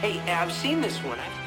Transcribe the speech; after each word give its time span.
Hey, 0.00 0.20
I've 0.30 0.52
seen 0.52 0.82
this 0.82 0.98
one. 1.02 1.18
I... 1.18 1.45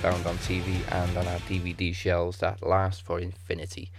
found 0.00 0.26
on 0.26 0.36
TV 0.38 0.80
and 0.92 1.14
on 1.18 1.26
our 1.28 1.38
DVD 1.40 1.94
shelves 1.94 2.38
that 2.38 2.66
last 2.66 3.02
for 3.02 3.20
infinity. 3.20 3.90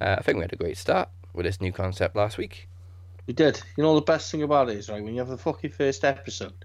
Uh, 0.00 0.16
I 0.18 0.22
think 0.22 0.36
we 0.36 0.42
had 0.42 0.52
a 0.54 0.56
great 0.56 0.78
start 0.78 1.10
with 1.34 1.44
this 1.44 1.60
new 1.60 1.72
concept 1.72 2.16
last 2.16 2.38
week. 2.38 2.68
We 3.26 3.34
did. 3.34 3.60
You 3.76 3.82
know 3.82 3.94
the 3.94 4.00
best 4.00 4.30
thing 4.30 4.42
about 4.42 4.70
it 4.70 4.78
is 4.78 4.88
right 4.88 5.04
when 5.04 5.12
you 5.12 5.20
have 5.20 5.28
the 5.28 5.36
fucking 5.36 5.72
first 5.72 6.04
episode, 6.04 6.64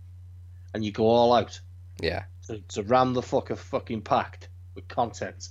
and 0.73 0.85
you 0.85 0.93
go 0.93 1.03
all 1.05 1.33
out 1.33 1.59
Yeah, 2.01 2.23
to, 2.47 2.59
to 2.69 2.83
ram 2.83 3.13
the 3.13 3.21
fucker 3.21 3.57
fucking 3.57 4.03
packed 4.03 4.47
with 4.73 4.87
content, 4.87 5.49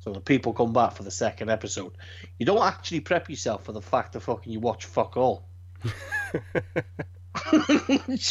so 0.00 0.12
the 0.12 0.20
people 0.20 0.52
come 0.52 0.72
back 0.72 0.92
for 0.92 1.04
the 1.04 1.10
second 1.12 1.50
episode. 1.50 1.92
You 2.38 2.46
don't 2.46 2.66
actually 2.66 3.00
prep 3.00 3.30
yourself 3.30 3.64
for 3.64 3.72
the 3.72 3.80
fact 3.82 4.14
that 4.14 4.20
fucking 4.20 4.52
you 4.52 4.58
watch 4.58 4.86
fuck 4.86 5.16
all. 5.16 5.44
You 7.52 7.58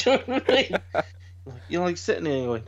know 0.06 0.18
what 0.26 0.50
I 0.50 0.54
mean? 0.54 1.04
You're 1.70 1.84
like 1.84 1.98
sitting 1.98 2.26
here 2.26 2.46
going, 2.48 2.64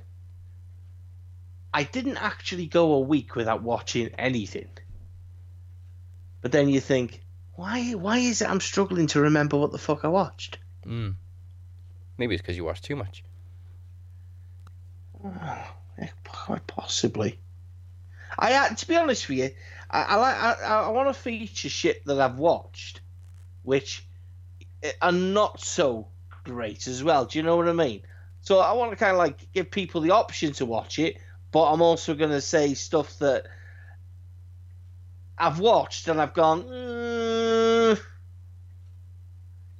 I 1.77 1.83
didn't 1.83 2.17
actually 2.17 2.65
go 2.65 2.93
a 2.93 2.99
week 2.99 3.35
without 3.35 3.61
watching 3.61 4.09
anything. 4.17 4.69
But 6.41 6.51
then 6.51 6.69
you 6.69 6.79
think, 6.79 7.21
why? 7.53 7.91
Why 7.91 8.17
is 8.17 8.41
it 8.41 8.49
I'm 8.49 8.61
struggling 8.61 9.05
to 9.07 9.21
remember 9.21 9.57
what 9.57 9.71
the 9.71 9.77
fuck 9.77 10.03
I 10.03 10.07
watched? 10.07 10.57
mm. 10.83 11.13
maybe 12.17 12.33
it's 12.33 12.41
because 12.41 12.57
you 12.57 12.63
watch 12.63 12.81
too 12.81 12.95
much. 12.95 13.23
Eh, 15.99 16.07
Quite 16.27 16.65
possibly. 16.65 17.39
I 18.39 18.53
uh, 18.53 18.69
to 18.69 18.87
be 18.87 18.95
honest 18.95 19.29
with 19.29 19.37
you, 19.37 19.49
I 19.91 20.01
I, 20.01 20.15
like, 20.15 20.35
I, 20.35 20.53
I 20.85 20.89
want 20.89 21.09
to 21.09 21.13
feature 21.13 21.69
shit 21.69 22.03
that 22.05 22.19
I've 22.19 22.39
watched, 22.39 23.01
which 23.61 24.03
are 24.99 25.11
not 25.11 25.59
so 25.61 26.07
great 26.43 26.87
as 26.87 27.03
well. 27.03 27.25
Do 27.25 27.37
you 27.37 27.43
know 27.43 27.55
what 27.55 27.67
I 27.67 27.73
mean? 27.73 28.01
So 28.41 28.59
I 28.59 28.73
want 28.73 28.91
to 28.91 28.95
kind 28.95 29.11
of 29.11 29.17
like 29.19 29.51
give 29.53 29.69
people 29.69 30.01
the 30.01 30.11
option 30.11 30.53
to 30.53 30.65
watch 30.65 30.99
it, 30.99 31.17
but 31.57 31.71
I'm 31.73 31.81
also 31.81 32.13
going 32.13 32.29
to 32.29 32.39
say 32.39 32.75
stuff 32.75 33.17
that 33.17 33.47
I've 35.39 35.57
watched 35.59 36.07
and 36.07 36.21
I've 36.21 36.35
gone. 36.35 36.65
"Mm, 36.65 37.99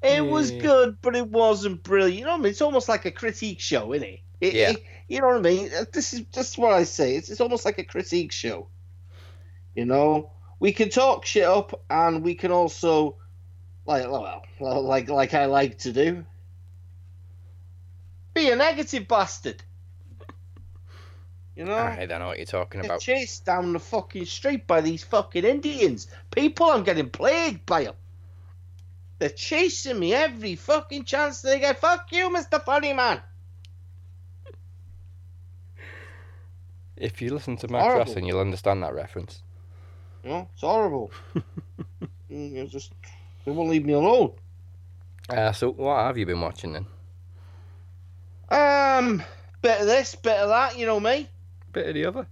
it 0.02 0.26
was 0.26 0.50
good, 0.50 0.98
but 1.04 1.16
it 1.16 1.28
wasn't 1.30 1.84
brilliant. 1.84 2.18
You 2.18 2.26
know 2.26 2.32
what 2.32 2.40
I 2.40 2.42
mean? 2.42 2.50
It's 2.50 2.64
almost 2.64 2.90
like 2.90 3.06
a 3.06 3.12
critique 3.12 3.60
show, 3.60 3.94
isn't 3.94 4.08
it? 4.08 4.20
It- 4.42 4.54
Yeah. 4.56 4.72
it- 4.72 4.84
you 5.08 5.22
know 5.22 5.28
what 5.28 5.36
I 5.38 5.42
mean? 5.42 5.70
Uh, 5.72 5.86
This 5.94 6.14
is 6.16 6.22
just 6.34 6.58
what 6.58 6.74
I 6.74 6.84
say. 6.84 7.16
It's, 7.16 7.30
it's 7.30 7.42
almost 7.42 7.64
like 7.64 7.78
a 7.78 7.84
critique 7.84 8.32
show. 8.32 8.70
You 9.76 9.86
know, 9.86 10.32
we 10.60 10.72
can 10.72 10.90
talk 10.90 11.28
shit 11.28 11.44
up, 11.44 11.80
and 11.92 12.24
we 12.24 12.34
can 12.34 12.52
also, 12.52 13.18
like, 13.86 14.10
well, 14.10 14.42
well, 14.60 14.82
like, 14.82 15.10
like 15.10 15.36
I 15.36 15.46
like 15.46 15.78
to 15.80 15.94
do, 15.94 16.26
be 18.34 18.50
a 18.50 18.56
negative 18.56 19.08
bastard. 19.08 19.62
You 21.58 21.66
know, 21.66 21.76
I 21.76 22.06
don't 22.06 22.20
know 22.20 22.28
what 22.28 22.38
you're 22.38 22.46
talking 22.46 22.86
about. 22.86 23.00
chased 23.00 23.46
down 23.46 23.74
the 23.74 23.80
fucking 23.80 24.26
street 24.26 24.68
by 24.68 24.80
these 24.80 25.04
fucking 25.04 25.44
Indians. 25.44 26.08
People, 26.30 26.68
I'm 26.68 26.84
getting 26.84 27.10
plagued 27.10 27.66
by 27.66 27.86
them. 27.86 27.96
They're 29.18 29.30
chasing 29.30 30.00
me 30.00 30.14
every 30.14 30.54
fucking 30.54 31.06
chance 31.06 31.42
they 31.42 31.60
get. 31.60 31.80
Fuck 31.80 32.12
you, 32.12 32.30
Mr. 32.30 32.64
Funny 32.64 32.94
Man. 32.94 33.20
If 36.96 37.24
you 37.24 37.34
listen 37.34 37.58
to 37.58 37.68
horrible. 37.68 37.98
Wrestling, 37.98 38.26
you'll 38.26 38.40
understand 38.40 38.84
that 38.84 38.94
reference. 38.94 39.42
No, 40.24 40.48
it's 40.54 40.62
horrible. 40.62 41.12
Mm, 42.30 42.58
it's 42.58 42.74
just, 42.74 42.92
they 43.46 43.54
won't 43.54 43.70
leave 43.70 43.86
me 43.86 43.94
alone. 43.94 44.34
Uh, 45.30 45.54
so, 45.54 45.72
what 45.72 46.00
have 46.00 46.18
you 46.18 46.26
been 46.26 46.42
watching 46.42 46.74
then? 46.74 46.86
Um, 48.50 49.24
bit 49.62 49.80
of 49.80 49.88
this, 49.88 50.14
bit 50.16 50.36
of 50.36 50.50
that, 50.50 50.78
you 50.78 50.86
know 50.86 51.00
me. 51.00 51.30
Bit 51.78 51.90
of 51.90 51.94
the 51.94 52.06
other. 52.06 52.28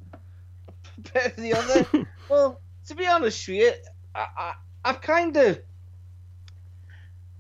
Bit 1.14 1.26
of 1.26 1.36
the 1.36 1.54
other. 1.54 2.08
well, 2.30 2.60
to 2.88 2.96
be 2.96 3.06
honest 3.06 3.48
with 3.48 3.58
you, 3.58 3.72
I, 4.16 4.26
I, 4.36 4.54
I've 4.84 5.02
kind 5.02 5.38
of, 5.38 5.60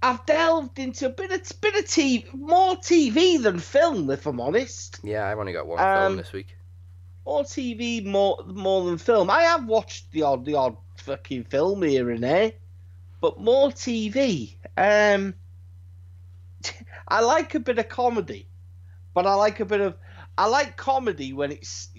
I've 0.04 0.24
delved 0.28 0.78
into 0.78 1.08
a 1.08 1.10
bit 1.10 1.32
of, 1.32 1.62
bit 1.62 1.76
of 1.76 1.86
TV, 1.86 2.32
more 2.32 2.76
TV 2.76 3.42
than 3.42 3.58
film, 3.58 4.12
if 4.12 4.28
I'm 4.28 4.40
honest. 4.40 5.00
Yeah, 5.04 5.28
I've 5.28 5.40
only 5.40 5.54
got 5.54 5.66
one 5.66 5.80
Um, 5.80 6.02
film 6.02 6.18
this 6.18 6.32
week. 6.32 6.56
More 7.26 7.42
TV, 7.44 8.06
more 8.06 8.38
more 8.46 8.86
than 8.86 9.00
film. 9.00 9.32
I 9.32 9.42
have 9.42 9.66
watched 9.66 10.12
the 10.12 10.22
odd 10.22 10.46
the 10.46 10.54
odd 10.54 10.78
fucking 10.98 11.46
film 11.46 11.82
here 11.82 12.12
and 12.12 12.24
there, 12.24 12.52
but 13.20 13.40
more 13.40 13.70
TV. 13.70 14.58
Um, 14.78 15.34
I 17.08 17.22
like 17.22 17.56
a 17.56 17.60
bit 17.60 17.80
of 17.80 17.90
comedy, 17.90 18.46
but 19.16 19.26
I 19.26 19.34
like 19.34 19.60
a 19.60 19.66
bit 19.66 19.82
of 19.82 19.96
I 20.38 20.48
like 20.48 20.76
comedy 20.78 21.34
when 21.34 21.52
it's 21.52 21.90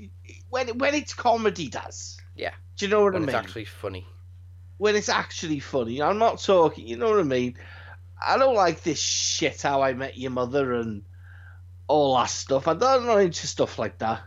when 0.51 0.79
when 0.79 0.95
it's 0.95 1.15
comedy 1.15 1.69
does. 1.69 2.19
Yeah. 2.35 2.53
Do 2.77 2.85
you 2.87 2.91
know 2.91 3.03
what 3.05 3.15
When 3.15 3.23
I 3.23 3.25
it's 3.27 3.33
mean? 3.33 3.37
actually 3.43 3.65
funny. 3.65 4.07
when 4.79 4.95
it's 4.97 5.09
actually 5.09 5.61
funny. 5.61 6.03
I'm 6.03 6.19
not 6.19 6.41
talking. 6.43 6.87
You 6.87 6.97
know 6.97 7.11
what 7.11 7.21
I 7.21 7.25
mean? 7.25 7.57
I 8.21 8.37
don't 8.39 8.55
like 8.55 8.83
this 8.83 9.01
shit. 9.01 9.63
How 9.63 9.83
I 9.83 9.93
Met 9.95 10.19
Your 10.19 10.31
Mother 10.33 10.75
and 10.75 11.03
all 11.89 12.17
that 12.17 12.31
stuff. 12.31 12.69
I 12.69 12.75
don't 12.75 13.07
know 13.07 13.17
into 13.19 13.47
stuff 13.47 13.79
like 13.79 13.99
that. 13.99 14.23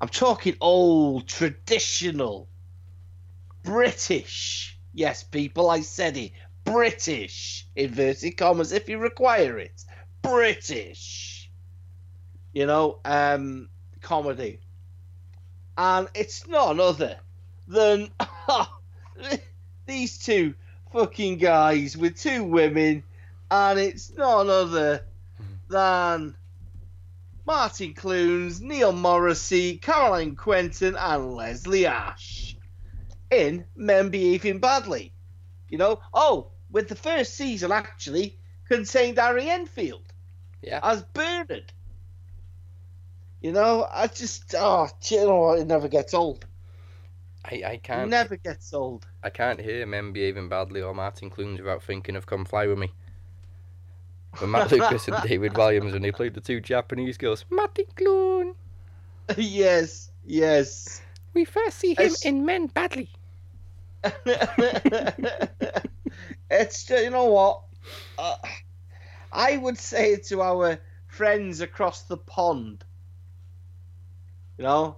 I'm 0.00 0.08
talking 0.08 0.56
old, 0.60 1.26
traditional, 1.28 2.48
British. 3.62 4.78
Yes, 4.92 5.22
people, 5.22 5.70
I 5.70 5.80
said 5.80 6.16
it. 6.16 6.32
British, 6.64 7.66
inverted 7.76 8.36
commas, 8.36 8.72
if 8.72 8.88
you 8.88 8.98
require 8.98 9.58
it. 9.58 9.84
British. 10.22 11.25
You 12.56 12.64
know, 12.64 13.00
um, 13.04 13.68
comedy. 14.00 14.60
And 15.76 16.08
it's 16.14 16.48
none 16.48 16.80
other 16.80 17.18
than 17.68 18.10
these 19.86 20.16
two 20.16 20.54
fucking 20.90 21.36
guys 21.36 21.98
with 21.98 22.16
two 22.18 22.44
women, 22.44 23.02
and 23.50 23.78
it's 23.78 24.10
none 24.16 24.48
other 24.48 25.04
than 25.68 26.34
Martin 27.44 27.92
Clunes, 27.92 28.62
Neil 28.62 28.92
Morrissey, 28.92 29.76
Caroline 29.76 30.34
Quentin, 30.34 30.96
and 30.96 31.34
Leslie 31.34 31.84
Ash 31.84 32.56
in 33.30 33.66
Men 33.76 34.08
Behaving 34.08 34.60
Badly. 34.60 35.12
You 35.68 35.76
know, 35.76 36.00
oh, 36.14 36.52
with 36.70 36.88
the 36.88 36.96
first 36.96 37.34
season 37.34 37.70
actually 37.70 38.38
contained 38.66 39.18
Harry 39.18 39.50
Enfield 39.50 40.10
Yeah. 40.62 40.80
as 40.82 41.02
Bernard. 41.02 41.74
You 43.42 43.52
know, 43.52 43.86
I 43.92 44.06
just 44.06 44.54
oh, 44.58 44.88
you 45.08 45.18
know 45.18 45.36
what? 45.36 45.58
It 45.58 45.66
never 45.66 45.88
gets 45.88 46.14
old. 46.14 46.46
I, 47.44 47.62
I 47.64 47.76
can't 47.82 48.10
never 48.10 48.36
gets 48.36 48.74
old. 48.74 49.06
I 49.22 49.30
can't 49.30 49.60
hear 49.60 49.86
men 49.86 50.12
behaving 50.12 50.48
badly 50.48 50.82
or 50.82 50.94
Martin 50.94 51.30
Clunes 51.30 51.60
without 51.60 51.82
thinking 51.82 52.16
of 52.16 52.26
Come 52.26 52.44
Fly 52.44 52.66
With 52.66 52.78
Me. 52.78 52.92
When 54.38 54.50
Matt 54.50 54.72
Lucas 54.72 55.06
and 55.08 55.16
David 55.28 55.52
Walliams, 55.52 55.92
when 55.92 56.02
they 56.02 56.12
played 56.12 56.34
the 56.34 56.40
two 56.40 56.60
Japanese 56.60 57.16
girls, 57.16 57.44
Martin 57.50 57.86
Clune, 57.94 58.54
yes, 59.36 60.10
yes. 60.24 61.00
we 61.34 61.44
first 61.44 61.78
see 61.78 61.90
him 61.90 62.06
It's- 62.06 62.24
in 62.24 62.44
Men 62.44 62.66
Badly. 62.66 63.10
it's 66.50 66.84
just, 66.84 66.90
you 66.90 67.10
know 67.10 67.24
what 67.24 67.62
uh, 68.18 68.36
I 69.32 69.56
would 69.56 69.78
say 69.78 70.12
it 70.12 70.24
to 70.26 70.42
our 70.42 70.78
friends 71.08 71.60
across 71.60 72.02
the 72.02 72.16
pond. 72.16 72.84
You 74.58 74.64
know, 74.64 74.96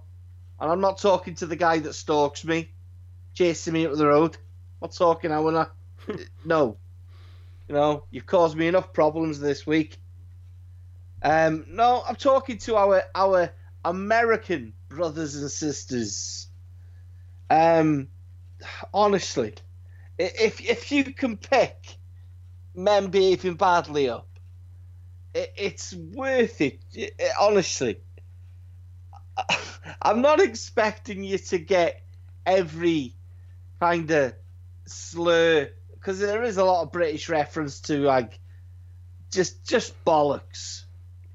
and 0.59 0.71
I'm 0.71 0.81
not 0.81 0.99
talking 0.99 1.35
to 1.35 1.45
the 1.45 1.55
guy 1.55 1.79
that 1.79 1.93
stalks 1.93 2.45
me. 2.45 2.71
chasing 3.33 3.73
me 3.73 3.85
up 3.85 3.93
the 3.95 4.07
road. 4.07 4.37
Not 4.81 4.93
talking 4.93 5.31
I 5.31 5.39
wanna. 5.39 5.71
no. 6.45 6.77
You 7.67 7.75
know, 7.75 8.05
you've 8.11 8.25
caused 8.25 8.57
me 8.57 8.67
enough 8.67 8.93
problems 8.93 9.39
this 9.39 9.65
week. 9.67 9.97
Um, 11.21 11.65
no, 11.69 12.03
I'm 12.07 12.15
talking 12.15 12.57
to 12.59 12.75
our 12.77 13.03
our 13.13 13.51
American 13.85 14.73
brothers 14.87 15.35
and 15.35 15.51
sisters. 15.51 16.47
Um, 17.49 18.07
honestly, 18.93 19.53
if 20.17 20.61
if 20.61 20.91
you 20.91 21.03
can 21.13 21.37
pick 21.37 21.97
men 22.75 23.07
behaving 23.07 23.55
badly 23.55 24.09
up, 24.09 24.27
it, 25.33 25.53
it's 25.57 25.93
worth 25.93 26.61
it. 26.61 26.79
Honestly, 27.39 27.99
I'm 30.01 30.21
not 30.21 30.39
expecting 30.39 31.23
you 31.23 31.37
to 31.37 31.57
get 31.57 32.01
every 32.45 33.15
kind 33.79 34.09
of 34.11 34.33
slur 34.85 35.69
because 35.93 36.19
there 36.19 36.43
is 36.43 36.57
a 36.57 36.65
lot 36.65 36.83
of 36.83 36.91
British 36.91 37.29
reference 37.29 37.81
to 37.81 37.99
like 37.99 38.39
just 39.31 39.65
just 39.65 39.93
bollocks. 40.05 40.83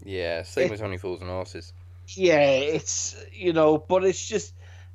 Yeah, 0.05 0.43
same 0.43 0.67
it, 0.67 0.71
with 0.71 0.83
Only 0.83 0.99
Fools 0.99 1.21
and 1.21 1.31
Horses. 1.31 1.73
Yeah, 2.09 2.47
it's 2.47 3.17
you 3.33 3.53
know, 3.53 3.79
but 3.79 4.05
it's 4.05 4.27
just 4.27 4.55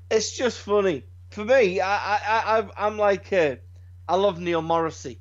it's 0.09 0.35
just 0.35 0.59
funny 0.59 1.03
for 1.31 1.45
me. 1.45 1.79
I 1.79 1.95
I, 1.95 2.59
I 2.59 2.85
I'm 2.85 2.97
like 2.97 3.31
uh, 3.33 3.55
I 4.07 4.15
love 4.15 4.39
Neil 4.39 4.61
Morrissey. 4.61 5.19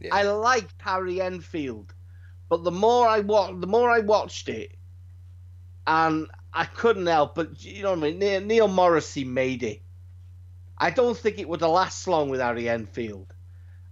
Yeah. 0.00 0.14
I 0.14 0.22
like 0.22 0.68
Harry 0.78 1.20
Enfield, 1.20 1.92
but 2.48 2.62
the 2.62 2.70
more 2.70 3.08
I 3.08 3.20
wa- 3.20 3.52
the 3.52 3.66
more 3.66 3.90
I 3.90 4.00
watched 4.00 4.48
it, 4.48 4.76
and 5.86 6.28
I 6.52 6.64
couldn't 6.64 7.06
help 7.06 7.34
but 7.34 7.62
you 7.62 7.82
know 7.82 7.90
what 7.90 7.98
I 7.98 8.02
mean. 8.02 8.18
Neil, 8.18 8.40
Neil 8.40 8.68
Morrissey 8.68 9.24
made 9.24 9.62
it. 9.62 9.82
I 10.76 10.90
don't 10.90 11.16
think 11.16 11.38
it 11.38 11.48
would 11.48 11.60
have 11.60 11.70
lasted 11.70 12.10
long 12.10 12.30
with 12.30 12.40
Harry 12.40 12.68
Enfield. 12.68 13.34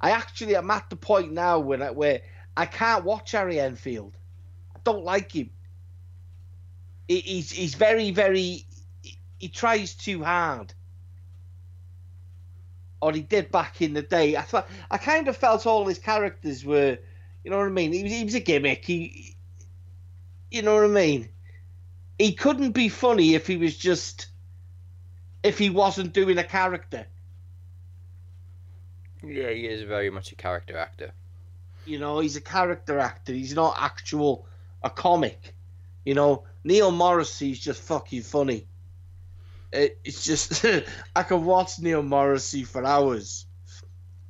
I 0.00 0.10
actually 0.10 0.56
am 0.56 0.70
at 0.70 0.88
the 0.88 0.96
point 0.96 1.32
now 1.32 1.58
where 1.58 1.82
I, 1.82 1.90
where 1.90 2.22
I 2.56 2.66
can't 2.66 3.04
watch 3.04 3.32
Harry 3.32 3.58
Enfield. 3.58 4.16
I 4.74 4.78
don't 4.84 5.04
like 5.04 5.32
him. 5.32 5.50
He, 7.08 7.20
he's 7.20 7.50
he's 7.50 7.74
very 7.74 8.10
very 8.10 8.64
he, 9.02 9.18
he 9.38 9.48
tries 9.48 9.94
too 9.94 10.22
hard. 10.22 10.72
Or 13.00 13.12
he 13.12 13.20
did 13.20 13.50
back 13.50 13.82
in 13.82 13.92
the 13.92 14.02
day. 14.02 14.36
I 14.36 14.42
thought 14.42 14.68
I 14.90 14.98
kind 14.98 15.28
of 15.28 15.36
felt 15.36 15.66
all 15.66 15.86
his 15.86 15.98
characters 15.98 16.64
were, 16.64 16.98
you 17.44 17.50
know 17.50 17.58
what 17.58 17.66
I 17.66 17.70
mean. 17.70 17.92
He 17.92 18.02
was, 18.02 18.12
he 18.12 18.24
was 18.24 18.34
a 18.34 18.40
gimmick. 18.40 18.84
He, 18.84 19.36
you 20.50 20.62
know 20.62 20.74
what 20.76 20.84
I 20.84 20.88
mean. 20.88 21.28
He 22.18 22.32
couldn't 22.32 22.72
be 22.72 22.88
funny 22.88 23.34
if 23.34 23.46
he 23.46 23.56
was 23.56 23.76
just 23.76 24.28
if 25.42 25.58
he 25.58 25.70
wasn't 25.70 26.12
doing 26.12 26.38
a 26.38 26.44
character. 26.44 27.06
Yeah, 29.22 29.50
he 29.50 29.66
is 29.66 29.82
very 29.82 30.10
much 30.10 30.32
a 30.32 30.36
character 30.36 30.76
actor. 30.76 31.12
You 31.84 31.98
know, 31.98 32.18
he's 32.20 32.36
a 32.36 32.40
character 32.40 32.98
actor. 32.98 33.32
He's 33.32 33.54
not 33.54 33.76
actual 33.78 34.46
a 34.82 34.90
comic. 34.90 35.54
You 36.04 36.14
know, 36.14 36.44
Neil 36.64 36.90
Morrissey's 36.90 37.60
just 37.60 37.82
fucking 37.82 38.22
funny. 38.22 38.66
It, 39.72 39.98
it's 40.04 40.24
just 40.24 40.64
I 41.16 41.22
can 41.22 41.44
watch 41.44 41.78
Neil 41.78 42.02
Morrissey 42.02 42.64
for 42.64 42.84
hours. 42.84 43.46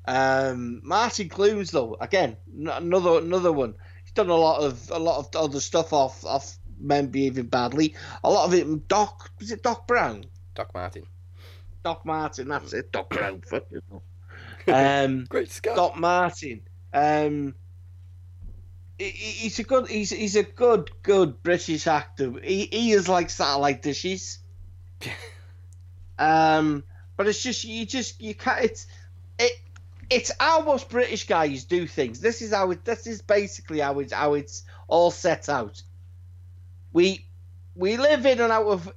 Um, 0.06 0.80
Martin 0.84 1.28
Clunes 1.28 1.70
though, 1.70 1.96
again, 2.00 2.36
another 2.54 3.18
another 3.18 3.52
one. 3.52 3.74
He's 4.04 4.12
done 4.12 4.30
a 4.30 4.34
lot 4.34 4.62
of 4.62 4.90
a 4.90 4.98
lot 4.98 5.18
of 5.18 5.36
other 5.36 5.60
stuff 5.60 5.92
off 5.92 6.24
off 6.24 6.56
men 6.78 7.08
behaving 7.08 7.46
badly. 7.46 7.94
A 8.24 8.30
lot 8.30 8.46
of 8.46 8.54
it, 8.54 8.88
Doc 8.88 9.30
was 9.38 9.50
it 9.50 9.62
Doc 9.62 9.86
Brown? 9.86 10.24
Doc 10.54 10.72
Martin. 10.74 11.04
Doc 11.82 12.04
Martin, 12.04 12.48
that's 12.48 12.72
it. 12.72 12.90
Doc 12.90 13.10
Brown, 13.10 13.40
fucking. 13.46 13.82
Um, 14.66 15.24
Great 15.28 15.50
Scott. 15.50 15.76
Doc 15.76 15.96
Martin. 15.96 16.62
Um, 16.92 17.54
he, 18.98 19.10
he's 19.10 19.58
a 19.58 19.62
good. 19.62 19.88
He's 19.88 20.10
he's 20.10 20.36
a 20.36 20.42
good 20.42 20.90
good 21.02 21.42
British 21.42 21.86
actor. 21.86 22.32
He 22.42 22.66
he 22.66 22.92
is 22.92 23.08
like 23.08 23.30
satellite 23.30 23.82
dishes. 23.82 24.38
um, 26.18 26.82
but 27.16 27.26
it's 27.26 27.42
just 27.42 27.64
you 27.64 27.86
just 27.86 28.20
you 28.20 28.34
can't. 28.34 28.64
It's 28.64 28.86
it. 29.38 29.52
It's 30.08 30.30
how 30.38 30.62
most 30.62 30.88
British 30.88 31.26
guys 31.26 31.64
do 31.64 31.86
things. 31.86 32.20
This 32.20 32.40
is 32.40 32.52
how 32.52 32.70
it. 32.70 32.84
This 32.84 33.06
is 33.06 33.22
basically 33.22 33.80
how 33.80 33.98
it's 33.98 34.12
how 34.12 34.34
it's 34.34 34.64
all 34.88 35.10
set 35.10 35.48
out. 35.48 35.82
We 36.92 37.26
we 37.74 37.96
live 37.96 38.24
in 38.26 38.40
and 38.40 38.52
out 38.52 38.66
of 38.66 38.92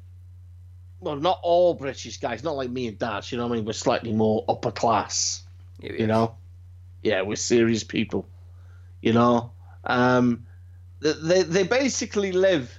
well, 1.00 1.15
not 1.15 1.39
all 1.44 1.74
British 1.74 2.18
guys, 2.18 2.44
not 2.44 2.56
like 2.56 2.69
me 2.69 2.88
and 2.88 3.00
Dad, 3.00 3.30
you 3.31 3.38
know 3.38 3.47
what 3.47 3.53
I 3.53 3.56
mean? 3.57 3.65
We're 3.65 3.74
slightly 3.74 4.12
more 4.12 4.44
upper 4.47 4.71
class, 4.71 5.44
yeah, 5.80 5.94
you 5.94 6.07
know? 6.07 6.36
Yeah, 7.01 7.21
we're 7.21 7.38
serious 7.38 7.83
people, 7.83 8.27
you 9.01 9.13
know? 9.13 9.53
Um, 9.86 10.45
they, 11.00 11.44
they 11.44 11.63
basically 11.63 12.33
live 12.33 12.77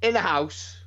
in 0.00 0.16
a 0.16 0.20
house, 0.20 0.78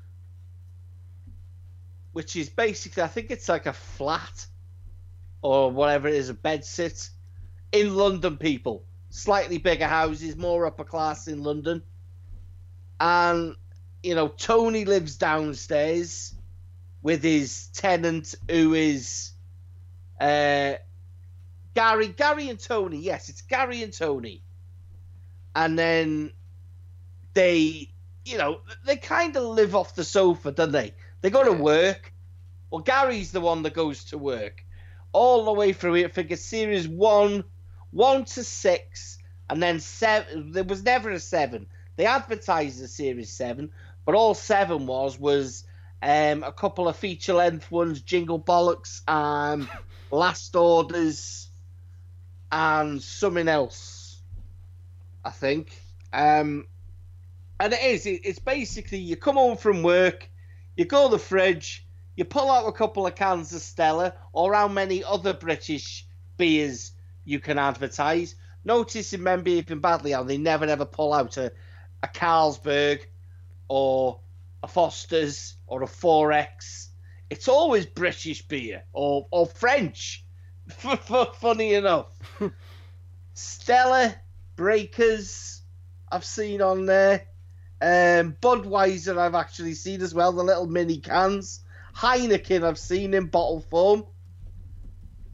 which 2.14 2.36
is 2.36 2.50
basically, 2.50 3.04
I 3.04 3.08
think 3.08 3.30
it's 3.30 3.48
like 3.48 3.68
a 3.68 3.74
flat 3.74 4.48
or 5.44 5.70
whatever 5.70 6.08
it 6.08 6.16
is, 6.16 6.30
a 6.30 6.34
bed 6.34 6.66
sit 6.66 7.10
in 7.72 7.96
London, 7.96 8.38
people. 8.38 8.84
Slightly 9.12 9.60
bigger 9.60 9.88
houses, 9.88 10.36
more 10.36 10.66
upper 10.66 10.84
class 10.84 11.28
in 11.28 11.44
London. 11.44 11.84
And 13.00 13.56
you 14.04 14.16
know, 14.16 14.28
Tony 14.28 14.86
lives 14.86 15.16
downstairs 15.16 16.36
with 17.02 17.24
his 17.24 17.68
tenant 17.74 18.36
who 18.50 18.74
is 18.74 19.32
uh, 20.20 20.74
Gary. 21.74 22.08
Gary 22.10 22.50
and 22.50 22.60
Tony. 22.60 22.98
Yes, 22.98 23.30
it's 23.30 23.42
Gary 23.42 23.82
and 23.82 23.94
Tony. 23.94 24.44
And 25.56 25.80
then 25.80 26.32
they, 27.34 27.90
you 28.26 28.38
know, 28.38 28.60
they 28.86 28.98
kind 28.98 29.36
of 29.38 29.44
live 29.44 29.76
off 29.76 29.96
the 29.96 30.04
sofa, 30.04 30.52
don't 30.52 30.72
they? 30.72 30.94
They 31.22 31.30
go 31.30 31.44
to 31.44 31.54
work. 31.54 32.12
Well, 32.70 32.82
Gary's 32.82 33.32
the 33.32 33.42
one 33.42 33.64
that 33.64 33.74
goes 33.74 34.04
to 34.06 34.18
work 34.18 34.64
all 35.14 35.46
the 35.46 35.54
way 35.54 35.74
through 35.74 35.96
it. 35.96 36.14
Figure 36.14 36.38
series 36.38 36.88
one, 36.88 37.44
one 37.92 38.26
to 38.26 38.44
six, 38.44 39.20
and 39.50 39.62
then 39.62 39.80
seven. 39.80 40.52
There 40.52 40.64
was 40.64 40.84
never 40.84 41.12
a 41.12 41.20
seven. 41.20 41.68
They 41.96 42.06
advertised 42.06 42.82
the 42.82 42.88
series 42.88 43.32
seven, 43.32 43.72
but 44.06 44.16
all 44.16 44.34
seven 44.34 44.88
was 44.88 45.20
was 45.20 45.64
um, 46.02 46.44
a 46.44 46.52
couple 46.52 46.88
of 46.88 46.96
feature 46.96 47.34
length 47.34 47.72
ones, 47.72 48.02
Jingle 48.02 48.40
Bollocks, 48.40 49.02
and 49.08 49.68
Last 50.12 50.56
Orders, 50.56 51.48
and 52.52 53.02
something 53.02 53.48
else, 53.48 54.22
I 55.24 55.30
think. 55.30 55.76
Um, 56.12 56.68
and 57.60 57.74
it 57.74 57.82
is. 57.82 58.06
It's 58.06 58.40
basically 58.40 58.98
you 58.98 59.16
come 59.16 59.36
home 59.36 59.58
from 59.58 59.84
work, 59.84 60.30
you 60.76 60.86
go 60.86 61.08
to 61.08 61.12
the 61.12 61.20
fridge, 61.20 61.86
you 62.16 62.26
pull 62.26 62.52
out 62.52 62.68
a 62.68 62.72
couple 62.72 63.08
of 63.08 63.16
cans 63.16 63.54
of 63.54 63.62
Stella, 63.62 64.14
or 64.34 64.54
how 64.54 64.68
many 64.68 65.04
other 65.04 65.34
British 65.34 66.06
beers 66.38 66.92
you 67.24 67.40
can 67.40 67.58
advertise. 67.58 68.36
Notice 68.66 69.14
in 69.14 69.24
Men 69.24 69.42
Behaving 69.42 69.80
Badly 69.80 70.12
how 70.12 70.24
they 70.24 70.38
never 70.38 70.66
ever 70.66 70.86
pull 70.86 71.14
out 71.14 71.38
a, 71.38 71.52
a 72.04 72.08
Carlsberg 72.08 73.06
or 73.70 74.20
a 74.62 74.68
Foster's 74.68 75.56
or 75.66 75.82
a 75.82 75.88
4X. 75.88 76.90
It's 77.30 77.48
always 77.48 77.86
British 77.86 78.46
beer 78.48 78.84
or, 78.92 79.26
or 79.32 79.48
French, 79.48 80.24
funny 80.68 81.74
enough. 81.74 82.12
Stella, 83.34 84.14
Breakers, 84.56 85.62
I've 86.12 86.26
seen 86.26 86.62
on 86.62 86.86
there. 86.86 87.26
Um, 87.82 88.38
Budweiser, 88.42 89.18
I've 89.18 89.36
actually 89.36 89.74
seen 89.74 90.02
as 90.02 90.14
well, 90.14 90.32
the 90.32 90.44
little 90.44 90.68
mini 90.68 90.98
cans. 90.98 91.62
Heineken, 91.96 92.64
I've 92.64 92.78
seen 92.78 93.14
in 93.14 93.28
bottle 93.28 93.62
form. 93.62 94.06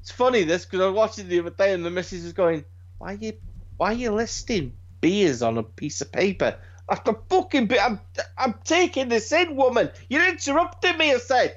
It's 0.01 0.11
funny 0.11 0.43
this 0.43 0.65
because 0.65 0.81
I 0.81 0.85
was 0.85 0.95
watching 0.95 1.27
the 1.27 1.39
other 1.39 1.49
day 1.49 1.73
and 1.73 1.85
the 1.85 1.89
missus 1.89 2.23
was 2.23 2.33
going, 2.33 2.63
"Why 2.97 3.13
are 3.13 3.17
you, 3.17 3.33
why 3.77 3.91
are 3.91 3.97
you 3.97 4.11
listing 4.11 4.73
beers 5.01 5.41
on 5.41 5.57
a 5.57 5.63
piece 5.63 6.01
of 6.01 6.11
paper?" 6.11 6.57
After 6.89 7.13
fucking 7.29 7.67
bit, 7.67 7.79
I'm, 7.81 7.99
I'm 8.37 8.55
taking 8.63 9.09
this 9.09 9.31
in, 9.31 9.55
woman. 9.55 9.91
You're 10.09 10.27
interrupting 10.27 10.97
me, 10.97 11.13
I 11.13 11.17
said. 11.17 11.55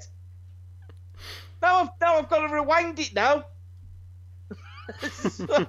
Now 1.62 1.80
I've, 1.80 1.88
now 2.00 2.18
I've 2.18 2.28
got 2.28 2.46
to 2.46 2.52
rewind 2.52 2.98
it 2.98 3.14
now. 3.14 3.46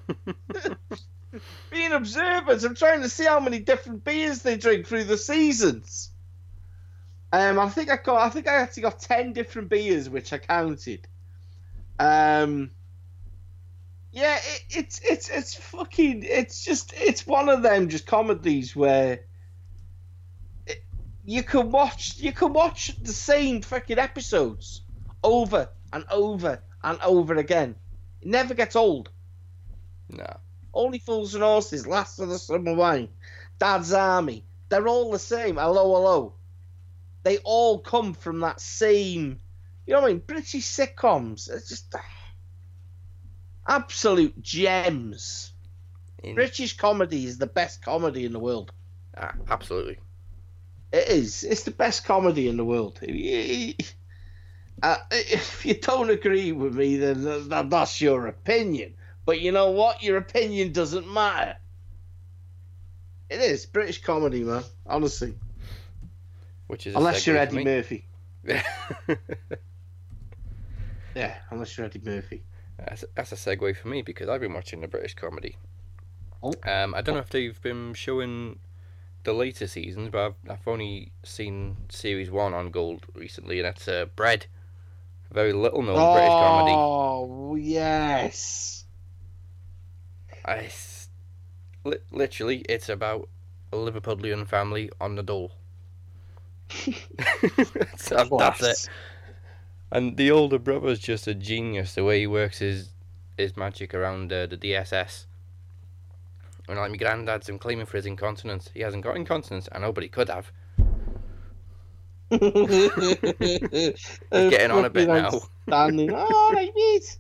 Being 1.72 1.94
observers, 1.94 2.64
I'm 2.64 2.76
trying 2.76 3.02
to 3.04 3.10
see 3.10 3.26
how 3.26 3.40
many 3.40 3.60
different 3.60 4.04
beers 4.04 4.42
they 4.42 4.58
drink 4.58 4.86
through 4.86 5.06
the 5.06 5.18
seasons. 5.18 6.12
Um, 7.32 7.58
I 7.58 7.70
think 7.70 7.90
I 7.90 7.98
got, 7.98 8.22
I 8.22 8.30
think 8.30 8.48
I 8.48 8.56
actually 8.56 8.84
got 8.84 9.00
ten 9.00 9.34
different 9.34 9.70
beers, 9.70 10.10
which 10.10 10.34
I 10.34 10.40
counted. 10.40 11.08
Um, 12.00 12.72
yeah, 14.14 14.38
it, 14.38 14.64
it's 14.70 15.02
it's 15.04 15.30
it's 15.30 15.56
fucking, 15.56 16.24
it's 16.24 16.64
just, 16.64 16.94
it's 16.96 17.26
one 17.26 17.50
of 17.50 17.64
them 17.64 17.90
just 17.90 18.06
comedies 18.06 18.76
where 18.76 19.22
you 21.26 21.42
can 21.42 21.72
watch 21.72 22.18
you 22.18 22.32
can 22.32 22.54
watch 22.54 22.96
the 23.02 23.14
same 23.14 23.62
fucking 23.62 23.98
episodes 23.98 24.82
over 25.24 25.70
and 25.92 26.06
over 26.12 26.62
and 26.84 27.00
over 27.02 27.36
again. 27.36 27.76
It 28.22 28.28
never 28.28 28.54
gets 28.54 28.76
old. 28.76 29.10
No. 30.10 30.38
Only 30.74 31.00
Fools 31.00 31.34
and 31.34 31.44
Horses, 31.44 31.88
Last 31.88 32.20
of 32.20 32.30
the 32.30 32.38
Summer 32.38 32.76
Wine, 32.76 33.10
Dad's 33.58 33.94
Army. 33.94 34.44
They're 34.70 34.88
all 34.88 35.12
the 35.12 35.20
same. 35.20 35.56
Hello, 35.56 35.96
hello. 35.96 36.34
They 37.24 37.38
all 37.40 37.80
come 37.80 38.14
from 38.14 38.42
that 38.42 38.60
same, 38.60 39.40
you 39.88 39.94
know 39.94 40.02
what 40.02 40.10
I 40.10 40.14
mean? 40.14 40.24
British 40.26 40.66
sitcoms. 40.66 41.50
It's 41.50 41.70
just 41.70 41.96
ah. 41.96 42.23
Absolute 43.68 44.42
gems. 44.42 45.52
In, 46.24 46.36
British 46.36 46.78
comedy 46.78 47.26
is 47.26 47.38
the 47.38 47.48
best 47.48 47.84
comedy 47.84 48.26
in 48.26 48.32
the 48.32 48.40
world. 48.40 48.72
ah, 49.18 49.34
absolutely. 49.50 50.00
It 50.92 51.10
is. 51.10 51.44
It's 51.44 51.64
the 51.64 51.72
best 51.72 52.06
comedy 52.06 52.48
in 52.48 52.58
the 52.58 52.66
world. 52.66 53.00
Uh, 54.82 54.98
if 55.12 55.66
you 55.66 55.76
don't 55.76 56.10
agree 56.10 56.52
with 56.52 56.76
me, 56.76 56.98
then 56.98 57.48
that's 57.70 58.02
your 58.02 58.28
opinion. 58.28 58.96
But 59.26 59.40
you 59.40 59.54
know 59.54 59.72
what? 59.72 60.04
Your 60.04 60.18
opinion 60.18 60.74
doesn't 60.74 61.08
matter. 61.08 61.56
It 63.30 63.40
is 63.40 63.66
British 63.66 64.02
comedy, 64.02 64.44
man. 64.44 64.64
Honestly, 64.86 65.36
Which 66.68 66.86
is 66.86 66.96
unless 66.96 67.26
you're 67.26 67.38
Eddie. 67.38 67.64
Murphy. 67.64 68.06
Yeah, 71.16 71.36
unless 71.52 71.78
you're 71.78 71.86
Eddie 71.86 72.02
Murphy. 72.04 72.44
That's, 72.78 73.06
that's 73.16 73.32
a 73.32 73.36
segue 73.36 73.78
for 73.78 73.88
me 73.88 74.02
because 74.02 74.30
I've 74.30 74.42
been 74.42 74.54
watching 74.54 74.82
the 74.82 74.88
British 74.88 75.14
comedy. 75.14 75.58
Oh. 76.42 76.54
Um, 76.64 76.94
I 76.94 77.02
don't 77.02 77.16
know 77.16 77.22
if 77.22 77.30
they've 77.30 77.62
been 77.62 77.94
showing 77.94 78.60
the 79.24 79.34
later 79.34 79.68
seasons, 79.68 80.10
but 80.12 80.26
I've, 80.26 80.36
I've 80.50 80.68
only 80.68 81.12
seen 81.24 81.78
series 81.90 82.30
one 82.30 82.54
on 82.54 82.72
Gold 82.72 83.06
recently, 83.14 83.60
and 83.60 83.66
that's 83.66 83.88
uh, 83.88 84.06
Bread. 84.16 84.48
Very 85.32 85.54
little 85.54 85.82
known 85.82 86.14
British 86.14 86.30
comedy. 86.30 86.74
Oh 86.76 87.56
yes. 87.56 88.86
I, 90.46 90.70
li- 91.86 91.98
literally, 92.12 92.66
it's 92.70 92.90
about 92.90 93.30
a 93.72 93.78
Liverpudlian 93.78 94.48
family 94.48 94.92
on 95.00 95.16
the 95.16 95.24
dole. 95.24 95.54
so 97.98 98.28
that's 98.38 98.62
it. 98.62 98.90
And 99.94 100.18
the 100.18 100.32
older 100.32 100.58
brother's 100.58 100.98
just 100.98 101.28
a 101.28 101.36
genius. 101.36 101.94
The 101.94 102.04
way 102.04 102.22
he 102.22 102.28
works 102.28 102.58
his 102.58 102.90
his 103.38 103.56
magic 103.56 103.94
around 103.94 104.34
uh, 104.34 104.48
the 104.48 104.58
DSS. 104.58 105.26
And 106.68 106.80
like 106.80 106.90
my 106.90 106.98
granddad's 106.98 107.48
him 107.48 107.60
claiming 107.60 107.86
for 107.86 107.98
his 107.98 108.08
incontinence. 108.08 108.72
He 108.74 108.82
hasn't 108.82 109.04
got 109.04 109.16
incontinence. 109.16 109.70
I 109.72 109.78
know, 109.78 109.94
but 109.94 110.04
he 110.04 110.10
could 110.10 110.30
have. 110.30 110.52
He's 112.32 112.40
getting 114.32 114.72
on 114.72 114.86
a 114.86 114.90
bit 114.90 115.08
now. 115.08 115.30
Standing. 115.68 116.10
Oh, 116.12 116.52
right, 116.54 116.74
mate. 116.76 117.18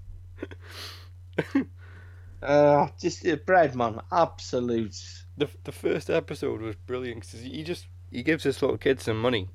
Uh, 2.42 2.88
just 3.00 3.27
uh, 3.27 3.36
bread, 3.36 3.75
man. 3.75 4.01
Absolute. 4.12 5.00
The 5.38 5.48
the 5.63 5.72
first 5.72 6.10
episode 6.10 6.62
was 6.62 6.75
brilliant 6.75 7.22
because 7.22 7.42
he 7.42 7.63
just 7.63 7.86
he 8.12 8.24
gives 8.24 8.44
this 8.44 8.63
little 8.63 8.77
kid 8.77 9.00
some 9.00 9.22
money, 9.22 9.50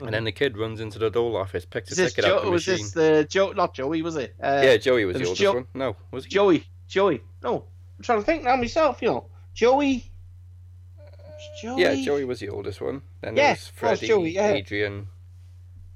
and 0.00 0.14
then 0.14 0.24
the 0.24 0.32
kid 0.32 0.56
runs 0.56 0.80
into 0.80 0.98
the 0.98 1.10
doll 1.10 1.36
office, 1.36 1.64
picks 1.64 1.92
a 1.92 1.96
ticket 1.96 2.24
out 2.24 2.40
Joe, 2.40 2.44
the 2.46 2.50
was 2.50 2.66
machine. 2.66 2.84
this 2.84 2.92
the 2.92 3.26
Joe? 3.28 3.52
Not 3.52 3.74
Joey, 3.74 4.02
was 4.02 4.16
it? 4.16 4.34
Uh, 4.42 4.60
yeah, 4.64 4.76
Joey 4.76 5.04
was 5.04 5.16
it 5.16 5.18
the 5.18 5.22
was 5.22 5.28
oldest 5.30 5.42
Joe- 5.42 5.54
one. 5.54 5.66
No, 5.74 5.96
was 6.10 6.24
he? 6.24 6.30
Joey. 6.30 6.64
Joey. 6.88 7.22
No, 7.42 7.64
I'm 7.98 8.02
trying 8.04 8.18
to 8.20 8.24
think 8.24 8.44
now 8.44 8.56
myself. 8.56 9.00
You 9.02 9.08
know, 9.08 9.26
Joey. 9.54 10.10
Joey. 11.62 11.80
Yeah, 11.82 11.94
Joey 11.94 12.24
was 12.24 12.40
the 12.40 12.48
oldest 12.48 12.80
one. 12.80 13.02
Then 13.20 13.36
Yeah, 13.36 13.42
there 13.42 13.50
was 13.52 13.58
was 13.60 13.68
Freddie, 13.74 14.06
Joey, 14.08 14.30
yeah. 14.30 14.48
Adrian, 14.52 15.08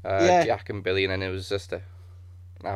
uh, 0.05 0.19
Yeah. 0.23 0.45
Jack, 0.45 0.71
and 0.71 0.83
Billy, 0.83 1.05
and 1.05 1.13
then 1.13 1.21
there 1.21 1.31
was 1.31 1.41
his 1.41 1.47
sister. 1.49 1.83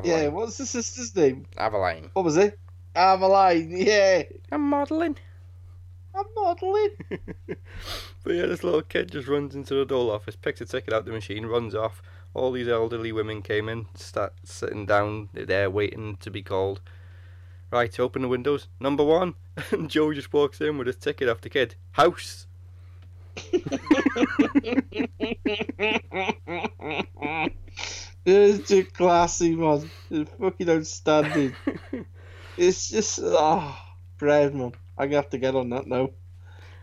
Yeah. 0.05 0.29
What's 0.29 0.59
the 0.59 0.67
sister's 0.67 1.15
name? 1.17 1.47
Aveline. 1.57 2.11
What 2.13 2.25
was 2.25 2.37
it? 2.37 2.59
Aveline. 2.95 3.71
Yeah. 3.77 4.25
I'm 4.53 4.63
modelling. 4.69 5.17
I'm 6.19 6.27
modelling. 6.35 6.91
But 8.25 8.35
yeah, 8.35 8.47
this 8.47 8.65
little 8.65 8.83
kid 8.83 9.13
just 9.13 9.29
runs 9.29 9.55
into 9.55 9.75
the 9.75 9.87
dole 9.87 10.11
office, 10.11 10.37
picks 10.37 10.61
a 10.61 10.67
ticket 10.67 10.93
out 10.93 11.07
the 11.07 11.13
machine, 11.13 11.47
runs 11.47 11.75
off. 11.75 12.03
All 12.35 12.53
these 12.53 12.69
elderly 12.69 13.11
women 13.13 13.41
came 13.41 13.69
in, 13.71 13.87
start 13.95 14.35
sitting 14.45 14.85
down 14.85 15.31
there 15.33 15.71
waiting 15.71 16.17
to 16.17 16.31
be 16.31 16.43
called. 16.43 16.81
Right, 17.71 17.99
open 17.99 18.23
the 18.23 18.29
windows. 18.29 18.69
Number 18.81 19.05
one. 19.05 19.35
And 19.73 19.89
Joe 19.89 20.13
just 20.13 20.33
walks 20.33 20.61
in 20.61 20.79
with 20.79 20.87
his 20.87 20.97
ticket 20.97 21.29
off 21.29 21.41
the 21.41 21.49
kid. 21.49 21.75
House. 21.93 22.47
it's 28.25 28.69
just 28.69 28.93
classy, 28.95 29.57
man. 29.57 29.91
It's 30.11 30.31
fucking 30.39 30.71
outstanding. 30.71 31.55
It's 32.57 32.89
just 32.89 33.21
ah, 33.23 33.97
bread, 34.19 34.55
man. 34.55 34.73
I'm 34.99 35.09
gonna 35.09 35.23
have 35.23 35.31
to 35.31 35.39
get 35.39 35.55
on 35.55 35.71
that 35.71 35.87
now. 35.87 36.11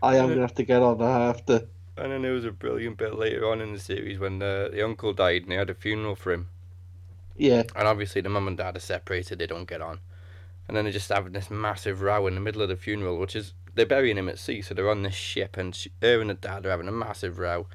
I 0.02 0.16
am 0.16 0.28
gonna 0.28 0.40
have 0.40 0.54
to 0.54 0.64
get 0.64 0.82
on 0.82 0.98
that. 0.98 1.20
I 1.20 1.26
have 1.26 1.44
to. 1.46 1.68
And 1.98 2.12
then 2.12 2.22
there 2.22 2.32
was 2.32 2.44
a 2.44 2.50
brilliant 2.50 2.96
bit 2.96 3.14
later 3.14 3.50
on 3.50 3.60
in 3.60 3.72
the 3.72 3.78
series 3.78 4.18
when 4.18 4.38
the, 4.38 4.70
the 4.72 4.84
uncle 4.84 5.12
died 5.12 5.42
and 5.42 5.52
they 5.52 5.56
had 5.56 5.70
a 5.70 5.74
funeral 5.74 6.14
for 6.14 6.32
him. 6.32 6.48
Yeah. 7.36 7.62
And 7.74 7.88
obviously 7.88 8.20
the 8.20 8.28
mum 8.28 8.48
and 8.48 8.56
dad 8.56 8.76
are 8.76 8.80
separated, 8.80 9.38
they 9.38 9.46
don't 9.46 9.68
get 9.68 9.80
on. 9.80 10.00
And 10.68 10.76
then 10.76 10.84
they're 10.84 10.92
just 10.92 11.08
having 11.10 11.32
this 11.32 11.50
massive 11.50 12.02
row 12.02 12.26
in 12.26 12.34
the 12.34 12.40
middle 12.40 12.60
of 12.62 12.68
the 12.68 12.76
funeral, 12.76 13.18
which 13.18 13.36
is, 13.36 13.54
they're 13.74 13.86
burying 13.86 14.18
him 14.18 14.28
at 14.28 14.38
sea, 14.38 14.62
so 14.62 14.74
they're 14.74 14.90
on 14.90 15.02
this 15.02 15.14
ship 15.14 15.56
and 15.56 15.74
she, 15.74 15.92
her 16.02 16.20
and 16.20 16.30
the 16.30 16.34
dad 16.34 16.66
are 16.66 16.70
having 16.70 16.88
a 16.88 16.92
massive 16.92 17.38
row. 17.38 17.66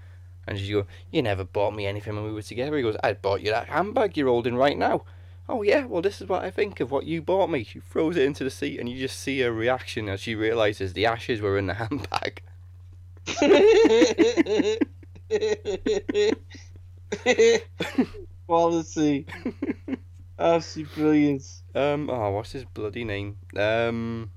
And 0.46 0.58
she 0.58 0.72
goes, 0.72 0.86
You 1.12 1.22
never 1.22 1.44
bought 1.44 1.76
me 1.76 1.86
anything 1.86 2.16
when 2.16 2.26
we 2.26 2.34
were 2.34 2.42
together. 2.42 2.76
He 2.76 2.84
goes, 2.84 2.98
I 3.04 3.14
bought 3.14 3.42
you 3.42 3.52
that 3.52 3.70
handbag 3.70 4.18
you're 4.18 4.28
holding 4.28 4.56
right 4.56 4.78
now. 4.78 5.04
Oh, 5.52 5.62
yeah, 5.64 5.84
well, 5.84 6.02
this 6.02 6.22
is 6.22 6.30
what 6.30 6.46
I 6.46 6.50
think 6.50 6.80
of 6.80 6.92
what 6.92 7.06
you 7.06 7.22
bought 7.22 7.50
me. 7.50 7.66
She 7.66 7.82
throws 7.82 8.16
it 8.16 8.24
into 8.24 8.46
the 8.46 8.50
sea, 8.50 8.80
and 8.80 8.88
you 8.88 8.98
just 8.98 9.20
see 9.20 9.42
her 9.42 9.52
reaction 9.52 10.08
as 10.08 10.22
she 10.22 10.34
realises 10.34 10.94
the 10.94 11.06
ashes 11.06 11.42
were 11.42 11.58
in 11.58 11.66
the 11.66 11.74
handbag. 11.74 12.42
Quality. 18.48 19.26
Absolute 20.40 20.96
brilliance. 20.96 21.64
Um, 21.76 22.10
oh, 22.10 22.30
what's 22.30 22.54
his 22.54 22.64
bloody 22.64 23.04
name? 23.04 23.38
Um, 23.58 24.32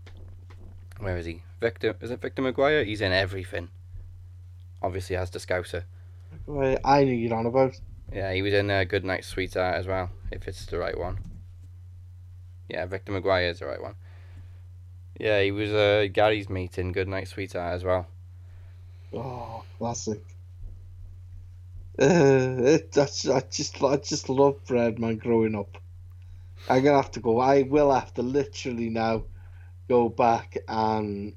where 0.99 1.17
is 1.17 1.27
he? 1.27 1.43
Victor, 1.61 1.95
is 2.01 2.11
it 2.11 2.21
Victor 2.21 2.43
McGuire? 2.43 2.85
He's 2.85 3.01
in 3.01 3.13
everything. 3.13 3.69
Obviously, 4.83 5.15
has 5.15 5.31
the 5.31 5.39
Scouser. 5.39 5.85
I 6.85 7.05
knew 7.05 7.15
you're 7.15 7.37
on 7.37 7.47
about. 7.47 7.79
Yeah, 8.13 8.33
he 8.33 8.43
was 8.43 8.53
in 8.55 8.71
uh, 8.71 8.85
Good 8.85 9.05
Night 9.05 9.25
Sweetheart 9.25 9.77
as 9.77 9.87
well, 9.87 10.11
if 10.31 10.47
it's 10.47 10.67
the 10.67 10.79
right 10.79 10.97
one. 10.97 11.19
Yeah, 12.69 12.87
Victor 12.87 13.13
McGuire 13.13 13.51
is 13.51 13.59
the 13.59 13.67
right 13.67 13.83
one. 13.83 13.95
Yeah, 15.19 15.43
he 15.43 15.53
was 15.53 15.71
uh, 15.71 16.07
Gary's 16.13 16.49
mate 16.49 16.79
in 16.79 16.93
Good 16.93 17.09
Night 17.09 17.29
Sweetheart 17.29 17.75
as 17.75 17.85
well. 17.85 18.07
Oh, 19.13 19.63
classic. 19.79 20.23
Uh, 22.01 22.57
it, 22.59 22.93
that's, 22.93 23.29
I 23.29 23.41
just, 23.41 23.83
I 23.83 23.97
just 23.97 24.29
love 24.29 24.65
bread, 24.67 24.99
man. 24.99 25.17
Growing 25.17 25.55
up, 25.55 25.79
I'm 26.69 26.83
gonna 26.83 26.97
have 26.97 27.13
to 27.13 27.21
go. 27.21 27.39
I 27.39 27.63
will 27.63 27.93
have 27.93 28.13
to 28.15 28.23
literally 28.23 28.91
now 28.91 29.25
go 29.89 30.09
back 30.09 30.59
and 30.67 31.35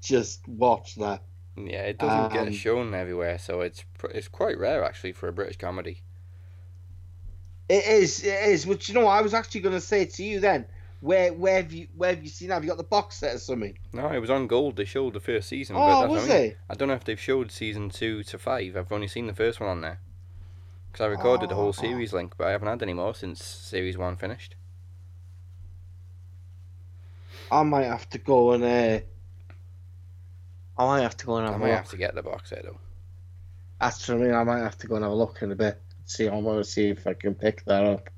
just 0.00 0.46
watch 0.46 0.94
that. 0.96 1.22
Yeah, 1.66 1.82
it 1.82 1.98
doesn't 1.98 2.38
Um, 2.38 2.46
get 2.46 2.54
shown 2.54 2.94
everywhere, 2.94 3.38
so 3.38 3.60
it's 3.62 3.84
it's 4.14 4.28
quite 4.28 4.58
rare 4.58 4.84
actually 4.84 5.12
for 5.12 5.28
a 5.28 5.32
British 5.32 5.56
comedy. 5.56 6.02
It 7.68 7.84
is, 7.86 8.24
it 8.24 8.48
is. 8.48 8.66
Which 8.66 8.88
you 8.88 8.94
know, 8.94 9.06
I 9.06 9.20
was 9.22 9.34
actually 9.34 9.60
gonna 9.62 9.80
say 9.80 10.04
to 10.06 10.22
you 10.24 10.40
then. 10.40 10.66
Where, 11.00 11.32
where 11.32 11.62
have 11.62 11.72
you, 11.72 11.86
where 11.96 12.12
have 12.12 12.24
you 12.24 12.28
seen? 12.28 12.50
Have 12.50 12.64
you 12.64 12.68
got 12.70 12.76
the 12.76 12.82
box 12.82 13.18
set 13.18 13.36
or 13.36 13.38
something? 13.38 13.78
No, 13.92 14.08
it 14.10 14.18
was 14.18 14.30
on 14.30 14.48
Gold. 14.48 14.74
They 14.74 14.84
showed 14.84 15.12
the 15.12 15.20
first 15.20 15.48
season. 15.48 15.76
Oh, 15.76 16.08
was 16.08 16.28
I 16.28 16.32
mean. 16.32 16.46
it? 16.46 16.58
I 16.68 16.74
don't 16.74 16.88
know 16.88 16.94
if 16.94 17.04
they've 17.04 17.20
showed 17.20 17.52
season 17.52 17.88
two 17.88 18.24
to 18.24 18.36
five. 18.38 18.76
I've 18.76 18.90
only 18.90 19.06
seen 19.06 19.28
the 19.28 19.34
first 19.34 19.60
one 19.60 19.68
on 19.68 19.80
there. 19.80 20.00
Because 20.90 21.04
I 21.04 21.06
recorded 21.08 21.50
the 21.50 21.54
Oh. 21.54 21.58
whole 21.58 21.72
series 21.72 22.12
link, 22.12 22.34
but 22.36 22.48
I 22.48 22.50
haven't 22.50 22.66
had 22.66 22.82
any 22.82 22.94
more 22.94 23.14
since 23.14 23.44
series 23.44 23.96
one 23.96 24.16
finished. 24.16 24.56
I 27.52 27.62
might 27.62 27.84
have 27.84 28.08
to 28.10 28.18
go 28.18 28.52
and. 28.52 28.64
Uh, 28.64 29.00
I 30.78 30.86
might 30.86 31.02
have 31.02 31.16
to 31.18 31.26
go 31.26 31.36
and 31.36 31.46
have 31.46 31.54
I 31.54 31.56
a 31.56 31.58
might 31.60 31.66
look. 31.68 31.76
have 31.76 31.90
to 31.90 31.96
get 31.96 32.14
the 32.14 32.22
box 32.22 32.50
set 32.50 32.62
though. 32.64 32.78
That's 33.80 34.08
what 34.08 34.18
I 34.18 34.20
mean. 34.20 34.34
I 34.34 34.44
might 34.44 34.60
have 34.60 34.78
to 34.78 34.86
go 34.86 34.94
and 34.96 35.04
have 35.04 35.12
a 35.12 35.16
look 35.16 35.42
in 35.42 35.52
a 35.52 35.56
bit. 35.56 35.80
See, 36.04 36.28
I 36.28 36.34
want 36.36 36.64
to 36.64 36.70
see 36.70 36.88
if 36.88 37.06
I 37.06 37.14
can 37.14 37.34
pick 37.34 37.64
that 37.66 37.84
up. 37.84 38.10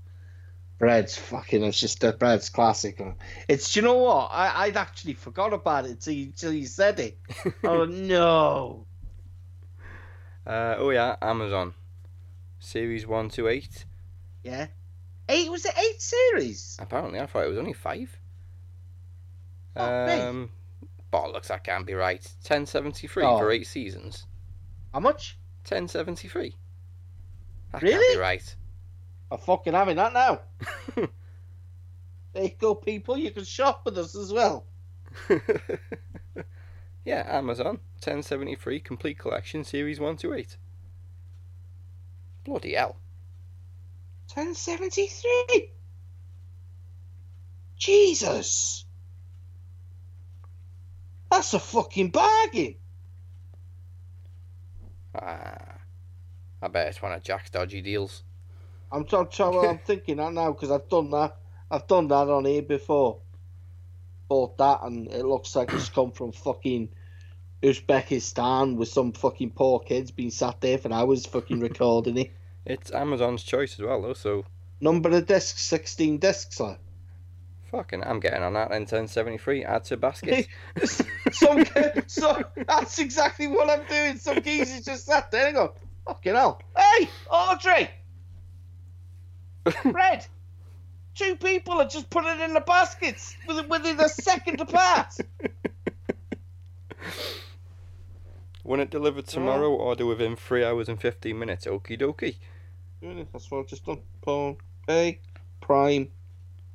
Bread's 0.79 1.17
fucking. 1.17 1.63
It's 1.65 1.79
just 1.79 2.01
that 2.01 2.19
bread's 2.19 2.49
classic. 2.49 3.03
It's. 3.49 3.73
Do 3.73 3.81
you 3.81 3.87
know 3.87 3.99
what? 3.99 4.31
I 4.33 4.65
I'd 4.67 4.77
actually 4.77 5.15
forgot 5.15 5.53
about 5.53 5.85
it 5.87 5.91
until 5.93 6.15
you, 6.15 6.27
until 6.27 6.53
you 6.53 6.67
said 6.67 7.01
it. 7.01 7.19
oh 7.65 7.85
no! 7.85 8.87
Uh, 10.47 10.77
oh 10.79 10.91
yeah, 10.91 11.17
Amazon. 11.21 11.75
Series 12.61 13.07
one 13.07 13.29
to 13.31 13.49
eight. 13.49 13.85
Yeah, 14.43 14.69
eight 15.29 15.51
was 15.51 15.67
it 15.67 15.75
eight 15.79 16.01
series? 16.01 16.79
Apparently, 16.81 17.21
I 17.21 17.27
thought 17.27 17.45
it 17.45 17.51
was 17.51 17.59
only 17.59 17.75
five. 17.75 18.17
Me. 19.77 19.83
Um, 19.83 20.51
bollocks, 21.13 21.49
that 21.49 21.65
can't 21.65 21.87
be 21.87 21.95
right. 21.95 22.27
Ten 22.45 22.67
seventy 22.67 23.07
three 23.07 23.25
Oh. 23.25 23.39
for 23.39 23.51
eight 23.51 23.67
seasons. 23.67 24.27
How 24.93 25.01
much? 25.01 25.39
Ten 25.65 25.89
seventy 25.89 26.29
three. 26.29 26.57
That 27.73 27.83
can't 27.83 28.15
be 28.15 28.19
right. 28.19 28.57
I'm 29.31 29.39
fucking 29.39 29.75
having 29.75 29.97
that 29.97 30.13
now. 30.13 30.41
there 32.33 32.45
you 32.45 32.51
go, 32.59 32.75
people. 32.75 33.17
You 33.17 33.31
can 33.31 33.45
shop 33.45 33.83
with 33.85 33.97
us 33.99 34.17
as 34.17 34.33
well. 34.33 34.67
yeah, 37.05 37.25
Amazon, 37.29 37.79
1073 38.03 38.81
complete 38.81 39.19
collection, 39.19 39.65
series 39.65 40.01
1 40.01 40.17
to 40.19 40.35
8. 40.35 40.57
Bloody 42.45 42.75
hell. 42.75 42.97
1073? 44.35 45.71
Jesus! 47.77 48.85
That's 51.31 51.55
a 51.55 51.59
fucking 51.61 52.11
bargain. 52.11 52.75
Ah, 55.15 55.79
I 56.63 56.69
bet 56.69 56.89
it's 56.89 57.03
one 57.03 57.13
of 57.13 57.23
Jack's 57.23 57.51
dodgy 57.51 57.83
deals. 57.83 58.23
I'm, 58.93 59.07
I'm, 59.13 59.29
I'm, 59.39 59.55
I'm 59.55 59.79
thinking 59.85 60.17
that 60.17 60.33
now 60.33 60.53
because 60.53 60.71
I've 60.71 60.89
done 60.89 61.11
that. 61.11 61.37
I've 61.71 61.87
done 61.87 62.09
that 62.09 62.29
on 62.29 62.45
here 62.45 62.63
before. 62.63 63.19
Bought 64.29 64.59
that 64.59 64.81
and 64.83 65.09
it 65.09 65.25
looks 65.25 65.55
like 65.57 65.73
it's 65.73 65.89
come 65.89 66.13
from 66.13 66.33
fucking 66.33 66.89
Uzbekistan 67.63 68.77
with 68.77 68.89
some 68.89 69.13
fucking 69.13 69.51
poor 69.51 69.81
kids 69.81 70.11
being 70.11 70.31
sat 70.31 70.61
there 70.61 70.79
for 70.79 70.93
hours 70.93 71.27
fucking 71.27 71.61
recording 71.61 72.19
it. 72.19 72.31
It's 72.67 72.93
Amazon's 72.93 73.43
choice 73.43 73.73
as 73.73 73.81
well, 73.81 74.03
though. 74.03 74.13
So 74.13 74.45
number 74.83 75.09
of 75.09 75.27
discs, 75.27 75.63
sixteen 75.63 76.19
discs. 76.19 76.61
Like. 76.61 76.79
Fucking, 77.71 78.03
I'm 78.03 78.19
getting 78.19 78.43
on 78.43 78.55
that. 78.55 78.71
Then 78.71 78.81
1073, 78.81 79.65
add 79.65 79.85
to 79.85 79.97
basket. 79.97 80.49
some, 81.33 81.65
so 82.09 82.43
that's 82.67 82.99
exactly 82.99 83.47
what 83.47 83.71
I'm 83.71 83.87
doing. 83.87 84.19
Some 84.19 84.41
geezers 84.43 84.85
just 84.85 85.07
sat 85.07 85.31
there 85.31 85.47
and 85.47 85.55
go, 85.55 85.75
"Fucking 86.07 86.35
hell, 86.35 86.61
hey, 86.77 87.09
Audrey, 87.31 87.91
Red." 89.85 90.27
Two 91.15 91.37
people 91.37 91.75
are 91.75 91.89
just 91.89 92.09
putting 92.11 92.31
it 92.31 92.41
in 92.41 92.55
the 92.55 92.61
baskets 92.61 93.37
within 93.47 94.01
a 94.01 94.09
second 94.09 94.61
apart. 94.61 95.15
When 98.63 98.81
it 98.81 98.91
delivered 98.91 99.27
tomorrow, 99.27 99.73
oh. 99.73 99.77
order 99.77 100.07
within 100.07 100.37
three 100.37 100.65
hours 100.65 100.89
and 100.89 101.01
fifteen 101.01 101.39
minutes. 101.39 101.67
Okie 101.67 102.01
dokie. 102.01 102.37
Yeah, 103.01 103.25
that's 103.33 103.51
what 103.51 103.61
I've 103.61 103.67
just 103.67 103.85
done. 103.85 104.01
Paul, 104.23 104.59
Pay, 104.87 105.21
Prime. 105.61 106.09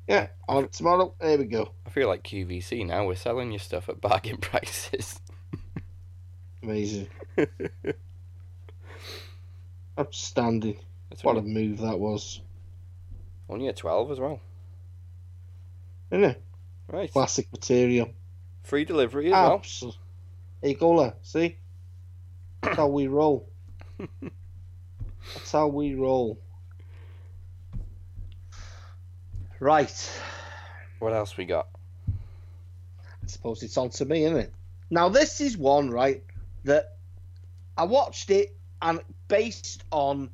Yeah, 0.08 0.28
on 0.48 0.68
tomorrow. 0.68 1.14
There 1.20 1.36
we 1.38 1.44
go. 1.46 1.72
I 1.86 1.90
feel 1.90 2.08
like 2.08 2.22
QVC 2.22 2.86
now. 2.86 3.06
We're 3.06 3.16
selling 3.16 3.50
your 3.50 3.58
stuff 3.58 3.88
at 3.88 4.00
bargain 4.00 4.36
prices. 4.40 5.20
Amazing. 6.62 7.08
Outstanding. 9.98 10.78
That's 11.10 11.24
what 11.24 11.36
a 11.36 11.42
move 11.42 11.78
that 11.78 11.98
was. 11.98 12.40
Only 13.48 13.68
a 13.68 13.72
12 13.72 14.10
as 14.12 14.20
well. 14.20 14.40
Isn't 16.10 16.24
it? 16.24 16.42
Right. 16.88 17.10
Classic 17.12 17.50
material. 17.52 18.10
Free 18.62 18.84
delivery 18.84 19.28
as 19.28 19.34
Abs- 19.34 19.82
well. 19.82 19.94
Hey, 20.62 20.74
Gola, 20.74 21.14
see? 21.22 21.56
That's 22.62 22.76
how 22.76 22.88
we 22.88 23.06
roll. 23.06 23.48
That's 25.34 25.52
how 25.52 25.68
we 25.68 25.94
roll. 25.94 26.38
Right. 29.60 30.20
What 30.98 31.12
else 31.12 31.36
we 31.36 31.44
got? 31.44 31.68
I 32.08 33.26
suppose 33.26 33.62
it's 33.62 33.76
on 33.76 33.90
to 33.90 34.04
me, 34.04 34.24
isn't 34.24 34.36
it? 34.36 34.52
Now, 34.90 35.08
this 35.08 35.40
is 35.40 35.56
one, 35.56 35.90
right, 35.90 36.22
that 36.64 36.96
I 37.76 37.84
watched 37.84 38.30
it 38.30 38.56
and 38.80 39.00
based 39.28 39.82
on 39.90 40.30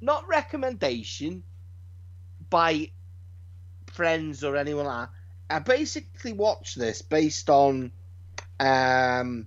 not 0.00 0.28
recommendation 0.28 1.42
by 2.50 2.90
friends 3.86 4.44
or 4.44 4.56
anyone 4.56 4.86
like 4.86 5.08
that. 5.08 5.56
I 5.56 5.58
basically 5.60 6.32
watched 6.32 6.78
this 6.78 7.02
based 7.02 7.50
on 7.50 7.90
um, 8.58 9.46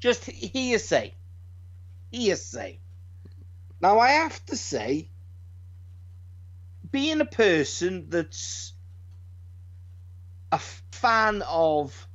just 0.00 0.24
hearsay. 0.24 1.14
Hearsay. 2.12 2.78
Now, 3.80 3.98
I 3.98 4.10
have 4.10 4.44
to 4.46 4.56
say, 4.56 5.08
being 6.90 7.20
a 7.20 7.26
person 7.26 8.06
that's 8.08 8.72
a 10.52 10.58
fan 10.92 11.42
of 11.42 12.08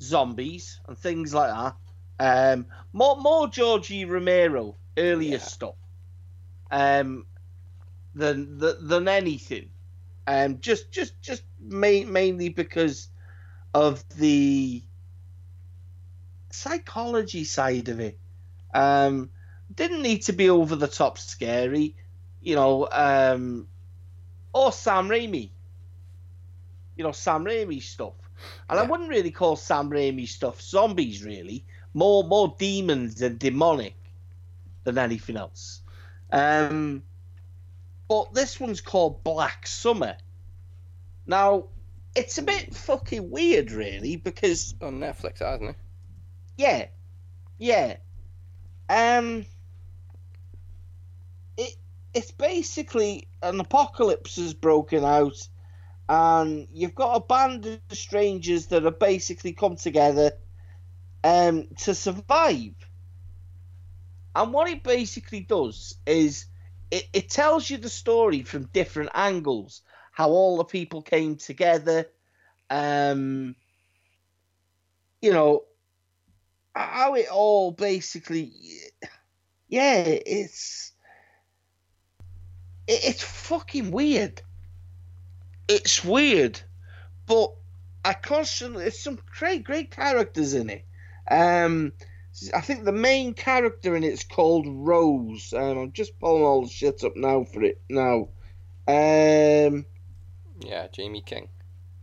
zombies 0.00 0.80
and 0.86 0.98
things 0.98 1.32
like 1.32 1.50
that, 1.50 1.76
um, 2.18 2.66
more 2.92 3.16
more 3.16 3.48
Georgie 3.48 4.04
Romero 4.04 4.76
earlier 4.96 5.32
yeah. 5.32 5.38
stuff, 5.38 5.74
um, 6.70 7.26
than, 8.14 8.58
than 8.58 8.88
than 8.88 9.08
anything, 9.08 9.70
um, 10.26 10.60
just 10.60 10.90
just 10.90 11.20
just 11.22 11.42
ma- 11.60 12.04
mainly 12.06 12.48
because 12.50 13.08
of 13.74 14.04
the 14.18 14.82
psychology 16.50 17.44
side 17.44 17.88
of 17.88 18.00
it. 18.00 18.18
Um, 18.74 19.30
didn't 19.74 20.02
need 20.02 20.22
to 20.22 20.32
be 20.32 20.50
over 20.50 20.76
the 20.76 20.88
top 20.88 21.18
scary, 21.18 21.96
you 22.42 22.54
know, 22.54 22.88
um, 22.90 23.66
or 24.52 24.72
Sam 24.72 25.08
Raimi. 25.08 25.50
You 26.96 27.04
know, 27.04 27.12
Sam 27.12 27.44
Raimi 27.44 27.82
stuff. 27.82 28.14
And 28.68 28.76
yeah. 28.76 28.82
I 28.82 28.86
wouldn't 28.86 29.08
really 29.08 29.30
call 29.30 29.56
Sam 29.56 29.90
Raimi 29.90 30.28
stuff 30.28 30.60
zombies, 30.60 31.24
really. 31.24 31.64
More, 31.94 32.24
more 32.24 32.54
demons 32.58 33.22
and 33.22 33.38
demonic 33.38 33.94
than 34.84 34.98
anything 34.98 35.36
else. 35.36 35.80
Um, 36.30 37.02
but 38.08 38.34
this 38.34 38.58
one's 38.58 38.80
called 38.80 39.22
Black 39.22 39.66
Summer. 39.66 40.16
Now, 41.26 41.66
it's 42.14 42.38
a 42.38 42.42
bit 42.42 42.74
fucking 42.74 43.30
weird, 43.30 43.70
really, 43.70 44.16
because 44.16 44.74
on 44.82 45.00
Netflix, 45.00 45.38
hasn't 45.38 45.70
it? 45.70 45.76
Yeah, 46.58 46.86
yeah. 47.58 47.96
Um, 48.88 49.46
it's 52.14 52.30
basically 52.30 53.28
an 53.42 53.60
apocalypse 53.60 54.36
has 54.36 54.54
broken 54.54 55.04
out, 55.04 55.48
and 56.08 56.68
you've 56.72 56.94
got 56.94 57.16
a 57.16 57.20
band 57.20 57.66
of 57.66 57.80
strangers 57.96 58.66
that 58.66 58.84
have 58.84 58.98
basically 58.98 59.52
come 59.52 59.76
together, 59.76 60.32
um, 61.24 61.68
to 61.78 61.94
survive. 61.94 62.74
And 64.34 64.52
what 64.52 64.68
it 64.68 64.82
basically 64.82 65.40
does 65.40 65.96
is 66.06 66.46
it, 66.90 67.08
it 67.12 67.30
tells 67.30 67.68
you 67.68 67.76
the 67.78 67.88
story 67.88 68.42
from 68.42 68.64
different 68.72 69.10
angles 69.14 69.82
how 70.12 70.28
all 70.28 70.58
the 70.58 70.64
people 70.64 71.02
came 71.02 71.36
together. 71.36 72.06
Um, 72.70 73.56
you 75.20 75.32
know, 75.32 75.64
how 76.74 77.14
it 77.14 77.28
all 77.30 77.72
basically, 77.72 78.52
yeah, 79.68 80.04
it's 80.04 80.91
it, 80.91 80.91
it's 82.92 83.22
fucking 83.22 83.90
weird. 83.90 84.42
It's 85.68 86.04
weird, 86.04 86.60
but 87.26 87.54
I 88.04 88.14
constantly 88.14 88.82
there's 88.82 88.98
some 88.98 89.18
great 89.38 89.64
great 89.64 89.90
characters 89.90 90.54
in 90.54 90.70
it. 90.70 90.84
Um, 91.30 91.92
I 92.54 92.60
think 92.60 92.84
the 92.84 92.92
main 92.92 93.34
character 93.34 93.94
in 93.94 94.04
it's 94.04 94.24
called 94.24 94.66
Rose. 94.66 95.52
Um, 95.52 95.78
I'm 95.78 95.92
just 95.92 96.18
pulling 96.18 96.42
all 96.42 96.62
the 96.62 96.68
shit 96.68 97.04
up 97.04 97.16
now 97.16 97.44
for 97.44 97.62
it 97.62 97.80
now. 97.88 98.28
Um, 98.88 99.86
yeah, 100.60 100.88
Jaime 100.96 101.22
King. 101.22 101.48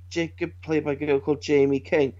Jacob, 0.09 0.53
played 0.61 0.85
by 0.85 0.93
a 0.93 0.95
girl 0.95 1.19
called 1.19 1.45
Jaime 1.45 1.79
King. 1.79 2.13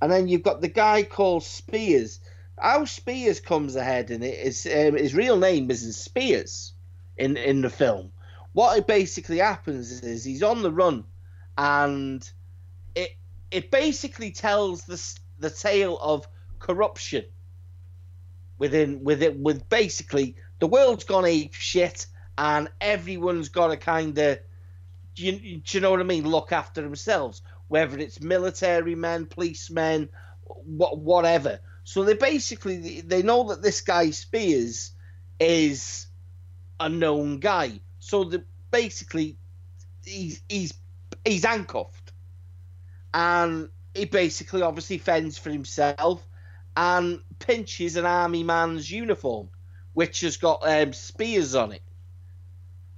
And 0.00 0.10
then 0.10 0.28
you've 0.28 0.42
got 0.42 0.60
the 0.60 0.68
guy 0.68 1.02
called 1.02 1.44
Spears. 1.44 2.20
How 2.56 2.84
Spears 2.84 3.40
comes 3.40 3.76
ahead 3.76 4.10
in 4.10 4.22
it 4.22 4.38
is 4.38 4.66
um, 4.66 4.96
his 4.96 5.14
real 5.14 5.36
name 5.36 5.70
isn't 5.70 5.92
Spears 5.92 6.72
in 7.18 7.36
in 7.36 7.60
the 7.60 7.70
film. 7.70 8.12
What 8.52 8.78
it 8.78 8.86
basically 8.86 9.38
happens 9.38 10.02
is 10.02 10.24
he's 10.24 10.42
on 10.42 10.62
the 10.62 10.72
run, 10.72 11.04
and 11.56 12.28
it 12.94 13.10
it 13.50 13.70
basically 13.70 14.30
tells 14.30 14.84
the 14.84 15.02
the 15.38 15.50
tale 15.50 15.98
of 16.00 16.26
corruption 16.58 17.24
within 18.58 19.04
with 19.04 19.22
it 19.22 19.38
with 19.38 19.68
basically 19.68 20.36
the 20.58 20.66
world's 20.66 21.04
gone 21.04 21.24
ape 21.24 21.54
shit 21.54 22.06
and 22.36 22.68
everyone's 22.80 23.48
got 23.48 23.68
to 23.68 23.76
kind 23.76 24.18
of 24.18 24.38
you, 25.18 25.60
you 25.66 25.80
know 25.80 25.90
what 25.90 26.00
I 26.00 26.04
mean? 26.04 26.28
Look 26.28 26.52
after 26.52 26.80
themselves, 26.80 27.42
whether 27.66 27.98
it's 27.98 28.20
military 28.20 28.94
men, 28.94 29.26
policemen, 29.26 30.08
what, 30.44 30.98
whatever. 30.98 31.60
So 31.84 32.04
they 32.04 32.14
basically 32.14 33.00
they 33.00 33.22
know 33.22 33.48
that 33.48 33.62
this 33.62 33.80
guy 33.80 34.10
Spears 34.10 34.92
is 35.40 36.06
a 36.80 36.88
known 36.88 37.38
guy. 37.38 37.80
So 37.98 38.24
the 38.24 38.44
basically 38.70 39.36
he's 40.04 40.42
he's 40.48 40.74
he's 41.24 41.44
handcuffed, 41.44 42.12
and 43.14 43.68
he 43.94 44.04
basically 44.04 44.62
obviously 44.62 44.98
fends 44.98 45.38
for 45.38 45.50
himself 45.50 46.26
and 46.76 47.20
pinches 47.38 47.96
an 47.96 48.06
army 48.06 48.44
man's 48.44 48.90
uniform, 48.90 49.48
which 49.94 50.20
has 50.20 50.36
got 50.36 50.60
um, 50.66 50.92
spears 50.92 51.54
on 51.54 51.72
it. 51.72 51.82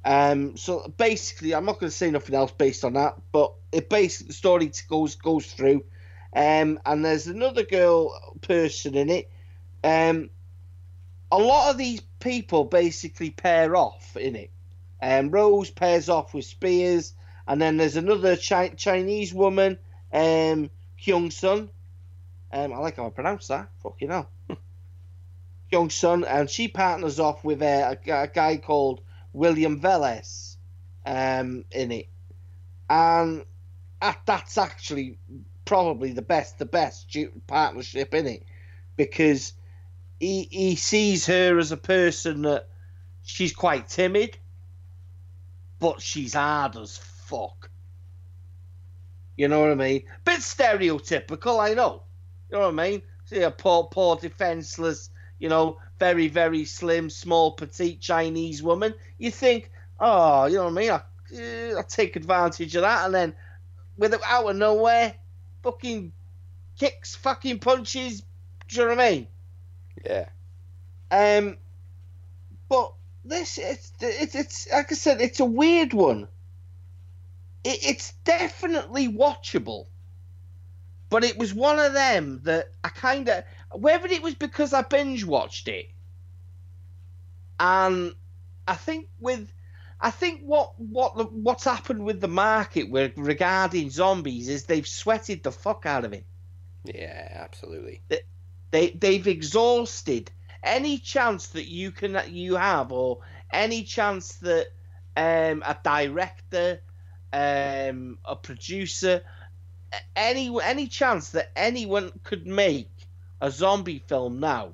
Um, 0.04 0.56
so 0.56 0.92
basically, 0.96 1.54
I'm 1.54 1.64
not 1.64 1.78
going 1.78 1.90
to 1.90 1.96
say 1.96 2.10
nothing 2.10 2.34
else 2.34 2.52
based 2.52 2.84
on 2.84 2.94
that, 2.94 3.14
but 3.32 3.52
it 3.72 3.88
basically 3.90 4.28
the 4.28 4.34
story 4.34 4.72
goes 4.88 5.14
goes 5.14 5.46
through, 5.46 5.84
um, 6.34 6.78
and 6.86 7.04
there's 7.04 7.26
another 7.26 7.64
girl 7.64 8.38
person 8.40 8.94
in 8.94 9.10
it. 9.10 9.30
Um, 9.82 10.30
a 11.32 11.38
lot 11.38 11.70
of 11.70 11.78
these 11.78 12.00
people 12.18 12.64
basically 12.64 13.30
pair 13.30 13.76
off 13.76 14.16
in 14.16 14.36
it. 14.36 14.50
Um, 15.02 15.30
Rose 15.30 15.70
pairs 15.70 16.08
off 16.08 16.34
with 16.34 16.44
Spears, 16.44 17.14
and 17.46 17.60
then 17.60 17.76
there's 17.76 17.96
another 17.96 18.36
Chi- 18.36 18.70
Chinese 18.70 19.32
woman, 19.32 19.78
um, 20.12 20.70
Hyung 21.00 21.32
Sun. 21.32 21.70
Um, 22.52 22.72
I 22.72 22.78
like 22.78 22.96
how 22.96 23.06
I 23.06 23.10
pronounce 23.10 23.46
that. 23.48 23.70
Fucking 23.82 24.10
hell. 24.10 24.30
Hyung 25.72 25.90
Sun, 25.90 26.24
and 26.24 26.50
she 26.50 26.68
partners 26.68 27.18
off 27.20 27.44
with 27.44 27.62
a, 27.62 27.98
a, 28.06 28.10
a 28.22 28.28
guy 28.28 28.56
called 28.56 29.00
William 29.32 29.80
Velez 29.80 30.56
um, 31.06 31.64
in 31.70 31.92
it, 31.92 32.08
and 32.90 33.44
uh, 34.02 34.12
that's 34.26 34.58
actually 34.58 35.18
probably 35.64 36.12
the 36.12 36.22
best, 36.22 36.58
the 36.58 36.66
best 36.66 37.16
partnership 37.46 38.12
in 38.12 38.26
it, 38.26 38.44
because 38.96 39.54
he 40.20 40.46
he 40.50 40.76
sees 40.76 41.26
her 41.26 41.58
as 41.58 41.72
a 41.72 41.76
person 41.76 42.42
that 42.42 42.68
she's 43.22 43.54
quite 43.54 43.88
timid, 43.88 44.36
but 45.78 46.00
she's 46.00 46.34
hard 46.34 46.76
as 46.76 46.98
fuck. 46.98 47.70
You 49.36 49.48
know 49.48 49.60
what 49.60 49.70
I 49.70 49.74
mean? 49.74 50.02
Bit 50.24 50.40
stereotypical, 50.40 51.58
I 51.58 51.72
know. 51.72 52.02
You 52.50 52.58
know 52.58 52.70
what 52.70 52.78
I 52.78 52.90
mean? 52.90 53.02
See 53.24 53.40
a 53.40 53.50
poor, 53.50 53.84
poor, 53.84 54.16
defenseless, 54.16 55.08
you 55.38 55.48
know, 55.48 55.78
very, 55.98 56.28
very 56.28 56.66
slim, 56.66 57.08
small, 57.08 57.52
petite 57.52 58.00
Chinese 58.00 58.62
woman. 58.62 58.92
You 59.18 59.30
think, 59.30 59.70
oh, 59.98 60.44
you 60.46 60.56
know 60.56 60.64
what 60.64 60.72
I 60.72 60.74
mean? 60.74 60.90
I, 60.90 61.02
uh, 61.72 61.76
I'll 61.78 61.84
take 61.84 62.16
advantage 62.16 62.76
of 62.76 62.82
that, 62.82 63.06
and 63.06 63.14
then, 63.14 63.34
with 63.96 64.14
out 64.26 64.50
of 64.50 64.56
nowhere, 64.56 65.14
fucking 65.62 66.12
kicks, 66.78 67.14
fucking 67.14 67.60
punches. 67.60 68.22
Do 68.68 68.76
you 68.76 68.82
know 68.82 68.96
what 68.96 69.00
I 69.00 69.10
mean? 69.10 69.26
Yeah. 70.04 70.28
Um, 71.10 71.56
but 72.68 72.92
this 73.24 73.58
it's 73.58 73.92
it's 74.00 74.34
it's 74.34 74.68
like 74.72 74.92
I 74.92 74.94
said, 74.94 75.20
it's 75.20 75.40
a 75.40 75.44
weird 75.44 75.92
one. 75.92 76.28
It, 77.64 77.78
it's 77.84 78.12
definitely 78.24 79.08
watchable, 79.08 79.86
but 81.08 81.24
it 81.24 81.36
was 81.36 81.52
one 81.52 81.78
of 81.78 81.92
them 81.92 82.40
that 82.44 82.70
I 82.82 82.88
kind 82.88 83.28
of 83.28 83.44
whether 83.72 84.06
it 84.06 84.22
was 84.22 84.34
because 84.34 84.72
I 84.72 84.82
binge 84.82 85.24
watched 85.24 85.68
it, 85.68 85.90
and 87.58 88.14
I 88.66 88.74
think 88.74 89.08
with. 89.18 89.52
I 90.02 90.10
think 90.10 90.40
what 90.40 90.80
what 90.80 91.14
the, 91.18 91.24
what's 91.24 91.64
happened 91.64 92.06
with 92.06 92.22
the 92.22 92.28
market 92.28 92.88
with 92.88 93.18
regarding 93.18 93.90
zombies 93.90 94.48
is 94.48 94.64
they've 94.64 94.88
sweated 94.88 95.42
the 95.42 95.52
fuck 95.52 95.84
out 95.84 96.06
of 96.06 96.14
it. 96.14 96.24
Yeah, 96.84 97.28
absolutely. 97.44 98.00
They 98.70 98.90
they've 98.90 99.26
exhausted 99.26 100.30
any 100.62 100.98
chance 100.98 101.48
that 101.48 101.66
you 101.66 101.90
can 101.90 102.20
you 102.28 102.56
have 102.56 102.92
or 102.92 103.20
any 103.52 103.82
chance 103.82 104.34
that 104.36 104.68
um, 105.16 105.62
a 105.66 105.76
director, 105.82 106.80
um, 107.32 108.18
a 108.24 108.36
producer, 108.36 109.22
any 110.14 110.50
any 110.62 110.86
chance 110.86 111.30
that 111.30 111.50
anyone 111.56 112.12
could 112.22 112.46
make 112.46 112.90
a 113.40 113.50
zombie 113.50 114.02
film 114.06 114.40
now 114.40 114.72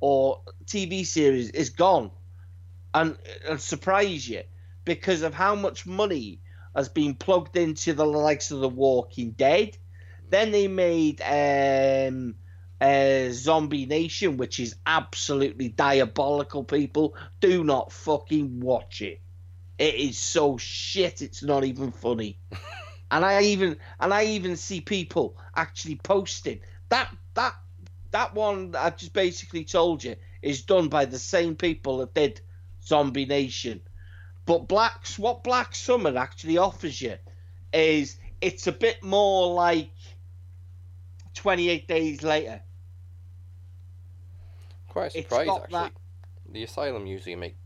or 0.00 0.42
TV 0.64 1.04
series 1.04 1.50
is 1.50 1.70
gone, 1.70 2.10
and, 2.94 3.16
and 3.48 3.60
surprise 3.60 4.28
you 4.28 4.42
because 4.84 5.22
of 5.22 5.34
how 5.34 5.54
much 5.54 5.86
money 5.86 6.40
has 6.74 6.88
been 6.88 7.14
plugged 7.14 7.56
into 7.56 7.92
the 7.92 8.06
likes 8.06 8.50
of 8.50 8.60
The 8.60 8.68
Walking 8.68 9.32
Dead. 9.32 9.76
Then 10.30 10.52
they 10.52 10.68
made 10.68 11.20
um, 11.22 12.34
uh, 12.80 13.30
Zombie 13.30 13.86
Nation, 13.86 14.36
which 14.36 14.60
is 14.60 14.76
absolutely 14.86 15.68
diabolical. 15.68 16.64
People 16.64 17.16
do 17.40 17.64
not 17.64 17.92
fucking 17.92 18.60
watch 18.60 19.02
it. 19.02 19.20
It 19.78 19.94
is 19.94 20.18
so 20.18 20.56
shit. 20.58 21.22
It's 21.22 21.42
not 21.42 21.64
even 21.64 21.92
funny. 21.92 22.38
and 23.10 23.24
I 23.24 23.42
even 23.42 23.76
and 24.00 24.12
I 24.12 24.24
even 24.26 24.56
see 24.56 24.80
people 24.80 25.36
actually 25.54 25.96
posting 25.96 26.60
that 26.88 27.14
that 27.34 27.54
that 28.10 28.34
one 28.34 28.74
I 28.76 28.90
just 28.90 29.12
basically 29.12 29.64
told 29.64 30.04
you 30.04 30.16
is 30.42 30.62
done 30.62 30.88
by 30.88 31.04
the 31.04 31.18
same 31.18 31.56
people 31.56 31.98
that 31.98 32.14
did 32.14 32.40
Zombie 32.84 33.26
Nation. 33.26 33.80
But 34.46 34.68
Black's 34.68 35.18
what 35.18 35.44
Black 35.44 35.74
Summer 35.74 36.16
actually 36.16 36.58
offers 36.58 37.00
you 37.00 37.16
is 37.72 38.18
it's 38.40 38.66
a 38.66 38.72
bit 38.72 39.02
more 39.02 39.52
like 39.52 39.90
28 41.34 41.86
days 41.86 42.22
later 42.22 42.62
quite 44.98 45.12
surprised 45.12 45.50
actually. 45.50 45.72
That... 45.72 45.92
The 46.50 46.62
Asylum 46.64 47.06
usually 47.06 47.36
make, 47.36 47.56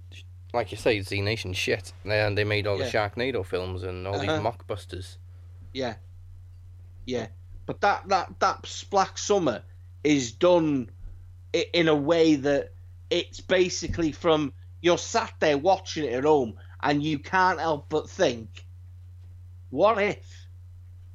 like 0.52 0.70
you 0.72 0.78
say, 0.78 1.00
Z 1.00 1.20
Nation 1.20 1.52
shit, 1.52 1.92
and 2.04 2.36
they 2.36 2.44
made 2.44 2.66
all 2.66 2.78
yeah. 2.78 2.84
the 2.84 2.90
Sharknado 2.90 3.44
films 3.44 3.82
and 3.82 4.06
all 4.06 4.14
uh-huh. 4.14 4.22
these 4.22 4.44
mockbusters. 4.44 5.16
Yeah, 5.72 5.94
yeah, 7.06 7.28
but 7.66 7.80
that 7.80 8.08
that 8.08 8.40
that 8.40 8.84
Black 8.90 9.18
Summer 9.18 9.62
is 10.04 10.32
done 10.32 10.90
in 11.52 11.88
a 11.88 11.94
way 11.94 12.34
that 12.34 12.72
it's 13.10 13.40
basically 13.40 14.12
from 14.12 14.52
you're 14.80 14.98
sat 14.98 15.32
there 15.38 15.58
watching 15.58 16.04
it 16.04 16.12
at 16.12 16.24
home 16.24 16.54
and 16.82 17.02
you 17.02 17.18
can't 17.18 17.60
help 17.60 17.88
but 17.88 18.10
think, 18.10 18.66
what 19.70 20.02
if? 20.02 20.48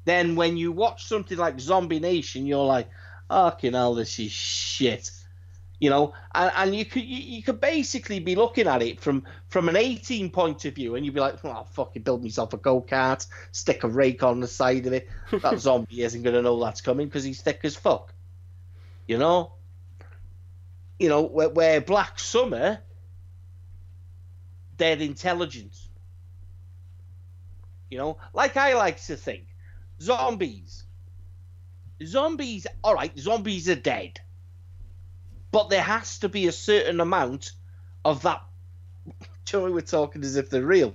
Then 0.04 0.36
when 0.36 0.56
you 0.56 0.72
watch 0.72 1.04
something 1.04 1.36
like 1.36 1.60
Zombie 1.60 2.00
Nation, 2.00 2.46
you're 2.46 2.64
like, 2.64 2.88
fucking 3.28 3.74
hell, 3.74 3.94
this 3.94 4.18
is 4.18 4.32
shit 4.32 5.10
you 5.80 5.90
know 5.90 6.12
and, 6.34 6.52
and 6.56 6.76
you 6.76 6.84
could 6.84 7.04
you, 7.04 7.36
you, 7.36 7.42
could 7.42 7.60
basically 7.60 8.18
be 8.18 8.34
looking 8.34 8.66
at 8.66 8.82
it 8.82 9.00
from 9.00 9.24
from 9.48 9.68
an 9.68 9.76
18 9.76 10.30
point 10.30 10.64
of 10.64 10.74
view 10.74 10.96
and 10.96 11.04
you'd 11.04 11.14
be 11.14 11.20
like 11.20 11.42
well, 11.44 11.52
i'll 11.52 11.64
fucking 11.64 12.02
build 12.02 12.22
myself 12.22 12.52
a 12.52 12.56
go-kart 12.56 13.26
stick 13.52 13.84
a 13.84 13.88
rake 13.88 14.22
on 14.22 14.40
the 14.40 14.48
side 14.48 14.86
of 14.86 14.92
it. 14.92 15.08
That 15.42 15.58
zombie 15.60 16.02
isn't 16.02 16.22
going 16.22 16.34
to 16.34 16.42
know 16.42 16.58
that's 16.62 16.80
coming 16.80 17.06
because 17.06 17.24
he's 17.24 17.40
thick 17.40 17.60
as 17.62 17.76
fuck. 17.76 18.12
You 19.06 19.18
know? 19.18 19.52
You 20.98 21.08
know 21.08 21.22
where, 21.22 21.48
where 21.48 21.80
black 21.80 22.18
summer 22.18 22.80
they're 24.76 24.98
intelligent 24.98 25.76
you 27.90 27.98
know? 27.98 28.18
Like 28.34 28.56
i 28.56 28.74
like 28.74 29.00
to 29.04 29.16
think 29.16 29.44
zombies. 30.00 30.84
Zombies 32.04 32.66
all 32.84 32.94
right 32.94 33.16
zombies 33.18 33.68
are 33.68 33.74
dead 33.74 34.20
but 35.50 35.70
there 35.70 35.82
has 35.82 36.18
to 36.20 36.28
be 36.28 36.46
a 36.46 36.52
certain 36.52 37.00
amount 37.00 37.52
of 38.04 38.22
that. 38.22 38.42
Joey, 39.44 39.72
we're 39.72 39.80
talking 39.80 40.22
as 40.22 40.36
if 40.36 40.50
they're 40.50 40.62
real. 40.62 40.94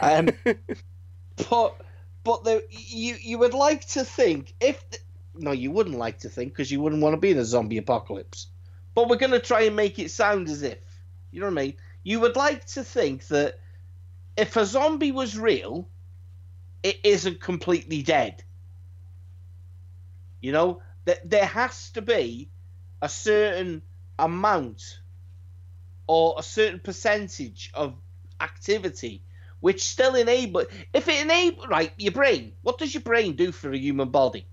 Um, 0.00 0.30
but 1.50 1.76
but 2.22 2.44
the, 2.44 2.64
you 2.70 3.16
you 3.20 3.38
would 3.38 3.54
like 3.54 3.86
to 3.88 4.04
think 4.04 4.54
if 4.60 4.88
the, 4.90 4.98
no, 5.34 5.52
you 5.52 5.70
wouldn't 5.70 5.98
like 5.98 6.20
to 6.20 6.28
think 6.28 6.52
because 6.52 6.70
you 6.70 6.80
wouldn't 6.80 7.02
want 7.02 7.14
to 7.14 7.20
be 7.20 7.30
in 7.30 7.38
a 7.38 7.44
zombie 7.44 7.78
apocalypse. 7.78 8.46
But 8.94 9.08
we're 9.08 9.16
going 9.16 9.32
to 9.32 9.40
try 9.40 9.62
and 9.62 9.76
make 9.76 9.98
it 9.98 10.10
sound 10.10 10.48
as 10.48 10.62
if 10.62 10.78
you 11.30 11.40
know 11.40 11.46
what 11.46 11.58
I 11.58 11.62
mean. 11.66 11.74
You 12.02 12.20
would 12.20 12.36
like 12.36 12.66
to 12.66 12.84
think 12.84 13.26
that 13.28 13.58
if 14.36 14.56
a 14.56 14.64
zombie 14.64 15.12
was 15.12 15.38
real, 15.38 15.88
it 16.82 16.98
isn't 17.04 17.40
completely 17.40 18.02
dead. 18.02 18.42
You 20.40 20.52
know 20.52 20.82
that 21.04 21.28
there 21.28 21.46
has 21.46 21.90
to 21.90 22.02
be 22.02 22.49
a 23.02 23.08
certain 23.08 23.82
amount 24.18 25.00
or 26.06 26.34
a 26.38 26.42
certain 26.42 26.80
percentage 26.80 27.70
of 27.74 27.94
activity 28.40 29.22
which 29.60 29.84
still 29.84 30.14
enable 30.14 30.64
if 30.92 31.08
it 31.08 31.22
enable 31.22 31.66
right 31.66 31.92
your 31.98 32.12
brain 32.12 32.52
what 32.62 32.78
does 32.78 32.92
your 32.92 33.02
brain 33.02 33.36
do 33.36 33.52
for 33.52 33.70
a 33.70 33.78
human 33.78 34.10
body? 34.10 34.46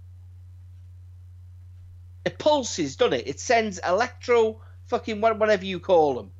It 2.25 2.37
pulses 2.37 2.95
doesn't 2.95 3.21
it? 3.21 3.27
It 3.27 3.39
sends 3.39 3.79
electro 3.79 4.61
fucking 4.85 5.21
whatever 5.21 5.65
you 5.65 5.79
call 5.79 6.15
them 6.15 6.31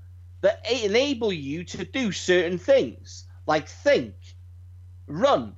that 0.42 0.66
enable 0.72 1.34
you 1.34 1.64
to 1.64 1.84
do 1.86 2.12
certain 2.12 2.58
things 2.58 3.26
like 3.46 3.68
think 3.68 4.16
run. 5.08 5.56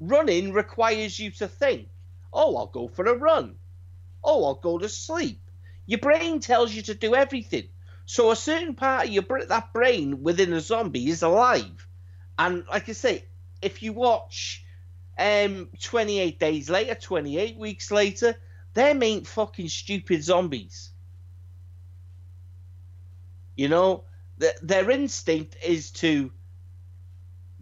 Running 0.00 0.52
requires 0.52 1.18
you 1.18 1.30
to 1.32 1.48
think. 1.48 1.88
Oh 2.32 2.56
i'll 2.56 2.66
go 2.66 2.88
for 2.88 3.04
a 3.06 3.14
run. 3.16 3.56
Oh 4.22 4.44
i'll 4.44 4.54
go 4.54 4.78
to 4.78 4.88
sleep 4.88 5.41
your 5.86 6.00
brain 6.00 6.40
tells 6.40 6.72
you 6.72 6.82
to 6.82 6.94
do 6.94 7.14
everything. 7.14 7.68
So 8.04 8.30
a 8.30 8.36
certain 8.36 8.74
part 8.74 9.06
of 9.06 9.12
your 9.12 9.24
that 9.48 9.72
brain 9.72 10.22
within 10.22 10.52
a 10.52 10.60
zombie 10.60 11.08
is 11.08 11.22
alive. 11.22 11.86
And 12.38 12.64
like 12.70 12.88
I 12.88 12.92
say, 12.92 13.24
if 13.60 13.82
you 13.82 13.92
watch 13.92 14.64
um 15.18 15.68
28 15.80 16.38
days 16.38 16.70
later, 16.70 16.94
28 16.94 17.56
weeks 17.56 17.90
later, 17.90 18.36
them 18.74 19.02
ain't 19.02 19.26
fucking 19.26 19.68
stupid 19.68 20.24
zombies. 20.24 20.90
You 23.56 23.68
know, 23.68 24.04
their 24.62 24.90
instinct 24.90 25.56
is 25.64 25.90
to 25.92 26.32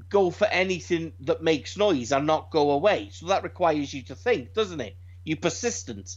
go 0.09 0.30
for 0.30 0.46
anything 0.46 1.12
that 1.20 1.42
makes 1.42 1.76
noise 1.76 2.12
and 2.12 2.26
not 2.26 2.50
go 2.50 2.70
away. 2.70 3.11
So 3.12 3.26
that 3.26 3.42
requires 3.42 3.92
you 3.92 4.02
to 4.04 4.14
think, 4.14 4.54
doesn't 4.54 4.80
it? 4.80 4.96
You 5.24 5.37
persistent. 5.37 6.16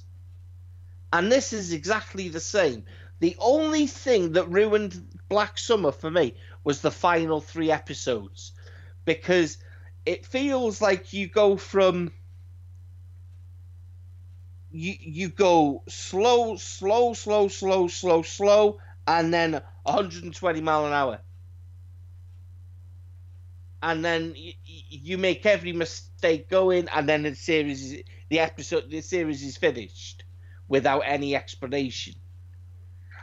And 1.13 1.31
this 1.31 1.53
is 1.53 1.71
exactly 1.73 2.27
the 2.29 2.39
same. 2.41 2.85
The 3.19 3.35
only 3.39 3.87
thing 3.87 4.33
that 4.33 4.49
ruined 4.49 5.19
Black 5.29 5.59
Summer 5.59 5.91
for 5.91 6.09
me 6.09 6.33
was 6.63 6.81
the 6.81 6.91
final 6.91 7.39
three 7.39 7.71
episodes. 7.71 8.51
Because 9.05 9.59
it 10.07 10.25
feels 10.25 10.81
like 10.81 11.13
you 11.13 11.27
go 11.27 11.55
from 11.55 12.11
you 14.71 14.95
you 14.99 15.29
go 15.29 15.83
slow, 15.87 16.57
slow, 16.57 17.13
slow, 17.13 17.47
slow, 17.47 17.87
slow, 17.87 18.23
slow, 18.23 18.79
and 19.07 19.31
then 19.33 19.61
120 19.83 20.61
mile 20.61 20.87
an 20.87 20.93
hour, 20.93 21.21
and 23.83 24.03
then 24.03 24.33
you, 24.35 24.53
you 24.65 25.17
make 25.19 25.45
every 25.45 25.73
mistake 25.73 26.49
going, 26.49 26.87
and 26.89 27.07
then 27.07 27.21
the 27.23 27.35
series, 27.35 28.01
the 28.29 28.39
episode, 28.39 28.89
the 28.89 29.01
series 29.01 29.43
is 29.43 29.57
finished 29.57 30.22
without 30.67 31.01
any 31.01 31.35
explanation, 31.35 32.15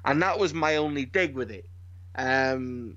and 0.05 0.23
that 0.23 0.39
was 0.39 0.55
my 0.55 0.77
only 0.77 1.05
dig 1.05 1.35
with 1.35 1.51
it. 1.51 1.69
Um, 2.15 2.97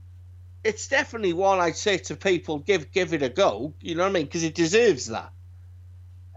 it's 0.64 0.88
definitely 0.88 1.34
one 1.34 1.60
I'd 1.60 1.76
say 1.76 1.98
to 1.98 2.16
people 2.16 2.60
give 2.60 2.92
give 2.92 3.14
it 3.14 3.22
a 3.22 3.30
go. 3.30 3.74
You 3.80 3.96
know 3.96 4.04
what 4.04 4.10
I 4.10 4.14
mean? 4.14 4.26
Because 4.26 4.44
it 4.44 4.56
deserves 4.56 5.08
that. 5.08 5.32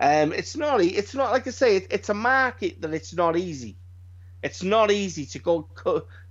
Um, 0.00 0.32
it's 0.32 0.56
not. 0.56 0.80
It's 0.82 1.14
not 1.14 1.30
like 1.32 1.46
I 1.46 1.50
say. 1.50 1.76
It, 1.76 1.86
it's 1.90 2.08
a 2.08 2.14
market 2.14 2.82
that 2.82 2.92
it's 2.92 3.14
not 3.14 3.36
easy. 3.36 3.76
It's 4.42 4.62
not 4.62 4.90
easy 4.90 5.26
to 5.26 5.38
go 5.38 5.68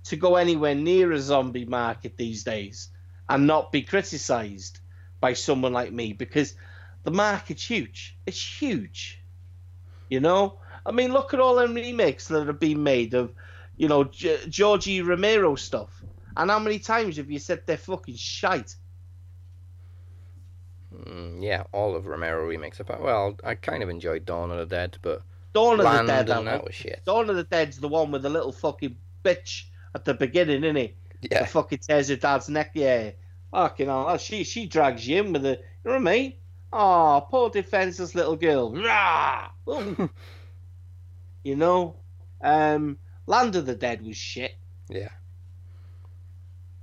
to 0.04 0.16
go 0.16 0.36
anywhere 0.36 0.74
near 0.74 1.12
a 1.12 1.20
zombie 1.20 1.64
market 1.64 2.16
these 2.16 2.44
days 2.44 2.90
and 3.28 3.46
not 3.46 3.72
be 3.72 3.82
criticised 3.82 4.78
by 5.20 5.32
someone 5.32 5.72
like 5.72 5.92
me 5.92 6.12
because 6.12 6.54
the 7.02 7.10
market's 7.10 7.68
huge. 7.68 8.16
It's 8.26 8.40
huge. 8.40 9.20
You 10.08 10.20
know. 10.20 10.58
I 10.86 10.92
mean, 10.92 11.12
look 11.12 11.34
at 11.34 11.40
all 11.40 11.56
the 11.56 11.68
remakes 11.68 12.28
that 12.28 12.46
have 12.46 12.60
been 12.60 12.82
made 12.82 13.14
of, 13.14 13.32
you 13.76 13.88
know, 13.88 14.04
G- 14.04 14.38
Georgie 14.48 15.02
Romero 15.02 15.54
stuff. 15.56 16.02
And 16.36 16.50
how 16.50 16.58
many 16.58 16.78
times 16.78 17.16
have 17.16 17.30
you 17.30 17.38
said 17.38 17.62
they're 17.66 17.76
fucking 17.76 18.16
shite? 18.16 18.76
Mm, 20.94 21.42
yeah, 21.42 21.64
all 21.72 21.94
of 21.96 22.06
Romero 22.06 22.46
remakes. 22.46 22.80
About 22.80 23.02
well, 23.02 23.36
I 23.44 23.54
kind 23.54 23.82
of 23.82 23.88
enjoyed 23.88 24.24
Dawn 24.24 24.50
of 24.50 24.58
the 24.58 24.66
Dead, 24.66 24.98
but 25.02 25.22
Dawn 25.52 25.78
of 25.80 25.84
Land 25.84 26.08
the 26.08 26.12
Dead. 26.12 26.30
and 26.30 26.46
that 26.46 26.64
was 26.64 26.74
shit. 26.74 27.02
Dawn 27.04 27.28
of 27.28 27.36
the 27.36 27.44
Dead's 27.44 27.78
the 27.78 27.88
one 27.88 28.10
with 28.10 28.22
the 28.22 28.30
little 28.30 28.52
fucking 28.52 28.96
bitch 29.24 29.64
at 29.94 30.04
the 30.04 30.14
beginning, 30.14 30.64
isn't 30.64 30.76
it? 30.76 30.96
Yeah, 31.22 31.40
The 31.40 31.46
fucking 31.46 31.78
tears 31.78 32.08
her 32.08 32.16
dad's 32.16 32.48
neck. 32.48 32.72
Yeah. 32.74 33.10
Fucking 33.50 33.86
hell. 33.86 34.16
She 34.18 34.44
she 34.44 34.66
drags 34.66 35.06
you 35.06 35.22
in 35.22 35.32
with 35.32 35.42
the. 35.42 35.50
You 35.84 35.90
know 35.92 35.92
what 35.92 35.96
I 35.96 35.98
mean? 36.12 36.34
Oh, 36.72 37.26
poor 37.30 37.48
defenseless 37.50 38.14
little 38.14 38.36
girl. 38.36 38.72
Rah! 38.74 39.50
You 41.46 41.54
know, 41.54 41.94
um, 42.42 42.98
Land 43.26 43.54
of 43.54 43.66
the 43.66 43.76
Dead 43.76 44.02
was 44.04 44.16
shit. 44.16 44.56
yeah. 44.88 45.10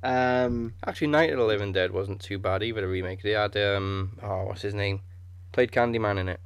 Um, 0.02 0.74
Actually, 0.88 1.08
Night 1.08 1.32
of 1.34 1.38
the 1.38 1.44
Living 1.44 1.74
Dead 1.74 1.92
wasn't 1.92 2.22
too 2.22 2.40
bad 2.40 2.64
either. 2.64 2.80
The 2.80 2.88
remake. 2.88 3.22
They 3.22 3.32
had 3.32 3.58
um, 3.58 4.18
oh, 4.24 4.46
what's 4.46 4.62
his 4.62 4.74
name? 4.74 5.02
Played 5.52 5.74
Candyman 5.74 6.18
in 6.18 6.30
it. 6.30 6.40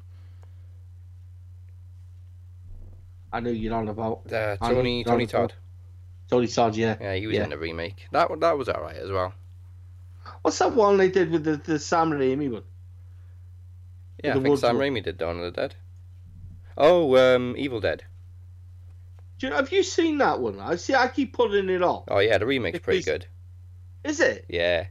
I 3.31 3.39
know 3.39 3.51
you're 3.51 3.75
on 3.75 3.87
about 3.87 4.31
Uh, 4.33 4.57
Tony 4.57 5.03
Tony 5.03 5.27
Todd. 5.27 5.53
Tony 6.27 6.47
Todd. 6.47 6.75
Yeah. 6.75 6.97
Yeah, 6.99 7.13
he 7.13 7.27
was 7.27 7.35
Yeah. 7.35 7.43
in 7.43 7.51
the 7.51 7.57
remake. 7.59 8.07
That 8.11 8.29
that 8.39 8.57
was 8.57 8.67
alright 8.67 8.97
as 8.97 9.11
well. 9.11 9.31
What's 10.41 10.57
that 10.57 10.73
one 10.73 10.97
they 10.97 11.09
did 11.11 11.29
with 11.29 11.43
the, 11.43 11.57
the 11.57 11.77
Sam 11.77 12.09
Raimi 12.09 12.49
one? 12.51 12.63
Yeah, 14.23 14.35
I 14.37 14.41
think 14.41 14.57
Sam 14.57 14.77
one. 14.77 14.87
Raimi 14.87 15.03
did 15.03 15.19
Dawn 15.19 15.37
of 15.37 15.43
the 15.43 15.51
Dead. 15.51 15.75
Oh, 16.77 17.15
um, 17.17 17.55
Evil 17.57 17.79
Dead. 17.79 18.03
Do 19.39 19.47
you, 19.47 19.53
have 19.53 19.71
you 19.71 19.83
seen 19.83 20.17
that 20.19 20.39
one? 20.39 20.59
I 20.59 20.75
see. 20.75 20.95
I 20.95 21.07
keep 21.07 21.33
putting 21.33 21.69
it 21.69 21.81
off. 21.81 22.05
Oh 22.07 22.19
yeah, 22.19 22.37
the 22.37 22.45
remake's 22.45 22.79
pretty 22.79 23.03
good. 23.03 23.25
Is 24.03 24.19
it? 24.19 24.45
Yeah. 24.47 24.87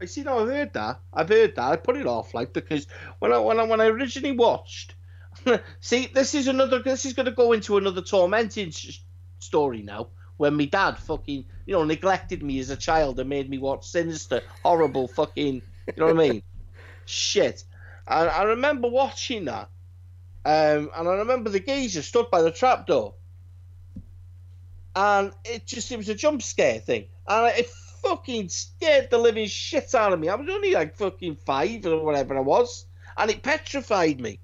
I 0.00 0.04
see. 0.06 0.22
No, 0.22 0.40
I've 0.40 0.48
heard 0.48 0.72
that. 0.74 1.00
I've 1.12 1.28
heard 1.28 1.56
that. 1.56 1.72
I 1.72 1.76
put 1.76 1.96
it 1.96 2.06
off 2.06 2.34
like 2.34 2.52
because 2.52 2.86
when 3.18 3.32
I 3.32 3.38
when 3.38 3.58
I 3.58 3.64
when 3.64 3.80
I 3.80 3.86
originally 3.86 4.36
watched, 4.36 4.94
see, 5.80 6.06
this 6.06 6.34
is 6.34 6.46
another. 6.46 6.80
This 6.80 7.04
is 7.04 7.14
going 7.14 7.26
to 7.26 7.32
go 7.32 7.52
into 7.52 7.76
another 7.76 8.02
tormenting 8.02 8.68
s- 8.68 9.00
story 9.38 9.82
now. 9.82 10.08
When 10.36 10.56
my 10.56 10.64
dad 10.66 10.98
fucking 10.98 11.44
you 11.66 11.74
know 11.74 11.84
neglected 11.84 12.42
me 12.42 12.58
as 12.58 12.70
a 12.70 12.76
child 12.76 13.18
and 13.18 13.28
made 13.28 13.48
me 13.48 13.58
watch 13.58 13.86
sinister, 13.88 14.42
horrible 14.62 15.08
fucking. 15.08 15.62
You 15.86 15.92
know 15.96 16.06
what 16.06 16.16
I 16.16 16.28
mean? 16.28 16.42
Shit. 17.06 17.64
And 18.06 18.28
I 18.28 18.42
remember 18.42 18.88
watching 18.88 19.46
that, 19.46 19.70
um, 20.44 20.90
and 20.94 21.08
I 21.08 21.14
remember 21.14 21.50
the 21.50 21.60
geezer 21.60 22.02
stood 22.02 22.30
by 22.30 22.42
the 22.42 22.50
trapdoor, 22.50 23.14
and 24.94 25.32
it 25.44 25.66
just 25.66 25.90
it 25.90 25.96
was 25.96 26.08
a 26.08 26.14
jump 26.14 26.42
scare 26.42 26.78
thing, 26.80 27.06
and 27.26 27.58
it 27.58 27.68
fucking 28.02 28.48
scared 28.48 29.10
the 29.10 29.18
living 29.18 29.46
shit 29.46 29.94
out 29.94 30.12
of 30.12 30.20
me. 30.20 30.28
I 30.28 30.34
was 30.34 30.48
only 30.50 30.72
like 30.72 30.96
fucking 30.96 31.36
five 31.46 31.86
or 31.86 32.04
whatever 32.04 32.36
I 32.36 32.40
was, 32.40 32.86
and 33.16 33.30
it 33.30 33.42
petrified 33.42 34.20
me. 34.20 34.40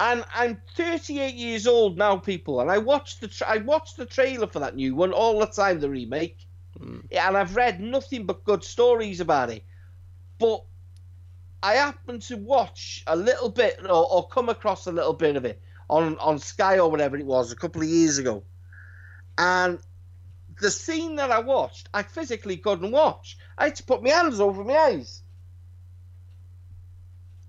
And 0.00 0.24
I'm 0.34 0.60
38 0.76 1.34
years 1.34 1.66
old 1.66 1.96
now, 1.96 2.16
people, 2.16 2.60
and 2.60 2.70
I 2.70 2.78
watched 2.78 3.20
the 3.20 3.28
tra- 3.28 3.48
I 3.48 3.58
watched 3.58 3.96
the 3.96 4.06
trailer 4.06 4.48
for 4.48 4.58
that 4.58 4.74
new 4.74 4.96
one 4.96 5.12
all 5.12 5.38
the 5.38 5.46
time, 5.46 5.80
the 5.80 5.90
remake, 5.90 6.38
Mm. 6.80 7.04
and 7.12 7.36
I've 7.36 7.54
read 7.54 7.80
nothing 7.80 8.24
but 8.24 8.44
good 8.44 8.64
stories 8.64 9.20
about 9.20 9.50
it. 9.50 9.62
But 10.38 10.64
I 11.62 11.74
happened 11.74 12.22
to 12.22 12.36
watch 12.36 13.04
a 13.06 13.16
little 13.16 13.48
bit 13.48 13.78
or, 13.82 14.12
or 14.12 14.28
come 14.28 14.48
across 14.48 14.86
a 14.86 14.92
little 14.92 15.12
bit 15.12 15.36
of 15.36 15.44
it 15.44 15.60
on 15.88 16.18
on 16.18 16.38
Sky 16.38 16.78
or 16.78 16.90
whatever 16.90 17.16
it 17.16 17.26
was 17.26 17.52
a 17.52 17.56
couple 17.56 17.82
of 17.82 17.88
years 17.88 18.18
ago, 18.18 18.42
and 19.38 19.78
the 20.60 20.70
scene 20.70 21.16
that 21.16 21.30
I 21.30 21.40
watched, 21.40 21.88
I 21.92 22.02
physically 22.02 22.56
couldn't 22.56 22.90
watch. 22.90 23.36
I 23.58 23.64
had 23.64 23.76
to 23.76 23.82
put 23.84 24.02
my 24.02 24.10
hands 24.10 24.40
over 24.40 24.64
my 24.64 24.74
eyes. 24.74 25.22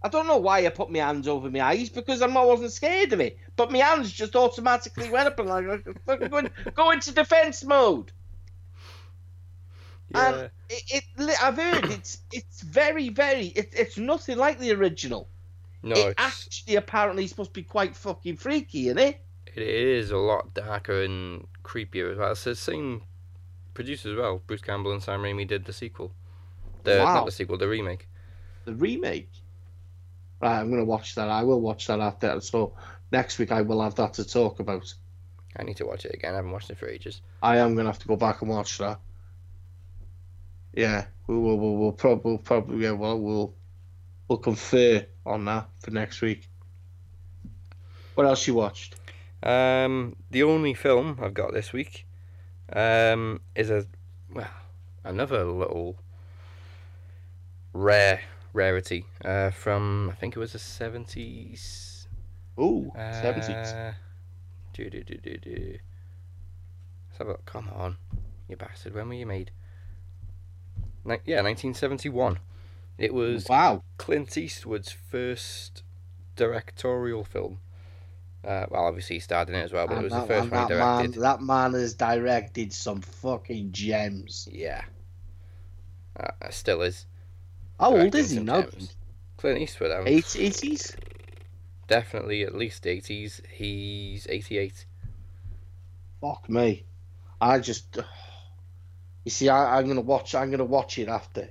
I 0.01 0.09
don't 0.09 0.27
know 0.27 0.37
why 0.37 0.65
I 0.65 0.69
put 0.69 0.91
my 0.91 0.99
hands 0.99 1.27
over 1.27 1.49
my 1.49 1.61
eyes 1.61 1.89
because 1.89 2.21
I 2.21 2.27
wasn't 2.27 2.73
scared 2.73 3.13
of 3.13 3.21
it, 3.21 3.37
but 3.55 3.71
my 3.71 3.77
hands 3.77 4.11
just 4.11 4.35
automatically 4.35 5.09
went 5.09 5.27
up 5.27 5.39
and 5.39 5.47
like 5.47 5.87
fucking 6.05 6.27
go, 6.27 6.41
go 6.73 6.91
into 6.91 7.13
defense 7.13 7.63
mode. 7.63 8.11
Yeah. 10.13 10.29
And 10.29 10.49
it, 10.69 11.03
it, 11.17 11.43
I've 11.43 11.57
heard 11.57 11.85
it's 11.85 12.19
it's 12.31 12.61
very 12.61 13.09
very 13.09 13.47
it, 13.47 13.73
it's 13.75 13.97
nothing 13.97 14.37
like 14.37 14.59
the 14.59 14.71
original. 14.73 15.27
no, 15.81 15.95
it 15.95 16.07
it's 16.09 16.13
actually 16.17 16.75
apparently 16.75 17.27
supposed 17.27 17.49
to 17.51 17.59
be 17.59 17.63
quite 17.63 17.95
fucking 17.95 18.37
freaky, 18.37 18.87
isn't 18.87 18.99
it? 18.99 19.19
it 19.55 19.61
is 19.61 20.09
a 20.09 20.17
lot 20.17 20.53
darker 20.55 21.03
and 21.03 21.45
creepier 21.63 22.11
as 22.11 22.17
well. 22.17 22.31
It's 22.31 22.43
the 22.43 22.55
same 22.55 23.03
producer 23.75 24.11
as 24.11 24.17
well. 24.17 24.41
Bruce 24.47 24.61
Campbell 24.61 24.93
and 24.93 25.03
Sam 25.03 25.21
Raimi 25.21 25.47
did 25.47 25.65
the 25.65 25.73
sequel. 25.73 26.11
The 26.83 26.97
Wow. 27.03 27.13
not 27.15 27.25
the 27.25 27.31
sequel, 27.31 27.57
the 27.57 27.67
remake. 27.67 28.07
The 28.65 28.73
remake. 28.73 29.29
Right, 30.41 30.59
I'm 30.59 30.69
gonna 30.71 30.85
watch 30.85 31.15
that. 31.15 31.29
I 31.29 31.43
will 31.43 31.61
watch 31.61 31.87
that 31.87 31.99
after. 31.99 32.41
So 32.41 32.73
next 33.11 33.37
week 33.39 33.51
I 33.51 33.61
will 33.61 33.81
have 33.81 33.95
that 33.95 34.13
to 34.15 34.25
talk 34.27 34.59
about. 34.59 34.93
I 35.55 35.63
need 35.63 35.77
to 35.77 35.85
watch 35.85 36.05
it 36.05 36.13
again. 36.15 36.33
I 36.33 36.37
haven't 36.37 36.51
watched 36.51 36.71
it 36.71 36.77
for 36.77 36.87
ages. 36.87 37.21
I 37.41 37.57
am 37.57 37.75
gonna 37.75 37.89
have 37.89 37.99
to 37.99 38.07
go 38.07 38.15
back 38.15 38.41
and 38.41 38.49
watch 38.49 38.77
that. 38.79 38.99
Yeah, 40.73 41.05
we 41.27 41.35
will. 41.37 41.57
We'll, 41.57 41.75
we'll 41.75 41.91
probably, 41.91 42.31
we'll 42.31 42.39
probably, 42.39 42.83
yeah, 42.83 42.91
well, 42.91 43.19
we'll, 43.19 43.53
we'll 44.27 44.39
confer 44.39 45.05
on 45.25 45.45
that 45.45 45.69
for 45.79 45.91
next 45.91 46.21
week. 46.21 46.49
What 48.15 48.25
else 48.25 48.47
you 48.47 48.53
watched? 48.55 48.95
Um, 49.41 50.15
the 50.31 50.43
only 50.43 50.73
film 50.73 51.19
I've 51.21 51.33
got 51.33 51.53
this 51.53 51.73
week, 51.73 52.05
um, 52.71 53.41
is 53.55 53.69
a 53.69 53.85
well 54.33 54.47
another 55.03 55.43
little 55.43 55.97
rare 57.73 58.21
rarity 58.53 59.05
uh, 59.25 59.49
from 59.49 60.09
I 60.11 60.15
think 60.15 60.35
it 60.35 60.39
was 60.39 60.53
the 60.53 60.59
seventies. 60.59 62.07
Ooh, 62.59 62.91
Uh, 62.97 63.21
seventies. 63.21 63.73
do 64.73 64.89
do 64.89 65.03
do 65.03 65.17
do 65.17 65.37
do. 65.37 65.77
Let's 67.09 67.17
have 67.17 67.27
a 67.27 67.31
look. 67.31 67.45
Come 67.45 67.69
on, 67.75 67.97
you 68.47 68.55
bastard! 68.55 68.93
When 68.93 69.07
were 69.09 69.13
you 69.15 69.25
made? 69.25 69.51
Ni- 71.05 71.17
yeah, 71.25 71.41
nineteen 71.41 71.73
seventy 71.73 72.09
one. 72.09 72.39
It 72.97 73.13
was 73.13 73.47
Wow. 73.49 73.83
Clint 73.97 74.37
Eastwood's 74.37 74.91
first 74.91 75.83
directorial 76.35 77.23
film. 77.23 77.59
Uh, 78.43 78.65
well, 78.69 78.85
obviously 78.85 79.15
he 79.15 79.19
starred 79.19 79.49
in 79.49 79.55
it 79.55 79.63
as 79.63 79.71
well, 79.71 79.87
but 79.87 79.97
it 79.99 80.03
was 80.03 80.11
that, 80.11 80.21
the 80.21 80.27
first 80.27 80.43
and 80.43 80.51
one 80.51 80.67
he 80.67 80.73
that 80.73 80.79
man, 80.79 81.11
that 81.11 81.41
man 81.41 81.73
has 81.73 81.93
directed 81.93 82.73
some 82.73 83.01
fucking 83.01 83.71
gems. 83.71 84.47
Yeah. 84.51 84.83
Uh, 86.19 86.49
still 86.49 86.81
is. 86.81 87.05
How 87.79 87.95
old 87.97 88.13
is 88.15 88.31
he 88.31 88.39
now? 88.39 88.65
Clint 89.37 89.59
Eastwood, 89.59 89.91
Eight- 90.05 90.35
Eighties. 90.37 90.95
definitely 91.87 92.43
at 92.43 92.53
least 92.53 92.83
80s. 92.83 93.41
He's 93.47 94.27
88. 94.29 94.85
Fuck 96.21 96.49
me. 96.49 96.83
I 97.41 97.59
just. 97.59 97.97
You 99.23 99.31
see, 99.31 99.49
I, 99.49 99.77
I'm 99.79 99.87
gonna 99.87 100.01
watch. 100.01 100.35
I'm 100.35 100.51
gonna 100.51 100.65
watch 100.65 100.97
it 100.99 101.07
after. 101.07 101.49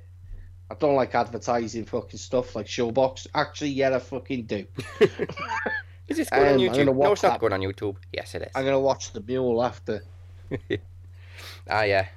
I 0.70 0.74
don't 0.74 0.94
like 0.94 1.14
advertising 1.14 1.84
fucking 1.84 2.18
stuff 2.18 2.54
like 2.56 2.66
Showbox. 2.66 3.26
Actually, 3.34 3.70
yeah, 3.70 3.94
I 3.94 3.98
fucking 3.98 4.44
do. 4.46 4.66
Is 6.08 6.16
this 6.16 6.30
going 6.30 6.42
on 6.46 6.54
Um, 6.54 6.60
I'm 6.60 6.60
YouTube? 6.60 6.96
No, 6.96 7.12
it's 7.12 7.22
not 7.22 7.32
that. 7.32 7.40
going 7.40 7.52
on 7.52 7.60
YouTube. 7.60 7.96
Yes, 8.12 8.34
it 8.34 8.42
is. 8.42 8.48
I'm 8.54 8.64
gonna 8.64 8.80
watch 8.80 9.12
the 9.12 9.20
mule 9.20 9.62
after. 9.62 10.02
Ah, 11.68 11.82
yeah. 11.82 12.08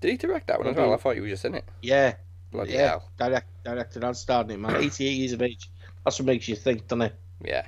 Did 0.00 0.10
he 0.10 0.16
direct 0.16 0.46
that 0.48 0.58
one 0.58 0.68
as 0.68 0.76
well? 0.76 0.92
I 0.92 0.96
thought 0.96 1.14
he 1.14 1.20
was 1.20 1.30
just 1.30 1.44
in 1.44 1.54
it. 1.54 1.64
Yeah, 1.82 2.14
Bloody 2.50 2.72
yeah. 2.72 2.88
hell. 2.88 3.08
Direct, 3.16 3.46
directed 3.64 4.04
and 4.04 4.16
starring 4.16 4.50
it, 4.50 4.58
man. 4.60 4.76
88 4.82 5.10
years 5.10 5.32
of 5.32 5.42
age. 5.42 5.70
That's 6.04 6.18
what 6.18 6.26
makes 6.26 6.48
you 6.48 6.56
think, 6.56 6.86
doesn't 6.86 7.02
it? 7.02 7.14
Yeah, 7.44 7.66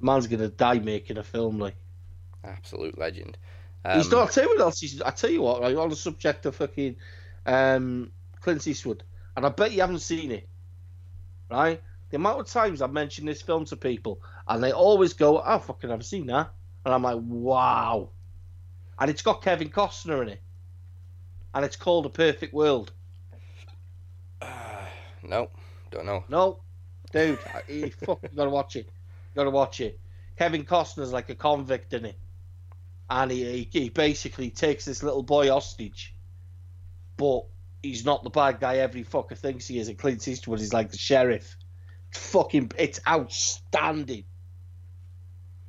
Man's 0.00 0.26
gonna 0.26 0.48
die 0.48 0.78
making 0.78 1.18
a 1.18 1.22
film 1.22 1.58
like. 1.58 1.76
absolute 2.44 2.98
legend. 2.98 3.36
He's 3.94 4.06
Um, 4.12 4.18
not. 4.18 4.28
I 4.28 4.32
tell 4.32 4.44
you 4.44 4.48
what 4.50 4.60
else. 4.60 4.80
He's, 4.80 5.00
I 5.02 5.10
tell 5.10 5.30
you 5.30 5.42
what. 5.42 5.60
Like 5.62 5.76
on 5.76 5.88
the 5.90 5.96
subject 5.96 6.46
of 6.46 6.56
fucking 6.56 6.96
um, 7.46 8.10
Clint 8.40 8.66
Eastwood, 8.66 9.02
and 9.36 9.44
I 9.46 9.48
bet 9.50 9.72
you 9.72 9.80
haven't 9.80 10.00
seen 10.00 10.30
it, 10.32 10.48
right? 11.50 11.80
The 12.10 12.16
amount 12.16 12.40
of 12.40 12.46
times 12.46 12.82
I've 12.82 12.92
mentioned 12.92 13.28
this 13.28 13.42
film 13.42 13.64
to 13.66 13.76
people, 13.76 14.20
and 14.48 14.62
they 14.62 14.72
always 14.72 15.12
go, 15.12 15.42
"Oh, 15.44 15.58
fucking, 15.58 15.90
I've 15.90 16.04
seen 16.04 16.26
that," 16.26 16.50
and 16.84 16.94
I'm 16.94 17.02
like, 17.02 17.18
"Wow!" 17.20 18.10
And 18.98 19.10
it's 19.10 19.22
got 19.22 19.42
Kevin 19.42 19.68
Costner 19.68 20.22
in 20.22 20.28
it, 20.30 20.40
and 21.54 21.64
it's 21.64 21.76
called 21.76 22.06
A 22.06 22.10
Perfect 22.10 22.54
World. 22.54 22.92
no, 25.22 25.50
don't 25.90 26.06
know. 26.06 26.24
No, 26.28 26.60
dude, 27.12 27.38
I- 27.54 27.70
you 27.72 27.90
fuck, 27.90 28.20
you 28.22 28.30
gotta 28.36 28.50
watch 28.50 28.76
it. 28.76 28.86
You 28.86 29.36
gotta 29.36 29.50
watch 29.50 29.80
it. 29.80 29.98
Kevin 30.38 30.64
Costner's 30.64 31.12
like 31.12 31.28
a 31.30 31.34
convict 31.34 31.92
in 31.94 32.04
it, 32.04 32.18
and 33.08 33.30
he, 33.30 33.68
he 33.70 33.88
basically 33.88 34.50
takes 34.50 34.84
this 34.84 35.02
little 35.02 35.22
boy 35.22 35.48
hostage, 35.48 36.14
but 37.16 37.44
he's 37.82 38.04
not 38.04 38.24
the 38.24 38.30
bad 38.30 38.60
guy 38.60 38.76
every 38.78 39.04
fucker 39.04 39.36
thinks 39.36 39.66
he 39.66 39.78
is. 39.78 39.88
And 39.88 39.98
Clint 39.98 40.26
Eastwood 40.26 40.60
is 40.60 40.72
like 40.72 40.90
the 40.90 40.98
sheriff. 40.98 41.56
It's 42.10 42.32
Fucking, 42.32 42.72
it's 42.78 43.00
outstanding. 43.06 44.24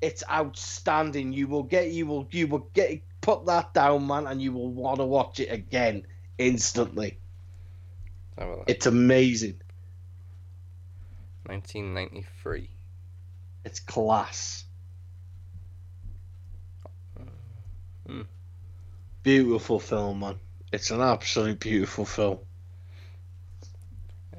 It's 0.01 0.23
outstanding. 0.29 1.33
You 1.33 1.47
will 1.47 1.63
get, 1.63 1.91
you 1.91 2.07
will, 2.07 2.27
you 2.31 2.47
will 2.47 2.69
get, 2.73 3.01
put 3.21 3.45
that 3.45 3.73
down, 3.73 4.07
man, 4.07 4.27
and 4.27 4.41
you 4.41 4.51
will 4.51 4.71
want 4.71 4.99
to 4.99 5.05
watch 5.05 5.39
it 5.39 5.51
again 5.51 6.03
instantly. 6.37 7.19
Let's 8.37 8.39
have 8.39 8.47
a 8.47 8.57
look. 8.57 8.69
It's 8.69 8.85
amazing. 8.85 9.61
1993. 11.45 12.69
It's 13.63 13.79
class. 13.79 14.66
Hmm. 18.07 18.21
Beautiful 19.23 19.79
film, 19.79 20.19
man. 20.21 20.39
It's 20.71 20.91
an 20.91 21.01
absolute 21.01 21.59
beautiful 21.59 22.05
film. 22.05 22.39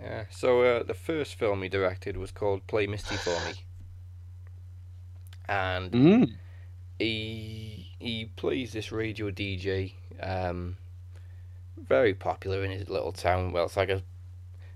Yeah. 0.01 0.25
So 0.31 0.63
uh, 0.63 0.83
the 0.83 0.95
first 0.95 1.35
film 1.35 1.63
he 1.63 1.69
directed 1.69 2.17
was 2.17 2.31
called 2.31 2.67
Play 2.67 2.87
Misty 2.87 3.17
for 3.17 3.31
Me, 3.47 3.53
and 5.49 5.93
Mm. 5.93 6.35
he 6.99 7.91
he 7.99 8.27
plays 8.37 8.73
this 8.73 8.93
radio 8.93 9.31
DJ, 9.31 9.95
um, 10.21 10.77
very 11.77 12.15
popular 12.15 12.65
in 12.65 12.71
his 12.71 12.89
little 12.89 13.13
town. 13.13 13.53
Well, 13.53 13.65
it's 13.67 13.77
like 13.77 13.89
a 13.91 14.03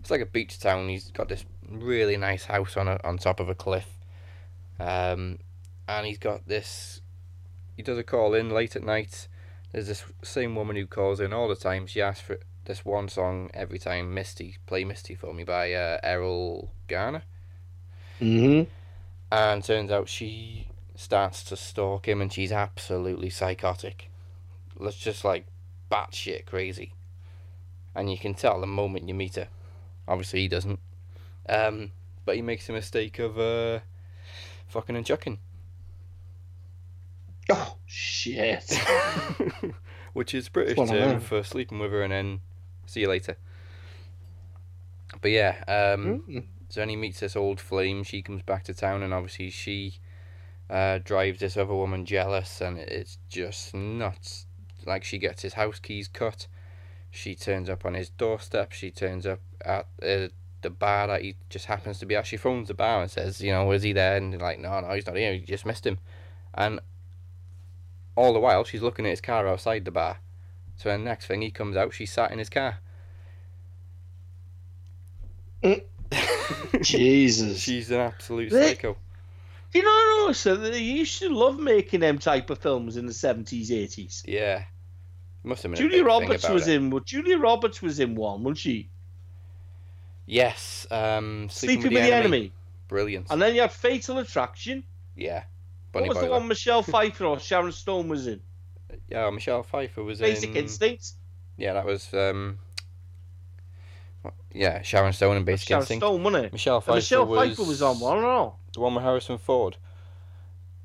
it's 0.00 0.11
like 0.11 0.20
a 0.20 0.26
beach 0.26 0.59
town. 0.59 0.88
He's 0.88 1.11
got 1.12 1.28
this 1.28 1.44
really 1.70 2.16
nice 2.16 2.44
house 2.46 2.76
on 2.76 2.88
a, 2.88 2.98
on 3.05 3.18
top 3.18 3.38
of 3.38 3.48
a 3.48 3.55
cliff, 3.55 3.88
um, 4.81 5.38
and 5.87 6.07
he's 6.07 6.18
got 6.18 6.48
this. 6.48 7.01
He 7.76 7.82
does 7.82 7.98
a 7.98 8.02
call 8.02 8.35
in 8.35 8.50
late 8.50 8.76
at 8.76 8.82
night. 8.85 9.28
There's 9.72 9.88
this 9.88 10.04
same 10.22 10.54
woman 10.54 10.76
who 10.76 10.87
calls 10.87 11.20
in 11.20 11.32
all 11.32 11.48
the 11.48 11.56
time. 11.56 11.87
She 11.87 12.02
asks 12.02 12.22
for 12.22 12.38
this 12.64 12.85
one 12.85 13.08
song 13.08 13.50
every 13.54 13.78
time. 13.78 14.14
Misty, 14.14 14.56
play 14.66 14.85
Misty 14.85 15.14
for 15.14 15.35
me 15.35 15.44
by 15.44 15.72
uh, 15.72 15.98
Erroll 16.04 16.70
Garner. 16.88 17.22
hmm 18.20 18.62
And 19.30 19.64
turns 19.64 19.90
out 19.90 20.08
she 20.08 20.68
starts 20.94 21.42
to 21.44 21.56
stalk 21.56 22.06
him 22.06 22.20
and 22.20 22.32
she's 22.32 22.52
absolutely 22.52 23.30
psychotic. 23.30 24.08
Let's 24.76 24.98
just 24.98 25.24
like 25.24 25.46
batshit 25.90 26.46
crazy. 26.46 26.94
And 27.94 28.11
you 28.11 28.18
can 28.18 28.35
tell 28.35 28.61
the 28.61 28.66
moment 28.66 29.08
you 29.08 29.14
meet 29.14 29.37
her. 29.37 29.48
Obviously 30.08 30.40
he 30.40 30.48
doesn't. 30.48 30.80
Um, 31.48 31.92
but 32.24 32.37
he 32.37 32.42
makes 32.42 32.68
a 32.68 32.72
mistake 32.72 33.18
of 33.18 33.38
uh, 33.38 33.80
fucking 34.68 34.96
and 34.96 35.06
chucking. 35.06 35.38
Oh 37.54 37.76
shit! 37.86 38.78
Which 40.12 40.34
is 40.34 40.48
British 40.48 40.76
term 40.88 41.20
for 41.20 41.42
sleeping 41.42 41.78
with 41.78 41.90
her 41.92 42.02
and 42.02 42.12
then 42.12 42.40
see 42.86 43.00
you 43.00 43.08
later. 43.08 43.36
But 45.20 45.30
yeah, 45.30 45.62
um, 45.68 46.24
Mm. 46.28 46.44
So 46.72 46.80
then 46.80 46.88
he 46.88 46.96
meets 46.96 47.20
this 47.20 47.36
old 47.36 47.60
flame. 47.60 48.02
She 48.02 48.22
comes 48.22 48.40
back 48.40 48.64
to 48.64 48.72
town, 48.72 49.02
and 49.02 49.12
obviously 49.12 49.50
she 49.50 49.98
uh, 50.70 51.00
drives 51.04 51.40
this 51.40 51.54
other 51.58 51.74
woman 51.74 52.06
jealous, 52.06 52.62
and 52.62 52.78
it's 52.78 53.18
just 53.28 53.74
nuts. 53.74 54.46
Like 54.86 55.04
she 55.04 55.18
gets 55.18 55.42
his 55.42 55.52
house 55.52 55.78
keys 55.78 56.08
cut. 56.08 56.46
She 57.10 57.34
turns 57.34 57.68
up 57.68 57.84
on 57.84 57.92
his 57.92 58.08
doorstep. 58.08 58.72
She 58.72 58.90
turns 58.90 59.26
up 59.26 59.40
at 59.62 59.86
uh, 60.02 60.28
the 60.62 60.70
bar 60.70 61.08
that 61.08 61.20
he 61.20 61.36
just 61.50 61.66
happens 61.66 61.98
to 61.98 62.06
be 62.06 62.16
at. 62.16 62.26
She 62.26 62.38
phones 62.38 62.68
the 62.68 62.74
bar 62.74 63.02
and 63.02 63.10
says, 63.10 63.42
you 63.42 63.52
know, 63.52 63.70
is 63.72 63.82
he 63.82 63.92
there? 63.92 64.16
And 64.16 64.32
they're 64.32 64.40
like, 64.40 64.58
no, 64.58 64.80
no, 64.80 64.94
he's 64.94 65.06
not 65.06 65.16
here. 65.16 65.32
You 65.34 65.44
just 65.44 65.66
missed 65.66 65.86
him. 65.86 65.98
And 66.54 66.80
all 68.16 68.33
the 68.33 68.40
while, 68.40 68.64
she's 68.64 68.83
looking 68.83 69.07
at 69.07 69.11
his 69.11 69.20
car 69.20 69.46
outside 69.48 69.85
the 69.85 69.90
bar. 69.90 70.18
So 70.77 70.88
then 70.88 71.05
next 71.05 71.27
thing 71.27 71.42
he 71.42 71.51
comes 71.51 71.77
out, 71.77 71.94
she's 71.94 72.12
sat 72.12 72.31
in 72.33 72.38
his 72.38 72.51
car. 72.51 72.79
Jesus. 76.83 77.59
She's 77.59 77.90
an 77.90 78.01
absolute 78.01 78.51
They- 78.51 78.68
psycho. 78.75 78.96
Do 79.72 79.79
you 79.79 79.85
not 79.87 80.27
know, 80.27 80.33
sir, 80.33 80.55
that 80.57 80.72
they 80.72 80.81
used 80.83 81.18
to 81.20 81.31
love 81.31 81.59
making 81.59 82.01
them 82.01 82.18
type 82.18 82.51
of 82.51 82.59
films 82.59 82.98
in 82.98 83.07
the 83.07 83.14
seventies, 83.14 83.72
eighties. 83.72 84.22
Yeah. 84.27 84.64
Must 85.44 85.62
have 85.62 85.72
been 85.72 85.79
a 85.79 85.83
Julia 85.83 85.90
big 85.90 85.98
thing 85.98 86.07
Roberts 86.29 86.44
about 86.44 86.55
was 86.55 86.68
it. 86.68 86.75
in. 86.77 86.90
Well, 86.90 87.01
Julia 87.01 87.38
Roberts 87.38 87.81
was 87.81 87.98
in 87.98 88.14
one, 88.14 88.42
wasn't 88.42 88.59
she? 88.59 88.90
Yes. 90.27 90.87
Um, 90.90 91.48
Sleeping, 91.51 91.85
with 91.85 92.03
the 92.03 92.12
enemy. 92.12 92.53
Brilliant. 92.88 93.29
and 93.31 93.40
then 93.40 93.55
you 93.55 93.62
had 93.62 93.72
Fatal 93.72 94.18
Attraction. 94.18 94.85
yeah. 95.16 95.44
Bunny 95.92 96.09
what 96.09 96.16
was 96.16 96.24
the 96.24 96.31
one 96.31 96.48
Michelle 96.48 96.83
Pfeiffer 96.92 97.24
or 97.26 97.38
Sharon 97.38 97.72
Stone 97.72 98.09
was 98.09 98.26
in? 98.26 98.40
Yeah, 99.09 99.28
Michelle 99.31 99.62
Pfeiffer 99.62 100.02
was 100.02 100.18
Basic 100.20 100.44
in. 100.48 100.55
Basic 100.55 100.64
Instinct. 100.64 101.12
Yeah, 101.57 101.74
that 101.74 101.85
was. 101.85 102.12
um. 102.14 102.59
what- 104.22 104.35
Yeah, 104.52 104.83
Sharon 104.83 105.12
Stone 105.12 105.37
and 105.37 105.46
Basic 105.46 105.68
Sharon 105.68 105.83
Instinct. 105.83 106.02
Stone, 106.02 106.22
wasn't 106.22 106.46
it? 106.46 106.52
Michelle 106.52 106.81
Pfeiffer 106.81 106.96
Michelle 106.96 107.26
was. 107.26 107.48
Pfeiffer 107.50 107.68
was 107.68 107.83
on 107.83 108.00
one. 108.00 108.18
I 108.18 108.20
don't 108.20 108.31
know. 108.31 108.57
The 108.74 108.81
one 108.81 108.94
with 108.94 109.05
Harrison 109.05 109.38
Ford. 109.38 109.76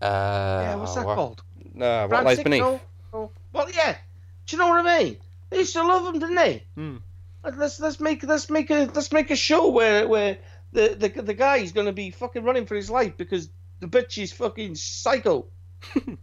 Uh, 0.02 0.06
yeah, 0.06 0.76
what's 0.76 0.96
that 0.96 1.06
what, 1.06 1.16
called? 1.16 1.44
No, 1.74 2.02
what 2.02 2.10
Frantic? 2.10 2.26
lies 2.38 2.44
beneath? 2.44 2.62
No? 2.62 2.82
No. 3.14 3.32
Well, 3.54 3.72
yeah. 3.72 3.96
Do 4.46 4.56
you 4.56 4.62
know 4.62 4.68
what 4.70 4.86
I 4.86 5.04
mean? 5.04 5.18
They 5.50 5.60
used 5.60 5.74
to 5.74 5.84
love 5.84 6.06
them, 6.06 6.20
didn't 6.20 6.36
they? 6.36 6.64
Hmm. 6.76 6.98
Let- 7.44 7.58
Let's 7.58 7.80
let's 7.80 8.00
make 8.00 8.24
let's 8.24 8.50
make 8.50 8.70
a 8.70 8.90
let's 8.94 9.12
make 9.12 9.32
a 9.32 9.36
show 9.36 9.70
where 9.70 10.08
where 10.08 10.38
the 10.74 10.90
the 11.00 11.22
the 11.22 11.34
guy's 11.34 11.72
gonna 11.72 11.94
be 11.94 12.12
fucking 12.12 12.44
running 12.44 12.66
for 12.66 12.76
his 12.76 12.90
life 12.90 13.16
because 13.16 13.50
the 13.80 13.88
bitch 13.88 14.22
is 14.22 14.32
fucking 14.34 14.76
psycho. 14.76 15.48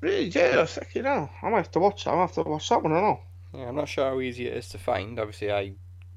really? 0.00 0.26
Yeah, 0.28 0.64
fucking 0.64 1.04
hell. 1.04 1.30
I 1.42 1.48
might 1.50 1.58
have 1.58 1.70
to 1.72 1.80
watch. 1.80 2.04
that. 2.04 2.10
I 2.12 2.14
might 2.14 2.20
have 2.22 2.32
to 2.34 2.42
watch 2.42 2.68
that 2.68 2.82
one. 2.82 2.92
I 2.92 3.00
know. 3.00 3.20
Yeah, 3.54 3.68
I'm 3.68 3.76
not 3.76 3.88
sure 3.88 4.10
how 4.10 4.20
easy 4.20 4.46
it 4.46 4.56
is 4.56 4.68
to 4.70 4.78
find. 4.78 5.18
Obviously, 5.18 5.52
I 5.52 5.72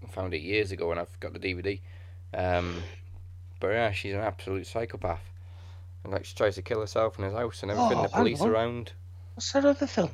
found 0.09 0.33
it 0.33 0.41
years 0.41 0.71
ago 0.71 0.89
when 0.89 0.97
I've 0.97 1.19
got 1.19 1.33
the 1.33 1.39
DVD. 1.39 1.79
Um, 2.33 2.81
but 3.59 3.69
yeah, 3.69 3.91
she's 3.91 4.13
an 4.13 4.19
absolute 4.21 4.67
psychopath. 4.67 5.21
And 6.03 6.13
like 6.13 6.25
she 6.25 6.35
tries 6.35 6.55
to 6.55 6.61
kill 6.61 6.81
herself 6.81 7.17
in 7.19 7.25
his 7.25 7.33
house 7.33 7.61
and 7.61 7.71
everything. 7.71 7.97
Oh, 7.99 8.03
the 8.03 8.09
police 8.09 8.39
hang 8.39 8.49
around. 8.49 8.91
What's 9.35 9.51
that 9.51 9.65
other 9.65 9.87
film? 9.87 10.09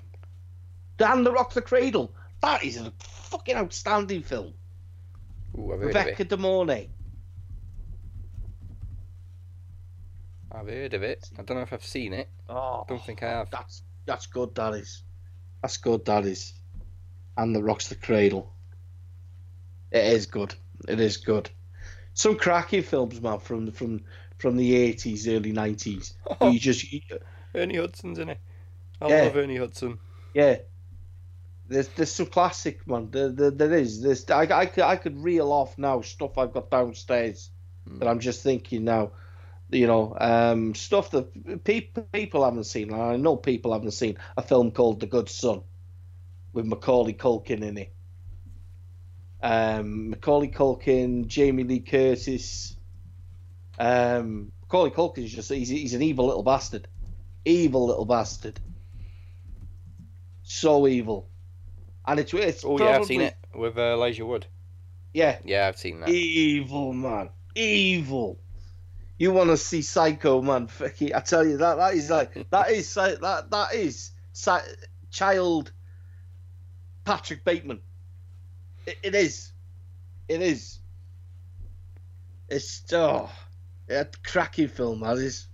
Hand 0.99 1.25
That 1.25 1.31
Rock 1.31 1.53
the 1.53 1.61
Cradle. 1.61 2.11
That 2.41 2.63
is 2.63 2.77
a 2.77 2.91
fucking 2.99 3.55
outstanding 3.55 4.21
film. 4.23 4.53
Ooh, 5.57 5.71
I've 5.73 5.79
heard 5.79 5.87
Rebecca 5.87 6.23
of 6.23 6.27
De 6.27 6.37
Mornay. 6.37 6.89
I've 10.51 10.67
heard 10.67 10.93
of 10.93 11.03
it. 11.03 11.29
I 11.37 11.41
don't 11.43 11.57
know 11.57 11.63
if 11.63 11.73
I've 11.73 11.83
seen 11.85 12.13
it. 12.13 12.29
Oh, 12.49 12.85
Don't 12.87 13.03
think 13.03 13.21
I 13.23 13.29
have. 13.29 13.49
That's 13.49 13.83
that's 14.05 14.27
good. 14.27 14.57
Is. 14.57 15.03
That's 15.61 15.77
good. 15.77 16.07
Is. 16.25 16.53
And 17.37 17.55
the 17.55 17.61
rocks 17.63 17.89
the 17.89 17.95
cradle. 17.95 18.53
It 19.91 20.03
is 20.05 20.25
good. 20.25 20.55
It 20.87 20.99
is 20.99 21.17
good. 21.17 21.49
Some 22.13 22.37
cracking 22.37 22.83
films, 22.83 23.21
man, 23.21 23.39
from 23.39 23.65
the 23.65 23.71
from 23.71 24.01
from 24.37 24.55
the 24.57 24.75
eighties, 24.75 25.27
early 25.27 25.51
nineties. 25.51 26.13
You 26.41 26.59
just 26.59 26.91
you- 26.91 27.01
Ernie 27.55 27.77
Hudson's 27.77 28.19
in 28.19 28.29
it. 28.29 28.39
I 29.01 29.09
Yeah. 29.09 29.21
love 29.23 29.37
Ernie 29.37 29.57
Hudson. 29.57 29.99
yeah. 30.33 30.57
There's 31.69 31.89
there's 31.89 32.11
some 32.13 32.27
classic, 32.27 32.87
man. 32.87 33.11
There, 33.11 33.29
there, 33.29 33.51
there 33.51 33.73
is. 33.73 34.01
There's 34.01 34.29
I, 34.29 34.43
I 34.43 34.65
could 34.67 34.83
I 34.85 34.95
could 34.95 35.21
reel 35.21 35.51
off 35.51 35.77
now 35.77 35.99
stuff 36.01 36.37
I've 36.37 36.53
got 36.53 36.71
downstairs 36.71 37.49
Hmm. 37.87 37.99
that 37.99 38.07
I'm 38.07 38.19
just 38.19 38.41
thinking 38.41 38.85
now. 38.85 39.11
You 39.69 39.87
know, 39.87 40.15
um, 40.19 40.75
stuff 40.75 41.11
that 41.11 41.63
people 41.63 42.03
people 42.13 42.45
haven't 42.45 42.63
seen. 42.65 42.91
And 42.91 43.01
I 43.01 43.17
know 43.17 43.35
people 43.35 43.73
haven't 43.73 43.91
seen 43.91 44.17
a 44.37 44.41
film 44.41 44.71
called 44.71 44.99
The 44.99 45.07
Good 45.07 45.29
Son. 45.29 45.61
with 46.53 46.65
Macaulay 46.65 47.13
Culkin 47.13 47.61
in 47.61 47.77
it. 47.77 47.93
Um, 49.43 50.09
Macaulay 50.11 50.47
Culkin, 50.47 51.27
Jamie 51.27 51.63
Lee 51.63 51.81
Curtis. 51.81 52.75
Um, 53.77 54.51
Macaulay 54.61 54.89
Culkin 54.91 55.25
is 55.25 55.33
just 55.33 55.51
he's, 55.51 55.69
he's 55.69 55.93
an 55.93 56.01
evil 56.01 56.25
little 56.25 56.43
bastard, 56.43 56.87
evil 57.45 57.85
little 57.87 58.05
bastard. 58.05 58.59
So 60.43 60.87
evil, 60.87 61.29
and 62.05 62.19
it's 62.19 62.33
it's 62.33 62.63
Oh 62.63 62.79
yeah, 62.79 62.95
I've 62.95 63.05
seen 63.05 63.21
it 63.21 63.35
with 63.53 63.77
uh, 63.77 63.81
Elijah 63.81 64.25
Wood. 64.25 64.47
Yeah, 65.13 65.39
Yeah, 65.43 65.67
I've 65.67 65.77
seen 65.77 65.99
that. 65.99 66.09
evil 66.09 66.93
man, 66.93 67.29
evil. 67.53 68.39
You 69.17 69.31
want 69.31 69.49
to 69.49 69.57
see 69.57 69.81
Psycho 69.81 70.41
man? 70.41 70.67
Fucking, 70.67 71.13
I 71.13 71.19
tell 71.21 71.45
you 71.45 71.57
that 71.57 71.77
that 71.77 71.93
is 71.95 72.09
like 72.09 72.49
that 72.51 72.69
is 72.71 72.87
psy- 72.89 73.15
that 73.15 73.49
that 73.49 73.73
is 73.73 74.11
child 75.09 75.71
Patrick 77.03 77.43
Bateman. 77.43 77.81
It, 78.85 78.97
it 79.03 79.15
is, 79.15 79.51
it 80.27 80.41
is. 80.41 80.79
It's 82.49 82.83
oh, 82.93 83.29
yeah, 83.89 84.03
cracking 84.23 84.67
film. 84.67 85.01
That 85.01 85.17
is 85.17 85.47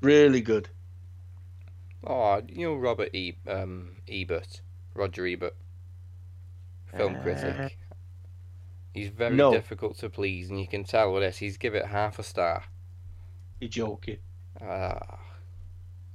really 0.00 0.40
good. 0.40 0.68
Oh, 2.04 2.42
you 2.48 2.66
know 2.66 2.74
Robert 2.74 3.14
e- 3.14 3.38
um, 3.46 3.96
Ebert, 4.08 4.62
Roger 4.94 5.26
Ebert, 5.26 5.54
film 6.96 7.16
Uh, 7.16 7.22
critic. 7.22 7.78
He's 8.94 9.08
very 9.08 9.34
no. 9.34 9.52
difficult 9.52 9.96
to 9.98 10.10
please, 10.10 10.50
and 10.50 10.60
you 10.60 10.66
can 10.68 10.84
tell 10.84 11.12
with 11.12 11.22
this. 11.22 11.38
He's 11.38 11.56
give 11.56 11.74
it 11.74 11.86
half 11.86 12.18
a 12.18 12.22
star. 12.22 12.64
You're 13.60 13.70
joking. 13.70 14.18
Ah, 14.60 15.18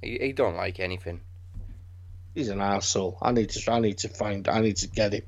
he, 0.00 0.18
he 0.20 0.32
don't 0.32 0.54
like 0.56 0.78
anything. 0.78 1.20
He's 2.34 2.48
an 2.50 2.60
asshole. 2.60 3.18
I 3.20 3.32
need 3.32 3.50
to. 3.50 3.72
I 3.72 3.80
need 3.80 3.98
to 3.98 4.08
find. 4.08 4.46
I 4.48 4.60
need 4.60 4.76
to 4.76 4.86
get 4.88 5.12
him. 5.12 5.22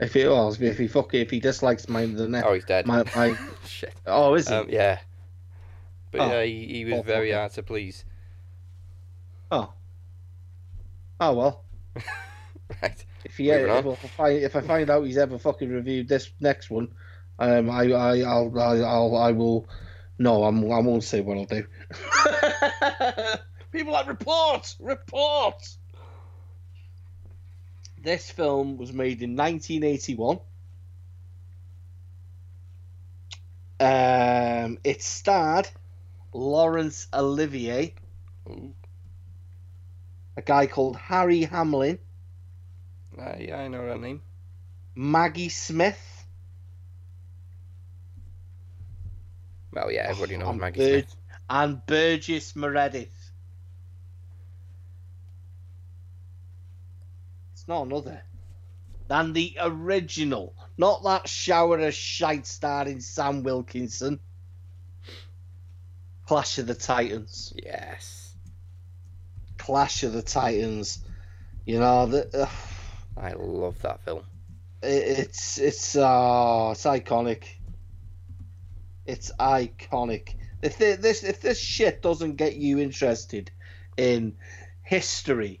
If 0.00 0.14
he 0.14 0.26
was, 0.26 0.60
if 0.60 0.78
he 0.78 0.88
fuck, 0.88 1.14
if 1.14 1.30
he 1.30 1.40
dislikes 1.40 1.88
my 1.88 2.04
the 2.06 2.28
net, 2.28 2.44
Oh, 2.46 2.54
he's 2.54 2.64
dead. 2.64 2.86
my 2.86 3.04
my. 3.14 3.36
Shit. 3.66 3.94
Oh, 4.06 4.34
is 4.34 4.48
he? 4.48 4.54
Um, 4.54 4.66
yeah. 4.68 4.98
But 6.10 6.20
Oh. 6.22 6.26
yeah, 6.32 6.42
he, 6.44 6.66
he 6.66 6.84
was 6.84 6.94
Oh, 7.00 7.02
very 7.02 7.32
hard 7.32 7.52
to 7.52 7.62
please. 7.62 8.04
oh. 9.50 9.72
Oh 11.20 11.32
well. 11.34 11.64
Right. 12.82 13.04
If 13.24 13.36
he, 13.36 13.50
ever, 13.50 13.68
if. 13.68 14.04
I 14.04 14.08
find 14.08 14.42
if 14.42 14.56
I 14.56 14.60
find 14.60 14.90
out 14.90 15.04
he's 15.04 15.18
ever 15.18 15.38
fucking 15.38 15.70
reviewed 15.70 16.08
this 16.08 16.30
next 16.40 16.70
one, 16.70 16.88
um, 17.38 17.70
I 17.70 17.92
I 17.92 18.20
I'll 18.20 18.58
I, 18.58 18.78
I'll 18.78 19.16
I 19.16 19.32
will. 19.32 19.68
No, 20.18 20.44
I'm 20.44 20.64
I 20.70 20.78
won't 20.78 21.04
say 21.04 21.20
what 21.20 21.38
I'll 21.38 21.44
do. 21.44 21.64
People 23.72 23.92
like 23.92 24.06
report, 24.06 24.74
report. 24.78 25.62
This 28.02 28.30
film 28.30 28.76
was 28.76 28.92
made 28.92 29.22
in 29.22 29.34
1981. 29.34 30.38
Um, 33.80 34.78
it 34.84 35.02
starred 35.02 35.68
Laurence 36.32 37.08
Olivier, 37.12 37.94
Ooh. 38.48 38.72
a 40.36 40.42
guy 40.42 40.66
called 40.66 40.96
Harry 40.96 41.42
Hamlin, 41.42 41.98
Uh, 43.18 43.34
yeah, 43.38 43.58
I 43.58 43.68
know 43.68 43.86
that 43.86 44.00
name. 44.00 44.22
Maggie 44.96 45.48
Smith, 45.48 46.00
Well, 49.72 49.90
yeah, 49.90 50.06
everybody 50.08 50.36
knows 50.36 50.50
and 50.50 50.60
Maggie 50.60 50.78
Bur- 50.78 50.88
Smith. 51.00 51.16
and 51.50 51.84
Burgess 51.86 52.54
Meredith. 52.54 53.30
It's 57.54 57.66
not 57.66 57.86
another 57.86 58.22
than 59.08 59.32
the 59.32 59.56
original, 59.60 60.54
not 60.78 61.02
that 61.02 61.28
shower 61.28 61.78
of 61.80 61.92
shite 61.94 62.46
starring 62.46 63.00
Sam 63.00 63.42
Wilkinson. 63.42 64.20
Clash 66.26 66.58
of 66.58 66.66
the 66.68 66.74
Titans. 66.74 67.52
Yes. 67.56 68.34
Clash 69.58 70.04
of 70.04 70.12
the 70.12 70.22
Titans. 70.22 71.00
You 71.66 71.80
know 71.80 72.06
the. 72.06 72.42
Uh, 72.44 72.48
I 73.16 73.32
love 73.32 73.80
that 73.82 74.00
film. 74.00 74.24
it's 74.82 75.58
it's 75.58 75.96
uh 75.96 76.70
it's 76.72 76.84
iconic. 76.84 77.44
It's 79.06 79.30
iconic. 79.38 80.34
If 80.62 80.76
thi- 80.76 80.96
this 80.96 81.22
if 81.24 81.40
this 81.40 81.58
shit 81.60 82.02
doesn't 82.02 82.36
get 82.36 82.56
you 82.56 82.78
interested 82.78 83.50
in 83.96 84.36
history, 84.82 85.60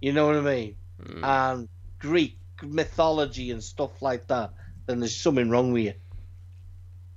you 0.00 0.12
know 0.12 0.26
what 0.26 0.36
I 0.36 0.40
mean, 0.40 0.76
Mm. 1.02 1.24
and 1.24 1.68
Greek 1.98 2.38
mythology 2.62 3.50
and 3.50 3.62
stuff 3.62 4.00
like 4.00 4.28
that, 4.28 4.52
then 4.86 5.00
there's 5.00 5.16
something 5.16 5.50
wrong 5.50 5.72
with 5.72 5.84
you. 5.84 5.94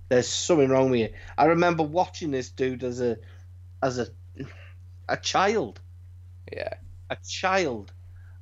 There's 0.09 0.27
something 0.27 0.69
wrong 0.69 0.89
with 0.89 0.99
you. 1.01 1.09
I 1.37 1.45
remember 1.45 1.83
watching 1.83 2.31
this 2.31 2.49
dude 2.49 2.83
as 2.83 3.01
a 3.01 3.17
as 3.83 3.99
a 3.99 4.07
a 5.09 5.17
child 5.17 5.79
yeah. 6.51 6.73
A 7.09 7.17
child, 7.27 7.91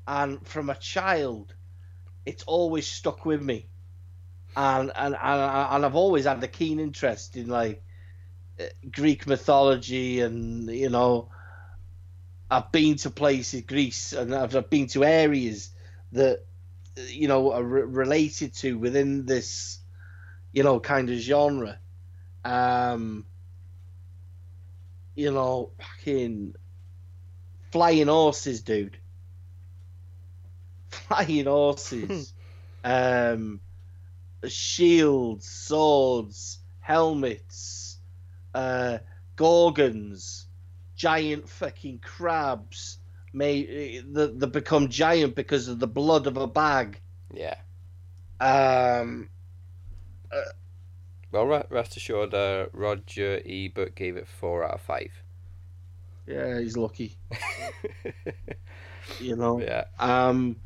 and 0.07 0.45
from 0.47 0.70
a 0.70 0.76
child, 0.76 1.53
it's 2.26 2.43
always 2.43 2.88
stuck 2.88 3.26
with 3.26 3.41
me, 3.41 3.68
and 4.55 4.91
and 4.95 5.16
and, 5.16 5.76
and 5.76 5.86
I've 5.86 5.95
always 5.95 6.26
had 6.26 6.43
a 6.43 6.47
keen 6.47 6.80
interest 6.80 7.36
in 7.36 7.47
like 7.47 7.84
uh, 8.59 8.66
Greek 8.91 9.28
mythology, 9.28 10.22
and 10.22 10.70
you 10.70 10.89
know, 10.89 11.30
I've 12.49 12.72
been 12.72 12.95
to 12.97 13.09
places, 13.09 13.61
Greece, 13.61 14.13
and 14.13 14.34
I've, 14.34 14.70
been 14.70 14.88
to 14.88 15.03
areas 15.03 15.70
that 16.11 16.45
uh, 16.97 17.01
you 17.07 17.28
know 17.28 17.51
are 17.51 17.63
re- 17.63 17.82
related 17.84 18.53
to 18.55 18.78
within 18.78 19.26
this, 19.26 19.80
you 20.51 20.63
know, 20.63 20.80
kind 20.80 21.09
of 21.09 21.18
genre. 21.18 21.80
Um, 22.43 23.26
you 25.16 25.32
know, 25.32 25.72
fucking 25.80 26.55
flying 27.76 28.07
horses, 28.07 28.61
dude. 28.61 28.97
Flying 30.88 31.43
horses. 31.43 32.34
um, 32.86 33.59
shields, 34.47 35.45
swords, 35.45 36.59
helmets, 36.80 37.97
uh, 38.53 38.99
gorgons, 39.36 40.45
giant 40.95 41.49
fucking 41.49 41.99
crabs. 41.99 42.99
May 43.34 43.99
that 44.13 44.39
that 44.39 44.47
become 44.47 44.88
giant 44.88 45.36
because 45.36 45.67
of 45.67 45.80
the 45.80 45.88
blood 45.88 46.28
of 46.28 46.38
a 46.38 46.47
bag. 46.47 47.01
Yeah. 47.34 47.57
Um, 48.39 49.28
Well, 51.30 51.65
rest 51.69 51.97
assured, 51.97 52.34
uh, 52.34 52.67
Roger 52.71 53.41
Ebert 53.45 53.95
gave 53.95 54.15
it 54.15 54.30
four 54.30 54.63
out 54.63 54.76
of 54.76 54.82
five. 54.82 55.11
Yeah, 56.28 56.59
he's 56.59 56.78
lucky. 56.78 57.17
You 59.19 59.36
know. 59.36 59.61
yeah. 59.61 59.86
um 59.99 60.57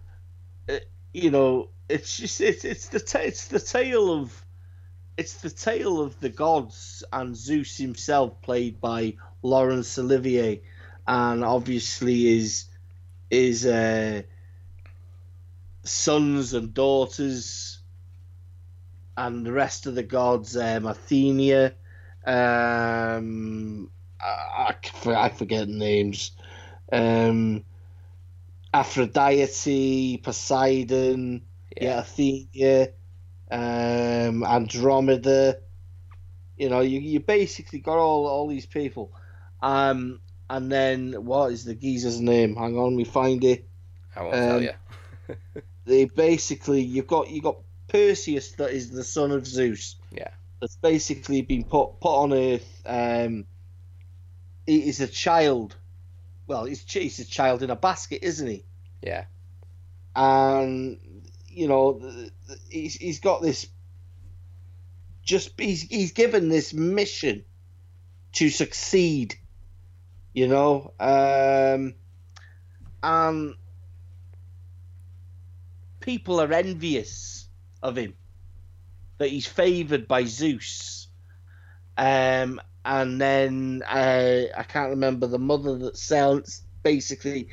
it- 0.68 0.89
you 1.14 1.30
know 1.32 1.70
it's 1.89 2.18
just 2.18 2.39
it's 2.41 2.64
it's 2.66 2.88
the 2.88 2.99
ta- 2.99 3.20
it's 3.20 3.47
the 3.47 3.60
tale 3.60 4.12
of 4.14 4.45
it's 5.18 5.36
the 5.41 5.49
tale 5.49 5.99
of 6.01 6.20
the 6.20 6.30
gods 6.30 7.03
and 7.12 7.36
Zeus 7.36 7.78
himself 7.78 8.41
played 8.41 8.80
by 8.80 9.16
Laurence 9.43 9.97
Olivier 9.99 10.62
and 11.07 11.43
obviously 11.43 12.28
is 12.38 12.66
is 13.30 13.66
uh 13.66 14.22
sons 15.84 16.53
and 16.53 16.74
daughters 16.74 17.80
and 19.18 19.45
the 19.45 19.51
rest 19.51 19.86
of 19.86 19.95
the 19.95 20.03
gods 20.03 20.55
um 20.55 20.84
Athenia 20.84 21.74
um 22.26 23.89
I, 24.22 24.76
I, 25.06 25.12
I 25.14 25.30
forget 25.30 25.68
names 25.68 26.32
um 26.92 27.64
Aphrodite, 28.74 30.18
Poseidon, 30.24 31.42
yeah, 31.76 31.84
Yeah. 31.84 32.00
Athena, 32.00 32.88
um, 33.52 34.44
Andromeda. 34.44 35.58
You 36.58 36.70
know, 36.70 36.82
you 36.82 37.00
you 37.00 37.20
basically 37.20 37.80
got 37.80 37.98
all 37.98 38.28
all 38.28 38.48
these 38.48 38.66
people, 38.66 39.12
um, 39.62 40.20
and 40.50 40.72
then 40.72 41.14
what 41.26 41.52
is 41.52 41.64
the 41.64 41.74
geezer's 41.74 42.20
name? 42.20 42.56
Hang 42.56 42.78
on, 42.78 42.96
we 42.96 43.06
find 43.06 43.44
it. 43.44 43.68
I 44.16 44.22
won't 44.24 44.34
tell 44.36 44.58
Um, 44.58 44.64
you. 44.64 44.74
They 45.86 46.06
basically 46.06 46.82
you've 46.82 47.08
got 47.08 47.30
you 47.32 47.42
got 47.42 47.58
Perseus 47.88 48.52
that 48.58 48.72
is 48.72 48.92
the 48.92 49.04
son 49.04 49.32
of 49.32 49.48
Zeus. 49.48 49.96
Yeah. 50.12 50.28
That's 50.62 50.76
basically 50.76 51.42
been 51.42 51.64
put 51.64 52.00
put 52.00 52.16
on 52.16 52.34
Earth. 52.34 52.82
Um, 52.86 53.46
he 54.70 54.88
is 54.88 55.02
a 55.02 55.08
child. 55.08 55.76
Well, 56.48 56.66
he's 56.66 56.84
he's 56.92 57.20
a 57.20 57.26
child 57.26 57.64
in 57.64 57.70
a 57.70 57.76
basket, 57.76 58.24
isn't 58.24 58.48
he? 58.48 58.66
Yeah. 59.02 59.26
and 60.16 61.00
you 61.48 61.68
know 61.68 62.02
he's 62.70 62.96
he's 62.96 63.20
got 63.20 63.42
this 63.42 63.68
just 65.24 65.60
he's 65.60 65.82
he's 65.82 66.12
given 66.12 66.50
this 66.50 66.74
mission 66.74 67.46
to 68.34 68.50
succeed. 68.50 69.36
You 70.34 70.48
know, 70.48 70.94
um, 71.00 71.96
and 73.02 73.56
people 76.00 76.40
are 76.42 76.54
envious 76.54 77.48
of 77.82 77.98
him 77.98 78.14
that 79.18 79.30
he's 79.30 79.48
favored 79.48 80.08
by 80.08 80.26
Zeus. 80.26 81.08
Um, 81.98 82.62
and 82.90 83.22
then 83.22 83.84
uh, 83.88 84.46
I 84.58 84.64
can't 84.64 84.90
remember 84.90 85.28
the 85.28 85.38
mother 85.38 85.78
that 85.78 85.96
sells 85.96 86.64
basically 86.82 87.50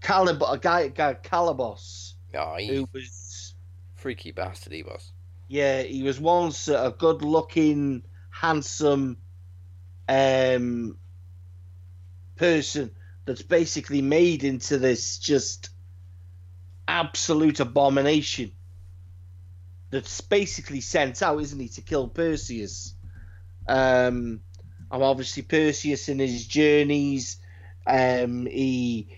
Calib 0.00 0.40
a 0.40 0.56
guy, 0.56 0.88
guy 0.88 1.14
Calibos, 1.14 2.14
Oh, 2.34 2.56
he 2.56 2.68
who 2.68 2.88
was 2.94 3.54
freaky 3.96 4.32
bastard 4.32 4.72
he 4.72 4.82
was. 4.82 5.12
yeah, 5.48 5.82
he 5.82 6.02
was 6.02 6.18
once 6.18 6.68
a 6.68 6.94
good-looking, 6.96 8.04
handsome, 8.30 9.18
um, 10.08 10.96
person 12.36 12.90
that's 13.26 13.42
basically 13.42 14.00
made 14.00 14.44
into 14.44 14.78
this 14.78 15.18
just 15.18 15.68
absolute 16.88 17.60
abomination. 17.60 18.52
That's 19.90 20.22
basically 20.22 20.80
sent 20.80 21.22
out, 21.22 21.38
isn't 21.42 21.60
he, 21.60 21.68
to 21.68 21.82
kill 21.82 22.08
Perseus? 22.08 22.94
Um, 23.68 24.40
and 24.90 25.02
obviously 25.02 25.42
Perseus 25.42 26.08
in 26.08 26.18
his 26.18 26.46
journeys, 26.46 27.38
um, 27.86 28.46
he 28.46 29.08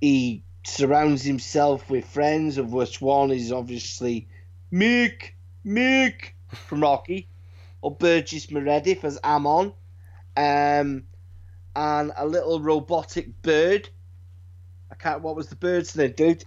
he 0.00 0.42
surrounds 0.64 1.22
himself 1.22 1.88
with 1.90 2.04
friends, 2.04 2.58
of 2.58 2.72
which 2.72 3.00
one 3.00 3.30
is 3.30 3.52
obviously 3.52 4.28
Mick, 4.72 5.32
Mick 5.66 6.32
from 6.48 6.82
Rocky, 6.82 7.28
or 7.80 7.94
Burgess 7.94 8.50
Meredith 8.50 9.04
as 9.04 9.18
Ammon, 9.24 9.72
um, 10.36 11.04
and 11.74 12.12
a 12.16 12.26
little 12.26 12.60
robotic 12.60 13.42
bird. 13.42 13.88
I 14.90 14.94
can't. 14.94 15.22
What 15.22 15.36
was 15.36 15.48
the 15.48 15.56
bird's 15.56 15.96
name, 15.96 16.12
dude? 16.12 16.44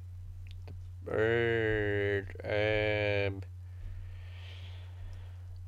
Bird. 1.03 2.27
Um. 2.43 3.41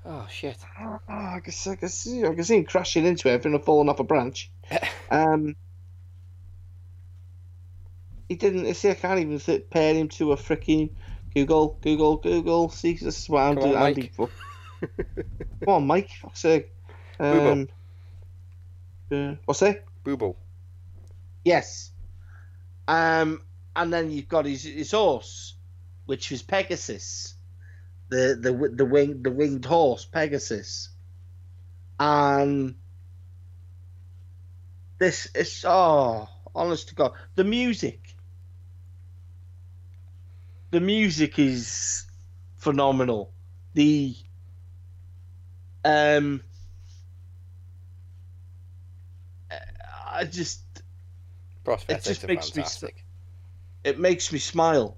Oh 0.05 0.27
shit. 0.29 0.57
Oh, 0.81 0.99
I 1.07 1.39
can 1.39 1.53
see, 1.53 1.69
I 1.71 1.75
can 1.75 1.89
see, 1.89 2.25
I 2.25 2.33
can 2.33 2.43
see 2.43 2.57
him 2.57 2.65
crashing 2.65 3.05
into 3.05 3.29
everything 3.29 3.53
and 3.53 3.63
falling 3.63 3.89
off 3.89 3.99
a 3.99 4.03
branch. 4.03 4.51
Um, 5.11 5.55
he 8.27 8.33
didn't. 8.35 8.73
See, 8.73 8.89
I 8.89 8.95
can't 8.95 9.19
even 9.19 9.37
th- 9.37 9.69
pair 9.69 9.93
him 9.93 10.07
to 10.09 10.31
a 10.31 10.37
freaking 10.37 10.89
Google, 11.35 11.77
Google, 11.81 12.17
Google. 12.17 12.69
See, 12.69 12.93
this 12.93 13.21
is 13.21 13.29
what 13.29 13.41
I'm 13.41 13.55
Come 13.55 13.63
on, 13.63 13.69
doing. 13.69 13.77
I'm 13.77 13.83
Mike. 13.83 13.95
being. 13.95 14.09
Come 15.65 15.73
on, 15.73 15.85
Mike. 15.87 16.09
Fuck's 16.19 16.39
sake. 16.39 16.73
Um, 17.19 17.69
uh, 19.11 19.35
what's 19.45 19.59
that? 19.59 19.83
Bubo. 20.03 20.35
Yes. 21.45 21.91
Um, 22.87 23.41
and 23.75 23.93
then 23.93 24.09
you've 24.09 24.27
got 24.29 24.45
his, 24.45 24.63
his 24.63 24.91
horse, 24.91 25.53
which 26.07 26.31
was 26.31 26.41
Pegasus, 26.41 27.32
the 28.09 28.37
the 28.39 28.69
the 28.73 28.85
wing 28.85 29.23
the 29.23 29.31
winged 29.31 29.65
horse 29.65 30.05
Pegasus, 30.05 30.89
and 31.99 32.75
this 34.99 35.27
is 35.35 35.65
oh, 35.67 36.29
honest 36.55 36.89
to 36.89 36.95
God, 36.95 37.13
the 37.35 37.43
music. 37.43 37.99
The 40.71 40.79
music 40.79 41.37
is 41.37 42.05
phenomenal. 42.57 43.31
The 43.73 44.15
um, 45.85 46.41
I 50.09 50.23
just 50.25 50.61
Prosthetics 51.65 52.03
just 52.03 52.27
makes 52.27 52.55
me 52.55 52.63
it 53.83 53.99
makes 53.99 54.31
me 54.31 54.39
smile. 54.39 54.97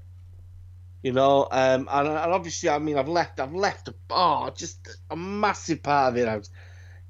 You 1.05 1.11
know, 1.11 1.47
um, 1.51 1.87
and, 1.91 2.07
and 2.07 2.17
obviously, 2.17 2.67
I 2.67 2.79
mean, 2.79 2.97
I've 2.97 3.07
left, 3.07 3.39
I've 3.39 3.53
left, 3.53 3.89
a, 3.89 3.93
oh, 4.09 4.49
just 4.55 4.97
a 5.11 5.15
massive 5.15 5.83
part 5.83 6.11
of 6.11 6.17
it 6.17 6.27
out. 6.27 6.49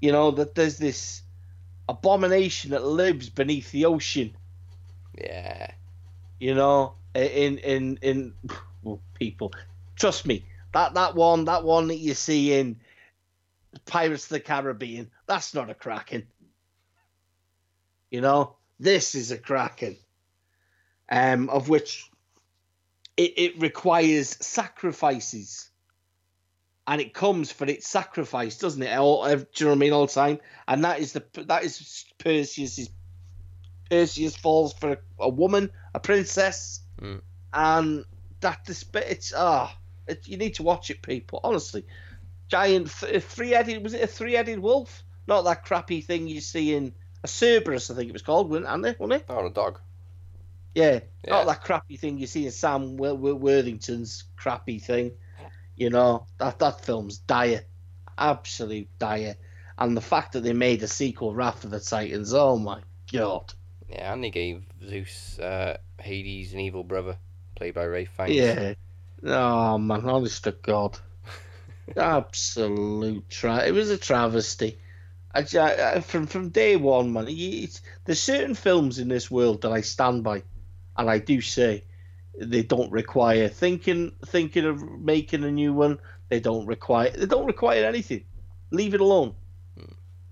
You 0.01 0.11
know 0.11 0.31
that 0.31 0.53
there's 0.53 0.77
this 0.77 1.21
abomination 1.87 2.71
that 2.71 2.83
lives 2.83 3.29
beneath 3.29 3.71
the 3.71 3.85
ocean. 3.85 4.35
Yeah. 5.17 5.71
You 6.41 6.55
know, 6.55 6.95
in 7.13 7.57
in 7.59 7.97
in 8.01 8.33
well, 8.83 8.99
people. 9.13 9.53
Trust 9.95 10.27
me, 10.27 10.43
that 10.73 10.95
that 10.95 11.15
one, 11.15 11.45
that 11.45 11.63
one 11.63 11.87
that 11.87 11.99
you 11.99 12.15
see 12.15 12.51
in 12.51 12.81
Pirates 13.85 14.25
of 14.25 14.29
the 14.31 14.39
Caribbean, 14.41 15.09
that's 15.25 15.53
not 15.53 15.69
a 15.69 15.73
kraken. 15.73 16.27
You 18.11 18.19
know, 18.19 18.57
this 18.77 19.15
is 19.15 19.31
a 19.31 19.37
kraken, 19.37 19.95
um, 21.09 21.49
of 21.49 21.69
which 21.69 22.11
it, 23.17 23.33
it 23.37 23.61
requires 23.61 24.29
sacrifices, 24.45 25.69
and 26.87 27.01
it 27.01 27.13
comes 27.13 27.51
for 27.51 27.65
its 27.65 27.87
sacrifice, 27.87 28.57
doesn't 28.57 28.81
it? 28.83 28.95
All, 28.97 29.23
do 29.27 29.45
you 29.55 29.65
know 29.65 29.71
what 29.71 29.75
I 29.75 29.79
mean? 29.79 29.93
All 29.93 30.05
the 30.05 30.13
time, 30.13 30.39
and 30.67 30.83
that 30.83 30.99
is 30.99 31.13
the 31.13 31.23
that 31.47 31.63
is 31.63 32.05
Perseus's. 32.17 32.89
Perseus 33.89 34.35
falls 34.35 34.73
for 34.73 34.93
a, 34.93 34.97
a 35.19 35.29
woman, 35.29 35.71
a 35.93 35.99
princess, 35.99 36.81
Mm. 37.01 37.21
and 37.53 38.05
that 38.39 38.63
this 38.65 38.85
it's 38.93 39.33
ah, 39.35 39.75
it, 40.07 40.27
you 40.27 40.37
need 40.37 40.55
to 40.55 40.63
watch 40.63 40.89
it, 40.89 41.01
people. 41.01 41.39
Honestly, 41.43 41.85
giant 42.47 42.89
th- 42.99 43.21
three-headed 43.23 43.83
was 43.83 43.93
it 43.93 44.01
a 44.01 44.07
three-headed 44.07 44.59
wolf? 44.59 45.03
Not 45.27 45.43
that 45.43 45.65
crappy 45.65 46.01
thing 46.01 46.27
you 46.27 46.41
see 46.41 46.73
in 46.73 46.93
a 47.23 47.27
Cerberus, 47.27 47.89
I 47.91 47.95
think 47.95 48.09
it 48.09 48.13
was 48.13 48.21
called, 48.21 48.49
wasn't 48.49 48.85
it? 48.85 48.99
Wasn't 48.99 49.21
it? 49.21 49.25
Oh, 49.29 49.45
a 49.45 49.49
dog. 49.49 49.79
Yeah, 50.75 50.99
Yeah. 51.23 51.31
not 51.31 51.47
that 51.47 51.63
crappy 51.63 51.97
thing 51.97 52.17
you 52.19 52.27
see 52.27 52.45
in 52.45 52.51
Sam 52.51 52.97
Wor- 52.97 53.15
Wor- 53.15 53.35
Worthington's 53.35 54.25
crappy 54.35 54.79
thing. 54.79 55.13
You 55.75 55.89
know 55.89 56.27
that 56.37 56.59
that 56.59 56.85
film's 56.85 57.17
dire, 57.17 57.63
absolute 58.17 58.87
dire, 58.99 59.35
and 59.77 59.95
the 59.97 60.01
fact 60.01 60.33
that 60.33 60.41
they 60.41 60.53
made 60.53 60.83
a 60.83 60.87
sequel, 60.87 61.33
Wrath 61.33 61.63
of 61.63 61.71
the 61.71 61.79
Titans. 61.79 62.33
Oh 62.33 62.57
my 62.57 62.81
god! 63.11 63.53
Yeah, 63.89 64.13
and 64.13 64.23
they 64.23 64.29
gave 64.29 64.63
Zeus 64.87 65.39
uh, 65.39 65.77
Hades 65.99 66.53
an 66.53 66.59
evil 66.59 66.83
brother, 66.83 67.17
played 67.55 67.73
by 67.73 67.85
Ralph 67.85 68.09
Fiennes. 68.09 68.35
Yeah. 68.35 68.73
Oh 69.23 69.77
man, 69.77 70.07
honest 70.09 70.43
to 70.45 70.51
God, 70.51 70.97
absolute 71.97 73.29
tra- 73.29 73.65
It 73.65 73.71
was 73.73 73.89
a 73.89 73.97
travesty. 73.97 74.77
I, 75.33 75.45
I, 75.59 75.99
from 75.99 76.27
from 76.27 76.49
day 76.49 76.77
one, 76.77 77.11
man. 77.11 77.25
there's 77.25 78.21
certain 78.21 78.55
films 78.55 78.99
in 78.99 79.09
this 79.09 79.29
world 79.29 79.61
that 79.63 79.71
I 79.71 79.81
stand 79.81 80.23
by, 80.23 80.43
and 80.97 81.09
I 81.09 81.19
do 81.19 81.41
say 81.41 81.83
they 82.37 82.63
don't 82.63 82.91
require 82.91 83.47
thinking 83.47 84.13
thinking 84.25 84.65
of 84.65 84.81
making 84.99 85.43
a 85.43 85.51
new 85.51 85.73
one. 85.73 85.99
They 86.29 86.39
don't 86.39 86.65
require 86.65 87.11
they 87.11 87.25
don't 87.25 87.45
require 87.45 87.85
anything. 87.85 88.25
Leave 88.71 88.93
it 88.93 89.01
alone. 89.01 89.35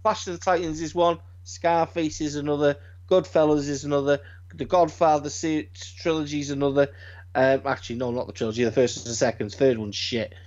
Clash 0.03 0.27
of 0.27 0.33
the 0.33 0.39
Titans 0.39 0.81
is 0.81 0.93
one. 0.93 1.19
Scarface 1.43 2.19
is 2.19 2.35
another. 2.35 2.77
Goodfellas 3.09 3.69
is 3.69 3.85
another. 3.85 4.19
The 4.53 4.65
Godfather 4.65 5.29
se- 5.29 5.69
trilogy 5.73 6.39
is 6.39 6.51
another. 6.51 6.89
Um, 7.35 7.61
actually, 7.65 7.95
no, 7.97 8.11
not 8.11 8.27
the 8.27 8.33
trilogy. 8.33 8.63
The 8.63 8.71
first 8.71 8.97
and 8.97 9.05
the 9.05 9.15
second. 9.15 9.51
Third 9.53 9.77
one's 9.77 9.95
shit. 9.95 10.33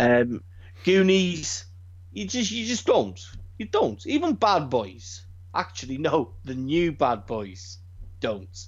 Um, 0.00 0.44
Goonies. 0.84 1.64
You 2.12 2.28
just 2.28 2.52
you 2.52 2.64
just 2.64 2.86
don't. 2.86 3.20
You 3.58 3.66
don't. 3.66 4.06
Even 4.06 4.34
Bad 4.34 4.70
Boys. 4.70 5.26
Actually, 5.52 5.98
no. 5.98 6.34
The 6.44 6.54
new 6.54 6.92
Bad 6.92 7.26
Boys 7.26 7.78
don't. 8.20 8.66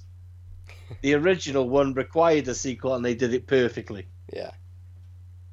The 1.01 1.13
original 1.15 1.67
one 1.69 1.93
required 1.93 2.47
a 2.47 2.55
sequel, 2.55 2.95
and 2.95 3.03
they 3.05 3.15
did 3.15 3.33
it 3.33 3.47
perfectly. 3.47 4.07
Yeah. 4.33 4.51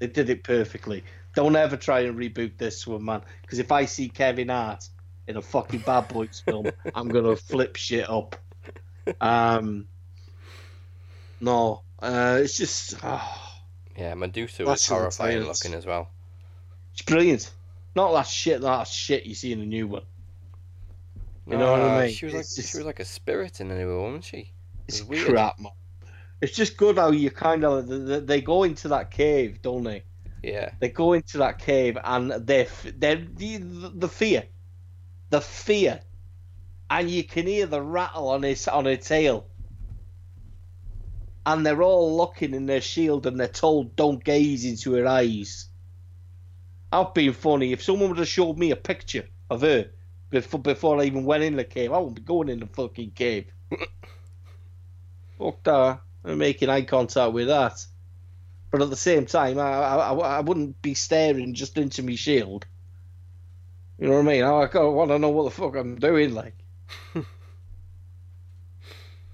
They 0.00 0.06
did 0.08 0.30
it 0.30 0.42
perfectly. 0.44 1.04
Don't 1.34 1.54
ever 1.56 1.76
try 1.76 2.00
and 2.00 2.16
reboot 2.18 2.58
this 2.58 2.86
one, 2.86 3.04
man. 3.04 3.22
Because 3.42 3.58
if 3.58 3.70
I 3.72 3.84
see 3.84 4.08
Kevin 4.08 4.48
Hart 4.48 4.88
in 5.26 5.36
a 5.36 5.42
fucking 5.42 5.80
Bad 5.80 6.08
Boys 6.08 6.42
film, 6.44 6.66
I'm 6.94 7.08
gonna 7.08 7.36
flip 7.36 7.76
shit 7.76 8.08
up. 8.08 8.36
Um, 9.20 9.86
no, 11.40 11.82
uh, 12.00 12.40
it's 12.42 12.56
just 12.56 12.96
oh, 13.02 13.52
Yeah, 13.96 14.14
Medusa 14.14 14.64
was 14.64 14.86
horrifying 14.86 15.40
looking 15.44 15.74
as 15.74 15.86
well. 15.86 16.10
it's 16.92 17.02
brilliant. 17.02 17.50
Not 17.94 18.12
that 18.12 18.26
shit, 18.26 18.60
that 18.60 18.86
shit 18.88 19.24
you 19.26 19.34
see 19.34 19.52
in 19.52 19.60
the 19.60 19.66
new 19.66 19.86
one. 19.86 20.02
You 21.46 21.56
know 21.56 21.72
what 21.72 21.80
I 21.80 21.96
Uh, 21.96 22.00
mean? 22.02 22.10
She 22.14 22.26
was 22.26 22.34
like 22.34 22.42
just- 22.42 22.70
she 22.72 22.76
was 22.76 22.86
like 22.86 23.00
a 23.00 23.04
spirit 23.04 23.60
in 23.60 23.68
the 23.68 23.74
new 23.74 23.88
one, 23.94 24.04
wasn't 24.14 24.24
she? 24.24 24.52
It's 24.88 25.00
It's 25.00 25.08
weird. 25.08 25.26
crap, 25.26 25.58
man. 25.58 25.72
It's 26.40 26.56
just 26.56 26.76
good 26.76 26.96
how 26.96 27.10
you 27.10 27.30
kind 27.30 27.64
of 27.64 28.26
they 28.26 28.40
go 28.40 28.62
into 28.62 28.88
that 28.88 29.10
cave, 29.10 29.60
don't 29.60 29.84
they? 29.84 30.04
Yeah. 30.42 30.70
They 30.80 30.88
go 30.88 31.12
into 31.12 31.38
that 31.38 31.58
cave 31.58 31.98
and 32.02 32.30
they're 32.30 32.68
they're 32.96 33.16
the 33.16 33.92
the 33.94 34.08
fear, 34.08 34.44
the 35.30 35.40
fear, 35.40 36.00
and 36.88 37.10
you 37.10 37.24
can 37.24 37.46
hear 37.46 37.66
the 37.66 37.82
rattle 37.82 38.28
on 38.28 38.44
his 38.44 38.68
on 38.68 38.84
her 38.86 38.96
tail. 38.96 39.48
And 41.44 41.64
they're 41.66 41.82
all 41.82 42.16
looking 42.16 42.54
in 42.54 42.66
their 42.66 42.80
shield 42.80 43.26
and 43.26 43.40
they're 43.40 43.48
told 43.48 43.96
don't 43.96 44.22
gaze 44.22 44.64
into 44.64 44.92
her 44.92 45.06
eyes. 45.06 45.68
I've 46.92 47.14
been 47.14 47.32
funny. 47.32 47.72
If 47.72 47.82
someone 47.82 48.10
would 48.10 48.18
have 48.18 48.28
showed 48.28 48.58
me 48.58 48.70
a 48.70 48.76
picture 48.76 49.26
of 49.50 49.62
her 49.62 49.90
before 50.30 50.60
before 50.60 51.00
I 51.00 51.04
even 51.04 51.24
went 51.24 51.42
in 51.42 51.56
the 51.56 51.64
cave. 51.64 51.92
I 51.92 51.98
wouldn't 51.98 52.16
be 52.16 52.22
going 52.22 52.48
in 52.48 52.60
the 52.60 52.66
fucking 52.66 53.12
cave. 53.12 53.46
Fuck 55.38 55.62
that. 55.64 56.00
I'm 56.24 56.38
making 56.38 56.68
eye 56.68 56.82
contact 56.82 57.32
with 57.32 57.48
that. 57.48 57.84
But 58.70 58.82
at 58.82 58.90
the 58.90 58.96
same 58.96 59.24
time, 59.24 59.58
I, 59.58 59.72
I, 59.72 60.12
I 60.12 60.40
wouldn't 60.40 60.82
be 60.82 60.94
staring 60.94 61.54
just 61.54 61.78
into 61.78 62.02
my 62.02 62.16
shield. 62.16 62.66
You 63.98 64.08
know 64.08 64.14
what 64.14 64.20
I 64.20 64.24
mean? 64.24 64.44
I, 64.44 64.48
I 64.48 64.84
want 64.84 65.10
to 65.10 65.18
know 65.18 65.30
what 65.30 65.44
the 65.44 65.50
fuck 65.50 65.74
I'm 65.74 65.96
doing, 65.96 66.34
like. 66.34 66.54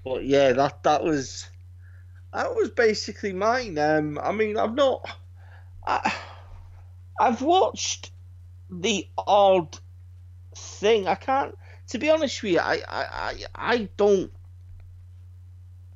but 0.03 0.23
yeah, 0.25 0.53
that 0.53 0.83
that 0.83 1.03
was 1.03 1.47
that 2.33 2.55
was 2.55 2.69
basically 2.69 3.33
mine. 3.33 3.77
Um, 3.77 4.19
I 4.21 4.31
mean, 4.31 4.57
I've 4.57 4.75
not, 4.75 5.07
I, 5.85 6.13
I've 7.19 7.41
watched 7.41 8.11
the 8.69 9.07
odd 9.17 9.77
thing. 10.55 11.07
I 11.07 11.15
can't, 11.15 11.57
to 11.89 11.97
be 11.97 12.09
honest 12.09 12.43
with 12.43 12.53
you, 12.53 12.59
I, 12.59 12.81
I, 12.87 13.05
I, 13.05 13.45
I 13.55 13.89
don't 13.95 14.31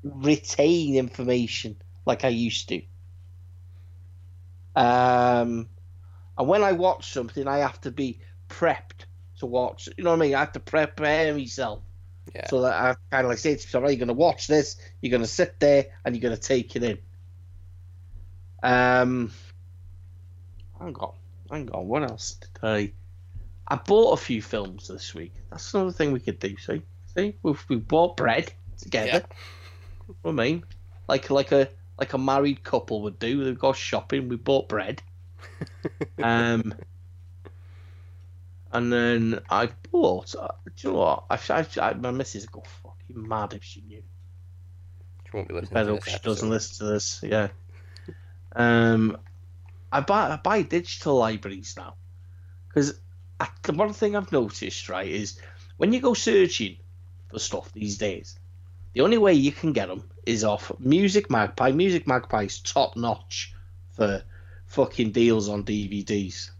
retain 0.03 0.95
information 0.95 1.75
like 2.05 2.23
I 2.25 2.29
used 2.29 2.69
to. 2.69 2.81
Um, 4.75 5.67
and 6.37 6.47
when 6.47 6.63
I 6.63 6.71
watch 6.71 7.11
something, 7.11 7.47
I 7.47 7.59
have 7.59 7.81
to 7.81 7.91
be 7.91 8.19
prepped 8.47 9.05
to 9.39 9.45
watch. 9.45 9.89
You 9.97 10.03
know 10.03 10.11
what 10.11 10.17
I 10.17 10.19
mean? 10.19 10.35
I 10.35 10.39
have 10.39 10.53
to 10.53 10.59
prepare 10.59 11.33
myself. 11.33 11.81
Yeah. 12.33 12.47
So 12.47 12.61
that 12.61 12.73
I 12.73 12.95
kind 13.11 13.25
of 13.25 13.29
like 13.29 13.39
say 13.39 13.55
to 13.55 13.67
myself, 13.67 13.83
right, 13.83 13.89
you're 13.89 13.97
going 13.97 14.07
to 14.07 14.13
watch 14.13 14.47
this, 14.47 14.77
you're 15.01 15.09
going 15.09 15.23
to 15.23 15.27
sit 15.27 15.59
there, 15.59 15.87
and 16.05 16.15
you're 16.15 16.21
going 16.21 16.35
to 16.35 16.41
take 16.41 16.75
it 16.75 16.83
in. 16.83 16.99
Um, 18.61 19.31
hang 20.79 20.95
on, 20.95 21.13
hang 21.49 21.71
on. 21.71 21.87
What 21.87 22.03
else 22.03 22.35
did 22.35 22.49
I? 22.61 22.93
I 23.67 23.75
bought 23.75 24.13
a 24.13 24.17
few 24.17 24.41
films 24.41 24.87
this 24.87 25.13
week. 25.13 25.33
That's 25.49 25.73
another 25.73 25.91
thing 25.91 26.11
we 26.11 26.19
could 26.19 26.39
do. 26.39 26.55
See, 26.57 26.81
see, 27.15 27.35
we've 27.41 27.63
we 27.67 27.77
bought 27.77 28.17
bread 28.17 28.51
together. 28.77 29.25
Yeah. 29.29 29.35
What 30.21 30.31
I 30.31 30.33
mean, 30.33 30.63
like 31.07 31.29
like 31.29 31.51
a 31.51 31.69
like 31.97 32.13
a 32.13 32.17
married 32.17 32.63
couple 32.63 33.01
would 33.03 33.19
do. 33.19 33.43
They've 33.43 33.57
got 33.57 33.75
shopping. 33.75 34.29
We 34.29 34.37
bought 34.37 34.69
bread. 34.69 35.01
um, 36.23 36.73
and 38.71 38.93
then 38.93 39.39
I 39.49 39.69
bought. 39.91 40.35
Uh, 40.35 40.49
do 40.65 40.87
you 40.87 40.93
know 40.93 40.99
what? 40.99 41.23
I, 41.29 41.39
I, 41.49 41.67
I 41.81 41.93
my 41.93 42.11
missus 42.11 42.43
would 42.43 42.51
go 42.51 42.63
fucking 42.83 43.27
mad 43.27 43.53
if 43.53 43.63
she 43.63 43.81
knew. 43.81 44.03
She 45.25 45.37
won't 45.37 45.47
be 45.47 45.53
listening 45.53 45.85
to 45.85 45.91
hope 45.91 46.03
this 46.03 46.13
she 46.13 46.19
doesn't 46.19 46.49
listen 46.49 46.77
to 46.87 46.93
this. 46.93 47.19
Yeah. 47.23 47.49
Um, 48.55 49.17
I 49.91 50.01
buy 50.01 50.31
I 50.31 50.37
buy 50.37 50.61
digital 50.63 51.15
libraries 51.15 51.75
now 51.77 51.95
because 52.67 52.99
the 53.63 53.73
one 53.73 53.93
thing 53.93 54.15
I've 54.15 54.31
noticed 54.31 54.89
right 54.89 55.07
is 55.07 55.39
when 55.77 55.93
you 55.93 56.01
go 56.01 56.13
searching 56.13 56.77
for 57.29 57.39
stuff 57.39 57.71
these 57.73 57.97
days, 57.97 58.37
the 58.93 59.01
only 59.01 59.17
way 59.17 59.33
you 59.33 59.51
can 59.51 59.73
get 59.73 59.87
them 59.87 60.09
is 60.25 60.43
off 60.43 60.71
Music 60.79 61.29
Magpie. 61.29 61.71
Music 61.71 62.05
Magpie's 62.05 62.59
top 62.59 62.95
notch 62.95 63.53
for 63.91 64.23
fucking 64.67 65.11
deals 65.11 65.49
on 65.49 65.63
DVDs. 65.63 66.51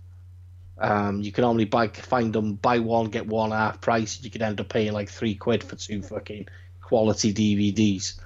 Um, 0.77 1.21
you 1.21 1.31
can 1.31 1.43
only 1.43 1.65
buy 1.65 1.87
find 1.89 2.31
them 2.33 2.53
buy 2.53 2.79
one 2.79 3.05
get 3.05 3.27
one 3.27 3.51
half 3.51 3.81
price. 3.81 4.21
You 4.21 4.29
could 4.29 4.41
end 4.41 4.61
up 4.61 4.69
paying 4.69 4.93
like 4.93 5.09
three 5.09 5.35
quid 5.35 5.63
for 5.63 5.75
two 5.75 6.01
fucking 6.01 6.47
quality 6.81 7.33
DVDs. 7.33 8.19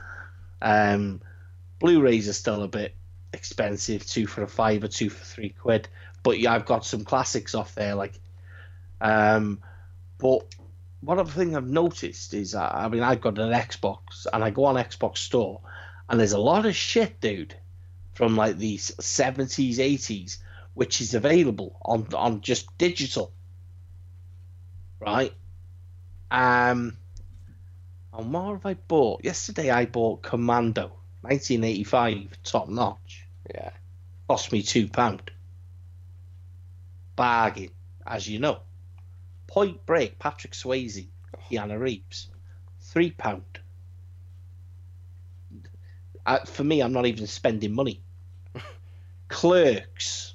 Um, 0.61 1.21
Blu-rays 1.79 2.29
are 2.29 2.33
still 2.33 2.63
a 2.63 2.67
bit 2.67 2.95
expensive, 3.33 4.05
two 4.05 4.27
for 4.27 4.43
a 4.43 4.47
five 4.47 4.83
or 4.83 4.87
two 4.87 5.09
for 5.09 5.25
three 5.25 5.49
quid. 5.49 5.87
But 6.21 6.39
yeah, 6.39 6.53
I've 6.53 6.65
got 6.65 6.85
some 6.85 7.03
classics 7.03 7.55
off 7.55 7.75
there, 7.75 7.95
like. 7.95 8.19
Um, 9.01 9.59
but 10.17 10.45
one 11.03 11.19
other 11.19 11.31
thing 11.31 11.55
I've 11.55 11.69
noticed 11.69 12.33
is, 12.33 12.55
I 12.55 12.87
mean, 12.87 13.03
I've 13.03 13.21
got 13.21 13.37
an 13.37 13.51
Xbox, 13.51 14.25
and 14.31 14.43
I 14.43 14.49
go 14.49 14.65
on 14.65 14.75
Xbox 14.75 15.17
Store, 15.17 15.61
and 16.09 16.19
there's 16.19 16.31
a 16.31 16.39
lot 16.39 16.65
of 16.65 16.75
shit, 16.75 17.19
dude, 17.19 17.55
from 18.13 18.35
like 18.35 18.57
the 18.57 18.77
seventies, 18.77 19.79
eighties, 19.79 20.39
which 20.73 21.01
is 21.01 21.13
available 21.13 21.77
on 21.81 22.07
on 22.13 22.41
just 22.41 22.77
digital, 22.77 23.33
right? 24.99 25.33
Um, 26.31 26.97
and 28.13 28.33
what 28.33 28.53
have 28.53 28.65
I 28.65 28.75
bought? 28.75 29.23
Yesterday 29.23 29.69
I 29.71 29.85
bought 29.85 30.21
Commando, 30.21 30.91
1985, 31.21 32.43
top 32.43 32.69
notch. 32.69 33.27
Yeah. 33.53 33.71
Cost 34.27 34.51
me 34.51 34.63
two 34.63 34.87
pound. 34.87 35.31
Bargain, 37.15 37.69
as 38.05 38.27
you 38.27 38.39
know. 38.39 38.59
Point 39.53 39.85
Break, 39.85 40.17
Patrick 40.17 40.53
Swayze, 40.53 41.05
Keanu 41.47 41.79
Reeves, 41.79 42.27
three 42.79 43.11
pound. 43.11 43.59
Uh, 46.25 46.39
for 46.39 46.63
me, 46.63 46.81
I'm 46.81 46.91
not 46.91 47.05
even 47.05 47.27
spending 47.27 47.71
money. 47.71 48.01
Clerks, 49.27 50.33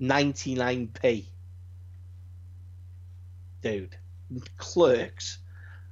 99p. 0.00 1.24
Dude, 3.62 3.96
Clerks. 4.58 5.38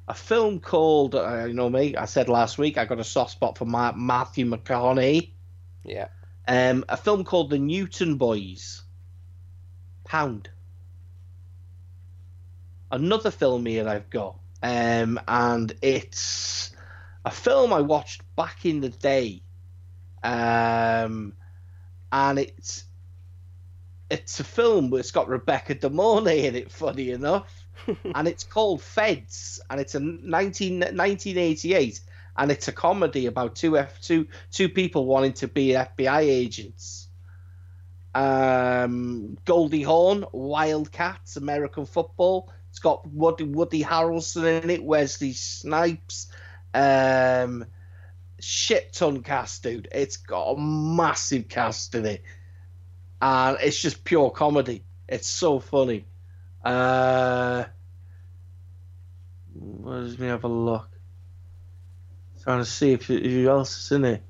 A 0.07 0.14
film 0.14 0.61
called, 0.61 1.16
uh, 1.16 1.47
you 1.47 1.55
know 1.55 1.68
me, 1.68 1.97
I 1.97 2.05
said 2.05 2.28
last 2.28 2.57
week 2.57 2.78
I 2.78 2.84
got 2.84 3.01
a 3.01 3.05
soft 3.05 3.32
spot 3.32 3.59
for 3.59 3.64
Ma- 3.64 3.95
Matthew 3.97 4.47
McConaughey. 4.47 5.32
Yeah. 5.82 6.07
Um, 6.47 6.84
a 6.89 6.97
film 6.97 7.24
called 7.24 7.51
The 7.51 7.59
Newton 7.59 8.16
Boys. 8.16 8.84
Pound. 10.05 10.51
Another 12.91 13.30
film 13.30 13.66
here 13.66 13.89
I've 13.89 14.09
got, 14.09 14.39
um, 14.62 15.20
and 15.28 15.72
it's 15.82 16.70
a 17.24 17.30
film 17.30 17.72
I 17.72 17.82
watched 17.82 18.22
back 18.34 18.64
in 18.64 18.80
the 18.80 18.89
day, 18.89 19.43
um, 20.22 21.34
and 22.11 22.39
it's 22.39 22.84
it's 24.11 24.41
a 24.41 24.45
film 24.45 24.89
that's 24.91 25.11
got 25.11 25.28
Rebecca 25.28 25.74
De 25.74 25.91
Mornay 25.91 26.47
in 26.47 26.55
it. 26.57 26.72
Funny 26.72 27.11
enough, 27.11 27.66
and 28.14 28.26
it's 28.26 28.45
called 28.45 28.80
Feds, 28.80 29.61
and 29.68 29.80
it's 29.80 29.95
a 29.95 30.01
19, 30.01 30.78
1988, 30.80 32.01
and 32.39 32.51
it's 32.51 32.68
a 32.68 32.72
comedy 32.72 33.26
about 33.26 33.55
two 33.55 33.76
F 33.76 34.01
two 34.01 34.26
two 34.51 34.70
people 34.70 35.05
wanting 35.05 35.34
to 35.34 35.49
be 35.49 35.68
FBI 35.68 36.20
agents. 36.20 37.09
Um, 38.14 39.36
Goldie 39.45 39.82
Hawn, 39.82 40.24
Wildcats, 40.32 41.36
American 41.36 41.84
football. 41.84 42.51
It's 42.70 42.78
got 42.78 43.06
Woody, 43.06 43.44
Woody 43.44 43.82
Harrelson 43.82 44.62
in 44.62 44.70
it, 44.70 44.84
Wesley 44.84 45.32
Snipes, 45.32 46.28
um, 46.74 47.66
shit 48.40 48.92
ton 48.92 49.22
cast, 49.22 49.62
dude. 49.62 49.88
It's 49.92 50.18
got 50.18 50.52
a 50.52 50.60
massive 50.60 51.48
cast 51.48 51.94
in 51.94 52.06
it, 52.06 52.22
and 53.20 53.58
it's 53.60 53.80
just 53.80 54.04
pure 54.04 54.30
comedy. 54.30 54.84
It's 55.08 55.28
so 55.28 55.58
funny. 55.58 56.04
Uh, 56.64 57.64
let 59.54 60.18
me 60.18 60.26
have 60.26 60.44
a 60.44 60.48
look. 60.48 60.88
Trying 62.42 62.60
to 62.60 62.64
see 62.64 62.92
if 62.92 63.06
who 63.06 63.48
else 63.48 63.78
is 63.78 63.92
in 63.92 64.04
it. 64.04 64.22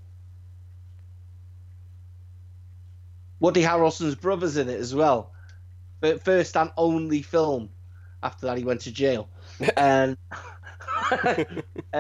Woody 3.41 3.63
Harrelson's 3.63 4.15
brother's 4.15 4.57
in 4.57 4.69
it 4.69 4.81
as 4.81 4.95
well. 4.95 5.33
First 6.23 6.57
and 6.57 6.71
only 6.77 7.23
film. 7.23 7.71
After 8.23 8.47
that, 8.47 8.59
he 8.59 8.65
went 8.65 8.83
to 8.83 8.93
jail. 8.93 9.29
and 9.77 10.17
uh, 11.93 11.99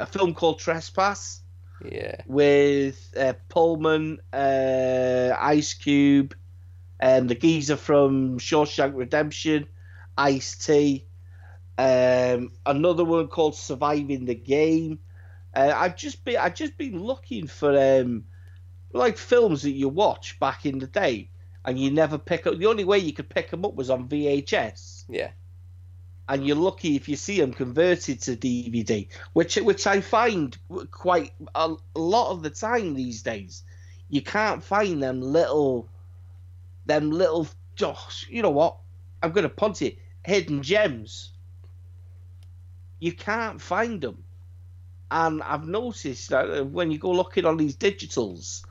a 0.00 0.06
film 0.06 0.34
called 0.34 0.58
Trespass 0.58 1.42
Yeah. 1.80 2.22
with 2.26 3.12
uh, 3.16 3.34
Pullman, 3.48 4.20
uh, 4.32 5.34
Ice 5.38 5.74
Cube, 5.74 6.34
and 7.00 7.28
the 7.28 7.34
geezer 7.34 7.76
from 7.76 8.38
Shawshank 8.38 8.94
Redemption, 8.96 9.66
Ice 10.16 10.56
T. 10.56 11.06
Um, 11.78 12.52
another 12.66 13.04
one 13.04 13.28
called 13.28 13.56
Surviving 13.56 14.24
the 14.26 14.34
Game. 14.34 14.98
Uh, 15.54 15.72
I've 15.74 15.96
just 15.96 16.24
been 16.24 16.36
I've 16.36 16.54
just 16.54 16.76
been 16.78 17.00
looking 17.02 17.46
for 17.46 17.76
um, 17.78 18.24
like 18.92 19.18
films 19.18 19.62
that 19.62 19.70
you 19.72 19.88
watch 19.88 20.38
back 20.40 20.66
in 20.66 20.78
the 20.78 20.86
day, 20.86 21.30
and 21.64 21.78
you 21.78 21.90
never 21.90 22.18
pick 22.18 22.46
up. 22.46 22.58
The 22.58 22.66
only 22.66 22.84
way 22.84 22.98
you 22.98 23.12
could 23.12 23.28
pick 23.28 23.50
them 23.50 23.64
up 23.64 23.74
was 23.74 23.90
on 23.90 24.08
VHS 24.08 25.04
Yeah. 25.08 25.30
and 26.28 26.46
you're 26.46 26.56
lucky 26.56 26.96
if 26.96 27.08
you 27.08 27.16
see 27.16 27.38
them 27.40 27.52
converted 27.52 28.20
to 28.22 28.36
DVD, 28.36 29.08
which 29.32 29.56
which 29.56 29.86
I 29.86 30.00
find 30.00 30.56
quite 30.90 31.32
a, 31.54 31.74
a 31.96 32.00
lot 32.00 32.30
of 32.32 32.42
the 32.42 32.50
time 32.50 32.94
these 32.94 33.22
days. 33.22 33.62
You 34.08 34.22
can't 34.22 34.62
find 34.62 35.02
them 35.02 35.20
little, 35.20 35.88
them 36.86 37.10
little. 37.10 37.48
Josh, 37.76 38.26
you 38.30 38.40
know 38.42 38.50
what? 38.50 38.76
I'm 39.22 39.32
gonna 39.32 39.48
punt 39.48 39.82
it. 39.82 39.98
Hidden 40.24 40.62
gems. 40.62 41.32
You 43.00 43.12
can't 43.12 43.60
find 43.60 44.00
them, 44.00 44.22
and 45.10 45.42
I've 45.42 45.66
noticed 45.66 46.30
that 46.30 46.66
when 46.70 46.90
you 46.90 46.98
go 46.98 47.10
looking 47.10 47.44
on 47.44 47.56
these 47.56 47.76
digitals, 47.76 48.64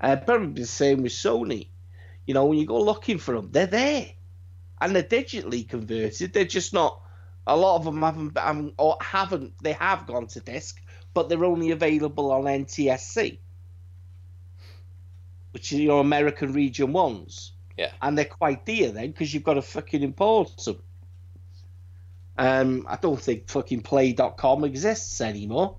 uh, 0.00 0.16
probably 0.16 0.62
the 0.62 0.66
same 0.66 1.02
with 1.02 1.12
Sony. 1.12 1.68
You 2.26 2.34
know, 2.34 2.46
when 2.46 2.58
you 2.58 2.66
go 2.66 2.80
looking 2.80 3.18
for 3.18 3.34
them, 3.34 3.50
they're 3.52 3.66
there. 3.66 4.06
and 4.80 4.94
they're 4.94 5.02
digitally 5.02 5.68
converted. 5.68 6.32
They're 6.32 6.44
just 6.44 6.72
not. 6.72 7.00
A 7.46 7.56
lot 7.56 7.76
of 7.76 7.84
them 7.84 8.00
haven't, 8.02 8.38
haven't 8.38 8.74
or 8.78 8.96
haven't. 9.00 9.52
They 9.62 9.72
have 9.72 10.06
gone 10.06 10.26
to 10.28 10.40
disc, 10.40 10.80
but 11.12 11.28
they're 11.28 11.44
only 11.44 11.70
available 11.70 12.32
on 12.32 12.44
NTSC, 12.44 13.38
which 15.52 15.72
is 15.72 15.80
your 15.80 16.00
American 16.00 16.52
Region 16.52 16.92
ones. 16.92 17.52
Yeah. 17.76 17.92
And 18.00 18.16
they're 18.16 18.24
quite 18.24 18.64
dear 18.64 18.90
then 18.90 19.10
because 19.10 19.32
you've 19.34 19.44
got 19.44 19.54
to 19.54 19.62
fucking 19.62 20.02
import 20.02 20.56
them. 20.64 20.82
Um, 22.36 22.86
I 22.88 22.96
don't 22.96 23.20
think 23.20 23.48
fucking 23.48 23.82
Play.com 23.82 24.64
exists 24.64 25.20
anymore. 25.20 25.76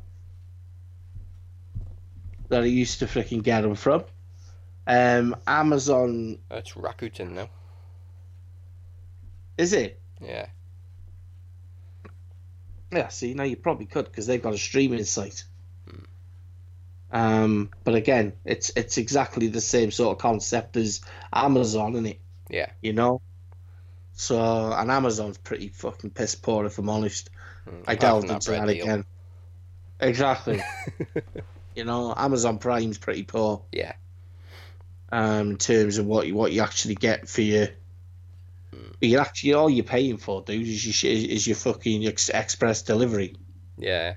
That 2.50 2.62
I 2.62 2.66
used 2.68 3.00
to 3.00 3.08
freaking 3.08 3.44
get 3.44 3.62
them 3.62 3.76
from. 3.76 4.04
Um, 4.88 5.36
Amazon 5.48 6.40
It's 6.52 6.74
Rakuten 6.74 7.32
now. 7.32 7.50
is 9.58 9.74
it? 9.74 10.00
Yeah. 10.22 10.48
Yeah, 12.92 13.08
see, 13.08 13.34
now 13.34 13.44
you 13.44 13.58
probably 13.58 13.88
could 13.88 14.06
because 14.06 14.28
they've 14.28 14.42
got 14.42 14.54
a 14.54 14.58
streaming 14.58 15.04
site. 15.04 15.44
Um, 17.12 17.70
but 17.86 17.96
again, 17.96 18.34
it's 18.44 18.72
it's 18.76 18.98
exactly 18.98 19.48
the 19.48 19.62
same 19.62 19.92
sort 19.92 20.18
of 20.18 20.22
concept 20.22 20.76
as 20.76 21.00
Amazon, 21.32 21.94
isn't 21.94 22.06
it? 22.06 22.20
Yeah. 22.50 22.72
You 22.82 22.92
know. 22.94 23.22
So, 24.14 24.74
and 24.74 24.92
Amazon's 24.92 25.38
pretty 25.38 25.70
fucking 25.70 26.12
piss 26.12 26.36
poor, 26.36 26.66
if 26.66 26.78
I'm 26.78 26.90
honest. 26.90 27.30
Mm, 27.70 27.84
I 27.88 27.96
delved 27.96 28.30
into 28.30 28.50
bread 28.50 28.64
that 28.64 28.70
again. 28.70 29.06
Exactly. 30.00 30.62
you 31.76 31.86
know, 31.86 32.14
Amazon 32.16 32.58
Prime's 32.58 32.98
pretty 32.98 33.24
poor 33.24 33.64
Yeah. 33.72 33.94
Um, 35.16 35.52
in 35.52 35.58
terms 35.58 35.98
of 35.98 36.06
what 36.06 36.28
you 36.28 36.36
what 36.36 36.52
you 36.52 36.62
actually 36.62 36.96
get 36.96 37.30
for 37.30 37.42
your. 37.42 37.70
You 39.00 39.20
actually 39.20 39.54
all 39.54 39.70
you're 39.70 39.86
paying 39.86 40.18
for, 40.18 40.42
dude, 40.42 40.68
is 40.68 41.04
your 41.04 41.14
is 41.14 41.48
your 41.48 41.56
fucking 41.56 42.06
ex- 42.06 42.30
express 42.30 42.82
delivery. 42.82 43.36
Yeah. 43.78 44.16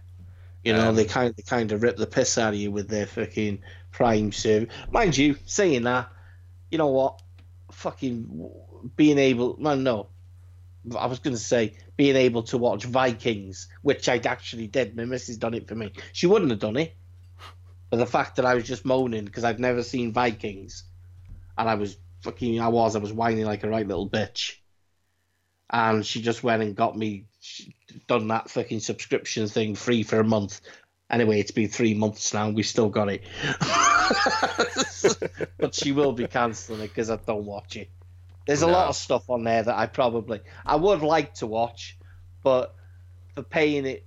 You 0.65 0.73
know, 0.73 0.89
Um, 0.89 0.97
they 0.97 1.05
kind 1.05 1.35
they 1.37 1.43
kind 1.43 1.71
of 1.71 1.83
rip 1.83 1.97
the 1.97 2.07
piss 2.07 2.37
out 2.37 2.55
of 2.55 2.59
you 2.59 2.73
with 2.73 2.89
their 2.89 3.07
fucking 3.07 3.61
Prime 3.93 4.33
service. 4.33 4.75
Mind 4.91 5.17
you, 5.17 5.37
saying 5.47 5.85
that, 5.85 6.09
you 6.71 6.79
know 6.79 6.89
what? 6.89 7.23
Fucking 7.71 8.51
being 8.97 9.19
able, 9.19 9.57
well, 9.59 9.77
no, 9.77 10.09
I 10.99 11.07
was 11.07 11.21
going 11.21 11.37
to 11.37 11.43
say 11.43 11.75
being 11.97 12.17
able 12.17 12.43
to 12.45 12.59
watch 12.59 12.85
Vikings, 12.85 13.69
which 13.83 14.09
I'd 14.09 14.27
actually 14.27 14.67
did. 14.67 14.97
My 14.97 15.05
missus 15.05 15.37
done 15.37 15.55
it 15.55 15.69
for 15.69 15.75
me. 15.77 15.93
She 16.13 16.27
wouldn't 16.27 16.51
have 16.51 16.61
done 16.61 16.77
it, 16.77 16.95
but 17.91 17.99
the 17.99 18.07
fact 18.07 18.37
that 18.37 18.45
I 18.45 18.55
was 18.55 18.65
just 18.65 18.85
moaning 18.85 19.25
because 19.25 19.45
I'd 19.45 19.61
never 19.61 19.83
seen 19.83 20.13
Vikings, 20.13 20.85
and 21.59 21.69
I 21.69 21.75
was 21.75 21.99
fucking, 22.23 22.61
I 22.61 22.69
was, 22.69 22.97
I 22.97 23.01
was 23.01 23.13
whining 23.13 23.45
like 23.45 23.65
a 23.65 23.69
right 23.69 23.87
little 23.87 24.09
bitch, 24.09 24.55
and 25.69 26.07
she 26.07 26.23
just 26.23 26.43
went 26.43 26.63
and 26.63 26.75
got 26.75 26.97
me 26.97 27.27
done 28.07 28.29
that 28.29 28.49
fucking 28.49 28.81
subscription 28.81 29.49
thing 29.49 29.75
free 29.75 30.03
for 30.03 30.21
a 30.21 30.25
month. 30.25 30.61
Anyway, 31.11 31.41
it's 31.41 31.51
been 31.51 31.69
three 31.69 31.95
months 31.95 32.33
now. 32.33 32.47
and 32.47 32.55
We 32.55 32.63
still 32.63 32.89
got 32.89 33.09
it, 33.09 33.25
but 35.59 35.75
she 35.75 35.93
will 35.93 36.13
be 36.13 36.27
cancelling 36.27 36.81
it 36.81 36.89
because 36.89 37.11
I 37.11 37.17
don't 37.17 37.45
watch 37.45 37.77
it. 37.77 37.91
There's 38.47 38.63
a 38.63 38.67
lot 38.67 38.89
of 38.89 38.97
stuff 38.97 39.29
on 39.29 39.45
there 39.45 39.63
that 39.63 39.77
I 39.77 39.87
probably 39.87 40.41
I 40.65 40.77
would 40.77 41.03
like 41.03 41.35
to 41.35 41.47
watch, 41.47 41.99
but 42.43 42.75
for 43.35 43.43
paying 43.43 43.85
it 43.85 44.07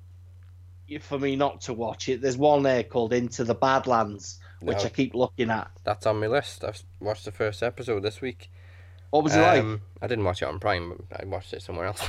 for 0.99 1.19
me 1.19 1.35
not 1.35 1.61
to 1.61 1.73
watch 1.73 2.09
it, 2.09 2.21
there's 2.21 2.37
one 2.37 2.63
there 2.63 2.83
called 2.83 3.13
Into 3.13 3.43
the 3.43 3.53
Badlands, 3.55 4.40
which 4.61 4.77
No. 4.79 4.83
I 4.85 4.89
keep 4.89 5.13
looking 5.13 5.49
at. 5.49 5.69
That's 5.83 6.05
on 6.05 6.19
my 6.19 6.27
list. 6.27 6.63
I've 6.63 6.81
watched 6.99 7.25
the 7.25 7.31
first 7.31 7.61
episode 7.63 8.01
this 8.03 8.21
week. 8.21 8.51
What 9.09 9.23
was 9.23 9.35
it 9.35 9.41
like? 9.41 9.61
Um, 9.61 9.81
I 10.01 10.07
didn't 10.07 10.23
watch 10.23 10.41
it 10.41 10.47
on 10.47 10.59
Prime. 10.59 11.03
but 11.09 11.21
I 11.21 11.25
watched 11.25 11.53
it 11.53 11.61
somewhere 11.61 11.85
else. 11.87 12.01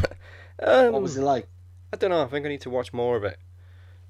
um, 0.63 0.93
What 0.93 1.03
was 1.03 1.17
it 1.17 1.23
like? 1.23 1.49
I 1.93 1.97
don't 1.97 2.11
know. 2.11 2.23
I 2.23 2.27
think 2.27 2.47
I 2.47 2.49
need 2.49 2.61
to 2.63 2.71
watch 2.71 2.93
more 2.93 3.17
of 3.17 3.25
it. 3.25 3.39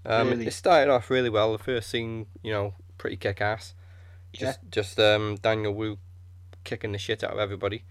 Um, 0.05 0.29
Really? 0.31 0.47
It 0.47 0.53
started 0.53 0.91
off 0.91 1.09
really 1.11 1.31
well. 1.31 1.53
The 1.53 1.59
first 1.63 1.89
scene, 1.89 2.27
you 2.43 2.53
know, 2.53 2.75
pretty 2.99 3.17
kick 3.17 3.41
ass. 3.41 3.75
Just, 4.33 4.61
just 4.71 4.99
um, 4.99 5.37
Daniel 5.43 5.75
Wu 5.75 5.99
kicking 6.65 6.93
the 6.93 6.99
shit 6.99 7.23
out 7.25 7.33
of 7.33 7.39
everybody. 7.39 7.85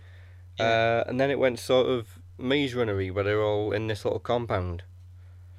Uh, 0.59 1.03
and 1.07 1.19
then 1.19 1.31
it 1.31 1.39
went 1.39 1.57
sort 1.59 1.87
of 1.87 2.19
Maze 2.37 2.73
Runnery, 2.73 3.11
where 3.13 3.23
they're 3.23 3.41
all 3.41 3.71
in 3.71 3.87
this 3.87 4.03
little 4.05 4.19
compound. 4.19 4.83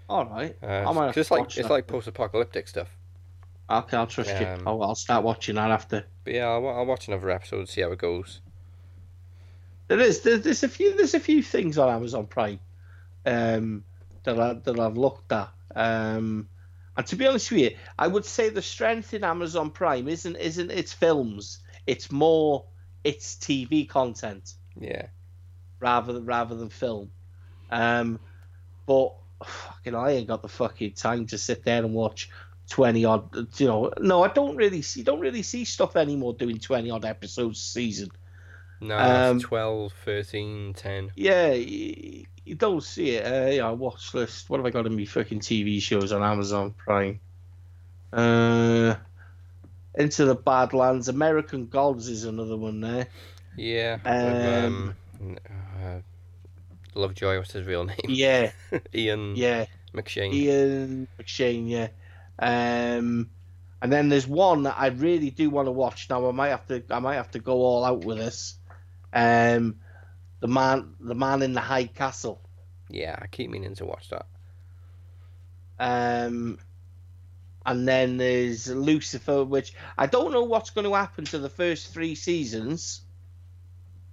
All 0.08 0.26
right. 0.26 0.56
Uh, 0.62 0.66
I 0.88 0.92
might 0.92 1.16
it's 1.16 1.30
like 1.30 1.56
it's 1.56 1.70
like 1.70 1.86
post-apocalyptic 1.86 2.68
stuff. 2.68 2.96
Okay, 3.72 3.96
I'll 3.96 4.06
trust 4.06 4.38
you. 4.38 4.46
Um, 4.46 4.62
I'll, 4.66 4.82
I'll 4.82 4.94
start 4.94 5.24
watching 5.24 5.54
that 5.54 5.70
after. 5.70 6.04
But 6.24 6.34
yeah, 6.34 6.46
I'll, 6.48 6.66
I'll 6.68 6.86
watch 6.86 7.08
another 7.08 7.30
episode, 7.30 7.60
and 7.60 7.68
see 7.68 7.80
how 7.80 7.92
it 7.92 7.98
goes. 7.98 8.40
There 9.88 9.98
is 9.98 10.20
there's, 10.20 10.42
there's 10.42 10.62
a 10.62 10.68
few 10.68 10.96
there's 10.96 11.14
a 11.14 11.20
few 11.20 11.42
things 11.42 11.78
on 11.78 11.88
Amazon 11.88 12.26
Prime 12.26 12.60
um, 13.24 13.84
that 14.24 14.38
I, 14.38 14.54
that 14.54 14.78
I've 14.78 14.96
looked 14.96 15.32
at. 15.32 15.50
Um, 15.74 16.48
and 16.96 17.06
to 17.06 17.16
be 17.16 17.26
honest 17.26 17.50
with 17.50 17.60
you, 17.60 17.76
I 17.98 18.06
would 18.06 18.26
say 18.26 18.50
the 18.50 18.62
strength 18.62 19.14
in 19.14 19.24
Amazon 19.24 19.70
Prime 19.70 20.08
isn't 20.08 20.36
isn't 20.36 20.70
its 20.70 20.92
films. 20.92 21.58
It's 21.86 22.12
more 22.12 22.64
its 23.04 23.34
TV 23.36 23.88
content 23.88 24.54
Yeah, 24.78 25.06
rather 25.80 26.12
than 26.12 26.26
rather 26.26 26.54
than 26.54 26.68
film. 26.68 27.10
Um, 27.70 28.20
but 28.86 29.14
fucking, 29.44 29.94
I 29.94 30.12
ain't 30.12 30.28
got 30.28 30.42
the 30.42 30.48
fucking 30.48 30.92
time 30.92 31.26
to 31.28 31.38
sit 31.38 31.64
there 31.64 31.84
and 31.84 31.94
watch 31.94 32.28
twenty 32.68 33.04
odd. 33.04 33.28
You 33.60 33.66
know, 33.66 33.92
no, 34.00 34.22
I 34.24 34.28
don't 34.28 34.56
really 34.56 34.82
see. 34.82 35.02
Don't 35.02 35.20
really 35.20 35.42
see 35.42 35.64
stuff 35.64 35.96
anymore 35.96 36.34
doing 36.34 36.58
twenty 36.58 36.90
odd 36.90 37.04
episodes 37.04 37.58
a 37.58 37.62
season. 37.62 38.10
no, 38.80 38.96
Um, 38.98 39.40
12, 39.40 39.92
13, 40.04 40.74
10. 40.74 41.12
Yeah, 41.16 41.52
you, 41.52 42.24
you 42.44 42.54
don't 42.54 42.82
see 42.82 43.10
it. 43.10 43.24
Uh, 43.24 43.50
yeah, 43.50 43.70
watch 43.70 44.12
list. 44.14 44.50
What 44.50 44.58
have 44.58 44.66
I 44.66 44.70
got 44.70 44.86
in 44.86 44.96
my 44.96 45.04
fucking 45.04 45.40
TV 45.40 45.80
shows 45.80 46.12
on 46.12 46.22
Amazon 46.22 46.74
Prime? 46.76 47.20
Uh, 48.12 48.94
Into 49.94 50.24
the 50.24 50.34
Badlands, 50.34 51.08
American 51.08 51.66
Gods 51.68 52.08
is 52.08 52.24
another 52.24 52.56
one 52.56 52.80
there. 52.80 53.06
Yeah. 53.56 53.98
Um, 54.04 54.94
um, 55.20 55.38
uh, 55.46 55.98
Lovejoy, 56.94 57.38
what's 57.38 57.52
his 57.52 57.66
real 57.66 57.84
name? 57.84 57.98
Yeah, 58.08 58.52
Ian 58.94 59.36
yeah. 59.36 59.66
McShane. 59.94 60.32
Ian 60.32 61.08
McShane, 61.20 61.68
yeah. 61.68 61.88
Um, 62.38 63.30
and 63.80 63.92
then 63.92 64.08
there's 64.08 64.26
one 64.26 64.64
that 64.64 64.76
I 64.78 64.88
really 64.88 65.30
do 65.30 65.50
want 65.50 65.66
to 65.66 65.72
watch. 65.72 66.08
Now 66.08 66.28
I 66.28 66.32
might 66.32 66.48
have 66.48 66.66
to, 66.68 66.82
I 66.90 67.00
might 67.00 67.16
have 67.16 67.30
to 67.32 67.38
go 67.38 67.54
all 67.54 67.84
out 67.84 68.04
with 68.04 68.18
this. 68.18 68.56
Um, 69.12 69.76
the 70.40 70.48
man, 70.48 70.94
the 71.00 71.14
man 71.14 71.42
in 71.42 71.52
the 71.52 71.60
high 71.60 71.86
castle. 71.86 72.40
Yeah, 72.88 73.16
I 73.20 73.26
keep 73.26 73.50
meaning 73.50 73.74
to 73.76 73.84
watch 73.84 74.10
that. 74.10 74.26
Um, 75.78 76.58
and 77.64 77.86
then 77.86 78.16
there's 78.16 78.68
Lucifer, 78.68 79.44
which 79.44 79.74
I 79.96 80.06
don't 80.06 80.32
know 80.32 80.44
what's 80.44 80.70
going 80.70 80.84
to 80.84 80.94
happen 80.94 81.24
to 81.26 81.38
the 81.38 81.48
first 81.48 81.92
three 81.92 82.14
seasons 82.14 83.02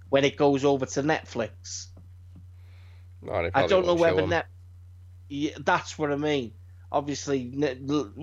when 0.08 0.24
it 0.24 0.36
goes 0.36 0.64
over 0.64 0.86
to 0.86 1.02
Netflix. 1.02 1.86
Oh, 3.28 3.50
I 3.54 3.66
don't 3.66 3.86
know 3.86 3.94
whether 3.94 4.26
net. 4.26 4.46
Yeah, 5.28 5.56
that's 5.64 5.98
what 5.98 6.10
I 6.10 6.16
mean. 6.16 6.52
Obviously, 6.92 7.52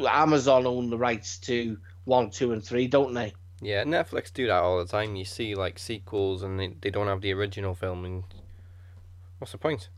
Amazon 0.08 0.66
own 0.66 0.90
the 0.90 0.98
rights 0.98 1.38
to 1.40 1.78
one, 2.06 2.30
two, 2.30 2.52
and 2.52 2.64
three, 2.64 2.88
don't 2.88 3.14
they? 3.14 3.34
Yeah, 3.62 3.84
Netflix 3.86 4.32
do 4.32 4.46
that 4.48 4.62
all 4.62 4.78
the 4.78 4.86
time. 4.86 5.16
You 5.16 5.26
see 5.26 5.56
like 5.56 5.80
sequels 5.80 6.44
and 6.44 6.60
they, 6.60 6.68
they 6.82 6.90
don't 6.92 7.08
have 7.08 7.22
the 7.22 7.34
original 7.34 7.74
film 7.74 8.06
and 8.06 8.24
what's 9.40 9.52
the 9.52 9.58
point? 9.58 9.90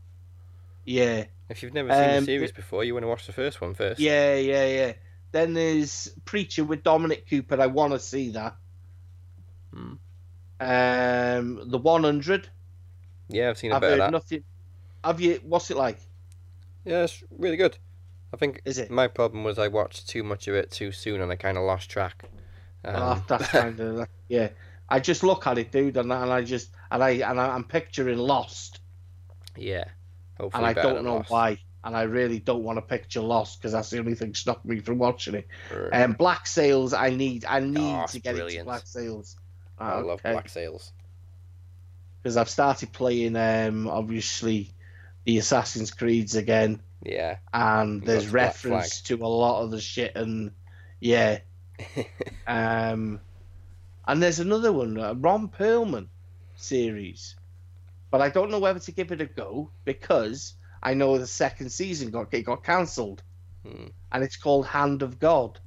Yeah, 0.84 1.26
If 1.48 1.62
you've 1.62 1.74
never 1.74 1.92
seen 1.92 2.02
Um, 2.10 2.20
the 2.20 2.22
series 2.22 2.52
before, 2.52 2.84
you 2.84 2.94
want 2.94 3.04
to 3.04 3.08
watch 3.08 3.26
the 3.26 3.32
first 3.32 3.60
one 3.60 3.74
first. 3.74 4.00
yeah, 4.00 4.34
yeah, 4.36 4.66
yeah. 4.66 4.92
Then 5.32 5.52
there's 5.54 6.08
Preacher 6.24 6.64
with 6.64 6.82
Dominic 6.82 7.28
Cooper. 7.28 7.60
I 7.60 7.66
want 7.66 7.92
to 7.92 7.98
see 7.98 8.30
that. 8.30 8.56
Hmm. 9.72 9.94
Um, 10.58 11.70
the 11.70 11.78
100. 11.78 12.48
Yeah, 13.28 13.50
I've 13.50 13.58
seen 13.58 13.72
a 13.72 13.76
I've 13.76 13.80
bit 13.80 13.92
of 13.92 13.98
that. 13.98 14.10
nothing. 14.10 14.42
Have 15.04 15.20
you? 15.20 15.40
What's 15.44 15.70
it 15.70 15.76
like? 15.76 15.98
Yeah, 16.84 17.04
it's 17.04 17.22
really 17.30 17.56
good. 17.56 17.78
I 18.32 18.36
think 18.36 18.62
Is 18.64 18.78
it? 18.78 18.90
my 18.90 19.08
problem 19.08 19.42
was 19.44 19.58
I 19.58 19.68
watched 19.68 20.08
too 20.08 20.22
much 20.22 20.46
of 20.48 20.54
it 20.54 20.70
too 20.70 20.92
soon 20.92 21.20
and 21.20 21.32
I 21.32 21.36
kind 21.36 21.58
of 21.58 21.64
lost 21.64 21.90
track. 21.90 22.24
Um, 22.84 22.94
Oh, 22.96 23.24
that's 23.28 23.48
kind 23.48 23.78
of 23.80 24.06
yeah. 24.28 24.50
I 24.88 25.00
just 25.00 25.22
look 25.22 25.46
at 25.46 25.58
it, 25.58 25.70
dude, 25.72 25.96
and, 25.96 26.12
I- 26.12 26.22
and 26.22 26.32
I 26.32 26.42
just 26.42 26.70
and 26.90 27.02
I 27.02 27.10
and 27.10 27.40
I, 27.40 27.48
I'm 27.54 27.64
picturing 27.64 28.18
Lost, 28.18 28.80
yeah. 29.56 29.84
Hopefully 30.38 30.64
and 30.68 30.78
I 30.78 30.82
don't 30.82 31.04
know 31.04 31.16
Lost. 31.16 31.30
why, 31.30 31.58
and 31.84 31.96
I 31.96 32.02
really 32.02 32.38
don't 32.40 32.62
want 32.64 32.78
to 32.78 32.82
picture 32.82 33.20
Lost 33.20 33.60
because 33.60 33.72
that's 33.72 33.90
the 33.90 33.98
only 33.98 34.14
thing 34.14 34.34
stopping 34.34 34.70
me 34.70 34.80
from 34.80 34.98
watching 34.98 35.34
it. 35.34 35.46
And 35.92 36.04
Um, 36.04 36.12
Black 36.14 36.46
Sails, 36.46 36.92
I 36.94 37.10
need, 37.10 37.44
I 37.44 37.60
need 37.60 37.78
Oh, 38.02 38.06
to 38.08 38.18
get 38.20 38.34
brilliant. 38.34 38.52
into 38.60 38.64
Black 38.64 38.86
Sails. 38.86 39.36
I 39.78 40.00
love 40.00 40.22
Black 40.22 40.48
Sails. 40.48 40.92
because 42.22 42.36
I've 42.36 42.50
started 42.50 42.92
playing, 42.92 43.36
um, 43.36 43.88
obviously, 43.88 44.72
the 45.24 45.38
Assassin's 45.38 45.90
Creeds 45.90 46.34
again, 46.34 46.80
Yeah. 47.02 47.38
and 47.52 48.02
there's 48.02 48.28
reference 48.28 49.00
to 49.02 49.14
a 49.16 49.26
lot 49.26 49.62
of 49.62 49.70
the 49.70 49.80
shit, 49.80 50.14
and 50.16 50.50
yeah, 51.00 51.38
um, 52.46 53.20
and 54.06 54.22
there's 54.22 54.40
another 54.40 54.72
one, 54.72 54.96
a 54.98 55.14
Ron 55.14 55.48
Perlman 55.48 56.08
series. 56.56 57.36
but 58.10 58.20
I 58.20 58.28
don't 58.28 58.50
know 58.50 58.58
whether 58.58 58.80
to 58.80 58.92
give 58.92 59.12
it 59.12 59.20
a 59.20 59.26
go 59.26 59.70
because 59.84 60.54
I 60.82 60.94
know 60.94 61.16
the 61.18 61.26
second 61.26 61.70
season 61.70 62.10
got 62.10 62.32
it 62.34 62.42
got 62.42 62.64
cancelled, 62.64 63.22
Hmm. 63.66 63.88
and 64.12 64.24
it's 64.24 64.36
called 64.36 64.66
Hand 64.66 65.02
of 65.02 65.18
God. 65.18 65.58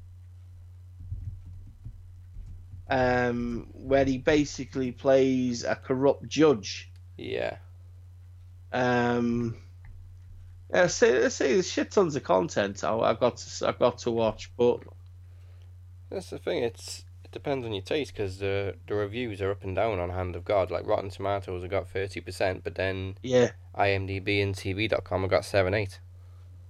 Um, 2.89 3.67
where 3.73 4.05
he 4.05 4.17
basically 4.17 4.91
plays 4.91 5.63
a 5.63 5.75
corrupt 5.75 6.27
judge. 6.27 6.91
Yeah. 7.17 7.57
Um, 8.71 9.57
yeah, 10.73 10.87
say 10.87 11.29
say 11.29 11.53
there's 11.53 11.69
shit 11.69 11.91
tons 11.91 12.15
of 12.15 12.23
content 12.23 12.83
I, 12.83 12.95
I 12.95 13.13
got 13.13 13.37
to 13.37 13.67
I 13.67 13.71
got 13.73 13.99
to 13.99 14.11
watch, 14.11 14.51
but 14.57 14.81
That's 16.09 16.29
the 16.29 16.37
thing. 16.39 16.63
It's 16.63 17.05
it 17.23 17.31
depends 17.31 17.65
on 17.65 17.73
your 17.73 17.83
taste 17.83 18.13
because 18.13 18.37
the 18.39 18.75
the 18.87 18.95
reviews 18.95 19.41
are 19.41 19.51
up 19.51 19.63
and 19.63 19.75
down 19.75 19.99
on 19.99 20.09
Hand 20.09 20.35
of 20.35 20.45
God. 20.45 20.71
Like 20.71 20.85
Rotten 20.87 21.09
Tomatoes 21.09 21.61
have 21.63 21.71
got 21.71 21.87
thirty 21.89 22.21
percent, 22.21 22.63
but 22.63 22.75
then 22.75 23.17
yeah, 23.23 23.51
IMDb 23.77 24.41
and 24.43 24.55
TV.com 24.55 25.21
have 25.21 25.29
got 25.29 25.45
seven 25.45 25.73
eight. 25.73 25.99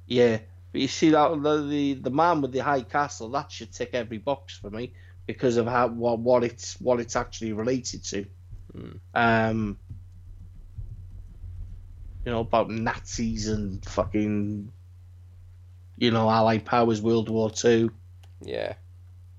yeah. 0.08 0.40
But 0.72 0.82
you 0.82 0.88
see 0.88 1.12
that 1.12 1.44
the, 1.44 1.62
the 1.68 1.94
the 1.94 2.10
man 2.10 2.42
with 2.42 2.52
the 2.52 2.60
high 2.60 2.82
castle 2.82 3.30
that 3.30 3.52
should 3.52 3.72
tick 3.72 3.92
every 3.94 4.18
box 4.18 4.58
for 4.58 4.72
me 4.72 4.94
because 5.28 5.58
of 5.58 5.68
how 5.68 5.88
what 5.88 6.18
what 6.20 6.44
it's 6.44 6.80
what 6.82 7.00
it's 7.00 7.16
actually 7.16 7.54
related 7.54 8.04
to. 8.06 8.26
Mm. 8.76 9.00
Um, 9.14 9.78
you 12.26 12.32
know 12.32 12.40
about 12.42 12.70
Nazis 12.70 13.48
and 13.50 13.84
fucking, 13.86 14.72
you 15.98 16.12
know, 16.12 16.30
Allied 16.30 16.66
powers, 16.66 17.02
World 17.02 17.30
War 17.30 17.50
Two. 17.50 17.92
Yeah. 18.42 18.74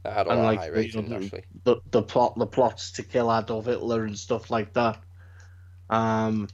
That 0.02 0.12
had 0.12 0.26
a 0.26 0.30
And 0.30 0.42
like 0.42 0.58
of 0.58 0.64
high 0.64 0.70
the- 0.70 0.76
ratings 0.76 1.08
the- 1.08 1.16
actually. 1.16 1.44
the 1.64 1.76
the 1.90 2.02
plot 2.02 2.38
the 2.38 2.46
plots 2.46 2.92
to 2.92 3.02
kill 3.02 3.34
Adolf 3.34 3.64
Hitler 3.66 4.04
and 4.04 4.18
stuff 4.18 4.50
like 4.50 4.72
that. 4.74 5.02
Um, 5.90 6.48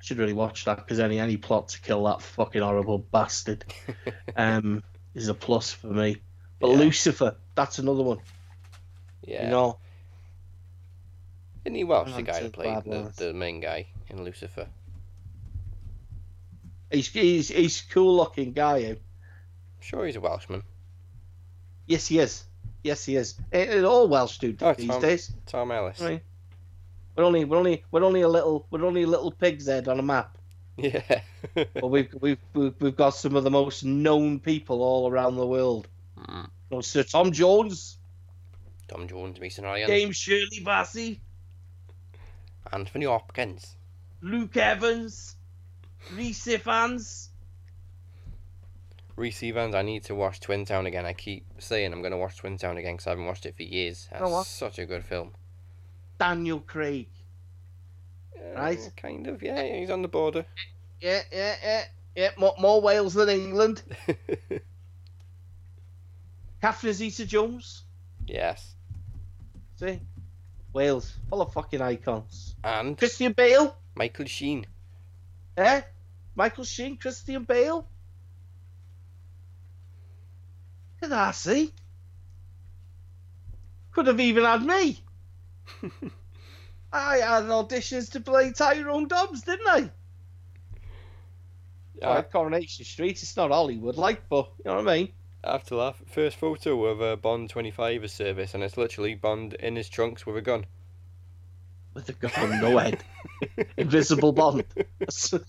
I 0.00 0.04
should 0.04 0.18
really 0.18 0.32
watch 0.32 0.64
that 0.66 0.76
because 0.76 1.00
any 1.00 1.18
any 1.18 1.36
plot 1.36 1.68
to 1.70 1.80
kill 1.80 2.04
that 2.04 2.22
fucking 2.22 2.62
horrible 2.62 2.98
bastard 2.98 3.64
um 4.36 4.82
is 5.14 5.28
a 5.28 5.34
plus 5.34 5.72
for 5.72 5.88
me. 5.88 6.16
But 6.60 6.70
Yeah. 6.70 6.76
Lucifer, 6.78 7.36
that's 7.54 7.78
another 7.78 8.02
one. 8.02 8.18
Yeah. 9.22 9.44
You 9.44 9.50
know, 9.50 9.78
Isn't 11.64 11.74
he 11.74 11.84
Welsh, 11.84 12.14
the 12.14 12.22
guy 12.22 12.40
that 12.42 12.52
played 12.52 12.84
the, 12.84 13.12
the 13.16 13.32
main 13.34 13.60
guy 13.60 13.86
in 14.08 14.22
Lucifer? 14.24 14.68
He's 16.90 17.08
he's 17.08 17.48
he's 17.48 17.82
a 17.88 17.92
cool 17.92 18.16
looking 18.16 18.52
guy. 18.52 18.80
eh? 18.82 18.90
I'm 18.90 18.96
sure 19.80 20.06
he's 20.06 20.16
a 20.16 20.20
Welshman. 20.20 20.62
Yes, 21.86 22.06
he 22.06 22.18
is. 22.18 22.44
Yes, 22.82 23.04
he 23.04 23.16
is. 23.16 23.34
It, 23.52 23.68
it 23.70 23.84
all 23.84 24.08
Welsh 24.08 24.38
do 24.38 24.56
Oh, 24.60 24.74
these 24.74 24.86
Tom. 24.88 25.00
days. 25.00 25.32
Tom 25.46 25.70
Ellis. 25.72 26.00
Right. 26.00 26.22
We're 27.16 27.24
only 27.24 27.44
we're 27.44 27.56
only 27.58 27.84
we're 27.90 28.04
only 28.04 28.20
a 28.22 28.28
little 28.28 28.66
we're 28.70 28.84
only 28.84 29.02
a 29.02 29.06
little 29.06 29.30
pig's 29.32 29.66
head 29.66 29.88
on 29.88 29.98
a 29.98 30.02
map. 30.02 30.36
Yeah. 30.76 31.02
But 31.54 31.88
we've 31.88 32.12
we've 32.20 32.38
we've, 32.54 32.74
we've 32.80 32.96
got 32.96 33.10
some 33.10 33.36
of 33.36 33.44
the 33.44 33.50
most 33.50 33.84
known 33.84 34.40
people 34.40 34.82
all 34.82 35.08
around 35.10 35.36
the 35.36 35.46
world. 35.46 35.88
Mm. 36.18 36.44
You 36.70 36.76
know, 36.76 36.80
Sir 36.80 37.02
Tom 37.04 37.30
Jones, 37.32 37.98
Tom 38.88 39.06
Jones, 39.08 39.38
Mason 39.40 39.64
Ryan, 39.64 39.86
James 39.86 40.16
Shirley 40.16 40.60
Bassey, 40.62 41.20
Anthony 42.72 43.06
Hopkins. 43.06 43.76
Luke 44.22 44.56
Evans, 44.56 45.35
Rhys 46.14 46.44
Ifans. 46.46 47.28
Rhys 49.16 49.40
Ifans, 49.40 49.74
I 49.74 49.82
need 49.82 50.04
to 50.04 50.14
watch 50.14 50.40
Twin 50.40 50.64
Town 50.64 50.86
again. 50.86 51.06
I 51.06 51.12
keep 51.14 51.44
saying 51.58 51.92
I'm 51.92 52.00
going 52.00 52.12
to 52.12 52.18
watch 52.18 52.36
Twin 52.36 52.58
Town 52.58 52.76
again 52.76 52.94
because 52.94 53.06
I 53.06 53.10
haven't 53.10 53.26
watched 53.26 53.46
it 53.46 53.56
for 53.56 53.62
years. 53.62 54.08
That's 54.10 54.30
what? 54.30 54.46
such 54.46 54.78
a 54.78 54.86
good 54.86 55.04
film. 55.04 55.32
Daniel 56.18 56.60
Craig. 56.60 57.08
Right. 58.54 58.78
Uh, 58.78 58.90
kind 58.96 59.26
of, 59.26 59.42
yeah. 59.42 59.62
He's 59.62 59.90
on 59.90 60.02
the 60.02 60.08
border. 60.08 60.44
Yeah, 61.00 61.22
yeah, 61.32 61.56
yeah, 61.62 61.84
yeah. 62.14 62.30
More, 62.36 62.54
more 62.58 62.80
Wales 62.80 63.14
than 63.14 63.28
England. 63.28 63.82
Catherine 66.60 66.94
Zeta-Jones. 66.94 67.84
yes. 68.26 68.74
See, 69.76 70.00
Wales, 70.72 71.14
full 71.28 71.42
of 71.42 71.52
fucking 71.52 71.82
icons. 71.82 72.54
And 72.64 72.96
Christian 72.96 73.32
Bale. 73.32 73.76
Michael 73.94 74.24
Sheen. 74.26 74.66
Eh? 75.56 75.82
Michael 76.36 76.64
Sheen, 76.64 76.98
Christian 76.98 77.44
Bale. 77.44 77.86
Look 81.00 81.04
at 81.04 81.10
that, 81.10 81.34
see? 81.34 81.72
Could 83.92 84.06
have 84.06 84.20
even 84.20 84.44
had 84.44 84.62
me. 84.62 85.00
I 86.92 87.16
had 87.16 87.44
auditions 87.44 88.12
to 88.12 88.20
play 88.20 88.52
Tyrone 88.52 89.08
Dobbs, 89.08 89.42
didn't 89.42 89.66
I? 89.66 89.90
I 92.02 92.16
Like 92.16 92.30
Coronation 92.30 92.84
Street, 92.84 93.22
it's 93.22 93.36
not 93.36 93.50
Hollywood 93.50 93.96
like, 93.96 94.28
but 94.28 94.50
you 94.58 94.64
know 94.66 94.76
what 94.76 94.88
I 94.88 94.96
mean? 94.98 95.12
I 95.42 95.52
have 95.52 95.64
to 95.64 95.76
laugh. 95.76 96.02
First 96.06 96.36
photo 96.36 96.84
of 96.84 97.00
a 97.00 97.16
Bond 97.16 97.48
25 97.48 98.10
service, 98.10 98.52
and 98.52 98.62
it's 98.62 98.76
literally 98.76 99.14
Bond 99.14 99.54
in 99.54 99.76
his 99.76 99.88
trunks 99.88 100.26
with 100.26 100.36
a 100.36 100.42
gun. 100.42 100.66
With 101.96 102.10
a 102.10 102.12
gun, 102.12 102.60
no 102.60 102.76
head. 102.76 103.02
Invisible 103.78 104.30
Bond. 104.32 104.64
So, 105.08 105.40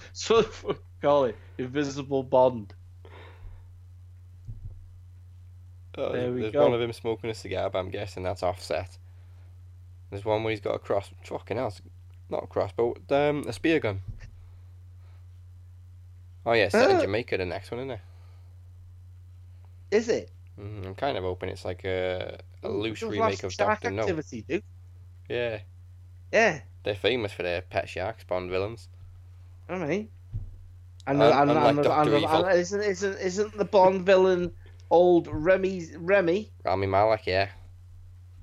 what 0.63 0.77
call 1.01 1.25
it. 1.25 1.35
Invisible 1.57 2.23
Bond. 2.23 2.73
Oh, 5.97 6.13
There 6.13 6.31
we 6.31 6.39
there's 6.41 6.53
go. 6.53 6.63
one 6.63 6.73
of 6.73 6.79
him 6.81 6.93
smoking 6.93 7.29
a 7.29 7.33
cigar, 7.33 7.69
but 7.69 7.79
I'm 7.79 7.89
guessing 7.89 8.23
that's 8.23 8.43
offset. 8.43 8.97
There's 10.09 10.23
one 10.23 10.43
where 10.45 10.51
he's 10.51 10.61
got 10.61 10.75
a 10.75 10.79
cross. 10.79 11.09
Fucking 11.25 11.57
hell, 11.57 11.73
not 12.29 12.45
a 12.45 12.47
crossbow, 12.47 12.95
um, 13.09 13.43
a 13.45 13.51
spear 13.51 13.81
gun. 13.81 13.99
Oh 16.45 16.53
yeah, 16.53 16.69
set 16.69 16.89
in 16.91 16.95
Uh. 16.95 17.01
Jamaica. 17.01 17.35
The 17.39 17.45
next 17.45 17.71
one, 17.71 17.81
isn't 17.81 17.91
it? 17.91 17.99
Is 19.91 20.07
it? 20.07 20.31
Mm, 20.57 20.85
I'm 20.85 20.95
kind 20.95 21.17
of 21.17 21.25
hoping 21.25 21.49
it's 21.49 21.65
like 21.65 21.83
a, 21.83 22.39
a 22.63 22.69
loose 22.69 23.01
remake 23.01 23.43
of 23.43 23.53
Doctor 23.57 23.91
No. 23.91 24.03
Activity, 24.03 24.45
do? 24.47 24.61
Yeah, 25.27 25.59
Yeah, 26.31 26.61
they're 26.83 26.95
famous 26.95 27.31
for 27.31 27.43
their 27.43 27.61
pet 27.61 27.89
sharks, 27.89 28.23
Bond 28.23 28.49
villains. 28.49 28.87
I 29.69 29.77
mean. 29.77 30.09
And, 31.05 31.21
Un- 31.21 31.49
and, 31.49 31.57
and, 31.57 31.79
and, 31.85 32.09
Evil. 32.09 32.45
and 32.45 32.59
isn't, 32.59 32.81
isn't, 32.81 33.17
isn't 33.19 33.57
the 33.57 33.63
Bond 33.63 34.05
villain 34.05 34.51
old 34.89 35.27
Remy? 35.31 35.87
Remy? 35.97 36.51
Rami 36.65 36.87
Malek, 36.87 37.25
yeah. 37.25 37.47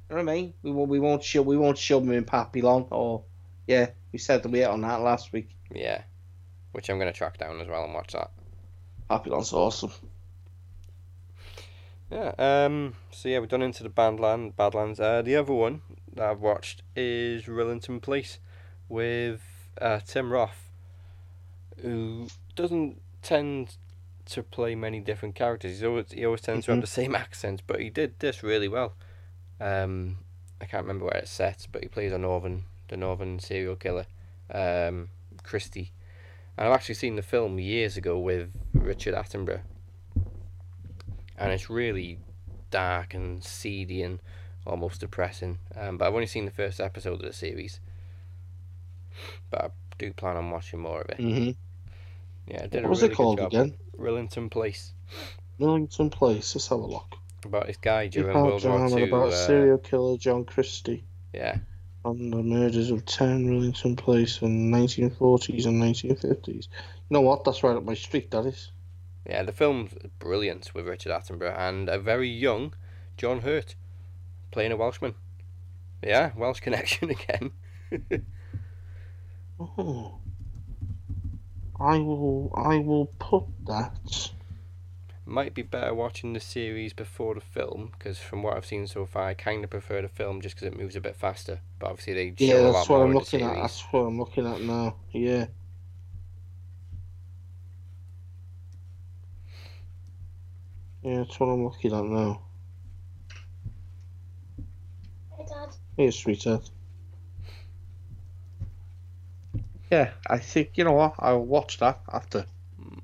You 0.08 0.16
know 0.16 0.24
what 0.24 0.30
I 0.30 0.34
mean? 0.34 0.54
We 0.62 0.70
won't, 0.70 0.88
we 0.88 1.00
won't 1.00 1.22
show 1.22 1.42
we 1.42 1.56
won't 1.56 1.76
show 1.76 2.00
him 2.00 2.12
in 2.12 2.24
Papillon 2.24 2.86
or 2.90 3.24
yeah, 3.66 3.88
we 4.12 4.18
said 4.18 4.42
that 4.42 4.48
we 4.50 4.60
hit 4.60 4.68
on 4.68 4.80
that 4.82 5.00
last 5.00 5.32
week. 5.32 5.50
Yeah. 5.74 6.02
Which 6.72 6.88
I'm 6.88 6.98
going 6.98 7.12
to 7.12 7.16
track 7.16 7.38
down 7.38 7.60
as 7.60 7.68
well 7.68 7.84
and 7.84 7.94
watch 7.94 8.12
that. 8.12 8.30
Papillon's 9.10 9.52
awesome. 9.52 9.92
Yeah. 12.10 12.32
Um. 12.38 12.94
So 13.10 13.28
yeah, 13.28 13.40
we've 13.40 13.48
done 13.48 13.62
into 13.62 13.82
the 13.82 13.90
Badland, 13.90 14.56
Badlands. 14.56 15.00
Uh, 15.00 15.22
the 15.22 15.36
other 15.36 15.52
one 15.52 15.82
that 16.14 16.24
I've 16.24 16.40
watched 16.40 16.82
is 16.96 17.44
Rillington 17.44 18.00
Place, 18.00 18.38
with 18.88 19.42
uh, 19.80 20.00
Tim 20.06 20.32
Roth, 20.32 20.70
who 21.80 22.28
doesn't 22.56 23.00
tend 23.22 23.76
to 24.26 24.42
play 24.42 24.74
many 24.74 25.00
different 25.00 25.34
characters. 25.34 25.80
He 25.80 25.86
always 25.86 26.10
he 26.10 26.24
always 26.24 26.40
tends 26.40 26.66
to 26.66 26.72
have 26.72 26.80
the 26.80 26.86
same 26.86 27.14
accents, 27.14 27.62
but 27.66 27.80
he 27.80 27.90
did 27.90 28.18
this 28.20 28.42
really 28.42 28.68
well. 28.68 28.94
Um, 29.60 30.18
I 30.60 30.66
can't 30.66 30.84
remember 30.84 31.06
where 31.06 31.18
it's 31.18 31.30
set, 31.30 31.66
but 31.72 31.82
he 31.82 31.88
plays 31.88 32.12
a 32.12 32.18
northern 32.18 32.64
the 32.88 32.96
northern 32.96 33.38
serial 33.38 33.76
killer, 33.76 34.06
um, 34.52 35.08
Christie. 35.42 35.92
And 36.56 36.68
I've 36.68 36.74
actually 36.74 36.94
seen 36.94 37.16
the 37.16 37.22
film 37.22 37.58
years 37.58 37.96
ago 37.96 38.18
with 38.18 38.50
Richard 38.72 39.14
Attenborough 39.14 39.62
and 41.36 41.52
it's 41.52 41.70
really 41.70 42.18
dark 42.70 43.14
and 43.14 43.42
seedy 43.42 44.02
and 44.02 44.20
almost 44.66 45.00
depressing. 45.00 45.58
Um, 45.76 45.98
but 45.98 46.06
I've 46.08 46.14
only 46.14 46.26
seen 46.26 46.44
the 46.44 46.50
first 46.50 46.80
episode 46.80 47.14
of 47.14 47.22
the 47.22 47.32
series, 47.32 47.80
but 49.50 49.64
I 49.64 49.68
do 49.98 50.12
plan 50.12 50.36
on 50.36 50.50
watching 50.50 50.80
more 50.80 51.00
of 51.02 51.10
it. 51.10 51.18
Mm-hmm. 51.18 51.50
Yeah, 52.50 52.62
I 52.64 52.66
did 52.66 52.74
What 52.82 52.84
a 52.84 52.88
was 52.88 53.02
really 53.02 53.12
it 53.12 53.16
called 53.16 53.40
again? 53.40 53.74
Rillington 53.98 54.50
Place 54.50 54.92
Millington 55.58 56.10
Place. 56.10 56.54
Let's 56.54 56.68
have 56.68 56.80
a 56.80 56.86
look. 56.86 57.14
about 57.44 57.66
this 57.66 57.76
guy 57.76 58.08
during 58.08 58.34
World 58.36 58.64
War 58.64 58.78
drama 58.78 58.96
Two. 58.96 59.04
about 59.04 59.28
Uh, 59.28 59.46
serial 59.46 59.78
killer 59.78 60.16
John 60.18 60.44
Christie 60.44 61.04
yeah, 61.32 61.58
and 62.04 62.32
the 62.32 62.42
murders 62.42 62.90
of 62.90 63.04
10 63.06 63.46
Rillington 63.46 63.96
Place 63.96 64.40
in 64.42 64.70
1940s 64.70 65.66
and 65.66 65.82
1950s. 65.82 66.46
You 66.48 66.64
know 67.10 67.20
what? 67.22 67.44
That's 67.44 67.62
right 67.62 67.76
up 67.76 67.84
my 67.84 67.94
street, 67.94 68.30
that 68.32 68.46
is. 68.46 68.70
yeah, 69.28 69.42
the 69.42 69.52
film's 69.52 69.92
brilliant 70.18 70.72
with 70.74 70.86
Richard 70.86 71.12
Attenborough 71.12 71.56
and 71.58 71.88
a 71.88 71.98
very 71.98 72.28
young 72.28 72.74
John 73.16 73.40
Hurt 73.40 73.74
playing 74.54 74.70
a 74.70 74.76
Welshman. 74.76 75.16
Yeah, 76.00 76.30
Welsh 76.36 76.60
connection 76.60 77.10
again. 77.16 77.50
Oh. 79.58 80.20
I 81.80 81.98
will 81.98 82.52
I 82.56 82.78
will 82.78 83.06
put 83.18 83.44
that 83.66 84.30
Might 85.26 85.54
be 85.54 85.62
better 85.62 85.92
watching 85.92 86.34
the 86.34 86.40
series 86.40 86.92
before 86.92 87.34
the 87.34 87.40
film 87.40 87.90
because 87.98 88.18
from 88.18 88.44
what 88.44 88.56
I've 88.56 88.64
seen 88.64 88.86
so 88.86 89.06
far, 89.06 89.24
I 89.24 89.34
kind 89.34 89.64
of 89.64 89.70
prefer 89.70 90.00
the 90.02 90.08
film 90.08 90.40
just 90.40 90.54
because 90.54 90.68
it 90.68 90.78
moves 90.78 90.94
a 90.94 91.00
bit 91.00 91.16
faster. 91.16 91.58
But 91.80 91.90
obviously 91.90 92.14
they 92.14 92.46
show 92.46 92.54
Yeah, 92.54 92.70
that's 92.70 92.88
what 92.88 93.00
I'm 93.00 93.12
looking 93.12 93.42
at. 93.42 93.56
That's 93.56 93.82
what 93.90 94.00
I'm 94.00 94.18
looking 94.20 94.46
at 94.46 94.60
now. 94.60 94.94
Yeah. 95.10 95.46
Yeah, 101.02 101.16
that's 101.18 101.40
what 101.40 101.46
I'm 101.46 101.64
looking 101.64 101.92
at 101.92 102.04
now. 102.04 102.43
Hey, 105.96 106.06
Dad. 106.06 106.14
Sweetheart. 106.14 106.70
Yeah, 109.90 110.10
I 110.26 110.38
think 110.38 110.70
you 110.74 110.84
know 110.84 110.92
what. 110.92 111.14
I'll 111.18 111.44
watch 111.44 111.78
that 111.78 112.00
after. 112.12 112.46
Hmm. 112.82 112.98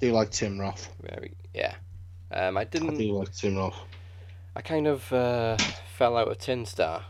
do 0.00 0.12
like 0.12 0.30
Tim 0.30 0.60
Roth. 0.60 0.88
Very 1.02 1.32
yeah. 1.54 1.74
Um, 2.30 2.56
I 2.56 2.60
I 2.60 2.64
didn't. 2.64 2.90
I 2.94 2.98
do 2.98 3.12
like 3.18 3.32
Tim 3.34 3.56
Roth. 3.56 3.76
I 4.54 4.60
kind 4.60 4.86
of 4.86 5.12
uh, 5.12 5.56
fell 5.96 6.16
out 6.16 6.28
of 6.28 6.38
Tin 6.38 6.66
Star. 6.66 7.02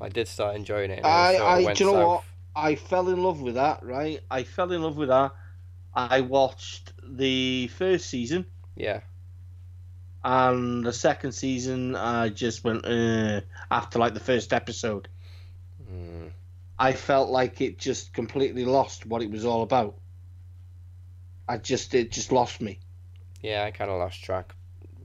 I 0.00 0.08
did 0.08 0.26
start 0.26 0.56
enjoying 0.56 0.90
it. 0.90 0.98
And 0.98 1.06
I- 1.06 1.32
it 1.34 1.40
I- 1.40 1.62
went 1.64 1.78
do 1.78 1.84
you 1.84 1.90
know 1.92 1.96
south. 1.98 2.08
what? 2.08 2.24
I 2.54 2.74
fell 2.74 3.08
in 3.08 3.22
love 3.22 3.40
with 3.40 3.54
that. 3.54 3.82
Right, 3.84 4.20
I 4.30 4.42
fell 4.42 4.72
in 4.72 4.82
love 4.82 4.96
with 4.96 5.08
that. 5.08 5.32
I 5.94 6.22
watched 6.22 6.92
the 7.06 7.68
first 7.68 8.08
season 8.08 8.46
Yeah, 8.76 9.00
and 10.24 10.84
the 10.84 10.92
second 10.92 11.32
season. 11.32 11.96
I 11.96 12.28
just 12.28 12.64
went 12.64 12.84
uh, 12.86 13.40
after 13.70 13.98
like 13.98 14.14
the 14.14 14.20
first 14.20 14.52
episode. 14.52 15.08
mm, 15.90 16.30
I 16.78 16.92
felt 16.92 17.30
like 17.30 17.60
it 17.60 17.78
just 17.78 18.12
completely 18.12 18.64
lost 18.64 19.06
what 19.06 19.22
it 19.22 19.30
was 19.30 19.44
all 19.44 19.62
about. 19.62 19.96
I 21.48 21.58
just 21.58 21.94
it 21.94 22.12
just 22.12 22.32
lost 22.32 22.60
me. 22.60 22.78
yeah. 23.42 23.64
I 23.64 23.70
kind 23.70 23.90
of 23.90 23.98
lost 23.98 24.22
track. 24.22 24.54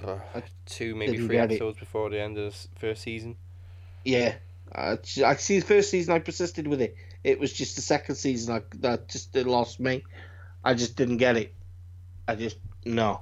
Uh, 0.04 0.20
two, 0.66 0.96
maybe 0.96 1.18
three 1.18 1.36
get 1.36 1.52
it. 1.52 1.56
episodes 1.56 1.80
before 1.80 2.10
the 2.10 2.22
end 2.22 2.38
of 2.38 2.54
the 2.54 2.80
first 2.80 3.02
season. 3.02 3.36
Yeah, 4.06 4.36
I, 4.74 4.98
I 5.26 5.36
see. 5.36 5.60
The 5.60 5.66
first 5.66 5.90
season 5.90 6.14
I 6.14 6.20
persisted 6.20 6.68
with 6.68 6.82
it. 6.82 6.96
It 7.24 7.40
was 7.40 7.52
just 7.52 7.76
the 7.76 7.82
second 7.82 8.16
season 8.16 8.56
I, 8.56 8.62
that 8.80 9.10
just 9.10 9.36
it 9.36 9.48
lost 9.48 9.80
me. 9.80 10.04
I 10.64 10.76
just 10.76 10.96
didn't 10.96 11.18
get 11.18 11.36
it. 11.38 11.54
I 12.28 12.36
just 12.36 12.58
no, 12.86 13.22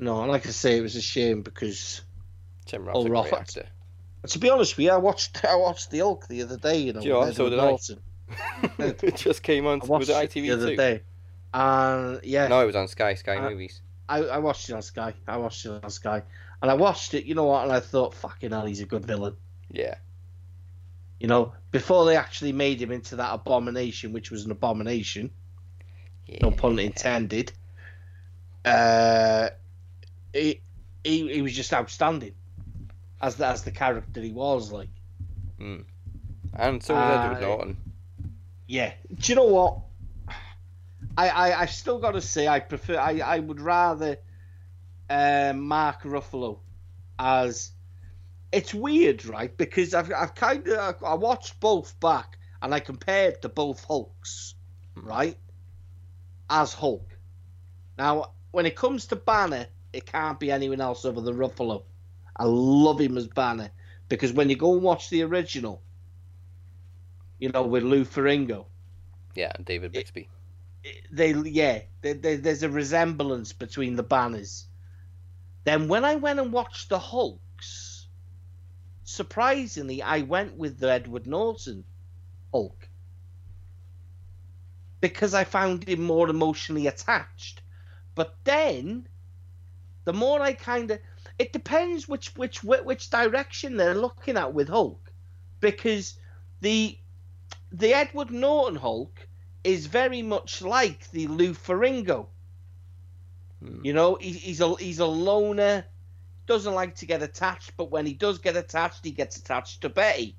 no. 0.00 0.24
Like 0.26 0.46
I 0.46 0.50
say, 0.50 0.78
it 0.78 0.80
was 0.82 0.96
a 0.96 1.00
shame 1.02 1.42
because 1.42 2.02
Tim 2.66 2.88
Oh, 2.92 3.06
Roth's 3.06 3.32
a 3.32 3.38
actor. 3.38 3.66
to 4.26 4.38
be 4.38 4.50
honest 4.50 4.76
with 4.76 4.84
you, 4.86 4.92
I 4.92 4.96
watched 4.96 5.44
I 5.48 5.54
watched 5.56 5.90
the 5.90 5.98
Hulk 6.00 6.26
the 6.28 6.42
other 6.42 6.56
day. 6.56 6.78
You 6.78 6.92
know, 6.94 7.00
you 7.00 7.08
know 7.10 7.18
what? 7.20 7.28
with 7.28 7.36
So 7.36 7.48
did 7.50 7.58
I. 7.58 7.76
It 9.06 9.16
just 9.16 9.42
came 9.42 9.66
on. 9.66 9.80
I 9.82 9.86
Was 9.86 10.08
it 10.08 10.12
it 10.12 10.30
ITV 10.30 10.42
the 10.42 10.50
other 10.52 10.70
too? 10.70 10.76
day, 10.76 11.02
and 11.54 12.20
yeah, 12.24 12.46
No, 12.48 12.60
it 12.62 12.66
was 12.66 12.76
on 12.76 12.88
Sky. 12.88 13.14
Sky 13.14 13.36
Uh, 13.36 13.50
Movies. 13.50 13.80
I, 14.08 14.18
I 14.24 14.38
watched 14.38 14.68
it 14.68 14.72
on 14.72 14.82
Sky. 14.82 15.14
I 15.28 15.36
watched 15.36 15.64
it 15.66 15.84
on 15.84 15.90
Sky, 15.90 16.22
and 16.62 16.70
I 16.70 16.74
watched 16.74 17.14
it. 17.14 17.24
You 17.26 17.34
know 17.34 17.44
what? 17.46 17.64
And 17.64 17.72
I 17.72 17.78
thought, 17.80 18.14
fucking 18.14 18.50
hell, 18.50 18.66
he's 18.66 18.80
a 18.80 18.86
good 18.86 19.04
villain. 19.04 19.36
Yeah, 19.72 19.94
You 21.20 21.28
know, 21.28 21.52
before 21.70 22.04
they 22.06 22.16
actually 22.16 22.52
made 22.52 22.82
him 22.82 22.90
into 22.90 23.14
that 23.16 23.32
abomination, 23.32 24.12
which 24.12 24.32
was 24.32 24.44
an 24.46 24.50
abomination, 24.50 25.30
yeah. 26.26 26.38
no 26.42 26.50
pun 26.50 26.78
intended. 26.80 27.52
Uh, 28.64 29.50
he, 30.32 30.60
he 31.04 31.32
he 31.32 31.42
was 31.42 31.54
just 31.54 31.72
outstanding 31.72 32.34
as 33.20 33.36
the, 33.36 33.46
as 33.46 33.62
the 33.64 33.70
character 33.70 34.20
he 34.20 34.32
was. 34.32 34.72
Like, 34.72 34.88
Mm. 35.58 35.84
And 36.54 36.82
so 36.82 36.94
was 36.94 37.02
Uh, 37.04 37.22
Edward 37.24 37.40
Norton. 37.42 37.76
yeah. 38.66 38.94
Do 39.14 39.32
you 39.32 39.36
know 39.36 39.44
what? 39.44 39.78
I 41.16 41.28
I 41.28 41.60
I 41.62 41.66
still 41.66 41.98
got 41.98 42.12
to 42.12 42.20
say 42.22 42.48
I 42.48 42.60
prefer 42.60 42.96
I 42.98 43.20
I 43.20 43.38
would 43.40 43.60
rather 43.60 44.16
um, 45.10 45.60
Mark 45.60 46.02
Ruffalo 46.04 46.60
as 47.18 47.72
it's 48.52 48.72
weird, 48.74 49.26
right? 49.26 49.54
Because 49.56 49.92
I've 49.94 50.10
I've 50.12 50.34
kind 50.34 50.66
of 50.68 51.02
I 51.04 51.14
watched 51.14 51.60
both 51.60 51.98
back 52.00 52.38
and 52.62 52.74
I 52.74 52.80
compared 52.80 53.42
to 53.42 53.48
both 53.48 53.84
Hulks, 53.84 54.54
right? 54.96 55.36
As 56.48 56.72
Hulk. 56.74 57.08
Now, 57.98 58.32
when 58.50 58.66
it 58.66 58.76
comes 58.76 59.06
to 59.06 59.16
Banner, 59.16 59.66
it 59.92 60.06
can't 60.06 60.38
be 60.40 60.50
anyone 60.50 60.80
else 60.80 61.04
other 61.04 61.20
than 61.20 61.36
Ruffalo. 61.36 61.84
I 62.36 62.44
love 62.44 63.00
him 63.00 63.16
as 63.18 63.26
Banner 63.28 63.70
because 64.08 64.32
when 64.32 64.48
you 64.50 64.56
go 64.56 64.74
and 64.74 64.82
watch 64.82 65.10
the 65.10 65.22
original, 65.22 65.82
you 67.38 67.48
know, 67.50 67.64
with 67.66 67.82
Lou 67.82 68.04
Ferrigno, 68.04 68.66
Yeah, 69.34 69.52
and 69.54 69.64
David 69.64 69.92
Bixby. 69.92 70.28
they 71.10 71.32
yeah, 71.34 71.82
they, 72.02 72.12
they, 72.14 72.36
there's 72.36 72.62
a 72.62 72.70
resemblance 72.70 73.52
between 73.52 73.96
the 73.96 74.02
banners. 74.02 74.66
Then 75.64 75.88
when 75.88 76.04
I 76.04 76.16
went 76.16 76.40
and 76.40 76.52
watched 76.52 76.88
the 76.88 76.98
Hulks, 76.98 78.08
surprisingly, 79.04 80.02
I 80.02 80.22
went 80.22 80.56
with 80.56 80.78
the 80.78 80.90
Edward 80.90 81.26
Norton 81.26 81.84
Hulk 82.52 82.88
because 85.00 85.34
I 85.34 85.44
found 85.44 85.86
him 85.88 86.02
more 86.02 86.28
emotionally 86.28 86.86
attached. 86.86 87.62
But 88.14 88.36
then, 88.44 89.08
the 90.04 90.12
more 90.12 90.40
I 90.40 90.52
kind 90.52 90.90
of, 90.90 91.00
it 91.38 91.52
depends 91.52 92.08
which 92.08 92.36
which 92.36 92.62
which 92.64 93.10
direction 93.10 93.76
they're 93.76 93.94
looking 93.94 94.36
at 94.36 94.52
with 94.54 94.68
Hulk, 94.68 95.12
because 95.60 96.18
the 96.60 96.98
the 97.72 97.94
Edward 97.94 98.30
Norton 98.30 98.76
Hulk 98.76 99.26
is 99.62 99.86
very 99.86 100.22
much 100.22 100.62
like 100.62 101.10
the 101.10 101.26
Lou 101.28 101.52
Ferrigno. 101.52 102.26
Hmm. 103.62 103.84
You 103.84 103.92
know, 103.92 104.16
he, 104.20 104.32
he's 104.32 104.60
a 104.60 104.74
he's 104.76 104.98
a 105.00 105.06
loner, 105.06 105.84
doesn't 106.46 106.74
like 106.74 106.94
to 106.96 107.06
get 107.06 107.22
attached, 107.22 107.76
but 107.76 107.90
when 107.90 108.06
he 108.06 108.14
does 108.14 108.38
get 108.38 108.56
attached, 108.56 109.04
he 109.04 109.10
gets 109.10 109.36
attached 109.36 109.82
to 109.82 109.88
Betty. 109.88 110.36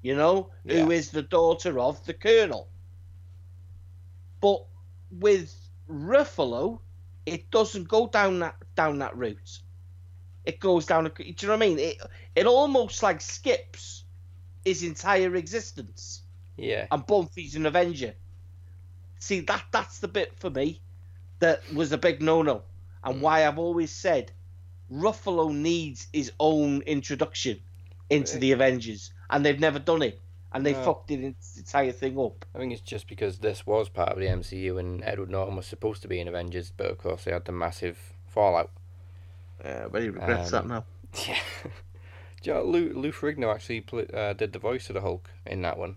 You 0.00 0.14
know, 0.16 0.50
who 0.64 0.74
Yeah. 0.74 0.88
is 0.88 1.10
the 1.10 1.22
daughter 1.22 1.78
of 1.78 2.04
the 2.06 2.14
Colonel. 2.14 2.68
But 4.40 4.64
with 5.10 5.54
Ruffalo, 5.90 6.80
it 7.28 7.50
doesn't 7.50 7.88
go 7.88 8.08
down 8.08 8.40
that 8.40 8.56
down 8.76 8.98
that 8.98 9.16
route. 9.16 9.60
It 10.44 10.60
goes 10.60 10.86
down. 10.86 11.06
A, 11.06 11.10
do 11.10 11.24
you 11.24 11.34
know 11.48 11.54
what 11.56 11.62
I 11.64 11.68
mean? 11.68 11.78
It 11.78 11.98
it 12.34 12.46
almost 12.46 13.02
like 13.02 13.20
skips 13.20 14.04
his 14.64 14.82
entire 14.82 15.34
existence 15.36 16.22
Yeah, 16.56 16.88
and 16.90 17.06
Bumpy's 17.06 17.56
an 17.56 17.66
Avenger. 17.66 18.14
See 19.20 19.40
that 19.40 19.64
that's 19.72 20.00
the 20.00 20.08
bit 20.08 20.38
for 20.38 20.50
me 20.50 20.82
that 21.40 21.70
was 21.72 21.92
a 21.92 21.98
big 21.98 22.22
no 22.22 22.42
no, 22.42 22.64
and 23.04 23.16
Mm. 23.16 23.20
why 23.20 23.46
I've 23.46 23.58
always 23.58 23.92
said 23.94 24.32
Ruffalo 24.90 25.52
needs 25.52 26.08
his 26.12 26.32
own 26.40 26.82
introduction 26.82 27.62
into 28.10 28.38
the 28.38 28.52
Avengers, 28.52 29.12
and 29.30 29.44
they've 29.44 29.60
never 29.60 29.78
done 29.78 30.02
it, 30.02 30.20
and 30.52 30.64
they 30.64 30.72
No. 30.72 30.82
fucked 30.84 31.08
the 31.08 31.34
entire 31.56 31.92
thing 31.92 32.18
up. 32.18 32.44
I 32.54 32.58
think 32.58 32.72
it's 32.72 32.80
just 32.82 33.06
because 33.08 33.38
this 33.38 33.66
was 33.66 33.88
part 33.88 34.10
of 34.10 34.18
the 34.18 34.26
MCU 34.26 34.78
and 34.78 35.02
Edward 35.04 35.30
Norton 35.30 35.56
was 35.56 35.66
supposed 35.66 36.02
to 36.02 36.08
be 36.08 36.20
in 36.20 36.28
Avengers, 36.28 36.72
but 36.76 36.90
of 36.90 36.98
course 36.98 37.24
they 37.24 37.32
had 37.32 37.44
the 37.44 37.52
massive 37.52 37.98
fallout. 38.26 38.70
Yeah, 39.64 39.88
but 39.90 40.02
he 40.02 40.08
regrets 40.10 40.50
that 40.52 40.62
Um, 40.62 40.68
now. 40.68 40.84
Yeah. 41.26 41.38
Do 42.40 42.50
you 42.50 42.54
know, 42.54 42.62
Lou, 42.62 42.92
Lou 42.92 43.10
Ferrigno 43.10 43.52
actually 43.52 43.80
pl- 43.80 44.06
uh, 44.14 44.32
did 44.32 44.52
the 44.52 44.60
voice 44.60 44.88
of 44.90 44.94
the 44.94 45.00
Hulk 45.00 45.28
in 45.44 45.62
that 45.62 45.76
one. 45.76 45.96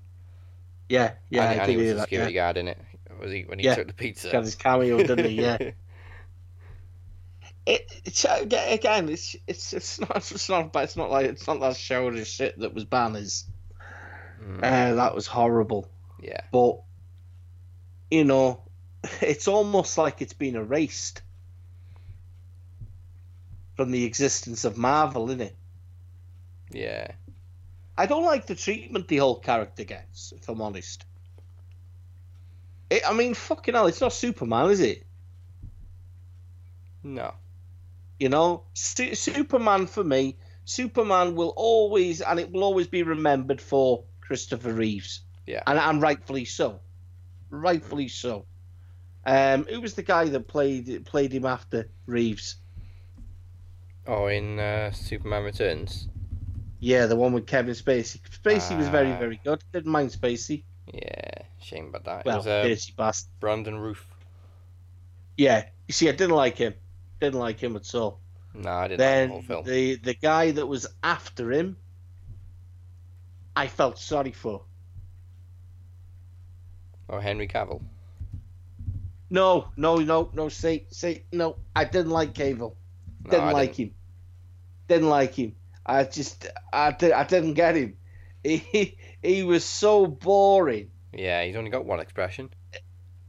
Yeah, 0.89 1.13
yeah, 1.29 1.43
and, 1.43 1.49
I 1.49 1.53
and 1.53 1.65
did 1.67 1.69
he 1.71 1.77
was 1.77 1.83
hear 1.85 1.93
the 1.93 1.97
that. 1.99 2.03
security 2.05 2.33
Yeah. 2.33 2.41
guard 2.41 2.57
in 2.57 2.67
it. 2.67 2.77
Was 3.19 3.31
he 3.31 3.43
when 3.43 3.59
he 3.59 3.65
Yeah. 3.65 3.75
took 3.75 3.87
the 3.87 3.93
pizza? 3.93 4.31
Got 4.31 4.43
his 4.45 4.55
cameo, 4.55 4.97
didn't 4.97 5.25
he? 5.25 5.41
Yeah. 5.41 5.57
It, 7.63 8.01
it's 8.05 8.25
again, 8.25 9.07
it's 9.07 9.35
it's 9.45 9.71
it's 9.73 9.99
not 9.99 10.15
it's 10.31 10.49
not 10.49 10.73
but 10.73 10.85
it's 10.85 10.97
not 10.97 11.11
like 11.11 11.27
it's 11.27 11.45
not 11.45 11.59
that 11.59 11.77
shoulder 11.77 12.25
shit 12.25 12.57
that 12.59 12.73
was 12.73 12.85
banners. 12.85 13.45
Mm, 14.41 14.63
Uh, 14.63 14.93
that 14.95 15.15
was 15.15 15.27
horrible. 15.27 15.87
yeah, 16.19 16.41
but 16.51 16.81
you 18.11 18.23
know, 18.25 18.63
it's 19.21 19.47
almost 19.47 19.97
like 19.97 20.21
it's 20.21 20.33
been 20.33 20.55
erased 20.55 21.21
from 23.75 23.91
the 23.91 24.03
existence 24.05 24.65
of 24.65 24.77
Marvel, 24.77 25.29
isn't 25.29 25.41
it? 25.41 25.57
yeah. 26.71 27.11
I 27.97 28.05
don't 28.07 28.25
like 28.25 28.47
the 28.47 28.55
treatment 28.55 29.07
the 29.07 29.17
whole 29.17 29.39
character 29.39 29.83
gets, 29.83 30.31
if 30.33 30.47
I'm 30.49 30.61
honest. 30.61 31.05
It, 32.89 33.03
I 33.07 33.13
mean, 33.13 33.33
fucking 33.33 33.73
hell, 33.73 33.87
it's 33.87 34.01
not 34.01 34.13
Superman, 34.13 34.69
is 34.71 34.79
it? 34.81 35.05
No. 37.03 37.33
You 38.19 38.29
know, 38.29 38.65
Su- 38.73 39.15
Superman 39.15 39.87
for 39.87 40.03
me, 40.03 40.37
Superman 40.65 41.35
will 41.35 41.53
always, 41.55 42.21
and 42.21 42.39
it 42.39 42.51
will 42.51 42.63
always 42.63 42.87
be 42.87 43.03
remembered 43.03 43.61
for 43.61 44.05
Christopher 44.31 44.71
Reeves. 44.71 45.19
Yeah. 45.45 45.61
and, 45.67 45.77
and 45.77 46.01
rightfully 46.01 46.45
so, 46.45 46.79
rightfully 47.49 48.07
so. 48.07 48.45
Um, 49.25 49.65
who 49.65 49.81
was 49.81 49.93
the 49.95 50.03
guy 50.03 50.23
that 50.29 50.47
played 50.47 51.05
played 51.05 51.33
him 51.33 51.45
after 51.45 51.89
Reeves? 52.05 52.55
Oh, 54.07 54.27
in 54.27 54.57
uh, 54.57 54.91
Superman 54.91 55.43
Returns. 55.43 56.07
Yeah, 56.79 57.07
the 57.07 57.17
one 57.17 57.33
with 57.33 57.45
Kevin 57.45 57.73
Spacey. 57.75 58.21
Spacey 58.41 58.77
was 58.77 58.87
very 58.87 59.11
Ah. 59.11 59.19
very 59.19 59.41
good. 59.43 59.61
Didn't 59.73 59.91
mind 59.91 60.11
Spacey. 60.11 60.63
Yeah, 60.93 61.43
shame 61.61 61.87
about 61.89 62.05
that. 62.05 62.23
Well, 62.25 62.35
it 62.35 62.37
was 62.37 62.47
uh, 62.47 62.63
dirty 62.63 62.93
bastard. 62.95 63.31
Brandon 63.41 63.79
Routh. 63.79 64.05
Yeah, 65.35 65.65
you 65.89 65.93
see, 65.93 66.07
I 66.07 66.13
didn't 66.13 66.35
like 66.37 66.55
him. 66.57 66.73
Didn't 67.19 67.39
like 67.39 67.59
him 67.59 67.75
at 67.75 67.93
all. 67.93 68.21
No, 68.53 68.69
I 68.71 68.87
didn't 68.87 68.91
like 68.91 68.97
the 68.97 68.97
Then 68.97 69.29
whole 69.29 69.41
film. 69.41 69.65
the 69.65 69.95
the 69.97 70.13
guy 70.13 70.51
that 70.51 70.65
was 70.67 70.87
after 71.03 71.51
him, 71.51 71.75
I 73.55 73.67
felt 73.67 73.97
sorry 73.99 74.31
for. 74.31 74.63
Or 77.07 77.21
Henry 77.21 77.47
Cavill. 77.47 77.81
No, 79.29 79.67
no, 79.77 79.97
no, 79.97 80.29
no. 80.33 80.49
Say, 80.49 80.85
say, 80.89 81.23
no. 81.31 81.57
I 81.75 81.85
didn't 81.85 82.11
like 82.11 82.33
Cavill. 82.33 82.75
No, 83.25 83.31
Didn't 83.31 83.47
I 83.47 83.51
like 83.51 83.75
him. 83.75 83.93
Didn't 84.87 85.09
like 85.09 85.33
him. 85.35 85.55
I 85.85 86.03
just, 86.03 86.47
I, 86.71 86.91
di- 86.91 87.11
I 87.13 87.23
didn't 87.23 87.53
get 87.55 87.75
him. 87.75 87.97
He, 88.43 88.97
he 89.21 89.43
was 89.43 89.63
so 89.63 90.07
boring. 90.07 90.89
Yeah, 91.13 91.43
he's 91.43 91.55
only 91.55 91.69
got 91.69 91.85
one 91.85 91.99
expression. 91.99 92.49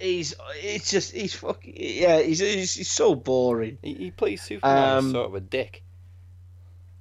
He's, 0.00 0.34
it's 0.56 0.90
just, 0.90 1.12
he's 1.12 1.34
fucking, 1.34 1.74
yeah. 1.76 2.22
He's, 2.22 2.38
he's, 2.38 2.74
he's 2.74 2.90
so 2.90 3.14
boring. 3.14 3.76
He, 3.82 3.92
he 3.94 4.10
plays 4.10 4.40
Superman 4.40 4.78
as 4.98 5.04
Um, 5.04 5.10
sort 5.10 5.26
of 5.26 5.34
a 5.34 5.40
dick. 5.40 5.82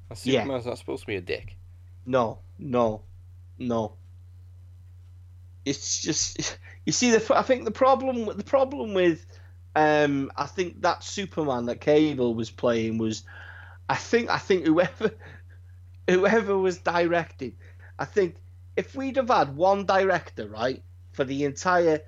And 0.09 0.19
Yeah. 0.25 0.41
Superman's 0.41 0.65
not 0.65 0.77
supposed 0.77 1.03
to 1.03 1.07
be 1.07 1.15
a 1.15 1.21
dick. 1.21 1.55
No, 2.05 2.39
no, 2.59 3.03
no. 3.61 3.93
It's 5.65 6.01
just 6.01 6.57
you 6.85 6.91
see 6.91 7.11
the 7.11 7.35
I 7.35 7.41
think 7.43 7.65
the 7.65 7.71
problem 7.71 8.25
the 8.25 8.43
problem 8.43 8.93
with 8.93 9.25
um 9.75 10.31
I 10.35 10.45
think 10.45 10.81
that 10.81 11.03
Superman 11.03 11.65
that 11.65 11.81
Cavill 11.81 12.35
was 12.35 12.49
playing 12.49 12.97
was 12.97 13.23
I 13.87 13.95
think 13.95 14.29
I 14.29 14.37
think 14.37 14.65
whoever 14.65 15.11
whoever 16.09 16.57
was 16.57 16.79
directing 16.79 17.53
I 17.97 18.05
think 18.05 18.35
if 18.75 18.95
we'd 18.95 19.17
have 19.17 19.29
had 19.29 19.55
one 19.55 19.85
director 19.85 20.47
right 20.47 20.81
for 21.11 21.23
the 21.23 21.43
entire 21.43 22.01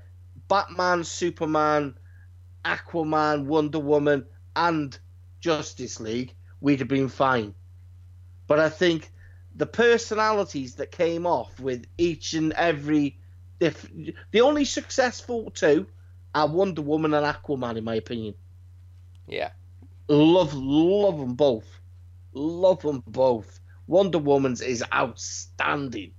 Batman, 0.48 1.04
Superman, 1.04 1.96
Aquaman, 2.66 3.46
Wonder 3.46 3.80
Woman 3.80 4.26
and 4.56 4.98
Justice 5.40 6.00
League, 6.00 6.34
we'd 6.62 6.80
have 6.80 6.88
been 6.88 7.10
fine. 7.10 7.54
But 8.48 8.60
I 8.60 8.70
think 8.70 9.12
the 9.56 9.66
personalities 9.66 10.76
that 10.76 10.92
came 10.92 11.26
off 11.26 11.60
with 11.60 11.86
each 11.98 12.34
and 12.34 12.54
every 12.54 13.18
diff- 13.60 13.92
the 14.32 14.42
only 14.42 14.66
successful 14.66 15.52
two 15.52 15.88
are 16.34 16.48
Wonder 16.48 16.82
Woman 16.82 17.14
and 17.14 17.26
Aquaman 17.26 17.78
in 17.78 17.84
my 17.84 17.96
opinion. 17.96 18.34
Yeah. 19.28 19.52
Love 20.08 20.54
love 20.54 21.20
them 21.20 21.36
both. 21.36 21.68
Love 22.34 22.82
them 22.82 23.04
both. 23.06 23.60
Wonder 23.88 24.20
Woman's 24.20 24.62
is 24.62 24.84
outstanding. 24.94 26.12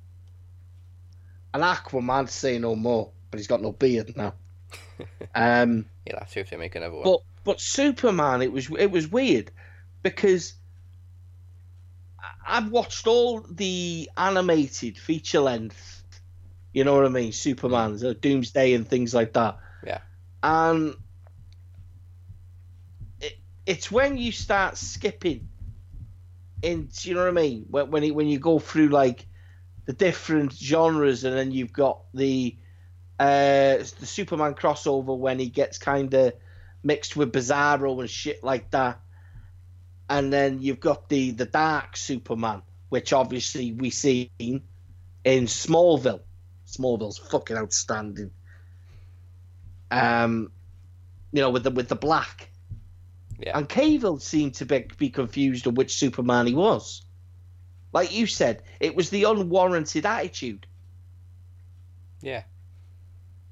And 1.53 1.63
Aquaman 1.63 2.29
say 2.29 2.59
no 2.59 2.75
more, 2.77 3.11
but 3.31 3.39
he's 3.39 3.47
got 3.47 3.63
no 3.63 3.73
beard 3.73 4.17
now. 4.17 4.35
um 5.35 5.87
have 6.19 6.31
to 6.31 6.41
if 6.41 6.51
they 6.51 6.57
make 6.57 6.75
another 6.75 6.95
one. 6.95 7.05
but 7.05 7.21
but 7.45 7.61
Superman, 7.61 8.43
it 8.43 8.53
was 8.53 8.71
it 8.79 8.91
was 8.91 9.09
weird 9.09 9.51
because 10.03 10.55
I've 12.47 12.71
watched 12.71 13.07
all 13.07 13.41
the 13.41 14.11
animated 14.17 14.99
feature 14.99 15.41
length. 15.41 16.03
You 16.73 16.85
know 16.85 16.95
what 16.97 17.07
I 17.07 17.09
mean? 17.09 17.33
Superman's 17.33 18.03
uh, 18.03 18.15
Doomsday 18.21 18.75
and 18.75 18.87
things 18.87 19.15
like 19.15 19.33
that. 19.35 19.59
Yeah. 19.87 20.01
And 20.43 20.95
it, 23.21 23.39
it's 23.65 23.91
when 23.91 24.17
you 24.17 24.33
start 24.33 24.77
skipping, 24.77 25.49
in 26.63 26.89
you 27.01 27.15
know 27.15 27.21
what 27.21 27.29
I 27.29 27.33
mean? 27.33 27.67
When 27.71 27.91
when, 27.91 28.05
it, 28.05 28.15
when 28.15 28.27
you 28.27 28.39
go 28.39 28.59
through 28.59 28.89
like 28.89 29.27
the 29.87 29.93
different 29.93 30.53
genres, 30.53 31.25
and 31.25 31.37
then 31.37 31.53
you've 31.53 31.73
got 31.73 32.01
the 32.13 32.57
uh, 33.19 33.77
the 33.77 34.07
Superman 34.07 34.55
crossover 34.55 35.17
when 35.17 35.39
he 35.39 35.49
gets 35.49 35.79
kind 35.79 36.13
of 36.15 36.35
mixed 36.83 37.17
with 37.17 37.33
Bizarro 37.33 38.01
and 38.01 38.11
shit 38.11 38.43
like 38.43 38.71
that. 38.71 39.01
And 40.09 40.33
then 40.33 40.61
you've 40.61 40.81
got 40.81 41.09
the 41.09 41.31
the 41.31 41.47
Dark 41.47 41.97
Superman, 41.97 42.63
which 42.89 43.13
obviously 43.13 43.73
we 43.73 43.91
see 43.91 44.31
in 44.39 44.63
Smallville. 45.25 46.21
Smallville's 46.67 47.19
fucking 47.19 47.57
outstanding. 47.57 48.31
Um, 49.91 50.51
you 51.33 51.41
know, 51.41 51.51
with 51.51 51.65
the 51.65 51.71
with 51.71 51.89
the 51.89 51.97
black. 51.97 52.51
Yeah. 53.39 53.59
And 53.59 53.69
Cavill 53.69 54.21
seemed 54.21 54.55
to 54.57 54.67
be, 54.67 54.87
be 54.97 55.11
confused 55.11 55.67
on 55.67 55.75
which 55.75 55.97
Superman 55.97 56.47
he 56.47 56.55
was. 56.55 57.05
Like 57.93 58.13
you 58.13 58.27
said, 58.27 58.63
it 58.81 58.95
was 58.95 59.11
the 59.11 59.25
unwarranted 59.25 60.07
attitude. 60.07 60.67
Yeah. 62.23 62.43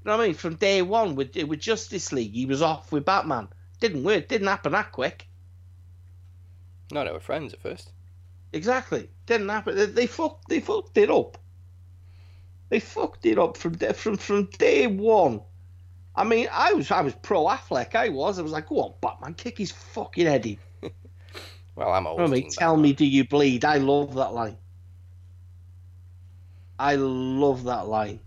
You 0.04 0.10
know 0.10 0.16
what 0.16 0.24
I 0.24 0.26
mean? 0.26 0.34
From 0.34 0.56
day 0.56 0.82
one 0.82 1.14
with 1.14 1.36
with 1.36 1.60
Justice 1.60 2.12
League, 2.12 2.34
he 2.34 2.46
was 2.46 2.60
off 2.62 2.90
with 2.90 3.04
Batman. 3.04 3.48
Didn't 3.80 4.04
work. 4.04 4.28
Didn't 4.28 4.48
happen 4.48 4.72
that 4.72 4.92
quick. 4.92 5.28
No, 6.90 7.04
they 7.04 7.12
were 7.12 7.20
friends 7.20 7.52
at 7.52 7.60
first. 7.60 7.92
Exactly. 8.52 9.08
Didn't 9.26 9.48
happen. 9.48 9.76
They, 9.76 9.86
they 9.86 10.06
fucked. 10.06 10.48
They 10.48 10.60
fucked 10.60 10.96
it 10.98 11.10
up. 11.10 11.38
They 12.68 12.80
fucked 12.80 13.26
it 13.26 13.38
up 13.38 13.56
from 13.56 13.76
day, 13.76 13.92
from 13.92 14.16
from 14.16 14.46
day 14.58 14.86
one. 14.86 15.42
I 16.14 16.24
mean, 16.24 16.48
I 16.52 16.72
was 16.74 16.90
I 16.90 17.00
was 17.02 17.14
pro 17.14 17.44
Affleck. 17.46 17.94
I 17.94 18.08
was. 18.10 18.38
I 18.38 18.42
was 18.42 18.52
like, 18.52 18.68
go 18.68 18.80
on, 18.80 18.94
Batman, 19.00 19.34
kick 19.34 19.58
his 19.58 19.72
fucking 19.72 20.26
head 20.26 20.46
in. 20.46 20.58
Well, 21.74 21.90
I'm 21.90 22.06
always 22.06 22.30
I 22.30 22.34
mean? 22.34 22.50
Tell 22.50 22.72
Batman. 22.72 22.82
me, 22.82 22.92
do 22.92 23.06
you 23.06 23.26
bleed? 23.26 23.64
I 23.64 23.78
love 23.78 24.14
that 24.16 24.34
line. 24.34 24.58
I 26.78 26.96
love 26.96 27.64
that 27.64 27.86
line. 27.88 28.20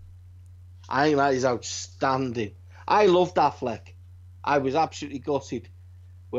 I 0.88 1.04
think 1.06 1.16
that 1.18 1.34
is 1.34 1.44
outstanding. 1.44 2.54
I 2.88 3.06
loved 3.06 3.36
Affleck. 3.36 3.94
I 4.42 4.58
was 4.58 4.74
absolutely 4.74 5.18
gutted 5.20 5.68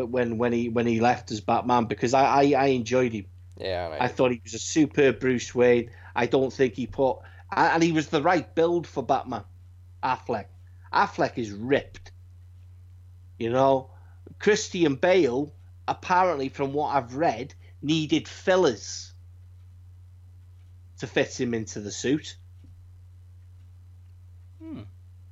when 0.05 0.37
when, 0.37 0.53
he 0.53 0.69
when 0.69 0.87
he 0.87 0.99
left 0.99 1.31
as 1.31 1.41
Batman 1.41 1.85
because 1.85 2.13
I, 2.13 2.23
I, 2.23 2.53
I 2.57 2.65
enjoyed 2.67 3.13
him. 3.13 3.25
Yeah, 3.59 3.95
I 3.99 4.07
thought 4.07 4.31
he 4.31 4.41
was 4.43 4.53
a 4.53 4.59
superb 4.59 5.19
Bruce 5.19 5.53
Wayne. 5.55 5.89
I 6.15 6.27
don't 6.27 6.53
think 6.53 6.75
he 6.75 6.87
put 6.87 7.17
and 7.51 7.81
he 7.81 7.91
was 7.91 8.07
the 8.07 8.21
right 8.21 8.53
build 8.55 8.85
for 8.85 9.01
Batman. 9.03 9.43
Affleck. 10.03 10.45
Affleck 10.93 11.37
is 11.37 11.51
ripped. 11.51 12.11
You 13.39 13.51
know, 13.51 13.91
Christian 14.39 14.95
Bale 14.95 15.53
apparently, 15.87 16.49
from 16.49 16.73
what 16.73 16.95
I've 16.95 17.15
read, 17.15 17.53
needed 17.81 18.27
fillers 18.27 19.13
to 20.99 21.07
fit 21.07 21.39
him 21.39 21.53
into 21.53 21.79
the 21.79 21.91
suit. 21.91 22.35
Hmm. 24.59 24.81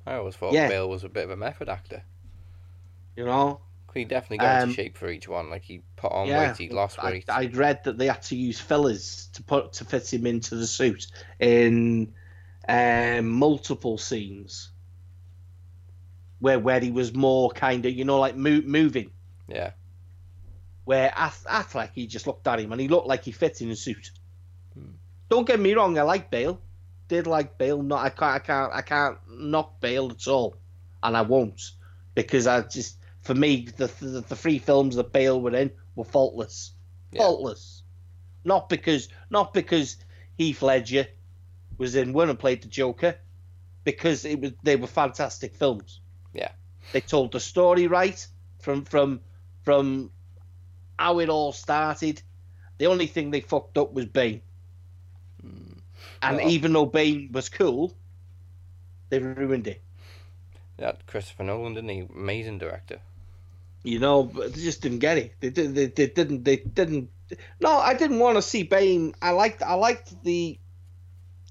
I 0.06 0.14
always 0.14 0.36
thought 0.36 0.52
Yeah. 0.52 0.68
Bale 0.68 0.88
was 0.88 1.04
a 1.04 1.08
bit 1.08 1.24
of 1.24 1.30
a 1.30 1.36
method 1.36 1.68
actor. 1.68 2.02
You 3.16 3.24
know, 3.24 3.60
He 3.96 4.04
definitely 4.04 4.38
got 4.38 4.62
Um, 4.62 4.68
into 4.70 4.82
shape 4.82 4.96
for 4.96 5.08
each 5.08 5.26
one. 5.28 5.50
Like 5.50 5.64
he 5.64 5.82
put 5.96 6.12
on 6.12 6.28
yeah. 6.28 6.48
weight, 6.48 6.56
he 6.56 6.68
lost 6.68 6.98
I, 6.98 7.10
weight. 7.10 7.30
I'd 7.30 7.56
read 7.56 7.84
that 7.84 7.98
they 7.98 8.06
had 8.06 8.22
to 8.24 8.36
use 8.36 8.60
fillers 8.60 9.28
to 9.34 9.42
put 9.42 9.72
to 9.74 9.84
fit 9.84 10.12
him 10.12 10.26
into 10.26 10.54
the 10.56 10.66
suit 10.66 11.06
in 11.38 12.12
um, 12.68 13.28
multiple 13.28 13.96
scenes 13.98 14.70
where 16.38 16.58
where 16.58 16.80
he 16.80 16.90
was 16.90 17.14
more 17.14 17.50
kind 17.50 17.86
of 17.86 17.92
you 17.92 18.04
know 18.04 18.18
like 18.20 18.36
mo- 18.36 18.62
moving. 18.64 19.10
Yeah. 19.48 19.70
Where 20.84 21.12
Ath- 21.16 21.46
Affleck, 21.48 21.90
he 21.94 22.06
just 22.06 22.26
looked 22.26 22.46
at 22.46 22.60
him 22.60 22.70
and 22.72 22.80
he 22.80 22.88
looked 22.88 23.08
like 23.08 23.24
he 23.24 23.32
fit 23.32 23.60
in 23.60 23.70
a 23.70 23.76
suit. 23.76 24.10
Hmm. 24.74 24.90
Don't 25.28 25.46
get 25.46 25.58
me 25.58 25.74
wrong, 25.74 25.98
I 25.98 26.02
like 26.02 26.30
Bale. 26.30 26.60
Did 27.08 27.26
like 27.26 27.56
Bale. 27.58 27.82
Not 27.82 28.04
I 28.04 28.10
can't 28.10 28.34
I 28.34 28.38
can't 28.40 28.72
I 28.72 28.82
can't 28.82 29.18
knock 29.28 29.80
Bale 29.80 30.10
at 30.10 30.26
all, 30.28 30.56
and 31.02 31.16
I 31.16 31.22
won't 31.22 31.60
because 32.14 32.46
I 32.46 32.62
just 32.62 32.98
for 33.26 33.34
me 33.34 33.66
the 33.76 33.88
the, 34.00 34.20
the 34.22 34.36
three 34.36 34.58
films 34.58 34.96
that 34.96 35.12
Bale 35.12 35.40
were 35.40 35.54
in 35.54 35.70
were 35.96 36.04
faultless, 36.04 36.72
Yeah. 37.12 37.22
faultless. 37.22 37.82
Not 38.44 38.68
because 38.68 39.08
not 39.30 39.52
because 39.52 39.96
Heath 40.38 40.62
Ledger 40.62 41.06
was 41.78 41.96
in 41.96 42.12
one 42.12 42.30
and 42.30 42.38
played 42.38 42.62
the 42.62 42.68
Joker, 42.68 43.16
because 43.84 44.24
it 44.24 44.40
was 44.40 44.52
they 44.62 44.76
were 44.76 44.86
fantastic 44.86 45.54
films. 45.54 46.00
Yeah. 46.32 46.52
They 46.92 47.00
told 47.00 47.32
the 47.32 47.40
story 47.40 47.88
right 47.88 48.24
from 48.60 48.84
from 48.84 49.20
from 49.62 50.10
how 50.98 51.18
it 51.18 51.28
all 51.28 51.52
started. 51.52 52.22
The 52.78 52.86
only 52.86 53.06
thing 53.06 53.30
they 53.30 53.40
fucked 53.40 53.76
up 53.78 53.92
was 53.92 54.06
Bane. 54.06 54.42
Hmm. 55.40 55.72
And 56.22 56.36
Well- 56.36 56.48
even 56.50 56.72
though 56.72 56.86
Bane 56.86 57.30
was 57.32 57.48
cool, 57.48 57.92
they 59.08 59.18
ruined 59.18 59.66
it. 59.66 59.82
Yeah, 60.78 60.92
Christopher 61.06 61.44
Nolan, 61.44 61.74
didn't 61.74 61.88
he? 61.90 62.00
Amazing 62.00 62.58
director. 62.58 63.00
You 63.86 64.00
know, 64.00 64.24
but 64.24 64.52
they 64.52 64.62
just 64.62 64.82
didn't 64.82 64.98
get 64.98 65.16
it. 65.16 65.34
They, 65.38 65.50
did, 65.50 65.72
they, 65.76 65.86
they 65.86 66.08
didn't. 66.08 66.42
They 66.42 66.56
didn't. 66.56 67.08
No, 67.60 67.70
I 67.70 67.94
didn't 67.94 68.18
want 68.18 68.34
to 68.34 68.42
see 68.42 68.64
Bane. 68.64 69.14
I 69.22 69.30
liked. 69.30 69.62
I 69.62 69.74
liked 69.74 70.24
the. 70.24 70.58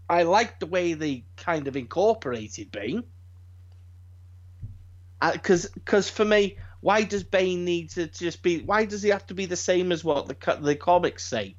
I 0.10 0.24
liked 0.24 0.60
the 0.60 0.66
way 0.66 0.96
they 0.96 1.24
kind 1.38 1.70
of 1.70 1.78
incorporated 1.78 2.74
Bane. 2.74 3.06
Because, 5.32 5.68
because 5.68 6.10
for 6.10 6.26
me, 6.26 6.58
why 6.82 7.04
does 7.04 7.24
Bane 7.24 7.64
need 7.64 7.92
to 7.92 8.08
just 8.08 8.44
be? 8.44 8.60
Why 8.60 8.84
does 8.84 9.02
he 9.02 9.10
have 9.10 9.26
to 9.28 9.34
be 9.34 9.46
the 9.46 9.56
same 9.56 9.94
as 9.94 10.04
what 10.04 10.28
the 10.28 10.58
the 10.60 10.76
comics 10.76 11.26
say? 11.26 11.56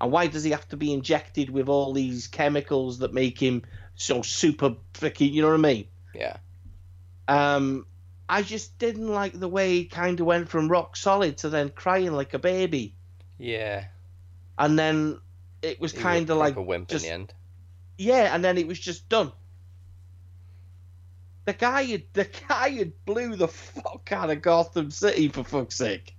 And 0.00 0.12
why 0.12 0.28
does 0.28 0.44
he 0.44 0.52
have 0.52 0.68
to 0.68 0.76
be 0.76 0.92
injected 0.92 1.50
with 1.50 1.68
all 1.68 1.92
these 1.92 2.28
chemicals 2.28 3.00
that 3.00 3.12
make 3.12 3.36
him 3.36 3.62
so 3.96 4.22
super 4.22 4.76
freaking? 4.94 5.32
You 5.32 5.42
know 5.42 5.48
what 5.48 5.54
I 5.54 5.74
mean? 5.74 5.88
Yeah. 6.14 6.36
Um, 7.26 7.84
I 8.30 8.42
just 8.42 8.78
didn't 8.78 9.08
like 9.08 9.38
the 9.38 9.48
way 9.48 9.74
he 9.78 9.84
kind 9.86 10.20
of 10.20 10.24
went 10.26 10.48
from 10.48 10.68
rock 10.68 10.96
solid 10.96 11.38
to 11.38 11.48
then 11.48 11.68
crying 11.70 12.12
like 12.12 12.32
a 12.32 12.38
baby, 12.38 12.94
Yeah. 13.38 13.86
and 14.58 14.78
then 14.78 15.18
it 15.62 15.80
was 15.80 15.92
kind 15.92 16.30
of 16.30 16.36
like 16.38 16.56
a 16.56 16.62
wimp 16.62 16.88
just 16.88 17.04
in 17.04 17.08
the 17.10 17.14
end. 17.14 17.34
yeah, 17.98 18.34
and 18.34 18.44
then 18.44 18.56
it 18.56 18.66
was 18.66 18.78
just 18.78 19.08
done. 19.08 19.32
The 21.46 21.52
guy 21.54 21.82
had 21.84 22.02
the 22.12 22.28
guy 22.48 22.68
had 22.70 22.92
blew 23.04 23.34
the 23.34 23.48
fuck 23.48 24.10
out 24.12 24.30
of 24.30 24.40
Gotham 24.42 24.90
City 24.90 25.28
for 25.28 25.42
fuck's 25.42 25.76
sake. 25.76 26.14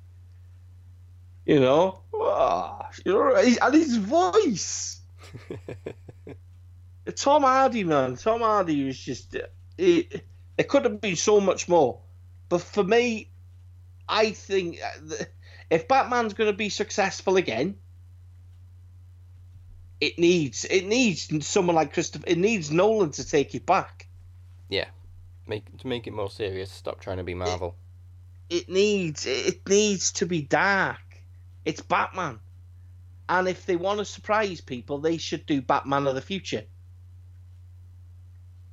You 1.46 1.60
know, 1.60 2.02
Ah, 2.14 2.90
you 3.06 3.14
know, 3.14 3.36
and 3.36 3.74
his 3.74 3.98
voice. 3.98 5.00
Tom 7.16 7.44
Hardy, 7.44 7.84
man, 7.84 8.16
Tom 8.16 8.42
Hardy 8.42 8.86
was 8.86 8.98
just 8.98 9.36
it. 9.78 10.26
It 10.62 10.68
could 10.68 10.86
have 10.86 11.02
been 11.02 11.16
so 11.16 11.42
much 11.42 11.68
more, 11.68 11.98
but 12.48 12.62
for 12.62 12.84
me, 12.84 13.32
I 14.08 14.30
think 14.30 14.78
uh, 14.80 15.16
if 15.72 15.88
Batman's 15.88 16.36
going 16.36 16.52
to 16.52 16.56
be 16.56 16.70
successful 16.70 17.36
again, 17.36 17.78
it 20.00 20.20
needs 20.20 20.64
it 20.66 20.86
needs 20.86 21.48
someone 21.48 21.76
like 21.76 21.94
Christopher. 21.94 22.26
It 22.28 22.38
needs 22.38 22.70
Nolan 22.70 23.10
to 23.14 23.28
take 23.28 23.56
it 23.56 23.66
back. 23.66 24.08
Yeah, 24.70 24.86
make 25.48 25.66
to 25.80 25.88
make 25.88 26.06
it 26.06 26.14
more 26.14 26.30
serious. 26.30 26.72
Stop 26.72 27.02
trying 27.02 27.18
to 27.18 27.24
be 27.24 27.34
Marvel. 27.34 27.76
It 28.48 28.70
needs 28.70 29.26
it 29.26 29.68
needs 29.68 30.12
to 30.12 30.28
be 30.28 30.44
dark. 30.44 31.24
It's 31.66 31.82
Batman, 31.82 32.40
and 33.28 33.48
if 33.48 33.66
they 33.66 33.78
want 33.78 33.98
to 33.98 34.06
surprise 34.06 34.62
people, 34.62 35.00
they 35.00 35.18
should 35.18 35.48
do 35.48 35.60
Batman 35.64 36.06
of 36.06 36.14
the 36.14 36.22
future. 36.22 36.66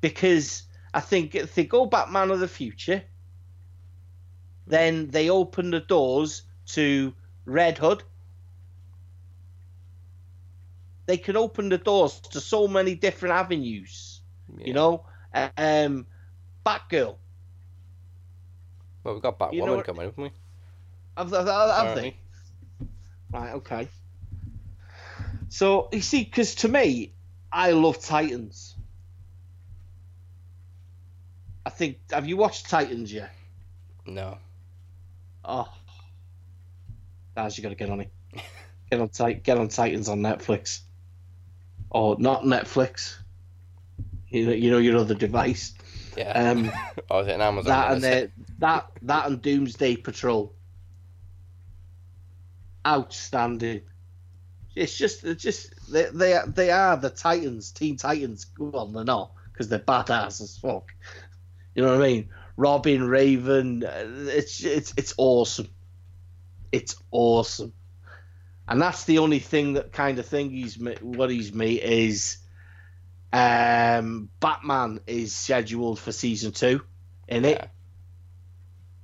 Because 0.03 0.68
I 0.95 1.01
think 1.01 1.35
if 1.35 1.55
they 1.55 1.65
go 1.65 1.87
Batman 1.87 2.31
of 2.31 2.41
the 2.41 2.49
future, 2.49 3.03
then 4.67 5.09
they 5.09 5.31
open 5.31 5.71
the 5.71 5.81
doors 5.81 6.43
to 6.69 7.15
Red 7.45 7.79
Hood. 7.79 8.03
They 11.07 11.17
can 11.17 11.37
open 11.37 11.71
the 11.71 11.79
doors 11.79 12.21
to 12.33 12.41
so 12.41 12.69
many 12.69 12.95
different 12.95 13.35
avenues. 13.35 14.21
Yeah. 14.59 14.67
You 14.67 14.73
know, 14.75 15.07
um, 15.35 16.07
Batgirl. 16.65 17.17
Well, 19.05 19.15
we've 19.15 19.23
got 19.23 19.39
Batwoman 19.39 19.55
you 19.55 19.67
know 19.67 19.83
coming, 19.83 20.03
haven't 20.03 20.23
we? 20.23 20.31
Have, 21.17 21.31
have, 21.31 21.47
have 21.47 21.97
they? 21.97 22.17
Right, 23.33 23.55
okay. 23.55 23.89
So 25.49 25.89
you 25.93 26.01
see, 26.01 26.25
because 26.25 26.57
to 26.57 26.69
me, 26.69 27.13
I 27.51 27.73
love 27.73 28.01
Titans. 28.01 28.77
I 31.65 31.68
think. 31.79 31.99
Have 32.11 32.27
you 32.27 32.37
watched 32.37 32.69
Titans 32.69 33.13
yet? 33.13 33.33
No. 34.05 34.39
Oh, 35.45 35.69
guys, 37.35 37.57
you 37.57 37.63
got 37.63 37.71
to 37.71 37.75
get 37.75 37.89
on 37.89 38.01
it. 38.01 38.11
Get 38.91 39.01
on 39.01 39.09
Tit- 39.09 39.45
Get 39.45 39.59
on 39.59 39.69
Titans 39.69 40.09
on 40.09 40.21
Netflix. 40.21 40.81
Or 41.91 42.17
not 42.19 42.43
Netflix. 42.43 43.17
You 44.29 44.47
know, 44.47 44.53
you 44.53 44.71
know 44.71 44.79
your 44.79 44.99
other 44.99 45.15
device. 45.15 45.75
Yeah. 46.17 46.33
Um, 46.33 46.71
oh, 47.11 47.21
is 47.21 47.29
it 47.29 47.35
an 47.35 47.41
Amazon? 47.41 47.71
that 47.71 47.93
and 47.93 48.03
the, 48.03 48.31
that 48.59 48.91
that 49.03 49.27
and 49.27 49.41
Doomsday 49.41 49.97
Patrol. 49.97 50.55
Outstanding. 52.87 53.83
It's 54.75 54.97
just 54.97 55.25
it's 55.25 55.43
just 55.43 55.75
they 55.91 56.09
they 56.13 56.35
are, 56.35 56.47
they 56.47 56.71
are 56.71 56.97
the 56.97 57.11
Titans, 57.11 57.73
Teen 57.73 57.97
Titans. 57.97 58.47
Well, 58.59 58.87
they're 58.87 59.05
not 59.05 59.33
because 59.53 59.69
they're 59.69 59.79
badass 59.79 60.41
as 60.41 60.59
fuck. 60.59 60.93
You 61.79 61.85
know 61.85 61.97
what 61.97 62.05
I 62.05 62.09
mean? 62.09 62.31
Robin, 62.57 63.05
Raven. 63.05 63.85
uh, 63.85 64.05
It's 64.35 64.65
it's 64.65 64.93
it's 64.97 65.15
awesome. 65.17 65.69
It's 66.73 66.97
awesome. 67.13 67.73
And 68.67 68.83
that's 68.83 69.05
the 69.05 69.19
only 69.19 69.39
thing 69.39 69.75
that 69.75 69.93
kind 69.93 70.19
of 70.19 70.27
thing 70.27 70.51
he's 70.51 70.75
he's 70.75 71.53
made 71.53 71.79
is 71.79 72.39
um 73.33 74.29
Batman 74.41 74.99
is 75.07 75.33
scheduled 75.33 76.01
for 76.01 76.11
season 76.11 76.51
two 76.51 76.81
in 77.29 77.45
it. 77.45 77.59
Yeah. 77.59 77.69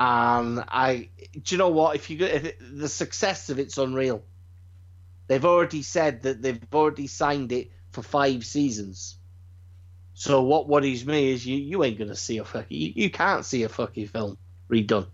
And 0.01 0.65
I, 0.67 1.11
do 1.33 1.55
you 1.55 1.59
know 1.59 1.69
what? 1.69 1.95
If 1.95 2.11
you 2.11 2.19
go, 2.19 2.25
if 2.25 2.45
it, 2.45 2.59
the 2.61 2.89
success 2.89 3.51
of 3.51 3.61
it's 3.61 3.79
unreal. 3.79 4.25
They've 5.29 5.45
already 5.45 5.83
said 5.83 6.23
that 6.23 6.43
they've 6.43 6.61
already 6.75 7.07
signed 7.07 7.53
it 7.53 7.71
for 7.93 8.03
five 8.03 8.45
seasons. 8.45 9.17
So 10.15 10.43
what 10.43 10.69
worries 10.69 11.05
me 11.05 11.33
is 11.33 11.45
you, 11.45 11.57
you 11.57 11.83
ain't 11.83 11.99
gonna 11.99 12.15
see 12.15 12.39
a 12.39 12.45
fucking 12.45 12.77
you, 12.77 12.93
you 12.95 13.11
can't 13.11 13.45
see 13.45 13.65
a 13.65 13.69
fucking 13.69 14.07
film 14.07 14.39
redone. 14.71 15.09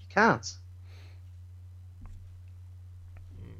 You 0.00 0.06
can't. 0.08 0.52
Hmm. 3.36 3.50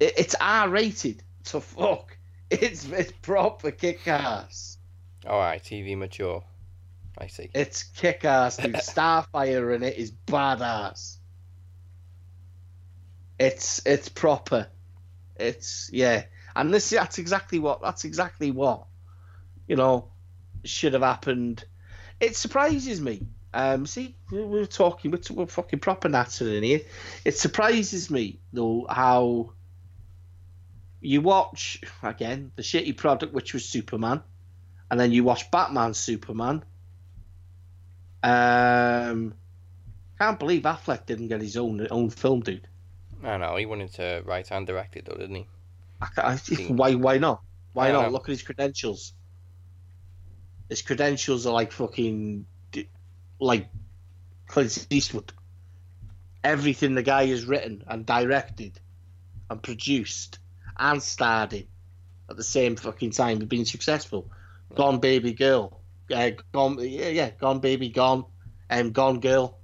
It, 0.00 0.14
it's 0.18 0.34
R 0.38 0.68
rated. 0.68 1.22
So 1.42 1.60
fuck. 1.60 2.16
It's 2.50 2.86
it's 2.86 3.12
proper 3.20 3.70
kick 3.70 4.08
ass. 4.08 4.78
All 5.26 5.38
right, 5.38 5.62
TV 5.62 5.98
mature. 5.98 6.42
I 7.18 7.26
see. 7.26 7.50
It's 7.52 7.82
kick 7.82 8.24
ass, 8.24 8.56
dude. 8.56 8.74
Starfire 8.76 9.76
in 9.76 9.82
it 9.82 9.98
is 9.98 10.12
badass. 10.26 11.18
It's 13.38 13.84
it's 13.84 14.08
proper. 14.08 14.68
It's 15.36 15.90
yeah. 15.92 16.24
And 16.56 16.72
this 16.72 16.88
that's 16.88 17.18
exactly 17.18 17.58
what 17.58 17.82
that's 17.82 18.04
exactly 18.06 18.50
what 18.50 18.87
you 19.68 19.76
know 19.76 20.10
should 20.64 20.94
have 20.94 21.02
happened. 21.02 21.64
It 22.20 22.36
surprises 22.36 23.00
me. 23.00 23.26
Um, 23.54 23.86
see, 23.86 24.16
we're 24.30 24.66
talking, 24.66 25.10
we're, 25.10 25.20
we're 25.30 25.46
fucking 25.46 25.78
proper 25.78 26.08
natter 26.08 26.48
in 26.48 26.62
here. 26.62 26.80
It 27.24 27.38
surprises 27.38 28.10
me 28.10 28.40
though 28.52 28.86
how 28.88 29.52
you 31.00 31.20
watch 31.20 31.80
again 32.02 32.52
the 32.56 32.62
shitty 32.62 32.96
product, 32.96 33.32
which 33.32 33.54
was 33.54 33.64
Superman, 33.64 34.22
and 34.90 34.98
then 34.98 35.12
you 35.12 35.24
watch 35.24 35.50
Batman 35.50 35.94
Superman, 35.94 36.64
um, 38.22 39.34
can't 40.18 40.38
believe 40.38 40.62
Affleck 40.62 41.06
didn't 41.06 41.28
get 41.28 41.40
his 41.40 41.56
own 41.56 41.86
own 41.90 42.10
film, 42.10 42.40
dude. 42.40 42.66
I 43.22 43.36
know 43.36 43.56
he 43.56 43.66
wanted 43.66 43.92
to 43.94 44.22
write 44.24 44.50
and 44.50 44.66
direct 44.66 44.96
it, 44.96 45.04
though, 45.04 45.16
didn't 45.16 45.36
he? 45.36 45.46
I, 46.00 46.08
I, 46.16 46.36
why? 46.68 46.94
Why 46.94 47.18
not? 47.18 47.42
Why 47.72 47.92
not? 47.92 48.02
know. 48.02 48.08
Look 48.10 48.28
at 48.28 48.32
his 48.32 48.42
credentials. 48.42 49.14
His 50.68 50.82
credentials 50.82 51.46
are 51.46 51.52
like 51.52 51.72
fucking, 51.72 52.44
like 53.40 53.68
Clint 54.46 54.86
Eastwood. 54.90 55.32
Everything 56.44 56.94
the 56.94 57.02
guy 57.02 57.26
has 57.26 57.44
written 57.44 57.82
and 57.86 58.04
directed, 58.06 58.78
and 59.50 59.62
produced 59.62 60.38
and 60.78 61.02
starred 61.02 61.52
in, 61.52 61.66
at 62.30 62.36
the 62.36 62.44
same 62.44 62.76
fucking 62.76 63.10
time, 63.10 63.38
being 63.38 63.64
successful. 63.64 64.30
Gone 64.74 64.98
Baby 65.00 65.32
Girl, 65.32 65.80
uh, 66.14 66.30
gone 66.52 66.78
yeah 66.80 67.08
yeah, 67.08 67.30
Gone 67.30 67.60
Baby 67.60 67.88
Gone, 67.88 68.24
and 68.68 68.92
Gone 68.92 69.20
Girl. 69.20 69.58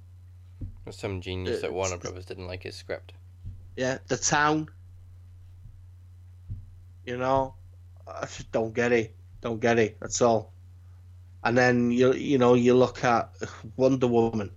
There's 0.83 0.97
some 0.97 1.21
genius 1.21 1.63
Uh, 1.63 1.67
at 1.67 1.73
Warner 1.73 1.97
Brothers 1.97 2.25
didn't 2.25 2.47
like 2.47 2.63
his 2.63 2.75
script. 2.75 3.13
Yeah, 3.75 3.99
the 4.07 4.17
town. 4.17 4.69
You 7.05 7.17
know, 7.17 7.53
I 8.07 8.21
just 8.21 8.51
don't 8.51 8.73
get 8.73 8.91
it. 8.91 9.15
Don't 9.41 9.59
get 9.59 9.77
it. 9.77 9.97
That's 9.99 10.21
all. 10.21 10.53
And 11.45 11.55
then 11.55 11.91
you 11.91 12.13
you 12.13 12.39
know 12.39 12.55
you 12.55 12.73
look 12.73 13.03
at 13.03 13.29
Wonder 13.77 14.07
Woman. 14.07 14.51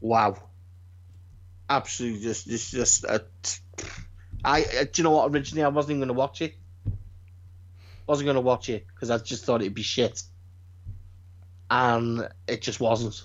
Wow. 0.00 0.36
Absolutely, 1.68 2.20
just 2.20 2.46
just 2.46 2.70
just. 2.70 3.04
A, 3.04 3.24
I 4.44 4.62
uh, 4.62 4.84
do 4.84 4.90
you 4.94 5.04
know 5.04 5.10
what? 5.10 5.30
Originally, 5.32 5.64
I 5.64 5.68
wasn't 5.68 5.90
even 5.90 6.00
going 6.00 6.08
to 6.08 6.14
watch 6.14 6.40
it. 6.42 6.54
Wasn't 8.06 8.24
going 8.24 8.36
to 8.36 8.40
watch 8.40 8.68
it 8.68 8.86
because 8.86 9.10
I 9.10 9.18
just 9.18 9.44
thought 9.44 9.60
it'd 9.60 9.74
be 9.74 9.82
shit, 9.82 10.22
and 11.70 12.28
it 12.46 12.62
just 12.62 12.80
wasn't. 12.80 13.22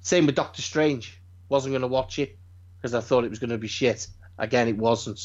Same 0.00 0.26
with 0.26 0.34
Doctor 0.34 0.62
Strange. 0.62 1.20
Wasn't 1.48 1.72
going 1.72 1.82
to 1.82 1.88
watch 1.88 2.18
it 2.18 2.38
because 2.76 2.94
I 2.94 3.00
thought 3.00 3.24
it 3.24 3.30
was 3.30 3.38
going 3.38 3.50
to 3.50 3.58
be 3.58 3.68
shit. 3.68 4.08
Again, 4.38 4.68
it 4.68 4.76
wasn't. 4.76 5.20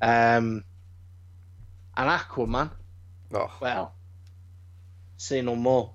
Um, 0.00 0.64
and 1.98 2.08
Aquaman. 2.08 2.70
Oh, 3.34 3.52
Well, 3.60 3.92
say 5.18 5.42
no 5.42 5.54
more. 5.56 5.92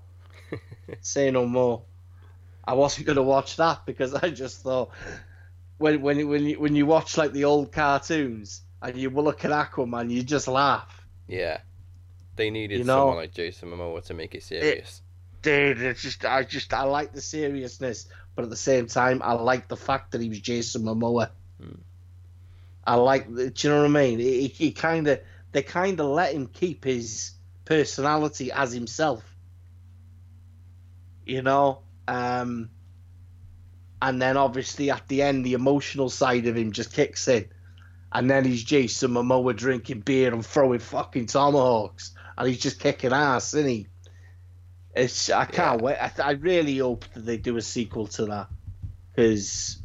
say 1.00 1.30
no 1.32 1.46
more. 1.46 1.82
I 2.64 2.74
wasn't 2.74 3.06
going 3.06 3.16
to 3.16 3.22
watch 3.22 3.56
that 3.56 3.84
because 3.86 4.14
I 4.14 4.30
just 4.30 4.62
thought 4.62 4.90
when 5.78 6.00
when 6.02 6.28
when 6.28 6.44
you, 6.44 6.60
when 6.60 6.76
you 6.76 6.86
watch 6.86 7.16
like 7.18 7.32
the 7.32 7.44
old 7.44 7.72
cartoons 7.72 8.62
and 8.80 8.96
you 8.96 9.10
look 9.10 9.44
at 9.44 9.50
Aquaman, 9.50 10.10
you 10.10 10.22
just 10.22 10.46
laugh. 10.48 11.04
yeah. 11.26 11.58
They 12.36 12.50
needed 12.50 12.78
You 12.78 12.84
know- 12.84 12.98
someone 13.02 13.16
like 13.16 13.32
Jason 13.32 13.70
Momoa 13.70 14.02
to 14.06 14.14
make 14.14 14.34
it 14.34 14.42
serious. 14.42 15.02
Dude, 15.42 15.80
it's 15.80 16.02
just 16.02 16.24
I 16.24 16.42
just 16.42 16.72
I 16.74 16.82
like 16.82 17.12
the 17.12 17.20
seriousness, 17.20 18.08
but 18.34 18.42
at 18.44 18.50
the 18.50 18.56
same 18.56 18.86
time, 18.88 19.20
I 19.22 19.34
like 19.34 19.68
the 19.68 19.76
fact 19.76 20.12
that 20.12 20.20
he 20.20 20.28
was 20.28 20.40
Jason 20.40 20.82
Momoa. 20.82 21.30
Hmm. 21.62 21.76
I 22.86 22.96
like, 22.96 23.32
do 23.32 23.52
you 23.56 23.70
know 23.70 23.82
what 23.82 23.84
I 23.84 23.88
mean? 23.88 24.18
He, 24.18 24.48
he 24.48 24.72
kind 24.72 25.06
of 25.08 25.20
they 25.54 25.62
kind 25.62 25.98
of 26.00 26.06
let 26.06 26.34
him 26.34 26.46
keep 26.48 26.84
his 26.84 27.30
personality 27.64 28.50
as 28.52 28.72
himself 28.72 29.22
you 31.24 31.40
know. 31.42 31.80
Um, 32.06 32.68
and 34.02 34.20
then 34.20 34.36
obviously 34.36 34.90
at 34.90 35.08
the 35.08 35.22
end, 35.22 35.46
the 35.46 35.54
emotional 35.54 36.10
side 36.10 36.46
of 36.46 36.56
him 36.56 36.72
just 36.72 36.92
kicks 36.92 37.26
in, 37.28 37.48
and 38.12 38.28
then 38.30 38.44
he's 38.44 38.62
Jason 38.62 39.12
Momoa 39.12 39.56
drinking 39.56 40.00
beer 40.00 40.34
and 40.34 40.44
throwing 40.44 40.80
fucking 40.80 41.26
tomahawks, 41.26 42.14
and 42.36 42.46
he's 42.48 42.58
just 42.60 42.78
kicking 42.80 43.12
ass, 43.14 43.54
isn't 43.54 43.70
he? 43.70 43.86
It's 44.94 45.30
I 45.30 45.46
can't 45.46 45.80
Yeah. 45.80 45.84
wait. 45.86 45.96
I, 45.98 46.12
I 46.22 46.30
really 46.32 46.76
hope 46.78 47.06
that 47.14 47.24
they 47.24 47.38
do 47.38 47.56
a 47.56 47.62
sequel 47.62 48.06
to 48.08 48.26
that 48.26 48.48
because 49.14 49.78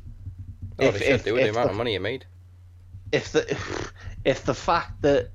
Oh, 0.77 0.85
If- 0.87 0.93
they 0.95 0.99
should 0.99 1.09
if- 1.11 1.23
do 1.25 1.33
with 1.35 1.43
the 1.43 1.49
amount 1.51 1.67
the- 1.67 1.71
of 1.71 1.77
money 1.77 1.95
it 1.95 2.01
made. 2.01 2.25
if 3.13 3.31
the 3.31 3.57
if 4.25 4.43
the 4.43 4.53
fact 4.53 5.01
that 5.03 5.29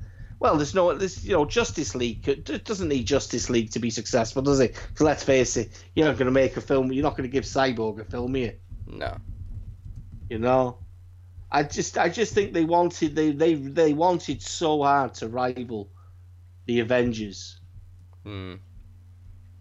well, 0.44 0.56
there's 0.58 0.74
no, 0.74 0.92
there's 0.92 1.24
you 1.24 1.32
know, 1.32 1.46
Justice 1.46 1.94
League 1.94 2.28
it 2.28 2.64
doesn't 2.66 2.88
need 2.88 3.06
Justice 3.06 3.48
League 3.48 3.70
to 3.70 3.78
be 3.78 3.88
successful, 3.88 4.42
does 4.42 4.60
it? 4.60 4.74
Because 4.74 5.00
let's 5.00 5.24
face 5.24 5.56
it, 5.56 5.70
you're 5.94 6.06
not 6.06 6.18
going 6.18 6.26
to 6.26 6.32
make 6.32 6.58
a 6.58 6.60
film. 6.60 6.92
You're 6.92 7.02
not 7.02 7.16
going 7.16 7.26
to 7.26 7.32
give 7.32 7.44
Cyborg 7.44 7.98
a 8.00 8.04
film 8.04 8.34
here. 8.34 8.56
No. 8.86 9.16
You 10.28 10.38
know, 10.38 10.80
I 11.50 11.62
just, 11.62 11.96
I 11.96 12.10
just 12.10 12.34
think 12.34 12.52
they 12.52 12.66
wanted, 12.66 13.16
they, 13.16 13.30
they, 13.30 13.54
they 13.54 13.94
wanted 13.94 14.42
so 14.42 14.82
hard 14.82 15.14
to 15.14 15.28
rival 15.28 15.88
the 16.66 16.80
Avengers. 16.80 17.58
Hmm. 18.22 18.56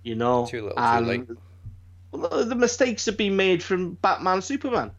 You 0.03 0.15
know, 0.15 0.47
Too 0.47 0.63
little, 0.63 0.99
too 0.99 1.05
late. 1.05 2.49
the 2.49 2.55
mistakes 2.55 3.05
have 3.05 3.15
been 3.15 3.37
made 3.37 3.63
from 3.63 3.93
Batman, 3.93 4.41
Superman. 4.41 4.91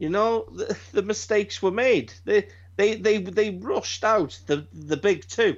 You 0.00 0.08
know, 0.08 0.48
the, 0.52 0.76
the 0.90 1.02
mistakes 1.02 1.62
were 1.62 1.70
made. 1.70 2.12
They, 2.24 2.48
they, 2.76 2.96
they, 2.96 3.18
they 3.18 3.50
rushed 3.50 4.04
out 4.04 4.38
the 4.46 4.66
the 4.72 4.96
big 4.96 5.26
two. 5.28 5.56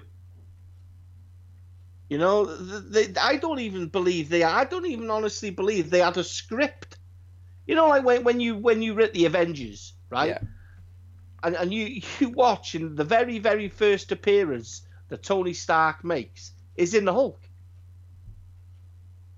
You 2.08 2.18
know, 2.18 2.44
they, 2.44 3.12
I 3.20 3.36
don't 3.36 3.58
even 3.58 3.88
believe 3.88 4.28
they. 4.28 4.44
I 4.44 4.64
don't 4.64 4.86
even 4.86 5.10
honestly 5.10 5.50
believe 5.50 5.90
they 5.90 6.00
had 6.00 6.16
a 6.16 6.24
script. 6.24 6.98
You 7.66 7.74
know, 7.74 7.88
like 7.88 8.04
when, 8.04 8.22
when 8.22 8.40
you 8.40 8.56
when 8.56 8.80
you 8.80 8.94
read 8.94 9.12
the 9.12 9.24
Avengers, 9.24 9.94
right? 10.10 10.28
Yeah. 10.28 10.38
And 11.42 11.56
and 11.56 11.74
you 11.74 12.00
you 12.20 12.28
watch 12.30 12.74
in 12.74 12.94
the 12.94 13.04
very 13.04 13.38
very 13.38 13.68
first 13.68 14.12
appearance 14.12 14.82
that 15.08 15.22
Tony 15.22 15.52
Stark 15.52 16.04
makes 16.04 16.52
is 16.76 16.94
in 16.94 17.04
the 17.04 17.12
Hulk. 17.12 17.40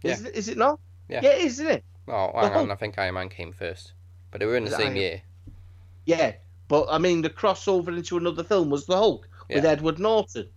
Is, 0.03 0.25
it, 0.25 0.35
is 0.35 0.49
it 0.49 0.57
not? 0.57 0.79
Yeah. 1.09 1.21
Yeah, 1.23 1.33
isn't 1.33 1.67
it? 1.67 1.85
Oh, 2.07 2.31
hang 2.35 2.53
on. 2.53 2.71
I 2.71 2.77
think 2.77 2.99
Iron 2.99 3.15
Man 3.15 3.29
came 3.29 3.53
first. 3.53 3.93
But 4.31 4.41
they 4.41 4.47
were 4.47 4.57
in 4.57 4.65
the 4.65 4.71
same 4.71 4.97
year. 4.97 5.23
Yeah, 6.05 6.33
but 6.69 6.87
I 6.91 6.99
mean, 6.99 7.23
the 7.23 7.31
crossover 7.31 7.97
into 7.97 8.19
another 8.19 8.45
film 8.45 8.71
was 8.71 8.87
the 8.87 8.97
Hulk 8.97 9.29
with 9.49 9.65
Edward 9.65 9.99
Norton. 9.99 10.49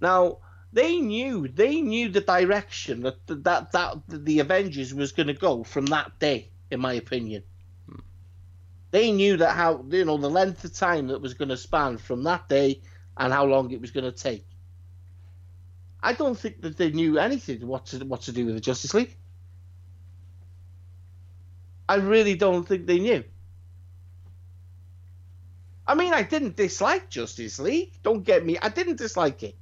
Now 0.00 0.38
they 0.72 0.98
knew 0.98 1.48
they 1.48 1.80
knew 1.80 2.10
the 2.10 2.20
direction 2.20 3.00
that 3.00 3.26
that 3.26 3.72
that 3.72 3.96
the 4.08 4.40
Avengers 4.40 4.92
was 4.92 5.12
going 5.12 5.28
to 5.28 5.34
go 5.34 5.64
from 5.64 5.86
that 5.86 6.18
day, 6.18 6.50
in 6.70 6.80
my 6.80 6.92
opinion. 6.92 7.42
Hmm. 7.88 8.00
They 8.90 9.10
knew 9.10 9.38
that 9.38 9.52
how 9.52 9.84
you 9.88 10.04
know 10.04 10.18
the 10.18 10.30
length 10.30 10.64
of 10.64 10.74
time 10.74 11.08
that 11.08 11.22
was 11.22 11.34
going 11.34 11.48
to 11.48 11.56
span 11.56 11.96
from 11.96 12.22
that 12.24 12.48
day 12.48 12.82
and 13.16 13.32
how 13.32 13.46
long 13.46 13.70
it 13.70 13.80
was 13.80 13.90
going 13.90 14.04
to 14.04 14.12
take. 14.12 14.46
I 16.02 16.12
don't 16.12 16.38
think 16.38 16.60
that 16.60 16.76
they 16.76 16.90
knew 16.90 17.18
anything 17.18 17.66
what 17.66 17.86
to 17.86 18.04
what 18.04 18.22
to 18.22 18.32
do 18.32 18.44
with 18.44 18.54
the 18.54 18.60
Justice 18.60 18.92
League. 18.92 19.16
I 21.88 21.96
really 21.96 22.34
don't 22.34 22.66
think 22.66 22.86
they 22.86 22.98
knew. 22.98 23.24
I 25.86 25.94
mean, 25.94 26.12
I 26.12 26.22
didn't 26.22 26.56
dislike 26.56 27.08
Justice 27.08 27.58
League. 27.58 27.92
Don't 28.02 28.24
get 28.24 28.44
me. 28.44 28.58
I 28.60 28.68
didn't 28.68 28.96
dislike 28.96 29.42
it. 29.42 29.56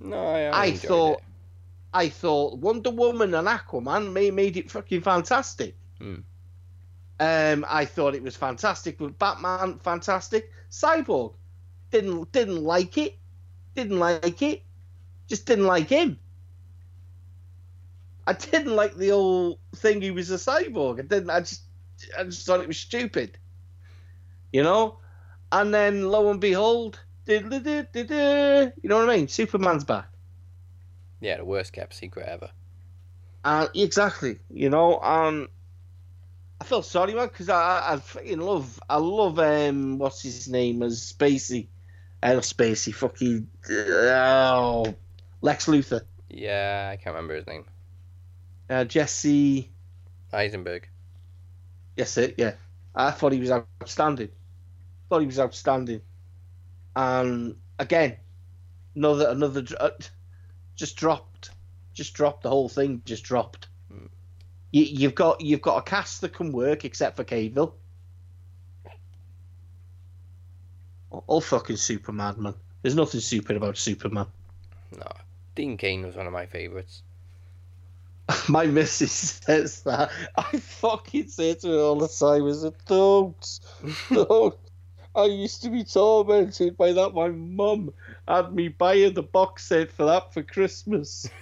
No, 0.00 0.16
I, 0.16 0.44
I, 0.44 0.62
I 0.64 0.72
thought, 0.72 1.18
it. 1.18 1.24
I 1.92 2.08
thought 2.08 2.58
Wonder 2.58 2.90
Woman 2.90 3.34
and 3.34 3.46
Aquaman 3.46 4.12
made, 4.12 4.32
made 4.32 4.56
it 4.56 4.70
fucking 4.70 5.02
fantastic. 5.02 5.76
Hmm. 5.98 6.20
Um, 7.18 7.66
I 7.68 7.84
thought 7.84 8.14
it 8.14 8.22
was 8.22 8.34
fantastic 8.34 8.98
with 8.98 9.18
Batman, 9.18 9.78
fantastic. 9.80 10.50
Cyborg, 10.70 11.34
didn't 11.90 12.32
didn't 12.32 12.64
like 12.64 12.96
it, 12.96 13.18
didn't 13.74 13.98
like 13.98 14.40
it, 14.40 14.62
just 15.28 15.44
didn't 15.44 15.66
like 15.66 15.90
him. 15.90 16.18
I 18.26 18.32
didn't 18.32 18.74
like 18.74 18.96
the 18.96 19.10
old 19.10 19.58
thing. 19.76 20.00
He 20.00 20.12
was 20.12 20.30
a 20.30 20.36
cyborg. 20.36 21.00
I 21.00 21.02
didn't. 21.02 21.30
I 21.30 21.40
just, 21.40 21.62
I 22.18 22.24
just 22.24 22.46
thought 22.46 22.60
it 22.60 22.68
was 22.68 22.78
stupid. 22.78 23.36
You 24.52 24.62
know, 24.62 24.99
and 25.52 25.72
then 25.74 26.08
lo 26.08 26.30
and 26.30 26.40
behold, 26.40 26.98
you 27.26 27.40
know 27.40 28.98
what 28.98 29.10
I 29.10 29.16
mean? 29.16 29.28
Superman's 29.28 29.84
back. 29.84 30.06
Yeah, 31.20 31.36
the 31.38 31.44
worst 31.44 31.72
kept 31.72 31.94
secret 31.94 32.26
ever. 32.28 32.50
Uh, 33.44 33.68
exactly. 33.74 34.38
You 34.50 34.70
know, 34.70 34.98
um, 35.00 35.48
I 36.60 36.64
felt 36.64 36.84
sorry, 36.86 37.14
man, 37.14 37.28
because 37.28 37.48
I, 37.48 37.92
I, 37.94 37.96
fucking 37.98 38.38
love, 38.40 38.80
I 38.88 38.96
love, 38.96 39.38
um, 39.38 39.98
what's 39.98 40.22
his 40.22 40.48
name 40.48 40.82
as 40.82 41.12
Spacey, 41.12 41.68
uh, 42.22 42.34
not 42.34 42.42
Spacey, 42.42 42.94
fucking, 42.94 43.48
oh, 43.70 44.94
Lex 45.40 45.66
Luthor, 45.66 46.02
Yeah, 46.28 46.90
I 46.92 46.96
can't 46.96 47.14
remember 47.14 47.34
his 47.36 47.46
name. 47.46 47.64
uh, 48.68 48.84
Jesse, 48.84 49.70
Eisenberg. 50.32 50.88
yes, 51.96 52.16
it, 52.18 52.34
yeah. 52.38 52.52
I 52.94 53.10
thought 53.10 53.32
he 53.32 53.40
was 53.40 53.50
outstanding. 53.50 54.28
Thought 55.10 55.20
he 55.20 55.26
was 55.26 55.40
outstanding. 55.40 56.00
And 56.96 57.56
again, 57.78 58.16
another, 58.94 59.28
another, 59.28 59.64
uh, 59.78 59.90
just 60.76 60.96
dropped, 60.96 61.50
just 61.92 62.14
dropped. 62.14 62.44
The 62.44 62.48
whole 62.48 62.68
thing 62.68 63.02
just 63.04 63.24
dropped. 63.24 63.66
Hmm. 63.92 64.06
You, 64.70 64.84
you've 64.84 65.14
got, 65.16 65.40
you've 65.40 65.60
got 65.60 65.78
a 65.78 65.82
cast 65.82 66.20
that 66.20 66.32
can 66.32 66.52
work 66.52 66.84
except 66.84 67.16
for 67.16 67.24
Cavill. 67.24 67.72
All 71.10 71.40
fucking 71.40 71.76
Superman, 71.76 72.36
man. 72.38 72.54
There's 72.82 72.94
nothing 72.94 73.20
stupid 73.20 73.56
about 73.56 73.76
Superman. 73.76 74.26
No. 74.96 75.10
Dean 75.56 75.76
Cain 75.76 76.06
was 76.06 76.14
one 76.14 76.28
of 76.28 76.32
my 76.32 76.46
favourites. 76.46 77.02
My 78.48 78.66
missus 78.66 79.10
says 79.12 79.82
that. 79.82 80.10
I 80.36 80.58
fucking 80.58 81.28
say 81.28 81.54
to 81.54 81.68
her 81.68 81.78
all 81.80 81.96
the 81.96 82.06
time, 82.06 82.46
is 82.46 82.62
it 82.62 82.76
don't, 82.86 83.60
don't. 84.10 84.54
I 85.14 85.24
used 85.24 85.62
to 85.62 85.70
be 85.70 85.84
tormented 85.84 86.76
by 86.76 86.92
that. 86.92 87.14
My 87.14 87.28
mum 87.28 87.92
had 88.28 88.54
me 88.54 88.68
buying 88.68 89.14
the 89.14 89.22
box 89.22 89.66
set 89.66 89.90
for 89.90 90.06
that 90.06 90.32
for 90.32 90.42
Christmas. 90.42 91.28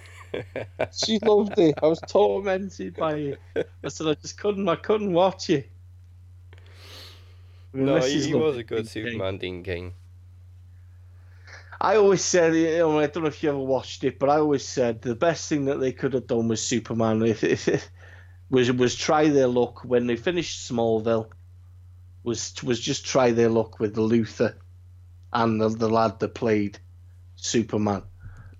She 0.93 1.17
loved 1.23 1.57
it. 1.57 1.73
I 1.81 1.87
was 1.87 1.99
tormented 2.07 2.95
by 2.95 3.15
it. 3.15 3.39
I 3.83 3.87
said 3.87 4.05
I 4.05 4.13
just 4.13 4.37
couldn't. 4.37 4.69
I 4.69 4.75
couldn't 4.75 5.13
watch 5.13 5.49
it. 5.49 5.71
No, 7.73 7.99
he, 7.99 8.21
he 8.21 8.33
was 8.35 8.57
a 8.57 8.63
good 8.63 8.77
Dean 8.77 8.85
Superman, 8.85 9.39
Dean 9.39 9.63
Cain. 9.63 9.93
I 11.81 11.95
always 11.95 12.23
said, 12.23 12.55
you 12.55 12.77
know, 12.77 12.99
I 12.99 13.07
don't 13.07 13.23
know 13.23 13.29
if 13.29 13.41
you 13.41 13.49
ever 13.49 13.57
watched 13.57 14.03
it, 14.03 14.19
but 14.19 14.29
I 14.29 14.37
always 14.37 14.67
said 14.67 15.01
the 15.01 15.15
best 15.15 15.47
thing 15.47 15.65
that 15.65 15.79
they 15.79 15.93
could 15.93 16.13
have 16.13 16.27
done 16.27 16.47
with 16.47 16.59
Superman 16.59 17.21
if, 17.23 17.43
if, 17.43 17.89
was 18.49 18.71
was 18.71 18.95
try 18.95 19.29
their 19.29 19.47
luck 19.47 19.83
when 19.85 20.07
they 20.07 20.15
finished 20.15 20.69
Smallville. 20.69 21.29
Was 22.23 22.61
was 22.63 22.79
just 22.79 23.05
try 23.05 23.31
their 23.31 23.49
luck 23.49 23.79
with 23.79 23.95
Luthor 23.95 24.55
and 25.31 25.61
the, 25.61 25.69
the 25.69 25.89
lad 25.89 26.19
that 26.19 26.35
played 26.35 26.79
Superman, 27.35 28.03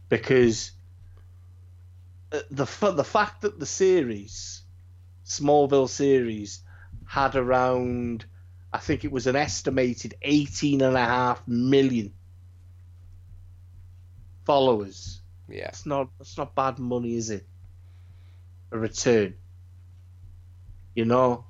because 0.08 0.72
uh, 2.32 2.40
the 2.52 2.66
the 2.92 3.04
fact 3.04 3.42
that 3.42 3.60
the 3.60 3.66
series, 3.66 4.62
Smallville 5.26 5.90
series, 5.90 6.62
had 7.06 7.36
around, 7.36 8.26
I 8.72 8.78
think 8.78 9.04
it 9.04 9.12
was 9.12 9.28
an 9.28 9.36
estimated 9.36 10.16
18 10.22 10.82
and 10.82 10.96
a 10.96 11.06
half 11.06 11.48
million 11.48 12.14
followers. 14.46 15.22
Yeah. 15.48 15.68
It's 15.68 15.86
not 15.86 16.10
it's 16.20 16.38
not 16.38 16.56
bad 16.56 16.80
money, 16.80 17.16
is 17.16 17.30
it? 17.30 17.46
A 18.72 18.78
return. 18.78 19.36
You 20.96 21.06
know, 21.06 21.46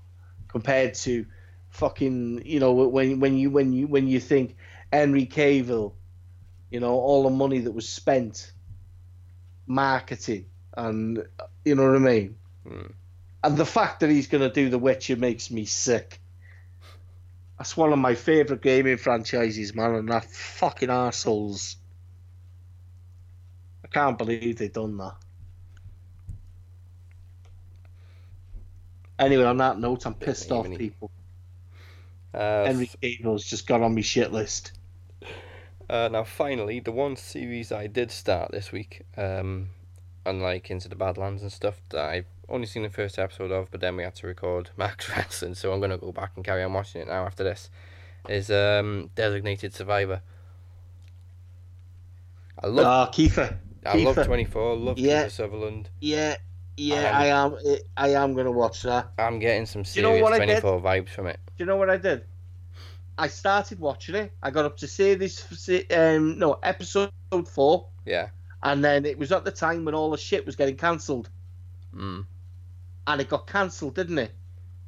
compared 0.48 0.94
to 0.96 1.26
fucking 1.70 2.44
you 2.46 2.60
know 2.60 2.74
when 2.74 3.20
when 3.20 3.38
you 3.38 3.50
when 3.50 3.74
you 3.74 3.88
when 3.88 4.08
you 4.08 4.20
think 4.20 4.56
Henry 4.92 5.26
Cavill, 5.26 5.94
you 6.70 6.80
know 6.80 6.94
all 6.94 7.24
the 7.24 7.30
money 7.30 7.60
that 7.60 7.72
was 7.72 7.88
spent, 7.88 8.52
marketing 9.68 10.46
and 10.76 11.24
you 11.66 11.76
know 11.76 11.86
what 11.88 11.96
I 11.96 12.00
mean, 12.00 12.36
Hmm. 12.68 12.88
and 13.44 13.58
the 13.58 13.66
fact 13.66 14.02
that 14.02 14.10
he's 14.10 14.28
gonna 14.28 14.52
do 14.52 14.70
The 14.70 14.80
Witcher 14.80 15.16
makes 15.16 15.50
me 15.52 15.66
sick. 15.66 16.20
That's 17.58 17.76
one 17.76 17.92
of 17.92 18.00
my 18.00 18.16
favourite 18.16 18.62
gaming 18.62 18.98
franchises, 18.98 19.76
man, 19.76 19.96
and 19.96 20.10
that 20.10 20.26
fucking 20.26 20.90
assholes. 20.90 21.76
I 23.84 23.88
can't 23.88 24.18
believe 24.18 24.58
they've 24.58 24.72
done 24.72 24.96
that. 24.98 25.16
Anyway, 29.18 29.44
on 29.44 29.58
that 29.58 29.78
note, 29.78 30.06
I'm 30.06 30.14
pissed 30.14 30.52
off, 30.52 30.66
Even 30.66 30.78
people. 30.78 31.12
Uh, 32.34 32.66
Henry 32.66 32.90
Cavill's 33.02 33.46
just 33.46 33.68
got 33.68 33.82
on 33.82 33.96
my 33.96 34.02
shit 34.02 34.32
list. 34.32 34.74
Uh, 35.90 36.08
now, 36.12 36.24
finally, 36.24 36.80
the 36.80 36.92
one 36.92 37.16
series 37.16 37.72
I 37.72 37.88
did 37.88 38.12
start 38.12 38.52
this 38.52 38.72
week, 38.72 39.02
um, 39.18 39.70
and 40.26 40.42
like 40.42 40.70
Into 40.70 40.88
the 40.88 40.96
Badlands 40.96 41.42
and 41.42 41.52
stuff 41.52 41.82
that 41.90 42.06
I've 42.08 42.26
only 42.48 42.68
seen 42.68 42.84
the 42.84 42.90
first 42.92 43.18
episode 43.18 43.52
of, 43.52 43.72
but 43.72 43.82
then 43.82 43.96
we 43.96 44.04
had 44.04 44.14
to 44.16 44.28
record 44.28 44.70
Max 44.78 45.10
Wrestling, 45.10 45.56
so 45.56 45.74
I'm 45.74 45.80
gonna 45.82 45.98
go 45.98 46.12
back 46.12 46.34
and 46.36 46.46
carry 46.46 46.62
on 46.64 46.74
watching 46.74 47.02
it 47.02 47.08
now 47.08 47.26
after 47.26 47.44
this. 47.44 47.70
Is 48.28 48.52
um 48.52 49.10
Designated 49.16 49.74
Survivor. 49.74 50.22
I 52.62 52.68
love 52.68 52.86
Ah, 52.86 53.12
Kiefer. 53.12 53.58
I 53.86 53.96
love 53.98 54.24
twenty 54.26 54.46
four, 54.46 54.76
love 54.76 55.00
Yeah. 55.00 55.26
Kiefer 55.26 55.32
Sutherland. 55.32 55.90
Yeah, 56.02 56.36
yeah, 56.80 57.10
Um, 57.10 57.16
I 57.16 57.26
am. 57.28 57.78
I 57.98 58.10
am 58.24 58.34
gonna 58.34 58.52
watch 58.52 58.82
that. 58.84 59.12
I'm 59.18 59.40
getting 59.40 59.66
some 59.66 59.84
you 59.94 60.02
know 60.02 60.10
serious 60.10 60.24
what 60.24 60.34
I 60.34 60.40
did? 60.40 60.46
twenty 60.46 60.62
four 60.62 60.82
vibes 60.82 61.10
from 61.10 61.28
it. 61.28 61.40
Do 61.58 61.64
you 61.64 61.66
know 61.66 61.76
what 61.78 61.90
I 61.90 61.98
did? 61.98 62.24
I 63.18 63.28
started 63.28 63.80
watching 63.80 64.16
it. 64.16 64.32
I 64.42 64.50
got 64.50 64.64
up 64.66 64.78
to 64.78 64.88
series, 64.88 65.44
um, 65.92 66.40
no, 66.40 66.54
episode 66.64 67.12
four, 67.48 67.88
Yeah. 68.06 68.30
and 68.64 68.84
then 68.84 69.06
it 69.06 69.18
was 69.18 69.32
at 69.34 69.44
the 69.44 69.52
time 69.52 69.84
when 69.84 69.94
all 69.94 70.10
the 70.10 70.18
shit 70.18 70.46
was 70.46 70.56
getting 70.56 70.78
cancelled, 70.78 71.30
Mm. 71.94 72.26
and 73.08 73.22
it 73.22 73.28
got 73.28 73.46
cancelled, 73.48 73.96
didn't 73.96 74.20
it? 74.20 74.32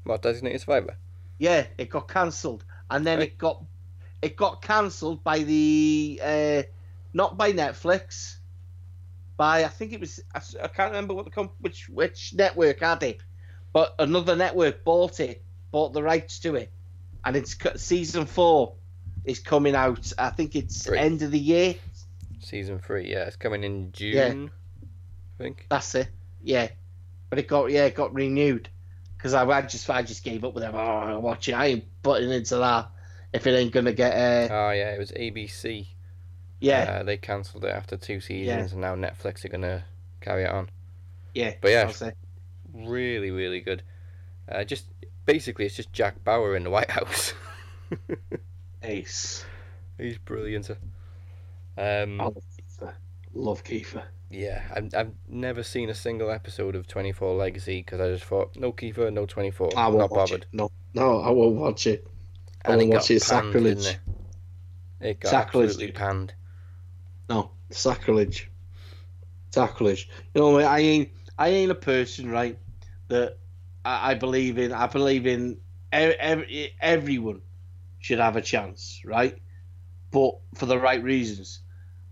What 0.06 0.22
Designated 0.22 0.62
Survivor? 0.62 0.96
Yeah, 1.40 1.66
it 1.78 1.90
got 1.90 2.08
cancelled, 2.08 2.64
and 2.90 3.06
then 3.06 3.20
Right. 3.20 3.28
it 3.30 3.38
got 3.38 3.64
it 4.22 4.38
got 4.38 4.62
cancelled 4.62 5.24
by 5.24 5.40
the 5.40 6.22
uh, 6.24 6.64
not 7.14 7.38
by 7.38 7.52
Netflix, 7.52 8.38
by 9.42 9.64
I 9.64 9.70
think 9.70 9.92
it 9.92 10.00
was 10.00 10.20
I 10.36 10.68
can't 10.68 10.92
remember 10.92 11.16
what 11.16 11.26
the 11.26 11.32
comp- 11.32 11.56
which 11.62 11.90
which 11.90 12.32
network 12.36 12.82
had 12.82 13.02
it, 13.02 13.24
but 13.74 13.96
another 13.98 14.36
network 14.36 14.84
bought 14.84 15.20
it, 15.20 15.44
bought 15.72 15.94
the 15.94 16.04
rights 16.04 16.38
to 16.42 16.54
it, 16.54 16.72
and 17.26 17.36
it's 17.36 17.58
season 17.78 18.28
four 18.28 18.76
is 19.26 19.40
coming 19.40 19.74
out. 19.74 20.14
I 20.20 20.30
think 20.30 20.56
it's 20.56 20.88
Right. 20.88 21.00
end 21.00 21.24
of 21.24 21.32
the 21.32 21.40
year. 21.40 21.74
Season 22.38 22.78
three, 22.78 23.10
yeah, 23.10 23.24
it's 23.24 23.36
coming 23.36 23.64
in 23.64 23.92
June. 23.94 24.52
I 25.40 25.44
think. 25.44 25.66
That's 25.72 25.96
it. 25.96 26.10
Yeah, 26.44 26.68
but 27.32 27.40
it 27.40 27.48
got 27.48 27.72
yeah 27.72 27.86
it 27.86 27.96
got 27.96 28.14
renewed 28.14 28.70
because 29.18 29.34
I, 29.34 29.44
I 29.44 29.64
just 29.64 29.90
I 29.90 30.04
just 30.04 30.24
gave 30.24 30.46
up 30.46 30.54
with 30.54 30.62
them. 30.62 30.76
Oh, 30.76 30.80
I'm 30.80 31.24
watching. 31.24 31.56
I 31.56 31.66
ain't 31.66 31.86
putting 32.04 32.30
into 32.30 32.58
that 32.58 32.92
if 33.34 33.48
it 33.48 33.56
ain't 33.56 33.72
gonna 33.74 33.94
get 33.94 34.14
uh, 34.14 34.54
Oh 34.54 34.70
yeah, 34.70 34.94
it 34.94 35.00
was 35.00 35.12
ABC. 35.12 35.88
Yeah. 36.62 37.00
Uh, 37.00 37.04
they 37.04 37.18
cancelled 37.18 37.66
it 37.66 37.70
after 37.76 37.98
two 37.98 38.22
seasons, 38.22 38.72
and 38.72 38.80
now 38.82 38.96
Netflix 38.96 39.44
are 39.44 39.50
gonna 39.50 39.84
carry 40.22 40.44
it 40.44 40.50
on. 40.52 40.70
Yeah, 41.34 41.54
But 41.62 41.72
yeah. 41.72 41.92
Really, 42.74 43.32
really 43.32 43.60
good. 43.60 43.84
Uh, 44.50 44.64
just 44.64 44.86
basically, 45.26 45.66
it's 45.66 45.76
just 45.76 45.92
Jack 45.94 46.24
Bauer 46.24 46.56
in 46.56 46.64
the 46.64 46.70
White 46.70 46.90
House. 46.92 47.34
Ace. 48.84 49.46
He's 49.98 50.18
brilliant. 50.18 50.70
Um, 51.78 52.20
I 52.22 52.26
love 52.26 52.44
Kiefer. 52.58 52.94
Love 53.34 53.64
Kiefer. 53.64 54.04
yeah, 54.30 54.64
I've, 54.74 54.94
I've 54.96 55.12
never 55.28 55.64
seen 55.64 55.90
a 55.90 55.94
single 55.94 56.30
episode 56.32 56.76
of 56.76 56.88
24 56.88 57.36
Legacy 57.36 57.80
because 57.82 58.00
I 58.02 58.12
just 58.12 58.24
thought, 58.26 58.56
no 58.56 58.72
Kiefer, 58.72 59.12
no 59.14 59.26
24. 59.26 59.72
I 59.78 59.88
won't 59.88 60.00
not 60.00 60.12
watch 60.12 60.30
bothered. 60.32 60.44
it. 60.44 60.48
No, 60.52 60.72
no, 60.94 61.22
I 61.22 61.30
won't 61.30 61.56
watch 61.56 61.88
it. 61.88 62.08
I 62.66 62.74
And 62.74 62.82
it 62.82 62.86
won't 62.86 62.92
got 62.92 62.98
watch 62.98 63.12
it. 63.12 63.24
panned, 63.28 63.54
Sacrilege. 63.54 63.86
it? 63.88 64.00
It 65.00 65.20
got 65.20 65.30
Sacrilege, 65.30 65.70
absolutely 65.72 65.92
panned. 65.94 66.34
No, 67.30 67.52
sacrilege. 67.70 68.50
Sacrilege. 69.52 70.10
You 70.34 70.42
know, 70.42 70.60
I 70.60 70.80
ain't, 70.80 71.10
I 71.38 71.50
ain't 71.50 71.72
a 71.72 71.76
person, 71.76 72.30
right? 72.30 72.58
That 73.08 73.38
I, 73.84 74.12
I 74.12 74.14
believe 74.16 74.58
in. 74.58 74.72
I 74.72 74.88
believe 74.88 75.28
in 75.28 75.58
every, 75.92 76.74
everyone 76.80 77.42
should 78.00 78.20
have 78.20 78.36
a 78.36 78.42
chance, 78.42 79.02
right? 79.06 79.38
But 80.12 80.38
for 80.56 80.66
the 80.66 80.80
right 80.80 81.02
reasons. 81.02 81.60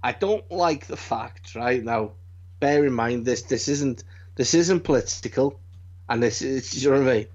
I 0.01 0.13
don't 0.13 0.49
like 0.49 0.87
the 0.87 0.97
fact, 0.97 1.55
right 1.55 1.83
now. 1.83 2.13
Bear 2.59 2.85
in 2.85 2.93
mind 2.93 3.25
this. 3.25 3.43
This 3.43 3.67
isn't. 3.67 4.03
This 4.35 4.53
isn't 4.53 4.83
political, 4.83 5.59
and 6.07 6.23
this 6.23 6.41
is. 6.41 6.83
You 6.83 6.91
know 6.91 7.01
what 7.01 7.09
I 7.09 7.13
mean? 7.13 7.27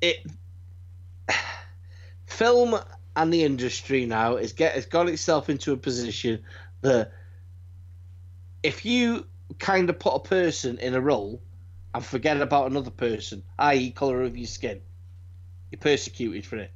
It. 0.00 0.26
Film 2.26 2.78
and 3.16 3.32
the 3.32 3.44
industry 3.44 4.06
now 4.06 4.36
is 4.36 4.52
get 4.52 4.74
has 4.74 4.86
got 4.86 5.08
itself 5.08 5.50
into 5.50 5.72
a 5.72 5.76
position 5.76 6.42
that 6.80 7.12
if 8.62 8.84
you 8.84 9.26
kind 9.58 9.90
of 9.90 9.98
put 9.98 10.14
a 10.14 10.20
person 10.20 10.78
in 10.78 10.94
a 10.94 11.00
role 11.00 11.42
and 11.94 12.04
forget 12.04 12.40
about 12.40 12.70
another 12.70 12.90
person, 12.90 13.42
i.e., 13.58 13.90
color 13.90 14.22
of 14.22 14.36
your 14.36 14.46
skin, 14.46 14.80
you're 15.70 15.78
persecuted 15.78 16.46
for 16.46 16.56
it. 16.56 16.70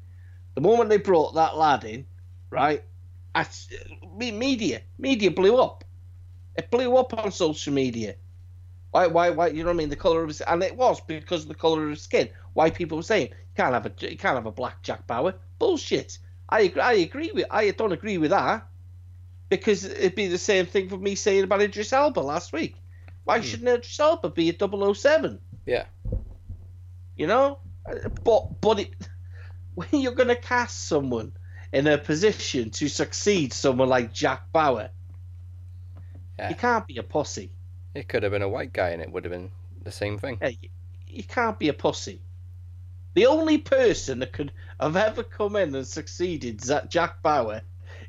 The 0.55 0.61
moment 0.61 0.91
they 0.91 0.99
brought 0.99 1.35
that 1.35 1.57
lad 1.57 1.85
in, 1.85 2.07
right, 2.51 2.83
I, 3.35 3.47
me- 4.17 4.33
media 4.33 4.83
media 4.99 5.31
blew 5.31 5.57
up. 5.57 5.85
It 6.57 6.71
blew 6.71 6.97
up 6.97 7.13
on 7.15 7.31
social 7.33 7.73
media. 7.73 8.15
Why, 8.91 9.07
why, 9.07 9.31
why? 9.31 9.49
You 9.49 9.63
know 9.63 9.69
what 9.69 9.75
I 9.75 9.77
mean? 9.77 9.91
The 9.91 9.97
color 9.97 10.23
of 10.23 10.29
his, 10.29 10.41
and 10.41 10.63
it 10.63 10.75
was 10.75 11.01
because 11.03 11.43
of 11.43 11.49
the 11.49 11.55
color 11.55 11.85
of 11.85 11.91
his 11.91 12.01
skin. 12.01 12.31
Why 12.55 12.71
people 12.71 12.97
were 12.97 13.03
saying 13.03 13.29
you 13.29 13.55
can't 13.55 13.75
have 13.75 13.85
a 13.85 13.93
you 14.01 14.17
can't 14.17 14.37
have 14.37 14.47
a 14.47 14.53
black 14.53 14.83
Jack 14.83 15.07
Bauer. 15.07 15.35
Bullshit. 15.59 16.19
I 16.49 16.61
agree. 16.63 16.83
I 16.83 16.93
agree 16.95 17.33
with. 17.33 17.47
I 17.51 17.71
don't 17.71 17.93
agree 17.93 18.19
with 18.19 18.31
that 18.31 18.67
because 19.49 19.85
it'd 19.85 20.15
be 20.15 20.29
the 20.29 20.39
same 20.39 20.67
thing 20.67 20.89
for 20.89 20.97
me 20.97 21.15
saying 21.15 21.45
about 21.45 21.61
Idris 21.63 21.93
Elba 21.93 22.21
last 22.21 22.53
week. 22.53 22.77
Why 23.25 23.39
Hmm. 23.39 23.45
shouldn't 23.45 23.69
Idris 23.69 23.99
Elba 23.99 24.31
be 24.31 24.49
a 24.51 24.53
007? 24.53 25.41
Yeah. 25.67 25.85
You 27.17 27.27
know, 27.27 27.59
but 28.25 28.61
but 28.61 28.81
it, 28.81 28.91
when 29.75 29.89
you're 29.93 30.13
going 30.15 30.29
to 30.29 30.37
cast 30.37 30.87
someone 30.87 31.33
in 31.73 31.87
a 31.87 31.99
position 31.99 32.71
to 32.71 32.89
succeed 32.89 33.53
someone 33.53 33.89
like 33.89 34.13
Jack 34.13 34.53
Bauer, 34.53 34.91
Yeah. 36.39 36.49
you 36.51 36.55
can't 36.55 36.87
be 36.87 36.99
a 36.99 37.03
pussy. 37.03 37.51
It 37.95 38.09
could 38.09 38.23
have 38.23 38.33
been 38.33 38.43
a 38.43 38.49
white 38.49 38.73
guy 38.73 38.91
and 38.91 39.03
it 39.03 39.11
would 39.11 39.25
have 39.25 39.33
been 39.33 39.51
the 39.83 39.91
same 39.91 40.19
thing. 40.19 40.39
Yeah, 40.41 40.49
you, 40.49 40.69
you 41.09 41.25
can't 41.25 41.59
be 41.59 41.69
a 41.69 41.73
pussy. 41.73 42.21
The 43.15 43.27
only 43.27 43.57
person 43.59 44.19
that 44.19 44.33
could 44.33 44.53
have 44.81 44.97
ever 44.97 45.23
come 45.23 45.57
in 45.57 45.75
and 45.75 45.87
succeeded 45.87 46.63
Jack 46.89 47.23
Bauer 47.23 47.63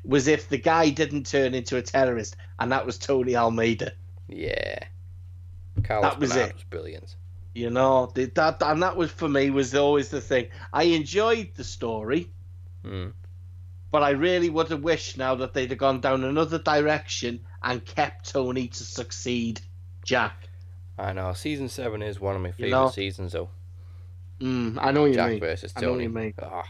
was 0.04 0.26
if 0.28 0.48
the 0.48 0.58
guy 0.58 0.90
didn't 0.90 1.26
turn 1.26 1.54
into 1.54 1.76
a 1.76 1.82
terrorist, 1.82 2.36
and 2.58 2.72
that 2.72 2.86
was 2.86 2.98
Tony 2.98 3.36
Almeida. 3.36 3.92
Yeah. 4.28 4.78
Carlos 5.82 6.10
That 6.12 6.20
was 6.20 6.30
Bernard 6.32 6.48
it. 6.50 6.54
was 6.54 6.64
brilliant. 6.64 7.16
You 7.54 7.70
know, 7.70 8.12
that 8.14 8.56
and 8.62 8.82
that 8.82 8.96
was 8.96 9.10
for 9.10 9.28
me 9.28 9.50
was 9.50 9.74
always 9.74 10.08
the 10.10 10.20
thing. 10.20 10.48
I 10.72 10.84
enjoyed 10.84 11.50
the 11.56 11.64
story, 11.64 12.30
Mm. 12.84 13.12
but 13.90 14.02
I 14.02 14.10
really 14.10 14.48
would 14.50 14.68
have 14.68 14.82
wished 14.82 15.18
now 15.18 15.34
that 15.36 15.54
they'd 15.54 15.70
have 15.70 15.78
gone 15.78 16.00
down 16.00 16.22
another 16.24 16.58
direction 16.58 17.40
and 17.62 17.84
kept 17.84 18.30
Tony 18.30 18.68
to 18.68 18.84
succeed 18.84 19.60
Jack. 20.04 20.48
I 20.96 21.12
know. 21.12 21.32
Season 21.32 21.68
7 21.68 22.02
is 22.02 22.20
one 22.20 22.36
of 22.36 22.42
my 22.42 22.50
favourite 22.52 22.70
know, 22.70 22.90
seasons, 22.90 23.32
though. 23.32 23.50
Mm, 24.40 24.78
I 24.80 24.92
know 24.92 25.02
what 25.02 25.06
you 25.10 25.14
Jack 25.14 25.30
mean. 25.30 25.40
versus 25.40 25.72
I 25.76 25.80
know 25.80 25.92
what 25.92 26.00
you 26.02 26.08
mean. 26.08 26.34
Ah, 26.42 26.62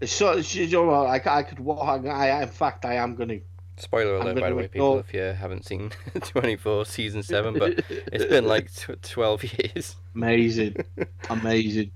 It's 0.00 0.12
so, 0.12 0.30
it's- 0.32 0.54
you 0.54 0.66
know 0.68 0.84
what, 0.84 1.06
I, 1.26 1.38
I 1.38 1.42
could 1.42 1.60
walk. 1.60 2.04
I, 2.04 2.42
in 2.42 2.48
fact, 2.48 2.84
I 2.84 2.94
am 2.94 3.14
going 3.14 3.28
to 3.28 3.40
spoiler 3.76 4.16
alert, 4.16 4.40
by 4.40 4.50
the 4.50 4.56
way, 4.56 4.68
people, 4.68 4.98
if 4.98 5.14
you 5.14 5.20
haven't 5.20 5.64
seen 5.64 5.90
24 6.20 6.84
Season 6.86 7.22
7, 7.22 7.58
but 7.58 7.82
it's 7.88 8.24
been 8.26 8.46
like 8.46 8.72
tw 8.72 9.00
12 9.02 9.44
years. 9.44 9.96
amazing, 10.14 10.76
amazing. 11.30 11.90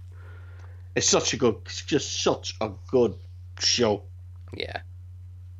It's 0.94 1.08
such 1.08 1.34
a 1.34 1.36
good, 1.36 1.56
it's 1.66 1.82
just 1.82 2.22
such 2.22 2.54
a 2.60 2.70
good 2.88 3.14
show. 3.58 4.04
Yeah. 4.56 4.80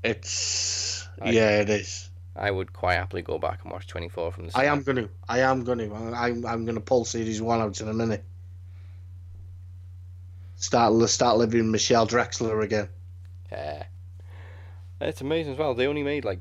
It's 0.03 1.09
I- 1.21 1.31
yeah, 1.31 1.61
it 1.61 1.71
is. 1.71 2.11
I 2.37 2.51
would 2.51 2.73
quite 2.73 2.95
happily 2.95 3.23
go 3.23 3.39
back 3.39 3.61
and 3.63 3.71
watch 3.73 3.87
24 3.87 4.33
from 4.33 4.49
the 4.49 4.59
I 4.59 4.65
am 4.65 4.83
gonna, 4.83 5.09
I 5.29 5.41
am 5.41 5.63
gonna, 5.63 5.93
I'm, 6.13 6.45
I'm 6.45 6.65
gonna 6.65 6.81
pull 6.81 7.05
series 7.05 7.41
one 7.41 7.61
out 7.61 7.81
in 7.81 7.89
a 7.89 7.95
minute. 7.95 8.25
Start, 10.65 11.11
start 11.11 11.37
living 11.37 11.71
Michelle 11.71 12.07
Dessler 12.07 12.65
again. 12.65 12.89
Yeah. 13.53 13.83
It's 14.99 15.21
amazing 15.21 15.53
as 15.53 15.59
well. 15.59 15.75
They 15.75 15.87
only 15.87 16.03
made 16.03 16.25
like 16.25 16.41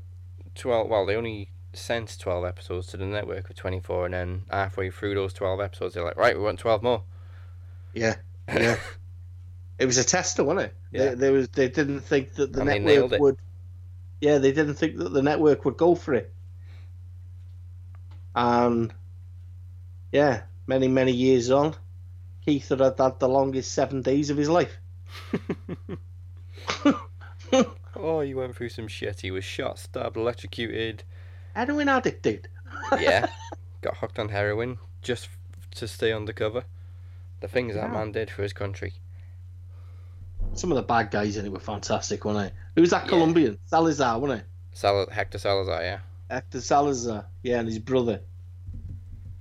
12, 0.54 0.88
well, 0.88 1.04
they 1.04 1.14
only 1.14 1.50
sent 1.74 2.18
12 2.18 2.46
episodes 2.46 2.86
to 2.86 2.96
the 2.96 3.04
network 3.04 3.50
of 3.50 3.56
24, 3.56 4.06
and 4.06 4.14
then 4.14 4.44
halfway 4.50 4.90
through 4.90 5.14
those 5.14 5.34
12 5.34 5.60
episodes, 5.60 5.92
they're 5.92 6.04
like, 6.04 6.16
right, 6.16 6.34
we 6.34 6.42
want 6.42 6.58
12 6.58 6.82
more. 6.82 7.02
Yeah, 7.92 8.14
yeah. 8.48 8.78
it 9.78 9.84
was 9.84 9.98
a 9.98 10.04
tester, 10.04 10.42
wasn't 10.42 10.68
it? 10.68 10.74
Yeah. 10.90 11.10
They, 11.10 11.14
they 11.16 11.30
was, 11.30 11.48
they 11.50 11.68
didn't 11.68 12.00
think 12.00 12.32
that 12.36 12.50
the 12.50 12.62
And 12.62 12.86
network 12.86 13.20
would. 13.20 13.36
Yeah, 14.22 14.38
they 14.38 14.52
didn't 14.52 14.76
think 14.76 14.96
that 14.96 15.12
the 15.12 15.22
network 15.22 15.66
would 15.66 15.76
go 15.76 15.94
for 15.94 16.14
it. 16.14 16.32
And 18.34 18.90
yeah, 20.12 20.44
many 20.66 20.88
many 20.88 21.12
years 21.12 21.50
on, 21.50 21.74
Keith 22.44 22.68
had 22.68 22.80
had 22.80 23.18
the 23.18 23.28
longest 23.28 23.72
seven 23.72 24.02
days 24.02 24.30
of 24.30 24.36
his 24.36 24.48
life. 24.50 24.76
oh, 27.96 28.20
he 28.20 28.34
went 28.34 28.56
through 28.56 28.68
some 28.68 28.88
shit. 28.88 29.20
He 29.20 29.30
was 29.30 29.44
shot, 29.44 29.78
stabbed, 29.78 30.16
electrocuted. 30.16 31.02
Heroin 31.54 31.88
addict, 31.88 32.22
dude. 32.22 32.48
Yeah. 33.00 33.26
Got 33.80 33.96
hooked 33.96 34.18
on 34.18 34.28
heroin 34.28 34.78
just 35.02 35.28
to 35.76 35.86
stay 35.88 36.12
undercover. 36.12 36.64
The 37.40 37.48
things 37.48 37.74
that 37.74 37.90
man 37.92 38.12
did 38.12 38.30
for 38.30 38.42
his 38.42 38.52
country. 38.52 38.94
Some 40.54 40.70
of 40.72 40.76
the 40.76 40.82
bad 40.82 41.10
guys 41.10 41.36
in 41.36 41.44
it 41.46 41.52
were 41.52 41.58
fantastic, 41.60 42.24
weren't 42.24 42.38
they? 42.38 42.52
Who 42.74 42.80
was 42.80 42.90
that 42.90 43.04
Yeah. 43.04 43.08
Colombian? 43.10 43.58
Salazar, 43.66 44.18
wasn't 44.18 44.40
it? 44.40 44.46
Sal- 44.72 45.08
Hector 45.10 45.38
Salazar, 45.38 45.82
yeah. 45.82 45.98
Hector 46.30 46.60
Salazar. 46.60 47.26
Yeah, 47.42 47.58
and 47.60 47.68
his 47.68 47.78
brother. 47.78 48.20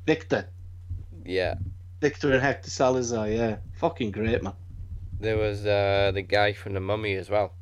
Victor. 0.06 0.48
Yeah. 1.26 1.56
Victor 2.04 2.34
and 2.34 2.42
Hector 2.42 2.70
Salazar, 2.70 3.30
yeah. 3.30 3.56
Fucking 3.78 4.12
great, 4.12 4.44
man. 4.44 4.52
There 5.22 5.38
was 5.38 5.66
uh, 5.66 6.12
the 6.14 6.22
guy 6.22 6.52
from 6.52 6.74
the 6.74 6.82
Mummy 6.82 7.14
as 7.16 7.30
well. 7.30 7.54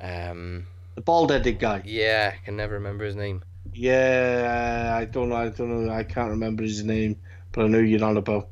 Um, 0.00 0.66
The 0.96 1.00
bald 1.00 1.30
headed 1.30 1.60
guy. 1.60 1.80
yeah, 1.84 2.32
I 2.34 2.44
can 2.44 2.56
never 2.56 2.74
remember 2.74 3.04
his 3.04 3.14
name. 3.14 3.44
Yeah, 3.72 4.96
I 5.00 5.04
don't 5.04 5.28
know. 5.28 5.36
I 5.36 5.48
don't 5.50 5.86
know. 5.86 5.92
I 5.92 6.02
can't 6.02 6.30
remember 6.30 6.64
his 6.64 6.82
name, 6.82 7.20
but 7.52 7.64
I 7.64 7.68
know 7.68 7.78
you're 7.78 8.00
not 8.00 8.16
about 8.16 8.48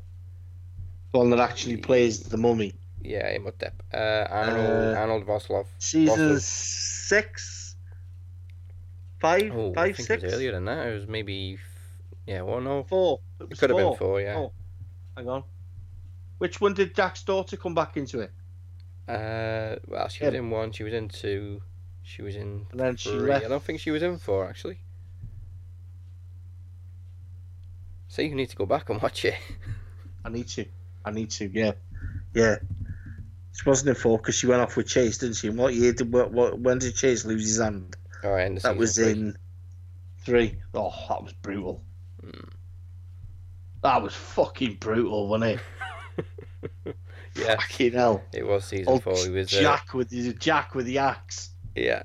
the 1.11 1.17
one 1.19 1.29
that 1.31 1.39
actually 1.39 1.75
plays 1.77 2.21
the 2.21 2.37
mummy. 2.37 2.71
Yeah, 3.03 3.27
Imhotep. 3.35 3.83
Uh, 3.93 4.25
Arnold 4.29 4.95
Uh, 4.95 4.99
Arnold 5.01 5.25
Vosloo. 5.25 5.65
Season 5.79 6.17
Vosloo. 6.17 6.39
six, 6.39 7.75
five, 9.19 9.51
Oh, 9.53 9.73
I 9.75 9.91
think 9.91 10.07
six, 10.07 10.23
it 10.23 10.27
was 10.27 10.33
earlier 10.35 10.53
than 10.53 10.65
that. 10.65 10.87
It 10.87 10.93
was 10.93 11.07
maybe, 11.07 11.57
yeah, 12.25 12.43
well, 12.43 12.61
no, 12.61 12.83
four. 12.83 13.19
It, 13.41 13.51
it 13.51 13.57
could 13.59 13.71
have 13.71 13.77
been 13.77 13.87
four. 13.87 13.97
four. 13.97 14.21
Yeah. 14.21 14.37
Oh. 14.37 14.53
Hang 15.21 15.29
on. 15.29 15.43
Which 16.39 16.59
one 16.59 16.73
did 16.73 16.95
Jack's 16.95 17.21
daughter 17.21 17.55
come 17.55 17.75
back 17.75 17.95
into 17.95 18.21
it? 18.21 18.31
Uh, 19.07 19.75
well, 19.87 20.07
she 20.07 20.23
was 20.25 20.33
Yeah. 20.33 20.39
in 20.39 20.49
one. 20.49 20.71
She 20.71 20.83
was 20.83 20.93
in 20.93 21.09
two. 21.09 21.61
She 22.01 22.23
was 22.23 22.35
in 22.35 22.65
And 22.71 22.79
then 22.79 22.95
she 22.95 23.11
three. 23.11 23.29
left. 23.29 23.45
I 23.45 23.49
don't 23.49 23.61
think 23.63 23.79
she 23.81 23.91
was 23.91 24.01
in 24.01 24.17
four 24.17 24.49
actually. 24.49 24.79
So 28.07 28.23
you 28.23 28.33
need 28.33 28.49
to 28.49 28.55
go 28.55 28.65
back 28.65 28.89
and 28.89 28.99
watch 29.01 29.23
it. 29.25 29.35
I 30.25 30.29
need 30.29 30.47
to. 30.49 30.65
I 31.05 31.11
need 31.11 31.29
to. 31.31 31.45
Yeah, 31.53 31.73
yeah. 32.33 32.55
She 33.53 33.69
wasn't 33.69 33.89
in 33.89 33.95
four 33.95 34.17
because 34.17 34.33
she 34.35 34.47
went 34.47 34.61
off 34.61 34.75
with 34.75 34.87
Chase, 34.87 35.19
didn't 35.19 35.35
she? 35.35 35.47
And 35.49 35.57
what 35.57 35.75
year 35.75 35.93
did 35.93 36.11
what, 36.11 36.31
what 36.31 36.57
when 36.59 36.79
did 36.79 36.95
Chase 36.95 37.25
lose 37.25 37.43
his 37.47 37.59
hand? 37.59 37.95
All 38.23 38.31
right, 38.31 38.59
That 38.61 38.75
was 38.77 38.95
three. 38.95 39.11
in 39.11 39.37
three. 40.25 40.57
Oh, 40.73 40.91
that 41.09 41.21
was 41.23 41.33
brutal. 41.33 41.83
Mm. 42.25 42.49
That 43.83 44.01
was 44.01 44.13
fucking 44.13 44.75
brutal, 44.75 45.27
wasn't 45.27 45.59
it? 46.17 46.95
Yeah, 47.33 47.55
Fucking 47.55 47.93
hell. 47.93 48.23
it 48.33 48.45
was 48.45 48.65
season 48.65 48.85
Oh, 48.89 48.99
four. 48.99 49.15
He 49.15 49.29
was 49.29 49.53
uh, 49.53 49.61
Jack 49.61 49.93
with 49.93 50.09
the 50.09 50.33
Jack 50.33 50.75
with 50.75 50.85
the 50.85 50.97
axe. 50.97 51.51
yeah. 51.75 52.03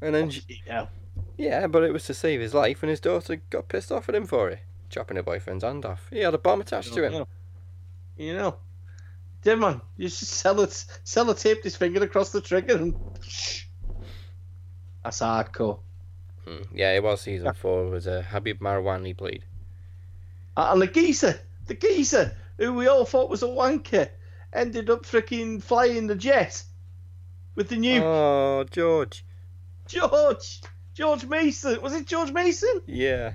And 0.00 0.14
then 0.14 0.32
hell. 0.66 0.88
yeah, 1.36 1.66
but 1.66 1.82
it 1.84 1.92
was 1.92 2.04
to 2.06 2.14
save 2.14 2.40
his 2.40 2.54
life, 2.54 2.82
and 2.82 2.88
his 2.88 3.00
daughter 3.00 3.36
got 3.50 3.68
pissed 3.68 3.92
off 3.92 4.08
at 4.08 4.14
him 4.14 4.26
for 4.26 4.48
it, 4.48 4.60
chopping 4.88 5.18
her 5.18 5.22
boyfriend's 5.22 5.62
hand 5.62 5.84
off. 5.84 6.08
He 6.10 6.20
had 6.20 6.32
a 6.34 6.38
bomb 6.38 6.62
attached 6.62 6.94
to 6.94 7.04
him. 7.04 7.12
You 7.12 7.18
know. 7.18 7.28
You 8.16 8.34
know. 8.34 8.56
Dead 9.42 9.58
man, 9.58 9.82
you 9.98 10.08
should 10.08 10.28
sell 10.28 10.60
it 10.62 10.70
sellotape 11.04 11.62
his 11.64 11.76
finger 11.76 12.02
across 12.02 12.30
the 12.32 12.40
trigger 12.40 12.76
and 12.76 12.94
That's 15.04 15.20
hardcore. 15.20 15.80
Mm, 16.46 16.66
Yeah, 16.74 16.92
it 16.94 17.02
was 17.02 17.20
season 17.20 17.44
Yeah. 17.46 17.52
four. 17.52 17.84
It 17.86 17.90
was 17.90 18.06
uh, 18.06 18.22
Habib 18.30 18.60
Marwan 18.60 19.04
he 19.06 19.12
played. 19.14 19.44
Uh, 20.56 20.70
And 20.72 20.82
the 20.82 20.86
geezer, 20.86 21.38
the 21.66 21.74
geezer, 21.74 22.36
who 22.58 22.74
we 22.74 22.86
all 22.88 23.04
thought 23.04 23.30
was 23.30 23.42
a 23.42 23.46
wanker, 23.46 24.08
ended 24.52 24.90
up 24.90 25.04
freaking 25.04 25.62
flying 25.62 26.06
the 26.06 26.14
jet 26.14 26.62
with 27.54 27.68
the 27.68 27.76
new 27.76 28.02
Oh, 28.02 28.64
George. 28.70 29.24
George, 29.86 30.60
George 30.94 31.24
Mason. 31.26 31.80
Was 31.82 31.94
it 31.94 32.06
George 32.06 32.32
Mason? 32.32 32.82
Yeah. 32.86 33.34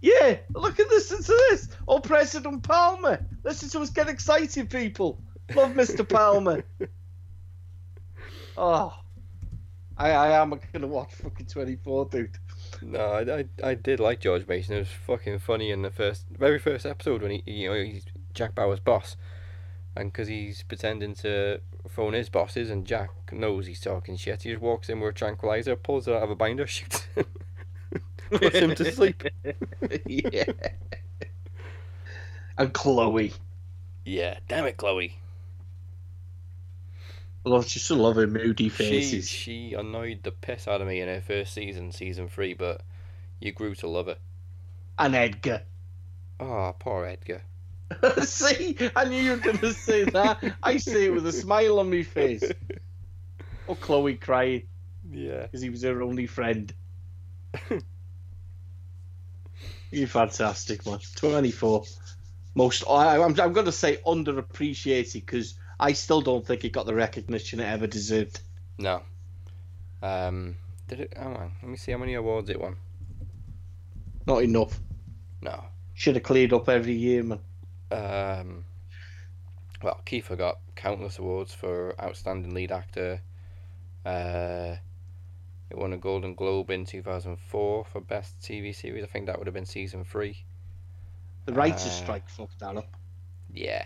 Yeah, 0.00 0.36
look 0.54 0.78
at 0.80 0.88
this, 0.90 1.10
listen 1.10 1.24
to 1.24 1.42
this. 1.50 1.68
Oh, 1.88 1.98
President 2.00 2.62
Palmer. 2.62 3.24
Listen 3.42 3.70
to 3.70 3.80
us 3.80 3.90
get 3.90 4.08
excited, 4.10 4.68
people. 4.68 5.22
Love 5.54 5.70
Mr. 5.70 6.06
Palmer. 6.16 6.62
Oh, 8.56 8.94
I, 9.96 10.10
I 10.10 10.42
am 10.42 10.50
going 10.50 10.82
to 10.82 10.86
watch 10.86 11.14
fucking 11.14 11.46
24, 11.46 12.06
dude. 12.10 12.36
No, 12.86 13.00
I, 13.00 13.38
I, 13.38 13.70
I 13.70 13.74
did 13.74 13.98
like 13.98 14.20
George 14.20 14.46
Mason. 14.46 14.76
It 14.76 14.80
was 14.80 14.88
fucking 14.88 15.38
funny 15.38 15.70
in 15.70 15.82
the 15.82 15.90
first, 15.90 16.26
very 16.30 16.58
first 16.58 16.84
episode 16.84 17.22
when 17.22 17.30
he, 17.30 17.42
you 17.46 17.70
know, 17.70 17.82
he's 17.82 18.04
Jack 18.34 18.54
Bauer's 18.54 18.80
boss, 18.80 19.16
and 19.96 20.12
because 20.12 20.28
he's 20.28 20.62
pretending 20.62 21.14
to 21.16 21.60
phone 21.88 22.12
his 22.12 22.28
bosses, 22.28 22.70
and 22.70 22.86
Jack 22.86 23.10
knows 23.32 23.66
he's 23.66 23.80
talking 23.80 24.16
shit. 24.16 24.42
He 24.42 24.50
just 24.50 24.62
walks 24.62 24.88
in 24.88 25.00
with 25.00 25.10
a 25.10 25.18
tranquilizer, 25.18 25.76
pulls 25.76 26.06
it 26.06 26.14
out 26.14 26.24
of 26.24 26.30
a 26.30 26.36
binder, 26.36 26.66
shoots 26.66 27.06
him, 27.14 27.24
puts 28.30 28.56
him 28.56 28.74
to 28.74 28.92
sleep. 28.92 29.22
yeah. 30.06 30.44
And 32.58 32.72
Chloe. 32.72 33.32
Yeah, 34.04 34.38
damn 34.46 34.66
it, 34.66 34.76
Chloe. 34.76 35.18
Love, 37.44 37.66
just 37.66 37.90
love 37.90 38.16
her 38.16 38.26
moody 38.26 38.68
faces. 38.70 39.28
she 39.28 39.74
annoyed 39.74 40.22
the 40.22 40.30
piss 40.32 40.66
out 40.66 40.80
of 40.80 40.86
me 40.88 41.00
in 41.00 41.08
her 41.08 41.20
first 41.20 41.52
season, 41.52 41.92
season 41.92 42.28
three, 42.28 42.54
but 42.54 42.80
you 43.40 43.52
grew 43.52 43.74
to 43.76 43.86
love 43.86 44.06
her. 44.06 44.16
And 44.98 45.14
Edgar. 45.14 45.62
Oh, 46.40 46.74
poor 46.78 47.04
Edgar. 47.04 47.42
See, 48.22 48.76
I 48.96 49.04
knew 49.04 49.20
you 49.20 49.32
were 49.32 49.36
going 49.36 49.58
to 49.58 49.74
say 49.74 50.04
that. 50.04 50.42
I 50.62 50.78
say 50.78 51.04
it 51.06 51.12
with 51.14 51.26
a 51.26 51.32
smile 51.32 51.78
on 51.80 51.90
my 51.90 52.02
face. 52.02 52.42
Oh, 53.66 53.74
Chloe 53.74 54.16
crying 54.16 54.64
Yeah. 55.10 55.42
because 55.44 55.62
he 55.62 55.70
was 55.70 55.82
her 55.84 56.02
only 56.02 56.26
friend. 56.26 56.70
You're 59.90 60.06
fantastic, 60.08 60.84
man. 60.84 60.98
24. 61.16 61.84
Most, 62.54 62.84
I, 62.88 63.16
I'm, 63.22 63.38
I'm 63.40 63.52
going 63.54 63.64
to 63.66 63.72
say 63.72 63.96
underappreciated 64.06 65.14
because 65.14 65.54
I 65.78 65.92
still 65.92 66.20
don't 66.20 66.46
think 66.46 66.64
it 66.64 66.70
got 66.72 66.86
the 66.86 66.94
recognition 66.94 67.60
it 67.60 67.64
ever 67.64 67.86
deserved. 67.86 68.40
No. 68.78 69.02
Um. 70.02 70.56
Did 70.88 71.00
it? 71.00 71.12
Oh 71.16 71.28
man, 71.30 71.52
let 71.62 71.70
me 71.70 71.76
see 71.76 71.92
how 71.92 71.98
many 71.98 72.14
awards 72.14 72.50
it 72.50 72.60
won. 72.60 72.76
Not 74.26 74.42
enough. 74.42 74.78
No. 75.40 75.64
Should 75.94 76.16
have 76.16 76.24
cleared 76.24 76.52
up 76.52 76.68
every 76.68 76.94
year, 76.94 77.22
man. 77.22 77.40
Um. 77.90 78.64
Well, 79.82 80.00
Kiefer 80.06 80.36
got 80.38 80.58
countless 80.76 81.18
awards 81.18 81.52
for 81.52 81.94
outstanding 82.00 82.54
lead 82.54 82.72
actor. 82.72 83.20
Uh, 84.04 84.76
it 85.70 85.76
won 85.76 85.92
a 85.92 85.98
Golden 85.98 86.34
Globe 86.34 86.70
in 86.70 86.84
2004 86.86 87.84
for 87.84 88.00
best 88.00 88.38
TV 88.40 88.74
series. 88.74 89.04
I 89.04 89.06
think 89.06 89.26
that 89.26 89.38
would 89.38 89.46
have 89.46 89.54
been 89.54 89.66
season 89.66 90.04
three. 90.04 90.42
The 91.44 91.52
writer's 91.52 91.86
Uh, 91.86 91.90
strike 91.90 92.28
fucked 92.28 92.58
that 92.60 92.76
up. 92.76 92.96
Yeah. 93.52 93.84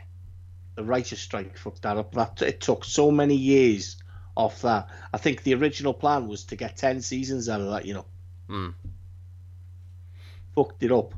The 0.78 0.84
writer's 0.84 1.18
strike 1.18 1.59
fucked 1.59 1.82
that 1.82 1.96
up. 1.96 2.12
That 2.14 2.40
it 2.40 2.60
took 2.60 2.84
so 2.84 3.10
many 3.10 3.34
years 3.34 3.96
off 4.36 4.62
that. 4.62 4.88
I 5.12 5.18
think 5.18 5.42
the 5.42 5.55
original 5.55 5.92
plan 5.92 6.28
was 6.28 6.44
to 6.44 6.56
get 6.56 6.76
ten 6.76 7.02
seasons 7.02 7.48
out 7.48 7.60
of 7.60 7.70
that. 7.70 7.84
You 7.84 7.94
know, 7.94 8.06
Hmm. 8.46 8.68
fucked 10.55 10.84
it 10.84 10.92
up. 10.92 11.14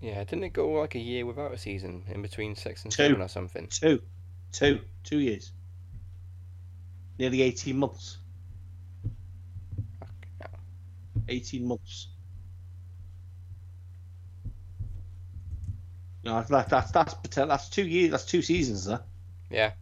Yeah. 0.00 0.24
Didn't 0.24 0.44
it 0.44 0.54
go 0.54 0.70
like 0.80 0.94
a 0.94 0.98
year 0.98 1.26
without 1.26 1.52
a 1.52 1.58
season 1.58 2.04
in 2.08 2.22
between 2.22 2.56
six 2.56 2.84
and 2.84 2.90
Two. 2.90 3.02
seven 3.08 3.20
or 3.20 3.28
something? 3.28 3.66
Two, 3.66 4.00
two, 4.50 4.80
two 5.04 5.18
years. 5.18 5.52
Nearly 7.18 7.42
eighteen 7.42 7.76
months. 7.76 8.16
Eighteen 11.28 11.68
months. 11.68 12.08
No, 16.28 16.42
that, 16.42 16.68
that, 16.68 16.92
that's 16.92 17.14
that's 17.34 17.68
two 17.70 17.86
years. 17.86 18.10
That's 18.10 18.26
two 18.26 18.42
seasons, 18.42 18.84
there. 18.84 19.00
Yeah. 19.50 19.72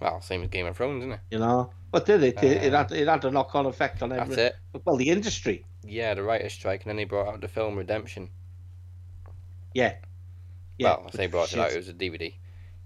Well, 0.00 0.20
same 0.20 0.42
as 0.42 0.48
Game 0.48 0.66
of 0.66 0.76
Thrones, 0.76 1.02
isn't 1.02 1.12
it? 1.12 1.20
You 1.30 1.38
know, 1.38 1.70
but 1.92 2.06
did 2.06 2.24
it? 2.24 2.42
It, 2.42 2.64
it 2.64 2.74
Uh, 2.74 2.78
had 2.78 2.90
it 2.90 3.06
had 3.06 3.24
a 3.24 3.30
knock 3.30 3.54
on 3.54 3.66
effect 3.66 4.02
on 4.02 4.08
That's 4.08 4.36
it. 4.36 4.56
Well, 4.84 4.96
the 4.96 5.10
industry. 5.10 5.64
Yeah, 5.84 6.14
the 6.14 6.24
writer's 6.24 6.52
strike, 6.54 6.82
and 6.82 6.90
then 6.90 6.96
they 6.96 7.04
brought 7.04 7.28
out 7.28 7.40
the 7.40 7.46
film 7.46 7.76
Redemption. 7.76 8.30
Yeah. 9.74 9.94
Yeah. 10.76 10.96
well, 10.96 11.06
I 11.06 11.16
say 11.16 11.26
brought 11.28 11.52
it 11.52 11.58
out, 11.60 11.70
it 11.70 11.76
was 11.76 11.88
a 11.88 11.94
DVD. 11.94 12.34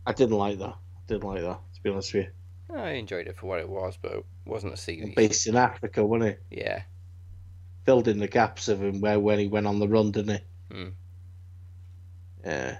I 0.06 0.12
didn't 0.12 0.36
like 0.36 0.58
that. 0.58 0.74
I 0.74 1.00
didn't 1.06 1.24
like 1.24 1.40
that. 1.40 1.58
To 1.76 1.82
be 1.82 1.88
honest 1.88 2.12
with 2.12 2.26
you, 2.68 2.76
I 2.76 2.90
enjoyed 2.90 3.28
it 3.28 3.36
for 3.38 3.46
what 3.46 3.60
it 3.60 3.68
was, 3.68 3.96
but 3.96 4.12
it 4.12 4.24
wasn't 4.44 4.74
a 4.74 4.76
series. 4.76 5.14
based 5.14 5.46
in 5.46 5.56
Africa, 5.56 6.04
wasn't 6.04 6.32
it? 6.32 6.42
Yeah, 6.50 6.82
Filled 7.86 8.08
in 8.08 8.18
the 8.18 8.28
gaps 8.28 8.68
of 8.68 8.82
him 8.82 9.00
where 9.00 9.18
when 9.18 9.38
he 9.38 9.48
went 9.48 9.66
on 9.66 9.78
the 9.78 9.88
run, 9.88 10.10
didn't 10.10 10.34
it? 10.36 10.44
Hmm. 10.70 10.88
Yeah. 12.44 12.78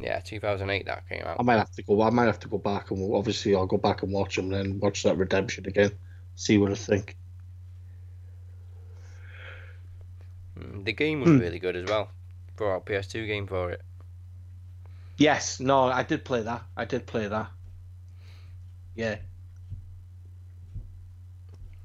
Yeah, 0.00 0.20
2008 0.20 0.86
that 0.86 1.08
came 1.08 1.22
out. 1.24 1.36
I 1.38 1.42
might 1.42 1.58
have 1.58 1.70
to 1.72 1.82
go. 1.82 2.02
I 2.02 2.10
might 2.10 2.26
have 2.26 2.40
to 2.40 2.48
go 2.48 2.58
back 2.58 2.90
and 2.90 3.14
obviously 3.14 3.54
I'll 3.54 3.66
go 3.66 3.76
back 3.78 4.02
and 4.02 4.12
watch 4.12 4.36
them, 4.36 4.48
then 4.48 4.78
watch 4.80 5.02
that 5.04 5.16
Redemption 5.16 5.66
again, 5.66 5.92
see 6.34 6.58
what 6.58 6.70
I 6.72 6.74
think. 6.74 7.16
Mm, 10.58 10.84
The 10.84 10.92
game 10.92 11.20
was 11.20 11.30
Hmm. 11.30 11.38
really 11.38 11.58
good 11.58 11.76
as 11.76 11.84
well. 11.88 12.10
For 12.56 12.70
our 12.70 12.80
PS2 12.80 13.26
game 13.26 13.46
for 13.46 13.70
it. 13.72 13.82
Yes, 15.16 15.60
no, 15.60 15.84
I 15.84 16.02
did 16.02 16.24
play 16.24 16.42
that. 16.42 16.62
I 16.76 16.84
did 16.84 17.06
play 17.06 17.26
that. 17.28 17.50
Yeah. 18.94 19.18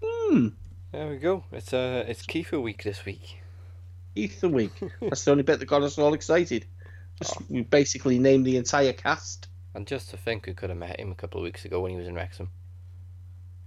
Hmm. 0.03 0.49
There 0.91 1.09
we 1.09 1.17
go. 1.17 1.43
It's 1.51 1.73
uh, 1.73 2.05
it's 2.07 2.25
Kiefer 2.25 2.61
week 2.61 2.83
this 2.83 3.05
week. 3.05 3.41
Ether 4.15 4.49
week. 4.49 4.71
That's 5.01 5.23
the 5.25 5.31
only 5.31 5.43
bit 5.43 5.59
that 5.59 5.65
got 5.65 5.83
us 5.83 5.97
all 5.97 6.13
excited. 6.13 6.65
Just, 7.19 7.35
we 7.49 7.61
basically 7.61 8.19
named 8.19 8.45
the 8.45 8.57
entire 8.57 8.93
cast. 8.93 9.47
And 9.73 9.85
just 9.85 10.09
to 10.09 10.17
think 10.17 10.47
we 10.47 10.53
could 10.53 10.69
have 10.69 10.79
met 10.79 10.99
him 10.99 11.11
a 11.11 11.15
couple 11.15 11.39
of 11.39 11.43
weeks 11.43 11.65
ago 11.65 11.81
when 11.81 11.91
he 11.91 11.97
was 11.97 12.07
in 12.07 12.15
Wrexham. 12.15 12.49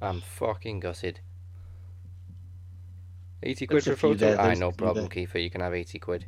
I'm 0.01 0.21
fucking 0.21 0.81
gutted. 0.81 1.21
80 3.43 3.67
quid 3.67 3.85
for 3.85 3.93
a 3.93 3.97
photo? 3.97 4.15
there, 4.15 4.37
there's 4.37 4.61
no 4.61 4.73
problem, 4.73 5.09
there. 5.09 5.27
Kiefer. 5.27 5.43
You 5.43 5.51
can 5.51 5.61
have 5.61 5.75
80 5.75 5.99
quid. 5.99 6.27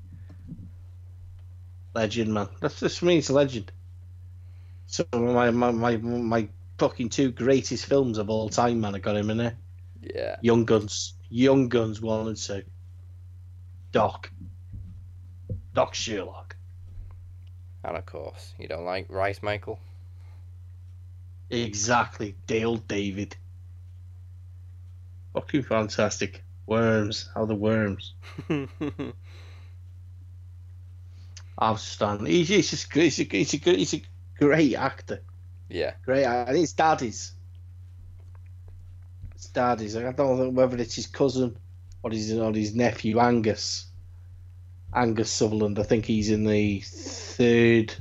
Legend, 1.94 2.34
man. 2.34 2.48
That's 2.60 2.80
just 2.80 2.98
for 2.98 3.06
me. 3.06 3.18
It's 3.18 3.30
a 3.30 3.32
legend. 3.32 3.72
So 4.86 5.06
my 5.12 5.51
my 5.51 5.70
my 5.70 5.96
my 5.96 6.48
fucking 6.78 7.09
two 7.09 7.30
greatest 7.30 7.86
films 7.86 8.18
of 8.18 8.30
all 8.30 8.48
time, 8.48 8.80
man. 8.80 8.94
I 8.94 8.98
got 8.98 9.16
him 9.16 9.30
in 9.30 9.38
there. 9.38 9.56
Yeah. 10.02 10.36
Young 10.42 10.64
Guns, 10.64 11.14
Young 11.30 11.68
Guns 11.68 12.01
one 12.01 12.28
and 12.28 12.36
two. 12.36 12.62
Doc, 13.92 14.30
Doc 15.72 15.94
Scurlock. 15.94 16.44
And 17.85 17.97
of 17.98 18.06
course, 18.06 18.55
you 18.59 18.66
don't 18.66 18.85
like 18.86 19.06
rice, 19.11 19.43
Michael? 19.43 19.78
Exactly, 21.51 22.35
Dale 22.47 22.77
David. 22.77 23.36
Fucking 25.35 25.65
fantastic. 25.65 26.43
Worms, 26.66 27.28
how 27.35 27.44
the 27.44 27.55
worms. 27.55 28.15
Outstanding. 31.62 32.27
He's, 32.27 32.48
he's 32.48 32.70
just 32.70 32.90
he's 32.93 33.20
a, 33.20 33.24
he's 33.24 33.52
a 33.52 33.56
he's 33.59 33.94
a 33.94 34.02
great 34.39 34.74
actor. 34.74 35.23
yeah. 35.69 35.93
Great, 36.05 36.24
and 36.24 36.56
his 36.56 36.73
dad 36.73 37.02
is. 37.02 37.32
His 39.35 39.47
dad 39.47 39.82
is. 39.82 39.94
I 39.94 40.11
don't 40.12 40.39
know 40.39 40.48
whether 40.48 40.78
it's 40.78 40.94
his 40.94 41.06
cousin 41.06 41.59
or 42.02 42.11
his 42.11 42.32
or 42.32 42.52
his 42.55 42.74
nephew 42.74 43.19
Angus. 43.20 43.86
Angus 44.95 45.31
Sutherland. 45.31 45.79
I 45.79 45.83
think 45.83 46.05
he's 46.05 46.31
in 46.31 46.45
the 46.45 46.81
third 46.81 47.95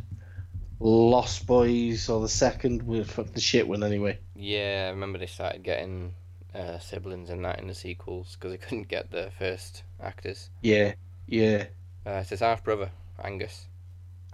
Lost 0.80 1.48
Boys 1.48 2.10
or 2.10 2.22
the 2.22 2.30
second. 2.30 2.84
With 2.84 3.10
fuck 3.10 3.34
the 3.34 3.42
shit 3.42 3.68
one 3.68 3.84
anyway. 3.84 4.20
Yeah, 4.36 4.86
I 4.88 4.92
remember 4.92 5.18
they 5.18 5.26
started 5.26 5.64
getting 5.64 6.14
uh, 6.54 6.80
siblings 6.80 7.30
and 7.30 7.44
that 7.46 7.60
in 7.60 7.68
the 7.68 7.74
sequels 7.74 8.36
because 8.36 8.52
they 8.52 8.58
couldn't 8.58 8.88
get 8.88 9.12
the 9.12 9.32
first 9.38 9.84
actors. 10.02 10.50
Yeah, 10.62 10.94
yeah. 11.28 11.66
Uh, 12.06 12.20
it's 12.22 12.30
his 12.30 12.42
half 12.42 12.64
brother, 12.64 12.92
Angus. 13.24 13.66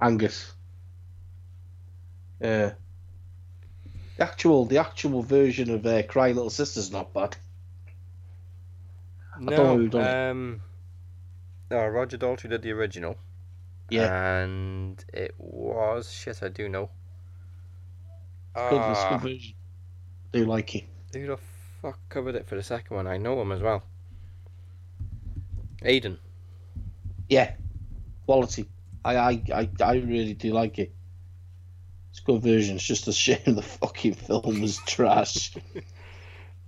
Angus. 0.02 0.54
Yeah. 2.42 2.74
The 4.18 4.24
actual 4.24 4.66
the 4.66 4.80
actual 4.80 5.22
version 5.22 5.70
of 5.70 5.86
uh, 5.86 6.04
Cry 6.04 6.32
Little 6.32 6.50
Sister's 6.50 6.92
not 6.92 7.14
bad. 7.14 7.38
don't 9.38 9.50
know 9.50 9.78
who 9.78 9.88
done 9.88 10.30
um, 10.30 10.62
oh, 11.72 11.88
Roger 11.88 12.18
Daltrey 12.18 12.50
did 12.50 12.62
the 12.62 12.72
original. 12.72 13.16
Yeah. 13.90 14.42
And 14.42 15.04
it 15.14 15.34
was 15.38 16.12
shit. 16.12 16.42
I 16.44 16.50
do 16.50 16.70
know. 16.70 16.90
Ah, 18.56 18.70
good 18.70 19.22
version. 19.22 19.56
Do 20.32 20.46
like 20.46 20.76
it. 20.76 20.86
who 21.14 21.28
the 21.28 21.38
fuck 21.82 21.98
covered 22.10 22.36
it 22.36 22.48
for 22.48 22.56
the 22.56 22.64
second 22.64 22.96
one? 22.96 23.08
I 23.08 23.18
know 23.18 23.42
him 23.42 23.52
as 23.52 23.62
well. 23.62 23.84
Aiden. 25.84 26.18
Yeah, 27.30 27.54
quality. 28.26 28.68
I, 29.04 29.16
I, 29.16 29.44
I, 29.54 29.70
I 29.82 29.94
really 29.96 30.34
do 30.34 30.52
like 30.52 30.78
it. 30.80 30.92
It's 32.12 32.20
a 32.20 32.24
good 32.24 32.42
version. 32.42 32.76
It's 32.76 32.86
just 32.86 33.08
a 33.08 33.14
shame 33.14 33.40
the 33.46 33.62
fucking 33.62 34.16
film 34.16 34.62
was 34.62 34.78
trash. 34.86 35.56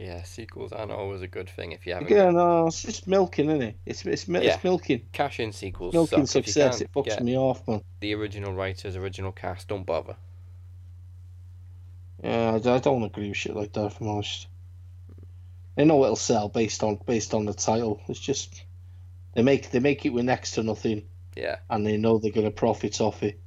Yeah, 0.01 0.23
sequels 0.23 0.71
aren't 0.71 0.91
always 0.91 1.21
a 1.21 1.27
good 1.27 1.47
thing 1.47 1.73
if 1.73 1.85
you 1.85 1.93
haven't 1.93 2.07
Again, 2.11 2.33
no, 2.33 2.65
it's 2.65 2.81
just 2.81 3.05
milking, 3.07 3.51
isn't 3.51 3.61
it? 3.61 3.77
It's 3.85 4.03
it's, 4.03 4.27
mi- 4.27 4.43
Yeah. 4.43 4.57
milking, 4.63 5.03
cash 5.11 5.39
in 5.39 5.51
sequels. 5.51 5.93
milking 5.93 6.25
suck. 6.25 6.43
Success. 6.43 6.81
It 6.81 6.91
fucks 6.91 7.21
me 7.21 7.37
off, 7.37 7.67
man. 7.67 7.83
the 7.99 8.15
original 8.15 8.51
writers, 8.51 8.95
original 8.95 9.31
cast, 9.31 9.67
don't 9.67 9.85
bother. 9.85 10.15
Yeah, 12.23 12.59
I, 12.65 12.75
I 12.75 12.79
don't 12.79 13.03
agree 13.03 13.27
with 13.27 13.37
shit 13.37 13.55
like 13.55 13.73
that. 13.73 13.85
If 13.85 14.01
I'm 14.01 14.23
they 15.75 15.85
know 15.85 16.03
it'll 16.03 16.15
sell 16.15 16.49
based 16.49 16.81
on 16.83 16.97
based 17.05 17.35
on 17.35 17.45
the 17.45 17.53
title. 17.53 18.01
It's 18.07 18.19
just 18.19 18.63
they 19.33 19.43
make 19.43 19.69
they 19.69 19.79
make 19.79 20.03
it 20.03 20.09
with 20.09 20.25
next 20.25 20.53
to 20.53 20.63
nothing, 20.63 21.03
Yeah. 21.35 21.57
and 21.69 21.85
they 21.85 21.97
know 21.97 22.17
they're 22.17 22.31
gonna 22.31 22.49
profit 22.49 23.01
off 23.01 23.21
it. 23.21 23.39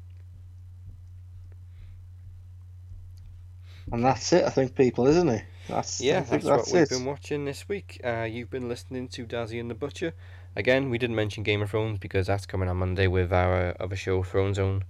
And 3.91 4.05
that's 4.05 4.33
it, 4.33 4.45
I 4.45 4.51
think, 4.51 4.77
people, 4.77 5.09
isn't 5.09 5.29
it? 5.29 5.45
That's 5.69 6.01
Yeah, 6.01 6.21
think 6.23 6.43
that's, 6.43 6.73
what 6.73 6.73
we've 6.73 6.89
been 6.89 7.05
watching 7.05 7.45
this 7.45 7.69
week. 7.69 8.01
Uh, 8.05 8.23
you've 8.23 8.51
been 8.51 8.69
listening 8.69 9.09
to 9.09 9.25
Dazzy 9.27 9.59
and 9.61 9.71
the 9.71 9.75
Butcher. 9.75 10.15
Again, 10.57 10.91
we 10.91 10.99
didn't 10.99 11.17
mention 11.17 11.43
Game 11.43 11.63
of 11.63 11.71
Thrones 11.71 11.99
because 11.99 12.27
that's 12.27 12.47
coming 12.47 12.69
on 12.69 12.77
Monday 12.77 13.07
with 13.07 13.33
our 13.33 13.75
other 13.81 13.97
show, 13.97 14.23
Throne 14.23 14.55
Zone. 14.55 14.85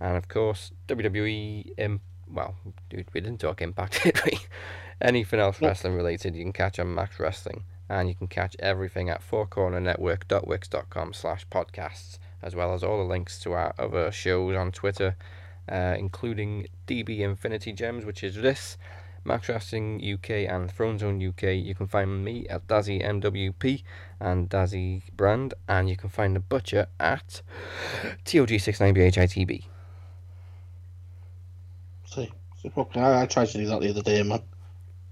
And 0.00 0.16
of 0.16 0.28
course, 0.28 0.72
WWE. 0.88 1.72
Im- 1.76 2.00
well, 2.32 2.54
dude, 2.88 3.08
we 3.12 3.20
didn't 3.20 3.40
talk 3.40 3.60
Impact, 3.60 4.02
did 4.04 4.20
we? 4.24 4.38
Anything 5.00 5.40
else 5.40 5.60
wrestling 5.60 5.94
related, 5.94 6.36
you 6.36 6.44
can 6.44 6.52
catch 6.52 6.78
on 6.78 6.94
Max 6.94 7.18
Wrestling. 7.18 7.64
And 7.88 8.08
you 8.08 8.14
can 8.14 8.28
catch 8.28 8.54
everything 8.60 9.10
at 9.10 9.20
fourcornernetwork.wix.com 9.20 11.12
slash 11.12 11.46
podcasts, 11.48 12.18
as 12.40 12.54
well 12.54 12.72
as 12.72 12.84
all 12.84 12.98
the 12.98 13.04
links 13.04 13.40
to 13.40 13.52
our 13.52 13.74
other 13.78 14.12
shows 14.12 14.54
on 14.54 14.70
Twitter, 14.70 15.16
uh, 15.68 15.96
including 15.98 16.68
DB 16.86 17.18
Infinity 17.18 17.72
Gems, 17.72 18.04
which 18.04 18.22
is 18.22 18.36
this. 18.36 18.78
Max 19.24 19.48
Wrestling 19.48 20.00
UK 20.02 20.30
and 20.48 20.70
Throne 20.70 20.98
Zone 20.98 21.24
UK. 21.26 21.42
You 21.54 21.74
can 21.74 21.86
find 21.86 22.24
me 22.24 22.46
at 22.48 22.66
Dazzy 22.66 23.02
MWP 23.04 23.82
and 24.18 24.48
Dazzy 24.48 25.02
Brand, 25.16 25.54
and 25.68 25.88
you 25.88 25.96
can 25.96 26.08
find 26.08 26.34
the 26.34 26.40
Butcher 26.40 26.86
at 26.98 27.42
TOG69BHITB. 28.24 29.64
See, 32.06 32.32
so 32.62 32.70
fucking- 32.70 33.02
I, 33.02 33.22
I 33.22 33.26
tried 33.26 33.48
to 33.48 33.58
do 33.58 33.66
that 33.66 33.80
the 33.80 33.90
other 33.90 34.02
day, 34.02 34.22
man. 34.22 34.42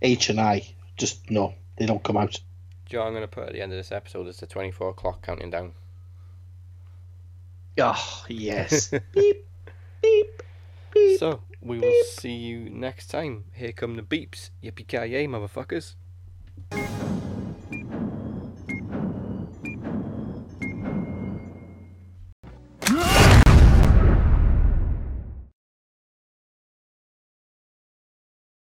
H 0.03 0.31
and 0.31 0.41
I, 0.41 0.67
just 0.97 1.31
no, 1.31 1.55
they 1.77 1.87
don't 1.87 2.03
come 2.03 2.17
out. 2.17 2.39
Joe, 2.87 3.03
I'm 3.03 3.13
going 3.13 3.23
to 3.23 3.29
put 3.29 3.47
at 3.49 3.53
the 3.53 3.61
end 3.61 3.73
of 3.73 3.79
this 3.79 3.93
episode 3.93 4.27
is 4.29 4.39
the 4.39 4.47
24 4.47 4.91
o'clock 4.91 5.23
counting 5.25 5.51
down. 5.51 5.73
Oh 7.81 8.25
yes. 8.29 8.89
beep, 9.13 9.47
beep, 10.03 10.43
beep. 10.93 11.19
So, 11.19 11.41
we 11.61 11.79
will 11.79 12.05
see 12.05 12.35
you 12.35 12.71
next 12.71 13.09
time. 13.09 13.45
Here 13.53 13.73
come 13.73 13.97
the 13.97 14.03
beeps. 14.03 14.51
Yippee 14.63 14.87
ki 14.87 14.97
yay, 14.97 15.27
motherfuckers. 15.27 15.95